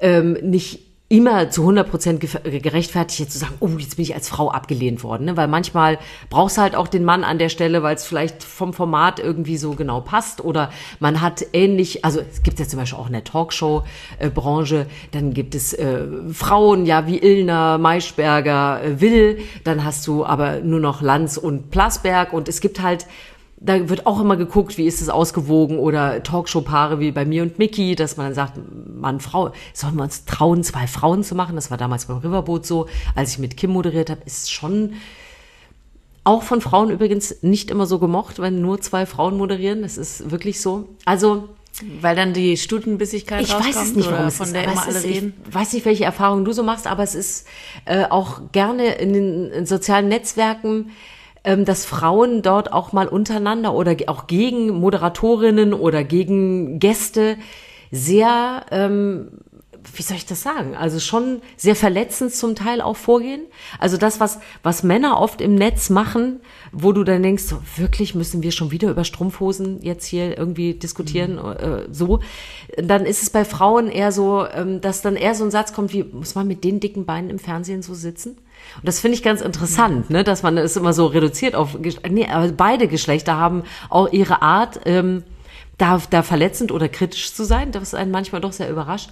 ähm, 0.00 0.34
nicht 0.42 0.85
immer 1.08 1.50
zu 1.50 1.60
100 1.60 1.88
Prozent 1.88 2.20
gerechtfertigt, 2.20 3.20
jetzt 3.20 3.32
zu 3.32 3.38
sagen, 3.38 3.54
oh, 3.60 3.68
jetzt 3.78 3.94
bin 3.94 4.02
ich 4.02 4.14
als 4.16 4.28
Frau 4.28 4.50
abgelehnt 4.50 5.04
worden. 5.04 5.26
Ne? 5.26 5.36
Weil 5.36 5.46
manchmal 5.46 5.98
brauchst 6.30 6.56
du 6.56 6.62
halt 6.62 6.74
auch 6.74 6.88
den 6.88 7.04
Mann 7.04 7.22
an 7.22 7.38
der 7.38 7.48
Stelle, 7.48 7.84
weil 7.84 7.94
es 7.94 8.04
vielleicht 8.04 8.42
vom 8.42 8.72
Format 8.72 9.20
irgendwie 9.20 9.56
so 9.56 9.72
genau 9.72 10.00
passt. 10.00 10.42
Oder 10.44 10.70
man 10.98 11.20
hat 11.20 11.46
ähnlich, 11.52 12.04
also 12.04 12.20
es 12.20 12.42
gibt 12.42 12.58
ja 12.58 12.66
zum 12.66 12.80
Beispiel 12.80 12.98
auch 12.98 13.06
in 13.06 13.12
der 13.12 13.22
Talkshow-Branche, 13.22 14.86
dann 15.12 15.32
gibt 15.32 15.54
es 15.54 15.72
äh, 15.74 16.06
Frauen, 16.32 16.86
ja, 16.86 17.06
wie 17.06 17.18
Ilna, 17.18 17.78
Maischberger, 17.78 18.82
äh, 18.82 19.00
Will. 19.00 19.38
Dann 19.62 19.84
hast 19.84 20.08
du 20.08 20.24
aber 20.24 20.58
nur 20.58 20.80
noch 20.80 21.02
Lanz 21.02 21.36
und 21.36 21.70
Plasberg. 21.70 22.32
Und 22.32 22.48
es 22.48 22.60
gibt 22.60 22.82
halt 22.82 23.06
da 23.58 23.88
wird 23.88 24.06
auch 24.06 24.20
immer 24.20 24.36
geguckt, 24.36 24.76
wie 24.76 24.86
ist 24.86 25.00
es 25.00 25.08
ausgewogen 25.08 25.78
oder 25.78 26.22
Talkshow-Paare 26.22 27.00
wie 27.00 27.10
bei 27.10 27.24
mir 27.24 27.42
und 27.42 27.58
Mickey, 27.58 27.94
dass 27.94 28.16
man 28.16 28.26
dann 28.26 28.34
sagt, 28.34 28.60
Mann, 28.94 29.20
Frau, 29.20 29.52
sollen 29.72 29.96
wir 29.96 30.02
uns 30.02 30.26
trauen, 30.26 30.62
zwei 30.62 30.86
Frauen 30.86 31.24
zu 31.24 31.34
machen? 31.34 31.56
Das 31.56 31.70
war 31.70 31.78
damals 31.78 32.06
beim 32.06 32.18
Riverboot 32.18 32.66
so, 32.66 32.86
als 33.14 33.32
ich 33.32 33.38
mit 33.38 33.56
Kim 33.56 33.70
moderiert 33.70 34.10
habe, 34.10 34.20
ist 34.26 34.52
schon 34.52 34.94
auch 36.24 36.42
von 36.42 36.60
Frauen 36.60 36.90
übrigens 36.90 37.42
nicht 37.42 37.70
immer 37.70 37.86
so 37.86 37.98
gemocht, 37.98 38.40
wenn 38.40 38.60
nur 38.60 38.80
zwei 38.80 39.06
Frauen 39.06 39.36
moderieren. 39.36 39.82
Das 39.82 39.96
ist 39.96 40.30
wirklich 40.30 40.60
so. 40.60 40.88
Also 41.04 41.48
weil 42.00 42.16
dann 42.16 42.32
die 42.32 42.56
Stutenbissigkeit 42.56 43.42
Ich 43.42 43.52
weiß 43.52 43.76
es 43.76 43.94
nicht, 43.94 44.10
warum 44.10 44.26
es 44.26 44.36
von 44.36 44.46
ist, 44.46 44.54
der 44.54 44.64
immer 44.64 44.82
alle 44.82 44.98
ist, 44.98 45.04
reden. 45.04 45.34
Ich 45.48 45.54
weiß 45.54 45.72
nicht, 45.74 45.84
welche 45.84 46.04
Erfahrungen 46.04 46.44
du 46.44 46.52
so 46.52 46.62
machst, 46.62 46.86
aber 46.86 47.02
es 47.02 47.14
ist 47.14 47.46
äh, 47.84 48.04
auch 48.04 48.40
gerne 48.52 48.94
in 48.94 49.12
den 49.12 49.50
in 49.50 49.66
sozialen 49.66 50.08
Netzwerken 50.08 50.90
dass 51.46 51.84
Frauen 51.84 52.42
dort 52.42 52.72
auch 52.72 52.92
mal 52.92 53.06
untereinander 53.06 53.72
oder 53.72 53.96
auch 54.08 54.26
gegen 54.26 54.70
Moderatorinnen 54.70 55.72
oder 55.72 56.02
gegen 56.02 56.80
Gäste 56.80 57.36
sehr, 57.92 58.66
ähm, 58.72 59.28
wie 59.94 60.02
soll 60.02 60.16
ich 60.16 60.26
das 60.26 60.42
sagen? 60.42 60.74
Also 60.74 60.98
schon 60.98 61.40
sehr 61.56 61.76
verletzend 61.76 62.34
zum 62.34 62.56
Teil 62.56 62.80
auch 62.80 62.96
vorgehen. 62.96 63.42
Also 63.78 63.96
das, 63.96 64.18
was, 64.18 64.40
was 64.64 64.82
Männer 64.82 65.20
oft 65.20 65.40
im 65.40 65.54
Netz 65.54 65.88
machen, 65.88 66.40
wo 66.72 66.90
du 66.90 67.04
dann 67.04 67.22
denkst, 67.22 67.44
so, 67.44 67.58
wirklich 67.76 68.16
müssen 68.16 68.42
wir 68.42 68.50
schon 68.50 68.72
wieder 68.72 68.90
über 68.90 69.04
Strumpfhosen 69.04 69.82
jetzt 69.82 70.06
hier 70.06 70.36
irgendwie 70.36 70.74
diskutieren, 70.74 71.36
mhm. 71.36 71.52
äh, 71.52 71.82
so. 71.92 72.18
Dann 72.76 73.06
ist 73.06 73.22
es 73.22 73.30
bei 73.30 73.44
Frauen 73.44 73.88
eher 73.88 74.10
so, 74.10 74.44
ähm, 74.52 74.80
dass 74.80 75.00
dann 75.00 75.14
eher 75.14 75.36
so 75.36 75.44
ein 75.44 75.52
Satz 75.52 75.72
kommt 75.72 75.92
wie, 75.92 76.02
muss 76.02 76.34
man 76.34 76.48
mit 76.48 76.64
den 76.64 76.80
dicken 76.80 77.06
Beinen 77.06 77.30
im 77.30 77.38
Fernsehen 77.38 77.82
so 77.82 77.94
sitzen? 77.94 78.36
Und 78.76 78.86
das 78.86 79.00
finde 79.00 79.16
ich 79.16 79.22
ganz 79.22 79.40
interessant, 79.40 80.10
ne, 80.10 80.24
dass 80.24 80.42
man 80.42 80.56
es 80.58 80.76
immer 80.76 80.92
so 80.92 81.06
reduziert 81.06 81.54
auf, 81.54 81.78
nee, 82.08 82.26
aber 82.26 82.48
beide 82.52 82.88
Geschlechter 82.88 83.36
haben 83.36 83.62
auch 83.88 84.12
ihre 84.12 84.42
Art, 84.42 84.80
ähm, 84.84 85.24
da, 85.78 86.00
da 86.10 86.22
verletzend 86.22 86.72
oder 86.72 86.88
kritisch 86.88 87.34
zu 87.34 87.44
sein, 87.44 87.70
das 87.70 87.94
einen 87.94 88.10
manchmal 88.10 88.40
doch 88.40 88.52
sehr 88.52 88.70
überrascht. 88.70 89.10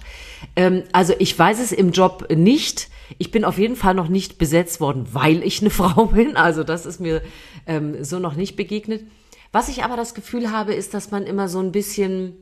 Ähm, 0.55 0.83
also 0.93 1.13
ich 1.19 1.37
weiß 1.37 1.59
es 1.59 1.71
im 1.71 1.91
Job 1.91 2.27
nicht. 2.35 2.89
Ich 3.19 3.29
bin 3.29 3.45
auf 3.45 3.59
jeden 3.59 3.75
Fall 3.75 3.93
noch 3.93 4.07
nicht 4.07 4.37
besetzt 4.37 4.79
worden, 4.79 5.07
weil 5.11 5.43
ich 5.43 5.61
eine 5.61 5.69
Frau 5.71 6.07
bin. 6.07 6.35
Also 6.35 6.63
das 6.63 6.85
ist 6.85 6.99
mir 6.99 7.21
ähm, 7.67 8.03
so 8.03 8.19
noch 8.19 8.35
nicht 8.35 8.55
begegnet. 8.55 9.03
Was 9.51 9.69
ich 9.69 9.83
aber 9.83 9.95
das 9.95 10.15
Gefühl 10.15 10.51
habe, 10.51 10.73
ist, 10.73 10.93
dass 10.93 11.11
man 11.11 11.23
immer 11.23 11.47
so 11.47 11.59
ein 11.59 11.71
bisschen, 11.71 12.33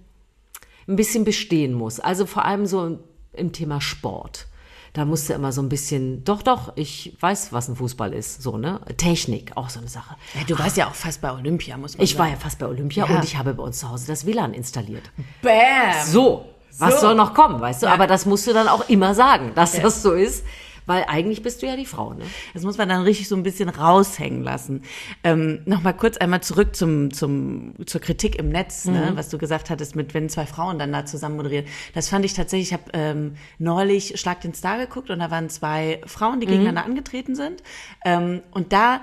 ein 0.87 0.95
bisschen 0.95 1.25
bestehen 1.25 1.73
muss. 1.73 1.99
Also 1.99 2.25
vor 2.25 2.45
allem 2.45 2.65
so 2.65 2.99
im 3.33 3.51
Thema 3.51 3.81
Sport 3.81 4.47
da 4.93 5.05
musste 5.05 5.33
immer 5.33 5.51
so 5.51 5.61
ein 5.61 5.69
bisschen, 5.69 6.23
doch, 6.23 6.43
doch, 6.43 6.71
ich 6.75 7.17
weiß, 7.19 7.51
was 7.51 7.67
ein 7.67 7.75
Fußball 7.75 8.13
ist, 8.13 8.43
so, 8.43 8.57
ne? 8.57 8.79
Technik, 8.97 9.51
auch 9.55 9.69
so 9.69 9.79
eine 9.79 9.89
Sache. 9.89 10.15
Ja, 10.35 10.41
du 10.45 10.57
warst 10.57 10.77
ja 10.77 10.87
auch 10.87 10.93
fast 10.93 11.19
bei 11.19 11.33
Olympia, 11.33 11.77
muss 11.77 11.97
man 11.97 12.03
ich 12.03 12.11
sagen. 12.11 12.15
Ich 12.15 12.19
war 12.19 12.29
ja 12.29 12.35
fast 12.35 12.59
bei 12.59 12.67
Olympia 12.67 13.07
ja. 13.07 13.15
und 13.15 13.23
ich 13.23 13.35
habe 13.35 13.55
bei 13.55 13.63
uns 13.63 13.79
zu 13.79 13.89
Hause 13.89 14.05
das 14.05 14.25
WLAN 14.27 14.53
installiert. 14.53 15.09
Bam! 15.41 16.05
So, 16.05 16.45
was 16.77 16.95
so. 16.95 17.01
soll 17.01 17.15
noch 17.15 17.33
kommen, 17.33 17.59
weißt 17.59 17.81
du? 17.81 17.87
Ja. 17.87 17.93
Aber 17.93 18.05
das 18.05 18.27
musst 18.27 18.45
du 18.45 18.53
dann 18.53 18.67
auch 18.67 18.87
immer 18.87 19.15
sagen, 19.15 19.51
dass 19.55 19.73
das 19.81 20.03
so 20.03 20.13
ist 20.13 20.45
weil 20.85 21.05
eigentlich 21.07 21.41
bist 21.43 21.61
du 21.61 21.67
ja 21.67 21.75
die 21.75 21.85
Frau. 21.85 22.13
Ne? 22.13 22.23
Das 22.53 22.63
muss 22.63 22.77
man 22.77 22.89
dann 22.89 23.01
richtig 23.01 23.27
so 23.27 23.35
ein 23.35 23.43
bisschen 23.43 23.69
raushängen 23.69 24.43
lassen. 24.43 24.81
Ähm, 25.23 25.61
Nochmal 25.65 25.95
kurz 25.95 26.17
einmal 26.17 26.41
zurück 26.41 26.75
zum, 26.75 27.13
zum, 27.13 27.73
zur 27.85 28.01
Kritik 28.01 28.37
im 28.37 28.49
Netz, 28.49 28.85
ne? 28.85 28.91
mhm. 28.91 28.97
ne? 28.99 29.11
was 29.15 29.29
du 29.29 29.37
gesagt 29.37 29.69
hattest, 29.69 29.95
mit 29.95 30.13
wenn 30.13 30.29
zwei 30.29 30.45
Frauen 30.45 30.79
dann 30.79 30.91
da 30.91 31.05
zusammen 31.05 31.37
moderieren. 31.37 31.65
Das 31.93 32.09
fand 32.09 32.25
ich 32.25 32.33
tatsächlich, 32.33 32.69
ich 32.69 32.73
habe 32.73 32.91
ähm, 32.93 33.35
neulich 33.59 34.19
Schlag 34.19 34.41
den 34.41 34.53
Star 34.53 34.77
geguckt 34.77 35.09
und 35.09 35.19
da 35.19 35.31
waren 35.31 35.49
zwei 35.49 36.01
Frauen, 36.05 36.39
die 36.39 36.47
mhm. 36.47 36.51
gegeneinander 36.51 36.85
angetreten 36.85 37.35
sind. 37.35 37.63
Ähm, 38.05 38.41
und 38.51 38.73
da, 38.73 39.01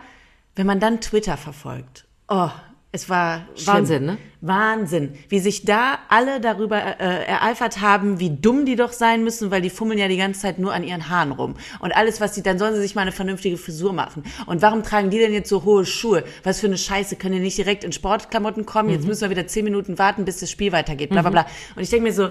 wenn 0.56 0.66
man 0.66 0.80
dann 0.80 1.00
Twitter 1.00 1.36
verfolgt, 1.36 2.06
oh, 2.28 2.50
Es 2.92 3.08
war 3.08 3.46
schlimm. 3.54 3.66
Wahnsinn, 3.74 4.04
ne? 4.04 4.18
Wahnsinn, 4.40 5.12
wie 5.28 5.38
sich 5.38 5.64
da 5.64 5.98
alle 6.08 6.40
darüber 6.40 6.76
äh, 6.76 7.24
ereifert 7.24 7.80
haben, 7.80 8.18
wie 8.18 8.30
dumm 8.30 8.64
die 8.64 8.74
doch 8.74 8.92
sein 8.92 9.22
müssen, 9.22 9.52
weil 9.52 9.60
die 9.60 9.70
fummeln 9.70 9.98
ja 9.98 10.08
die 10.08 10.16
ganze 10.16 10.40
Zeit 10.40 10.58
nur 10.58 10.72
an 10.72 10.82
ihren 10.82 11.08
Haaren 11.08 11.30
rum. 11.30 11.54
Und 11.78 11.94
alles, 11.94 12.20
was 12.20 12.34
sie, 12.34 12.42
dann 12.42 12.58
sollen 12.58 12.74
sie 12.74 12.80
sich 12.80 12.96
mal 12.96 13.02
eine 13.02 13.12
vernünftige 13.12 13.58
Frisur 13.58 13.92
machen. 13.92 14.24
Und 14.46 14.60
warum 14.62 14.82
tragen 14.82 15.10
die 15.10 15.18
denn 15.18 15.32
jetzt 15.32 15.48
so 15.48 15.64
hohe 15.64 15.86
Schuhe? 15.86 16.24
Was 16.42 16.58
für 16.58 16.66
eine 16.66 16.78
Scheiße, 16.78 17.14
können 17.16 17.34
die 17.34 17.40
nicht 17.40 17.58
direkt 17.58 17.84
in 17.84 17.92
Sportklamotten 17.92 18.66
kommen? 18.66 18.90
Jetzt 18.90 19.06
müssen 19.06 19.22
wir 19.22 19.30
wieder 19.30 19.46
zehn 19.46 19.64
Minuten 19.64 19.98
warten, 19.98 20.24
bis 20.24 20.40
das 20.40 20.50
Spiel 20.50 20.72
weitergeht, 20.72 21.10
bla 21.10 21.20
bla 21.20 21.30
bla. 21.30 21.46
Und 21.76 21.82
ich 21.82 21.90
denke 21.90 22.04
mir 22.04 22.12
so, 22.12 22.30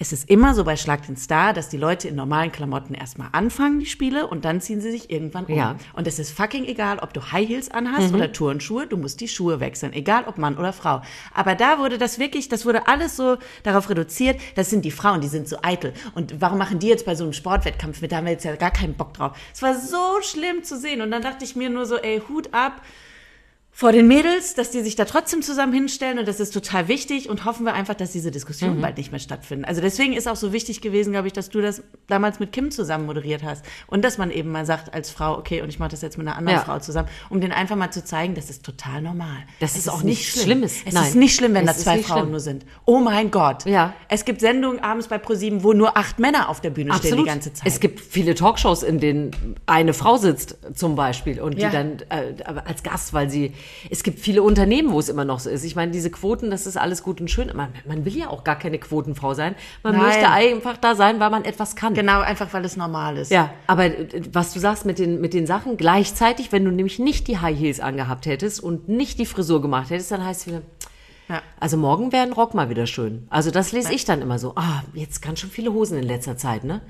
es 0.00 0.12
ist 0.12 0.30
immer 0.30 0.54
so 0.54 0.62
bei 0.64 0.76
Schlag 0.76 1.04
den 1.06 1.16
Star, 1.16 1.52
dass 1.52 1.68
die 1.68 1.76
Leute 1.76 2.08
in 2.08 2.14
normalen 2.14 2.52
Klamotten 2.52 2.94
erstmal 2.94 3.28
anfangen, 3.32 3.80
die 3.80 3.86
Spiele, 3.86 4.28
und 4.28 4.44
dann 4.44 4.60
ziehen 4.60 4.80
sie 4.80 4.92
sich 4.92 5.10
irgendwann 5.10 5.46
um. 5.46 5.54
Ja. 5.54 5.76
Und 5.92 6.06
es 6.06 6.20
ist 6.20 6.30
fucking 6.30 6.64
egal, 6.64 7.00
ob 7.00 7.12
du 7.12 7.32
High 7.32 7.48
Heels 7.48 7.70
anhast 7.70 8.14
oder 8.14 8.32
Turnschuhe, 8.32 8.86
du 8.86 8.96
musst 8.96 9.20
die 9.20 9.28
Schuhe 9.28 9.58
wechseln, 9.58 9.92
egal 9.92 10.24
ob 10.26 10.38
Mann 10.38 10.56
oder 10.56 10.72
Frau. 10.72 11.02
Aber 11.34 11.56
da 11.56 11.80
wurde 11.80 11.98
das 11.98 12.20
wirklich, 12.20 12.48
das 12.48 12.64
wurde 12.64 12.86
alles 12.86 13.16
so 13.16 13.38
darauf 13.64 13.90
reduziert, 13.90 14.40
das 14.54 14.70
sind 14.70 14.84
die 14.84 14.92
Frauen, 14.92 15.20
die 15.20 15.28
sind 15.28 15.48
so 15.48 15.56
eitel. 15.62 15.92
Und 16.14 16.40
warum 16.40 16.58
machen 16.58 16.78
die 16.78 16.86
jetzt 16.86 17.04
bei 17.04 17.16
so 17.16 17.24
einem 17.24 17.32
Sportwettkampf 17.32 18.00
mit, 18.00 18.12
da 18.12 18.18
haben 18.18 18.26
wir 18.26 18.32
jetzt 18.32 18.44
ja 18.44 18.54
gar 18.54 18.70
keinen 18.70 18.94
Bock 18.94 19.14
drauf. 19.14 19.36
Es 19.52 19.62
war 19.62 19.74
so 19.74 20.22
schlimm 20.22 20.62
zu 20.62 20.78
sehen. 20.78 21.00
Und 21.00 21.10
dann 21.10 21.22
dachte 21.22 21.44
ich 21.44 21.56
mir 21.56 21.70
nur 21.70 21.86
so, 21.86 21.96
ey, 21.96 22.22
Hut 22.28 22.54
ab 22.54 22.82
vor 23.78 23.92
den 23.92 24.08
Mädels, 24.08 24.54
dass 24.54 24.72
die 24.72 24.80
sich 24.80 24.96
da 24.96 25.04
trotzdem 25.04 25.40
zusammen 25.40 25.72
hinstellen 25.72 26.18
und 26.18 26.26
das 26.26 26.40
ist 26.40 26.52
total 26.52 26.88
wichtig 26.88 27.30
und 27.30 27.44
hoffen 27.44 27.64
wir 27.64 27.74
einfach, 27.74 27.94
dass 27.94 28.10
diese 28.10 28.32
Diskussionen 28.32 28.80
bald 28.80 28.96
nicht 28.98 29.12
mehr 29.12 29.20
stattfinden. 29.20 29.64
Also 29.64 29.80
deswegen 29.80 30.14
ist 30.14 30.26
auch 30.26 30.34
so 30.34 30.52
wichtig 30.52 30.80
gewesen, 30.80 31.12
glaube 31.12 31.28
ich, 31.28 31.32
dass 31.32 31.48
du 31.48 31.60
das 31.60 31.84
damals 32.08 32.40
mit 32.40 32.50
Kim 32.50 32.72
zusammen 32.72 33.06
moderiert 33.06 33.44
hast 33.44 33.64
und 33.86 34.04
dass 34.04 34.18
man 34.18 34.32
eben 34.32 34.50
mal 34.50 34.66
sagt 34.66 34.92
als 34.94 35.10
Frau, 35.12 35.38
okay, 35.38 35.62
und 35.62 35.68
ich 35.68 35.78
mache 35.78 35.90
das 35.90 36.02
jetzt 36.02 36.18
mit 36.18 36.26
einer 36.26 36.36
anderen 36.36 36.58
Ja. 36.58 36.64
Frau 36.64 36.80
zusammen, 36.80 37.08
um 37.30 37.40
den 37.40 37.52
einfach 37.52 37.76
mal 37.76 37.92
zu 37.92 38.02
zeigen, 38.04 38.34
das 38.34 38.50
ist 38.50 38.64
total 38.64 39.00
normal. 39.00 39.36
Das 39.60 39.74
Es 39.74 39.78
ist 39.78 39.88
auch 39.90 40.02
nichts 40.02 40.42
Schlimmes. 40.42 40.78
Es 40.84 40.94
Nein. 40.94 41.04
ist 41.04 41.14
nicht 41.14 41.36
schlimm, 41.36 41.54
wenn 41.54 41.68
Es 41.68 41.76
da 41.76 41.82
zwei 41.84 41.96
nicht 41.98 42.08
Frauen 42.08 42.18
schlimm. 42.22 42.30
nur 42.32 42.40
sind. 42.40 42.66
Oh 42.84 42.98
mein 42.98 43.30
Gott. 43.30 43.64
Ja. 43.64 43.94
Es 44.08 44.24
gibt 44.24 44.40
Sendungen 44.40 44.80
abends 44.82 45.06
bei 45.06 45.18
ProSieben, 45.18 45.62
wo 45.62 45.72
nur 45.72 45.96
acht 45.96 46.18
Männer 46.18 46.48
auf 46.48 46.60
der 46.60 46.70
Bühne 46.70 46.92
stehen 46.94 47.16
die 47.18 47.22
ganze 47.22 47.52
Zeit. 47.52 47.68
Es 47.68 47.78
gibt 47.78 48.00
viele 48.00 48.34
Talkshows, 48.34 48.82
in 48.82 48.98
denen 48.98 49.54
eine 49.66 49.94
Frau 49.94 50.16
sitzt, 50.16 50.56
zum 50.74 50.96
Beispiel, 50.96 51.40
und 51.40 51.56
Ja. 51.56 51.68
die 51.68 51.76
dann 51.76 51.98
äh, 52.08 52.42
als 52.64 52.82
Gast, 52.82 53.12
weil 53.12 53.30
sie. 53.30 53.52
Es 53.90 54.02
gibt 54.02 54.20
viele 54.20 54.42
Unternehmen, 54.42 54.92
wo 54.92 54.98
es 54.98 55.08
immer 55.08 55.24
noch 55.24 55.40
so 55.40 55.50
ist. 55.50 55.64
Ich 55.64 55.76
meine, 55.76 55.92
diese 55.92 56.10
Quoten, 56.10 56.50
das 56.50 56.66
ist 56.66 56.76
alles 56.76 57.02
gut 57.02 57.20
und 57.20 57.30
schön. 57.30 57.50
Man, 57.54 57.68
man 57.86 58.04
will 58.04 58.16
ja 58.16 58.28
auch 58.28 58.44
gar 58.44 58.58
keine 58.58 58.78
Quotenfrau 58.78 59.34
sein. 59.34 59.54
Man 59.82 59.94
Nein. 59.94 60.02
möchte 60.06 60.28
einfach 60.30 60.76
da 60.76 60.94
sein, 60.94 61.20
weil 61.20 61.30
man 61.30 61.44
etwas 61.44 61.76
kann. 61.76 61.94
genau, 61.94 62.20
einfach 62.20 62.52
weil 62.52 62.64
es 62.64 62.76
normal 62.76 63.16
ist. 63.18 63.30
Ja, 63.30 63.50
aber 63.66 63.86
äh, 63.86 64.22
was 64.32 64.52
du 64.52 64.58
sagst 64.60 64.84
mit 64.84 64.98
den, 64.98 65.20
mit 65.20 65.34
den 65.34 65.46
Sachen, 65.46 65.76
gleichzeitig, 65.76 66.52
wenn 66.52 66.64
du 66.64 66.70
nämlich 66.70 66.98
nicht 66.98 67.28
die 67.28 67.38
High 67.38 67.58
Heels 67.58 67.80
angehabt 67.80 68.26
hättest 68.26 68.62
und 68.62 68.88
nicht 68.88 69.18
die 69.18 69.26
Frisur 69.26 69.62
gemacht 69.62 69.90
hättest, 69.90 70.10
dann 70.10 70.24
heißt 70.24 70.40
es 70.42 70.46
wieder, 70.48 70.62
Ja. 71.28 71.42
also 71.60 71.76
morgen 71.76 72.12
wäre 72.12 72.22
ein 72.24 72.32
Rock 72.32 72.54
mal 72.54 72.70
wieder 72.70 72.86
schön. 72.86 73.26
Also 73.30 73.50
das 73.50 73.72
lese 73.72 73.92
ich 73.92 74.04
dann 74.04 74.22
immer 74.22 74.38
so, 74.38 74.52
ah, 74.56 74.82
jetzt 74.94 75.22
ganz 75.22 75.40
schön 75.40 75.50
viele 75.50 75.72
Hosen 75.72 75.98
in 75.98 76.04
letzter 76.04 76.36
Zeit, 76.36 76.64
ne? 76.64 76.80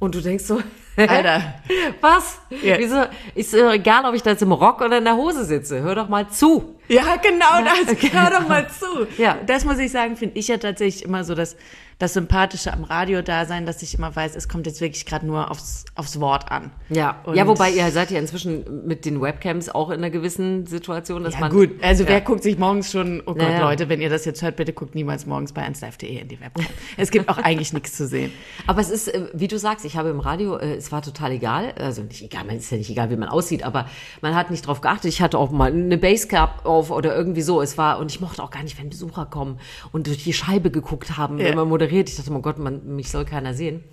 Und 0.00 0.14
du 0.14 0.20
denkst 0.20 0.44
so, 0.44 0.62
Alter. 0.96 1.54
was? 2.00 2.38
Ja. 2.62 2.78
Wieso? 2.78 3.04
Ist 3.34 3.52
doch 3.52 3.72
egal, 3.72 4.04
ob 4.04 4.14
ich 4.14 4.22
da 4.22 4.30
jetzt 4.30 4.42
im 4.42 4.52
Rock 4.52 4.80
oder 4.80 4.98
in 4.98 5.04
der 5.04 5.16
Hose 5.16 5.44
sitze. 5.44 5.80
Hör 5.80 5.96
doch 5.96 6.08
mal 6.08 6.28
zu. 6.28 6.76
Ja, 6.88 7.16
genau 7.16 7.64
das. 7.64 8.12
Hör 8.12 8.30
doch 8.30 8.48
mal 8.48 8.68
zu. 8.68 9.06
Ja. 9.20 9.38
Das 9.46 9.64
muss 9.64 9.78
ich 9.78 9.90
sagen, 9.90 10.16
finde 10.16 10.38
ich 10.38 10.48
ja 10.48 10.56
tatsächlich 10.56 11.04
immer 11.04 11.24
so 11.24 11.34
das, 11.34 11.56
das 11.98 12.14
Sympathische 12.14 12.72
am 12.72 12.84
Radio-Dasein, 12.84 13.66
dass 13.66 13.82
ich 13.82 13.92
immer 13.96 14.14
weiß, 14.14 14.36
es 14.36 14.48
kommt 14.48 14.66
jetzt 14.66 14.80
wirklich 14.80 15.04
gerade 15.04 15.26
nur 15.26 15.50
aufs, 15.50 15.84
aufs 15.96 16.20
Wort 16.20 16.48
an. 16.52 16.70
Ja. 16.90 17.16
Und- 17.24 17.34
ja, 17.34 17.44
wobei 17.48 17.70
ihr 17.72 17.90
seid 17.90 18.12
ja 18.12 18.20
inzwischen 18.20 18.86
mit 18.86 19.04
den 19.04 19.20
Webcams 19.20 19.68
auch 19.68 19.90
in 19.90 19.96
einer 19.96 20.10
gewissen 20.10 20.64
Situation, 20.66 21.24
dass 21.24 21.34
Ja, 21.34 21.40
man. 21.40 21.50
gut. 21.50 21.70
Also 21.82 22.04
ja. 22.04 22.10
wer 22.10 22.20
guckt 22.20 22.44
sich 22.44 22.56
morgens 22.56 22.92
schon, 22.92 23.20
oh 23.26 23.32
Gott, 23.34 23.38
Naja. 23.38 23.62
Leute, 23.68 23.88
wenn 23.88 24.00
ihr 24.00 24.10
das 24.10 24.24
jetzt 24.26 24.42
hört, 24.42 24.54
bitte 24.54 24.72
guckt 24.72 24.94
niemals 24.94 25.26
morgens 25.26 25.52
bei 25.52 25.62
1live.de 25.66 26.18
in 26.20 26.28
die 26.28 26.38
Webcam. 26.40 26.66
es 26.96 27.10
gibt 27.10 27.28
auch 27.28 27.38
eigentlich 27.38 27.72
nichts 27.72 27.96
zu 27.96 28.06
sehen. 28.06 28.30
Aber 28.68 28.80
es 28.80 28.90
ist, 28.90 29.08
äh, 29.08 29.26
wie 29.34 29.48
du 29.48 29.58
sagst, 29.58 29.84
ich 29.84 29.96
habe 29.96 30.10
im 30.10 30.20
Radio, 30.20 30.56
äh, 30.56 30.74
es 30.76 30.92
war 30.92 31.02
total 31.02 31.32
egal, 31.32 31.72
also 31.80 32.02
nicht 32.02 32.22
egal, 32.22 32.44
man 32.44 32.58
ist 32.58 32.70
ja 32.70 32.78
nicht 32.78 32.90
egal, 32.90 33.10
wie 33.10 33.16
man 33.16 33.28
aussieht, 33.28 33.64
aber 33.64 33.86
man 34.22 34.36
hat 34.36 34.52
nicht 34.52 34.64
drauf 34.64 34.80
geachtet. 34.82 35.06
Ich 35.06 35.20
hatte 35.20 35.36
auch 35.36 35.50
mal 35.50 35.72
eine 35.72 35.98
Basecap 35.98 36.64
auf 36.64 36.92
oder 36.92 37.16
irgendwie 37.16 37.42
so. 37.42 37.60
Es 37.60 37.76
war, 37.76 37.98
und 37.98 38.12
ich 38.12 38.20
mochte 38.20 38.40
auch 38.40 38.52
gar 38.52 38.62
nicht, 38.62 38.78
wenn 38.78 38.88
Besucher 38.88 39.26
kommen 39.26 39.58
und 39.90 40.06
durch 40.06 40.22
die 40.22 40.32
Scheibe 40.32 40.70
geguckt 40.70 41.16
haben, 41.16 41.38
Ja. 41.38 41.46
wenn 41.46 41.56
man 41.56 41.66
moderiert. 41.68 41.87
Ich 41.88 42.16
dachte, 42.16 42.32
oh 42.32 42.40
Gott, 42.40 42.58
man, 42.58 42.96
mich 42.96 43.10
soll 43.10 43.24
keiner 43.24 43.54
sehen. 43.54 43.84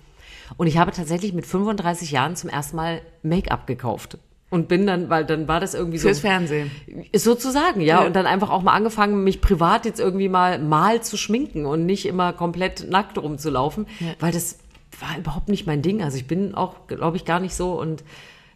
Und 0.56 0.66
ich 0.66 0.78
habe 0.78 0.92
tatsächlich 0.92 1.32
mit 1.32 1.46
35 1.46 2.10
Jahren 2.10 2.36
zum 2.36 2.50
ersten 2.50 2.76
Mal 2.76 3.00
Make-up 3.22 3.66
gekauft. 3.66 4.18
Und 4.48 4.68
bin 4.68 4.86
dann, 4.86 5.10
weil 5.10 5.24
dann 5.24 5.48
war 5.48 5.58
das 5.58 5.74
irgendwie 5.74 5.98
so. 5.98 6.06
Fürs 6.06 6.20
Fernsehen. 6.20 6.70
Sozusagen, 7.14 7.80
ja. 7.80 8.00
Ja. 8.00 8.06
Und 8.06 8.14
dann 8.14 8.26
einfach 8.26 8.50
auch 8.50 8.62
mal 8.62 8.74
angefangen, 8.74 9.24
mich 9.24 9.40
privat 9.40 9.84
jetzt 9.84 9.98
irgendwie 9.98 10.28
mal 10.28 10.60
mal 10.60 11.02
zu 11.02 11.16
schminken 11.16 11.66
und 11.66 11.84
nicht 11.84 12.06
immer 12.06 12.32
komplett 12.32 12.88
nackt 12.88 13.18
rumzulaufen, 13.18 13.86
weil 14.20 14.30
das 14.30 14.58
war 15.00 15.18
überhaupt 15.18 15.48
nicht 15.48 15.66
mein 15.66 15.82
Ding. 15.82 16.02
Also 16.02 16.16
ich 16.16 16.28
bin 16.28 16.54
auch, 16.54 16.86
glaube 16.86 17.16
ich, 17.16 17.24
gar 17.24 17.40
nicht 17.40 17.54
so 17.54 17.78
und 17.78 18.04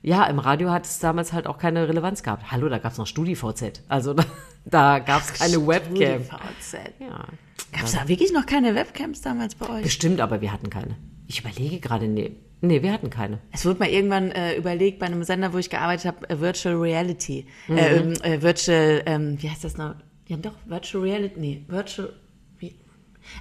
ja, 0.02 0.24
im 0.24 0.38
Radio 0.38 0.70
hat 0.70 0.86
es 0.86 0.98
damals 0.98 1.32
halt 1.32 1.46
auch 1.46 1.58
keine 1.58 1.88
Relevanz 1.88 2.22
gehabt. 2.22 2.50
Hallo, 2.50 2.68
da 2.68 2.78
gab 2.78 2.92
es 2.92 2.98
noch 2.98 3.06
StudiVZ. 3.06 3.82
Also 3.88 4.14
da, 4.14 4.24
da 4.64 4.98
gab 4.98 5.22
es 5.22 5.34
keine 5.34 5.66
Webcam. 5.66 6.24
VZ. 6.24 6.78
Ja. 7.00 7.24
Gab 7.72 7.84
es 7.84 7.92
da 7.92 8.08
wirklich 8.08 8.32
noch 8.32 8.46
keine 8.46 8.74
Webcams 8.74 9.20
damals 9.20 9.54
bei 9.54 9.68
euch? 9.68 9.82
Bestimmt, 9.82 10.20
aber 10.20 10.40
wir 10.40 10.52
hatten 10.52 10.70
keine. 10.70 10.96
Ich 11.26 11.40
überlege 11.40 11.78
gerade, 11.80 12.08
nee. 12.08 12.36
Nee, 12.62 12.82
wir 12.82 12.92
hatten 12.92 13.08
keine. 13.08 13.38
Es 13.52 13.64
wurde 13.64 13.78
mal 13.78 13.88
irgendwann 13.88 14.32
äh, 14.32 14.54
überlegt 14.56 14.98
bei 14.98 15.06
einem 15.06 15.24
Sender, 15.24 15.52
wo 15.52 15.58
ich 15.58 15.70
gearbeitet 15.70 16.06
habe, 16.06 16.28
äh, 16.28 16.40
Virtual 16.40 16.76
Reality. 16.76 17.46
Äh, 17.68 17.96
ähm, 17.96 18.12
äh, 18.22 18.42
Virtual, 18.42 19.02
ähm, 19.06 19.40
wie 19.40 19.48
heißt 19.48 19.64
das 19.64 19.78
noch? 19.78 19.94
Haben 20.30 20.42
doch 20.42 20.54
Virtual 20.66 21.02
Reality, 21.02 21.40
nee, 21.40 21.64
Virtual? 21.68 22.12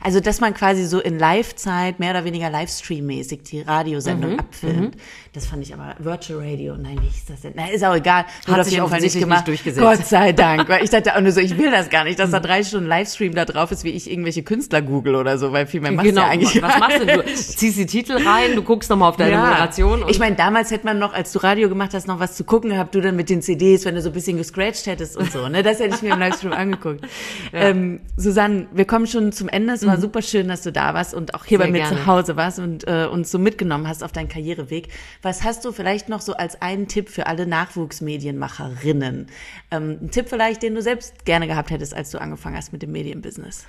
Also, 0.01 0.19
dass 0.19 0.39
man 0.39 0.53
quasi 0.53 0.85
so 0.85 0.99
in 0.99 1.19
Live-Zeit, 1.19 1.99
mehr 1.99 2.11
oder 2.11 2.23
weniger 2.25 2.47
Livestream-mäßig 2.49 3.43
die 3.43 3.61
Radiosendung 3.61 4.39
abfilmt. 4.39 4.95
Das 5.33 5.45
fand 5.45 5.61
ich 5.63 5.73
aber 5.73 5.95
Virtual 5.99 6.39
Radio. 6.39 6.75
Nein, 6.77 6.97
wie 7.01 7.07
hieß 7.07 7.25
das 7.27 7.41
denn? 7.41 7.53
Na, 7.55 7.67
ist 7.69 7.83
auch 7.83 7.95
egal. 7.95 8.25
Wurde 8.47 8.61
auf 8.61 8.65
sich 8.65 8.73
jeden 8.73 8.87
Fall 8.87 8.97
offensichtlich 8.97 9.25
nicht 9.25 9.47
durchgesetzt. 9.47 9.81
Gott 9.85 10.05
sei 10.05 10.31
Dank. 10.33 10.67
Weil 10.69 10.83
ich 10.83 10.89
dachte 10.89 11.15
auch 11.15 11.21
nur 11.21 11.31
so, 11.31 11.39
ich 11.39 11.57
will 11.57 11.69
das 11.69 11.89
gar 11.89 12.03
nicht, 12.03 12.17
dass 12.19 12.31
da 12.31 12.39
drei 12.39 12.63
Stunden 12.63 12.87
Livestream 12.87 13.35
da 13.35 13.45
drauf 13.45 13.71
ist, 13.71 13.83
wie 13.83 13.89
ich 13.89 14.09
irgendwelche 14.09 14.43
Künstler 14.43 14.81
google 14.81 15.15
oder 15.15 15.37
so, 15.37 15.51
weil 15.51 15.67
viel 15.67 15.81
mehr 15.81 15.91
machst 15.91 16.11
du 16.11 16.15
ja 16.15 16.27
eigentlich 16.27 16.53
Genau. 16.53 16.67
was 16.67 16.79
machst 16.79 16.99
du? 17.01 17.05
Du 17.05 17.23
ziehst 17.35 17.77
die 17.77 17.85
Titel 17.85 18.13
rein, 18.13 18.55
du 18.55 18.63
guckst 18.63 18.89
nochmal 18.89 19.09
auf 19.09 19.17
deine 19.17 19.31
ja. 19.33 19.45
Moderation. 19.45 20.05
Ich 20.07 20.17
meine, 20.19 20.35
damals 20.35 20.71
hätte 20.71 20.85
man 20.85 20.97
noch, 20.97 21.13
als 21.13 21.31
du 21.31 21.39
Radio 21.39 21.69
gemacht 21.69 21.93
hast, 21.93 22.07
noch 22.07 22.19
was 22.19 22.35
zu 22.35 22.43
gucken 22.43 22.71
gehabt, 22.71 22.95
du 22.95 23.01
dann 23.01 23.15
mit 23.15 23.29
den 23.29 23.41
CDs, 23.41 23.85
wenn 23.85 23.95
du 23.95 24.01
so 24.01 24.09
ein 24.09 24.13
bisschen 24.13 24.37
gescratcht 24.37 24.87
hättest 24.87 25.15
und 25.17 25.31
so. 25.31 25.47
Ne? 25.47 25.61
Das 25.61 25.79
hätte 25.79 25.95
ich 25.95 26.01
mir 26.01 26.13
im 26.13 26.19
Livestream 26.19 26.53
angeguckt. 26.53 27.01
Ähm, 27.51 28.01
Susanne, 28.15 28.67
wir 28.73 28.85
kommen 28.85 29.07
schon 29.07 29.31
zum 29.31 29.49
Ende. 29.49 29.75
Es 29.81 29.87
war 29.87 29.99
super 29.99 30.21
schön, 30.21 30.47
dass 30.47 30.61
du 30.61 30.71
da 30.71 30.93
warst 30.93 31.13
und 31.13 31.33
auch 31.33 31.45
hier 31.45 31.57
Sehr 31.57 31.67
bei 31.67 31.71
mir 31.71 31.79
gerne. 31.79 31.97
zu 31.97 32.05
Hause 32.05 32.35
warst 32.35 32.59
und 32.59 32.87
äh, 32.87 33.07
uns 33.11 33.31
so 33.31 33.39
mitgenommen 33.39 33.87
hast 33.87 34.03
auf 34.03 34.11
deinen 34.11 34.27
Karriereweg. 34.27 34.89
Was 35.21 35.43
hast 35.43 35.63
du 35.65 35.71
vielleicht 35.71 36.09
noch 36.09 36.21
so 36.21 36.33
als 36.33 36.61
einen 36.61 36.87
Tipp 36.87 37.09
für 37.09 37.27
alle 37.27 37.45
Nachwuchsmedienmacherinnen? 37.47 39.27
Ähm, 39.71 39.97
ein 40.01 40.11
Tipp 40.11 40.27
vielleicht, 40.29 40.63
den 40.63 40.75
du 40.75 40.81
selbst 40.81 41.25
gerne 41.25 41.47
gehabt 41.47 41.71
hättest, 41.71 41.93
als 41.93 42.11
du 42.11 42.19
angefangen 42.19 42.57
hast 42.57 42.73
mit 42.73 42.81
dem 42.81 42.91
Medienbusiness. 42.91 43.65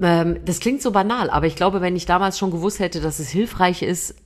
Ähm, 0.00 0.38
das 0.44 0.60
klingt 0.60 0.82
so 0.82 0.90
banal, 0.90 1.30
aber 1.30 1.46
ich 1.46 1.56
glaube, 1.56 1.80
wenn 1.80 1.96
ich 1.96 2.06
damals 2.06 2.38
schon 2.38 2.50
gewusst 2.50 2.80
hätte, 2.80 3.00
dass 3.00 3.20
es 3.20 3.28
hilfreich 3.28 3.82
ist, 3.82 4.16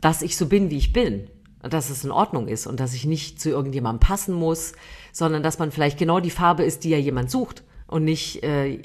dass 0.00 0.22
ich 0.22 0.36
so 0.36 0.46
bin, 0.46 0.70
wie 0.70 0.76
ich 0.76 0.92
bin, 0.92 1.28
und 1.62 1.72
dass 1.72 1.90
es 1.90 2.04
in 2.04 2.12
Ordnung 2.12 2.46
ist 2.46 2.66
und 2.66 2.78
dass 2.78 2.94
ich 2.94 3.06
nicht 3.06 3.40
zu 3.40 3.50
irgendjemandem 3.50 4.00
passen 4.06 4.34
muss, 4.34 4.72
sondern 5.10 5.42
dass 5.42 5.58
man 5.58 5.72
vielleicht 5.72 5.98
genau 5.98 6.20
die 6.20 6.30
Farbe 6.30 6.62
ist, 6.62 6.84
die 6.84 6.90
ja 6.90 6.98
jemand 6.98 7.30
sucht 7.30 7.64
und 7.86 8.04
nicht 8.04 8.42
äh, 8.42 8.80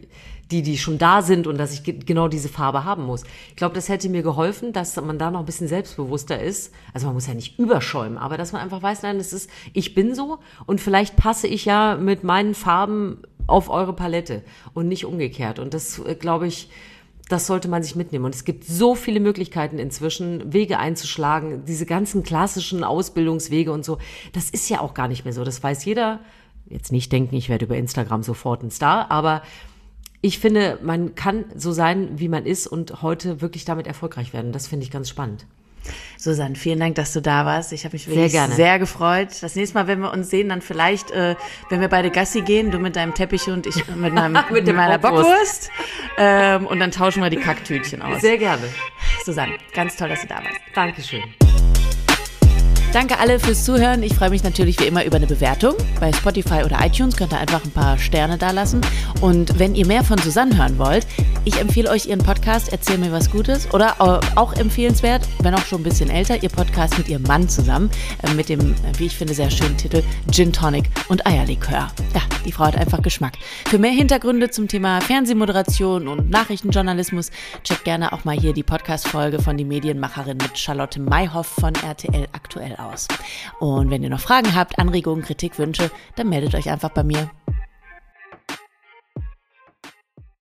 die, 0.51 0.61
die 0.61 0.77
schon 0.77 0.97
da 0.97 1.21
sind 1.21 1.47
und 1.47 1.57
dass 1.57 1.73
ich 1.73 1.83
ge- 1.83 1.99
genau 2.05 2.27
diese 2.27 2.49
Farbe 2.49 2.83
haben 2.83 3.05
muss. 3.05 3.23
Ich 3.49 3.55
glaube, 3.55 3.73
das 3.73 3.87
hätte 3.87 4.09
mir 4.09 4.21
geholfen, 4.21 4.73
dass 4.73 4.95
man 4.97 5.17
da 5.17 5.31
noch 5.31 5.39
ein 5.39 5.45
bisschen 5.45 5.69
selbstbewusster 5.69 6.41
ist. 6.41 6.73
Also 6.93 7.07
man 7.07 7.15
muss 7.15 7.27
ja 7.27 7.33
nicht 7.33 7.57
überschäumen, 7.57 8.17
aber 8.17 8.37
dass 8.37 8.51
man 8.51 8.61
einfach 8.61 8.83
weiß, 8.83 9.03
nein, 9.03 9.17
das 9.17 9.31
ist, 9.31 9.49
ich 9.73 9.95
bin 9.95 10.13
so 10.13 10.39
und 10.65 10.81
vielleicht 10.81 11.15
passe 11.15 11.47
ich 11.47 11.63
ja 11.65 11.95
mit 11.95 12.23
meinen 12.25 12.53
Farben 12.53 13.19
auf 13.47 13.69
eure 13.69 13.93
Palette 13.93 14.43
und 14.73 14.87
nicht 14.89 15.05
umgekehrt. 15.05 15.57
Und 15.57 15.73
das, 15.73 15.99
äh, 15.99 16.15
glaube 16.15 16.47
ich, 16.47 16.69
das 17.29 17.47
sollte 17.47 17.69
man 17.69 17.81
sich 17.81 17.95
mitnehmen. 17.95 18.25
Und 18.25 18.35
es 18.35 18.43
gibt 18.43 18.65
so 18.65 18.93
viele 18.93 19.21
Möglichkeiten 19.21 19.79
inzwischen, 19.79 20.51
Wege 20.51 20.79
einzuschlagen, 20.79 21.63
diese 21.63 21.85
ganzen 21.85 22.23
klassischen 22.23 22.83
Ausbildungswege 22.83 23.71
und 23.71 23.85
so. 23.85 23.99
Das 24.33 24.49
ist 24.49 24.69
ja 24.69 24.81
auch 24.81 24.93
gar 24.93 25.07
nicht 25.07 25.23
mehr 25.23 25.33
so. 25.33 25.45
Das 25.45 25.63
weiß 25.63 25.85
jeder. 25.85 26.19
Jetzt 26.71 26.91
nicht 26.91 27.11
denken, 27.11 27.35
ich 27.35 27.49
werde 27.49 27.65
über 27.65 27.77
Instagram 27.77 28.23
sofort 28.23 28.63
ein 28.63 28.71
Star, 28.71 29.11
aber 29.11 29.41
ich 30.21 30.39
finde, 30.39 30.79
man 30.83 31.15
kann 31.15 31.45
so 31.55 31.71
sein, 31.71 32.19
wie 32.19 32.29
man 32.29 32.45
ist 32.45 32.67
und 32.67 33.01
heute 33.01 33.41
wirklich 33.41 33.65
damit 33.65 33.87
erfolgreich 33.87 34.33
werden. 34.33 34.51
Das 34.51 34.67
finde 34.67 34.85
ich 34.85 34.91
ganz 34.91 35.09
spannend. 35.09 35.45
Susanne, 36.17 36.55
vielen 36.55 36.79
Dank, 36.79 36.93
dass 36.95 37.11
du 37.11 37.21
da 37.21 37.45
warst. 37.45 37.73
Ich 37.73 37.85
habe 37.85 37.93
mich 37.93 38.07
wirklich 38.07 38.31
gerne. 38.31 38.53
sehr 38.53 38.77
gefreut. 38.77 39.29
Das 39.41 39.55
nächste 39.55 39.79
Mal, 39.79 39.87
wenn 39.87 39.99
wir 39.99 40.11
uns 40.11 40.29
sehen, 40.29 40.49
dann 40.49 40.61
vielleicht, 40.61 41.09
äh, 41.09 41.35
wenn 41.69 41.81
wir 41.81 41.87
beide 41.87 42.11
Gassi 42.11 42.41
gehen, 42.41 42.69
du 42.69 42.77
mit 42.77 42.95
deinem 42.95 43.15
Teppich 43.15 43.47
und 43.47 43.65
ich 43.65 43.87
mit, 43.95 44.13
meinem, 44.13 44.33
Mit 44.51 44.65
mit 44.65 44.75
meiner 44.75 44.99
Bockwurst. 44.99 45.25
Bockwurst. 45.25 45.71
Ähm, 46.17 46.67
und 46.67 46.79
dann 46.79 46.91
tauschen 46.91 47.23
wir 47.23 47.31
die 47.31 47.37
Kacktütchen 47.37 48.03
aus. 48.03 48.21
Sehr 48.21 48.37
gerne. 48.37 48.63
Susanne, 49.25 49.53
ganz 49.73 49.95
toll, 49.95 50.09
dass 50.09 50.21
du 50.21 50.27
da 50.27 50.35
warst. 50.35 50.59
Dankeschön. 50.75 51.23
Danke 52.93 53.17
alle 53.19 53.39
fürs 53.39 53.63
Zuhören. 53.63 54.03
Ich 54.03 54.13
freue 54.15 54.31
mich 54.31 54.43
natürlich 54.43 54.77
wie 54.81 54.85
immer 54.85 55.05
über 55.05 55.15
eine 55.15 55.25
Bewertung. 55.25 55.75
Bei 56.01 56.11
Spotify 56.11 56.63
oder 56.65 56.85
iTunes 56.85 57.15
könnt 57.15 57.31
ihr 57.31 57.39
einfach 57.39 57.63
ein 57.63 57.71
paar 57.71 57.97
Sterne 57.97 58.37
da 58.37 58.51
lassen. 58.51 58.81
Und 59.21 59.57
wenn 59.57 59.75
ihr 59.75 59.87
mehr 59.87 60.03
von 60.03 60.17
Susanne 60.17 60.57
hören 60.57 60.77
wollt, 60.77 61.07
ich 61.45 61.57
empfehle 61.57 61.89
euch 61.89 62.07
ihren 62.07 62.19
Podcast 62.19 62.69
Erzähl 62.73 62.97
mir 62.97 63.13
was 63.13 63.31
Gutes 63.31 63.73
oder 63.73 63.95
auch 64.35 64.53
empfehlenswert, 64.53 65.25
wenn 65.39 65.55
auch 65.55 65.65
schon 65.65 65.81
ein 65.81 65.83
bisschen 65.83 66.09
älter, 66.09 66.43
ihr 66.43 66.49
Podcast 66.49 66.97
mit 66.97 67.07
ihrem 67.07 67.23
Mann 67.23 67.47
zusammen 67.47 67.89
äh, 68.23 68.33
mit 68.33 68.49
dem, 68.49 68.75
wie 68.97 69.05
ich 69.05 69.15
finde, 69.15 69.33
sehr 69.33 69.49
schönen 69.49 69.77
Titel 69.77 70.03
Gin 70.29 70.51
Tonic 70.51 70.89
und 71.07 71.25
Eierlikör. 71.25 71.87
Ja, 72.13 72.21
die 72.45 72.51
Frau 72.51 72.65
hat 72.65 72.75
einfach 72.75 73.01
Geschmack. 73.01 73.37
Für 73.69 73.77
mehr 73.77 73.91
Hintergründe 73.91 74.49
zum 74.49 74.67
Thema 74.67 74.99
Fernsehmoderation 74.99 76.09
und 76.09 76.29
Nachrichtenjournalismus 76.29 77.31
checkt 77.63 77.85
gerne 77.85 78.11
auch 78.11 78.25
mal 78.25 78.37
hier 78.37 78.53
die 78.53 78.63
Podcast-Folge 78.63 79.41
von 79.41 79.55
Die 79.55 79.65
Medienmacherin 79.65 80.37
mit 80.37 80.57
Charlotte 80.57 80.99
Mayhoff 80.99 81.47
von 81.47 81.73
RTL 81.73 82.27
aktuell 82.33 82.75
aus. 82.85 83.07
Und 83.59 83.89
wenn 83.89 84.03
ihr 84.03 84.09
noch 84.09 84.19
Fragen 84.19 84.55
habt, 84.55 84.79
Anregungen, 84.79 85.23
Kritik, 85.23 85.57
Wünsche, 85.57 85.91
dann 86.15 86.29
meldet 86.29 86.55
euch 86.55 86.69
einfach 86.69 86.89
bei 86.89 87.03
mir. 87.03 87.29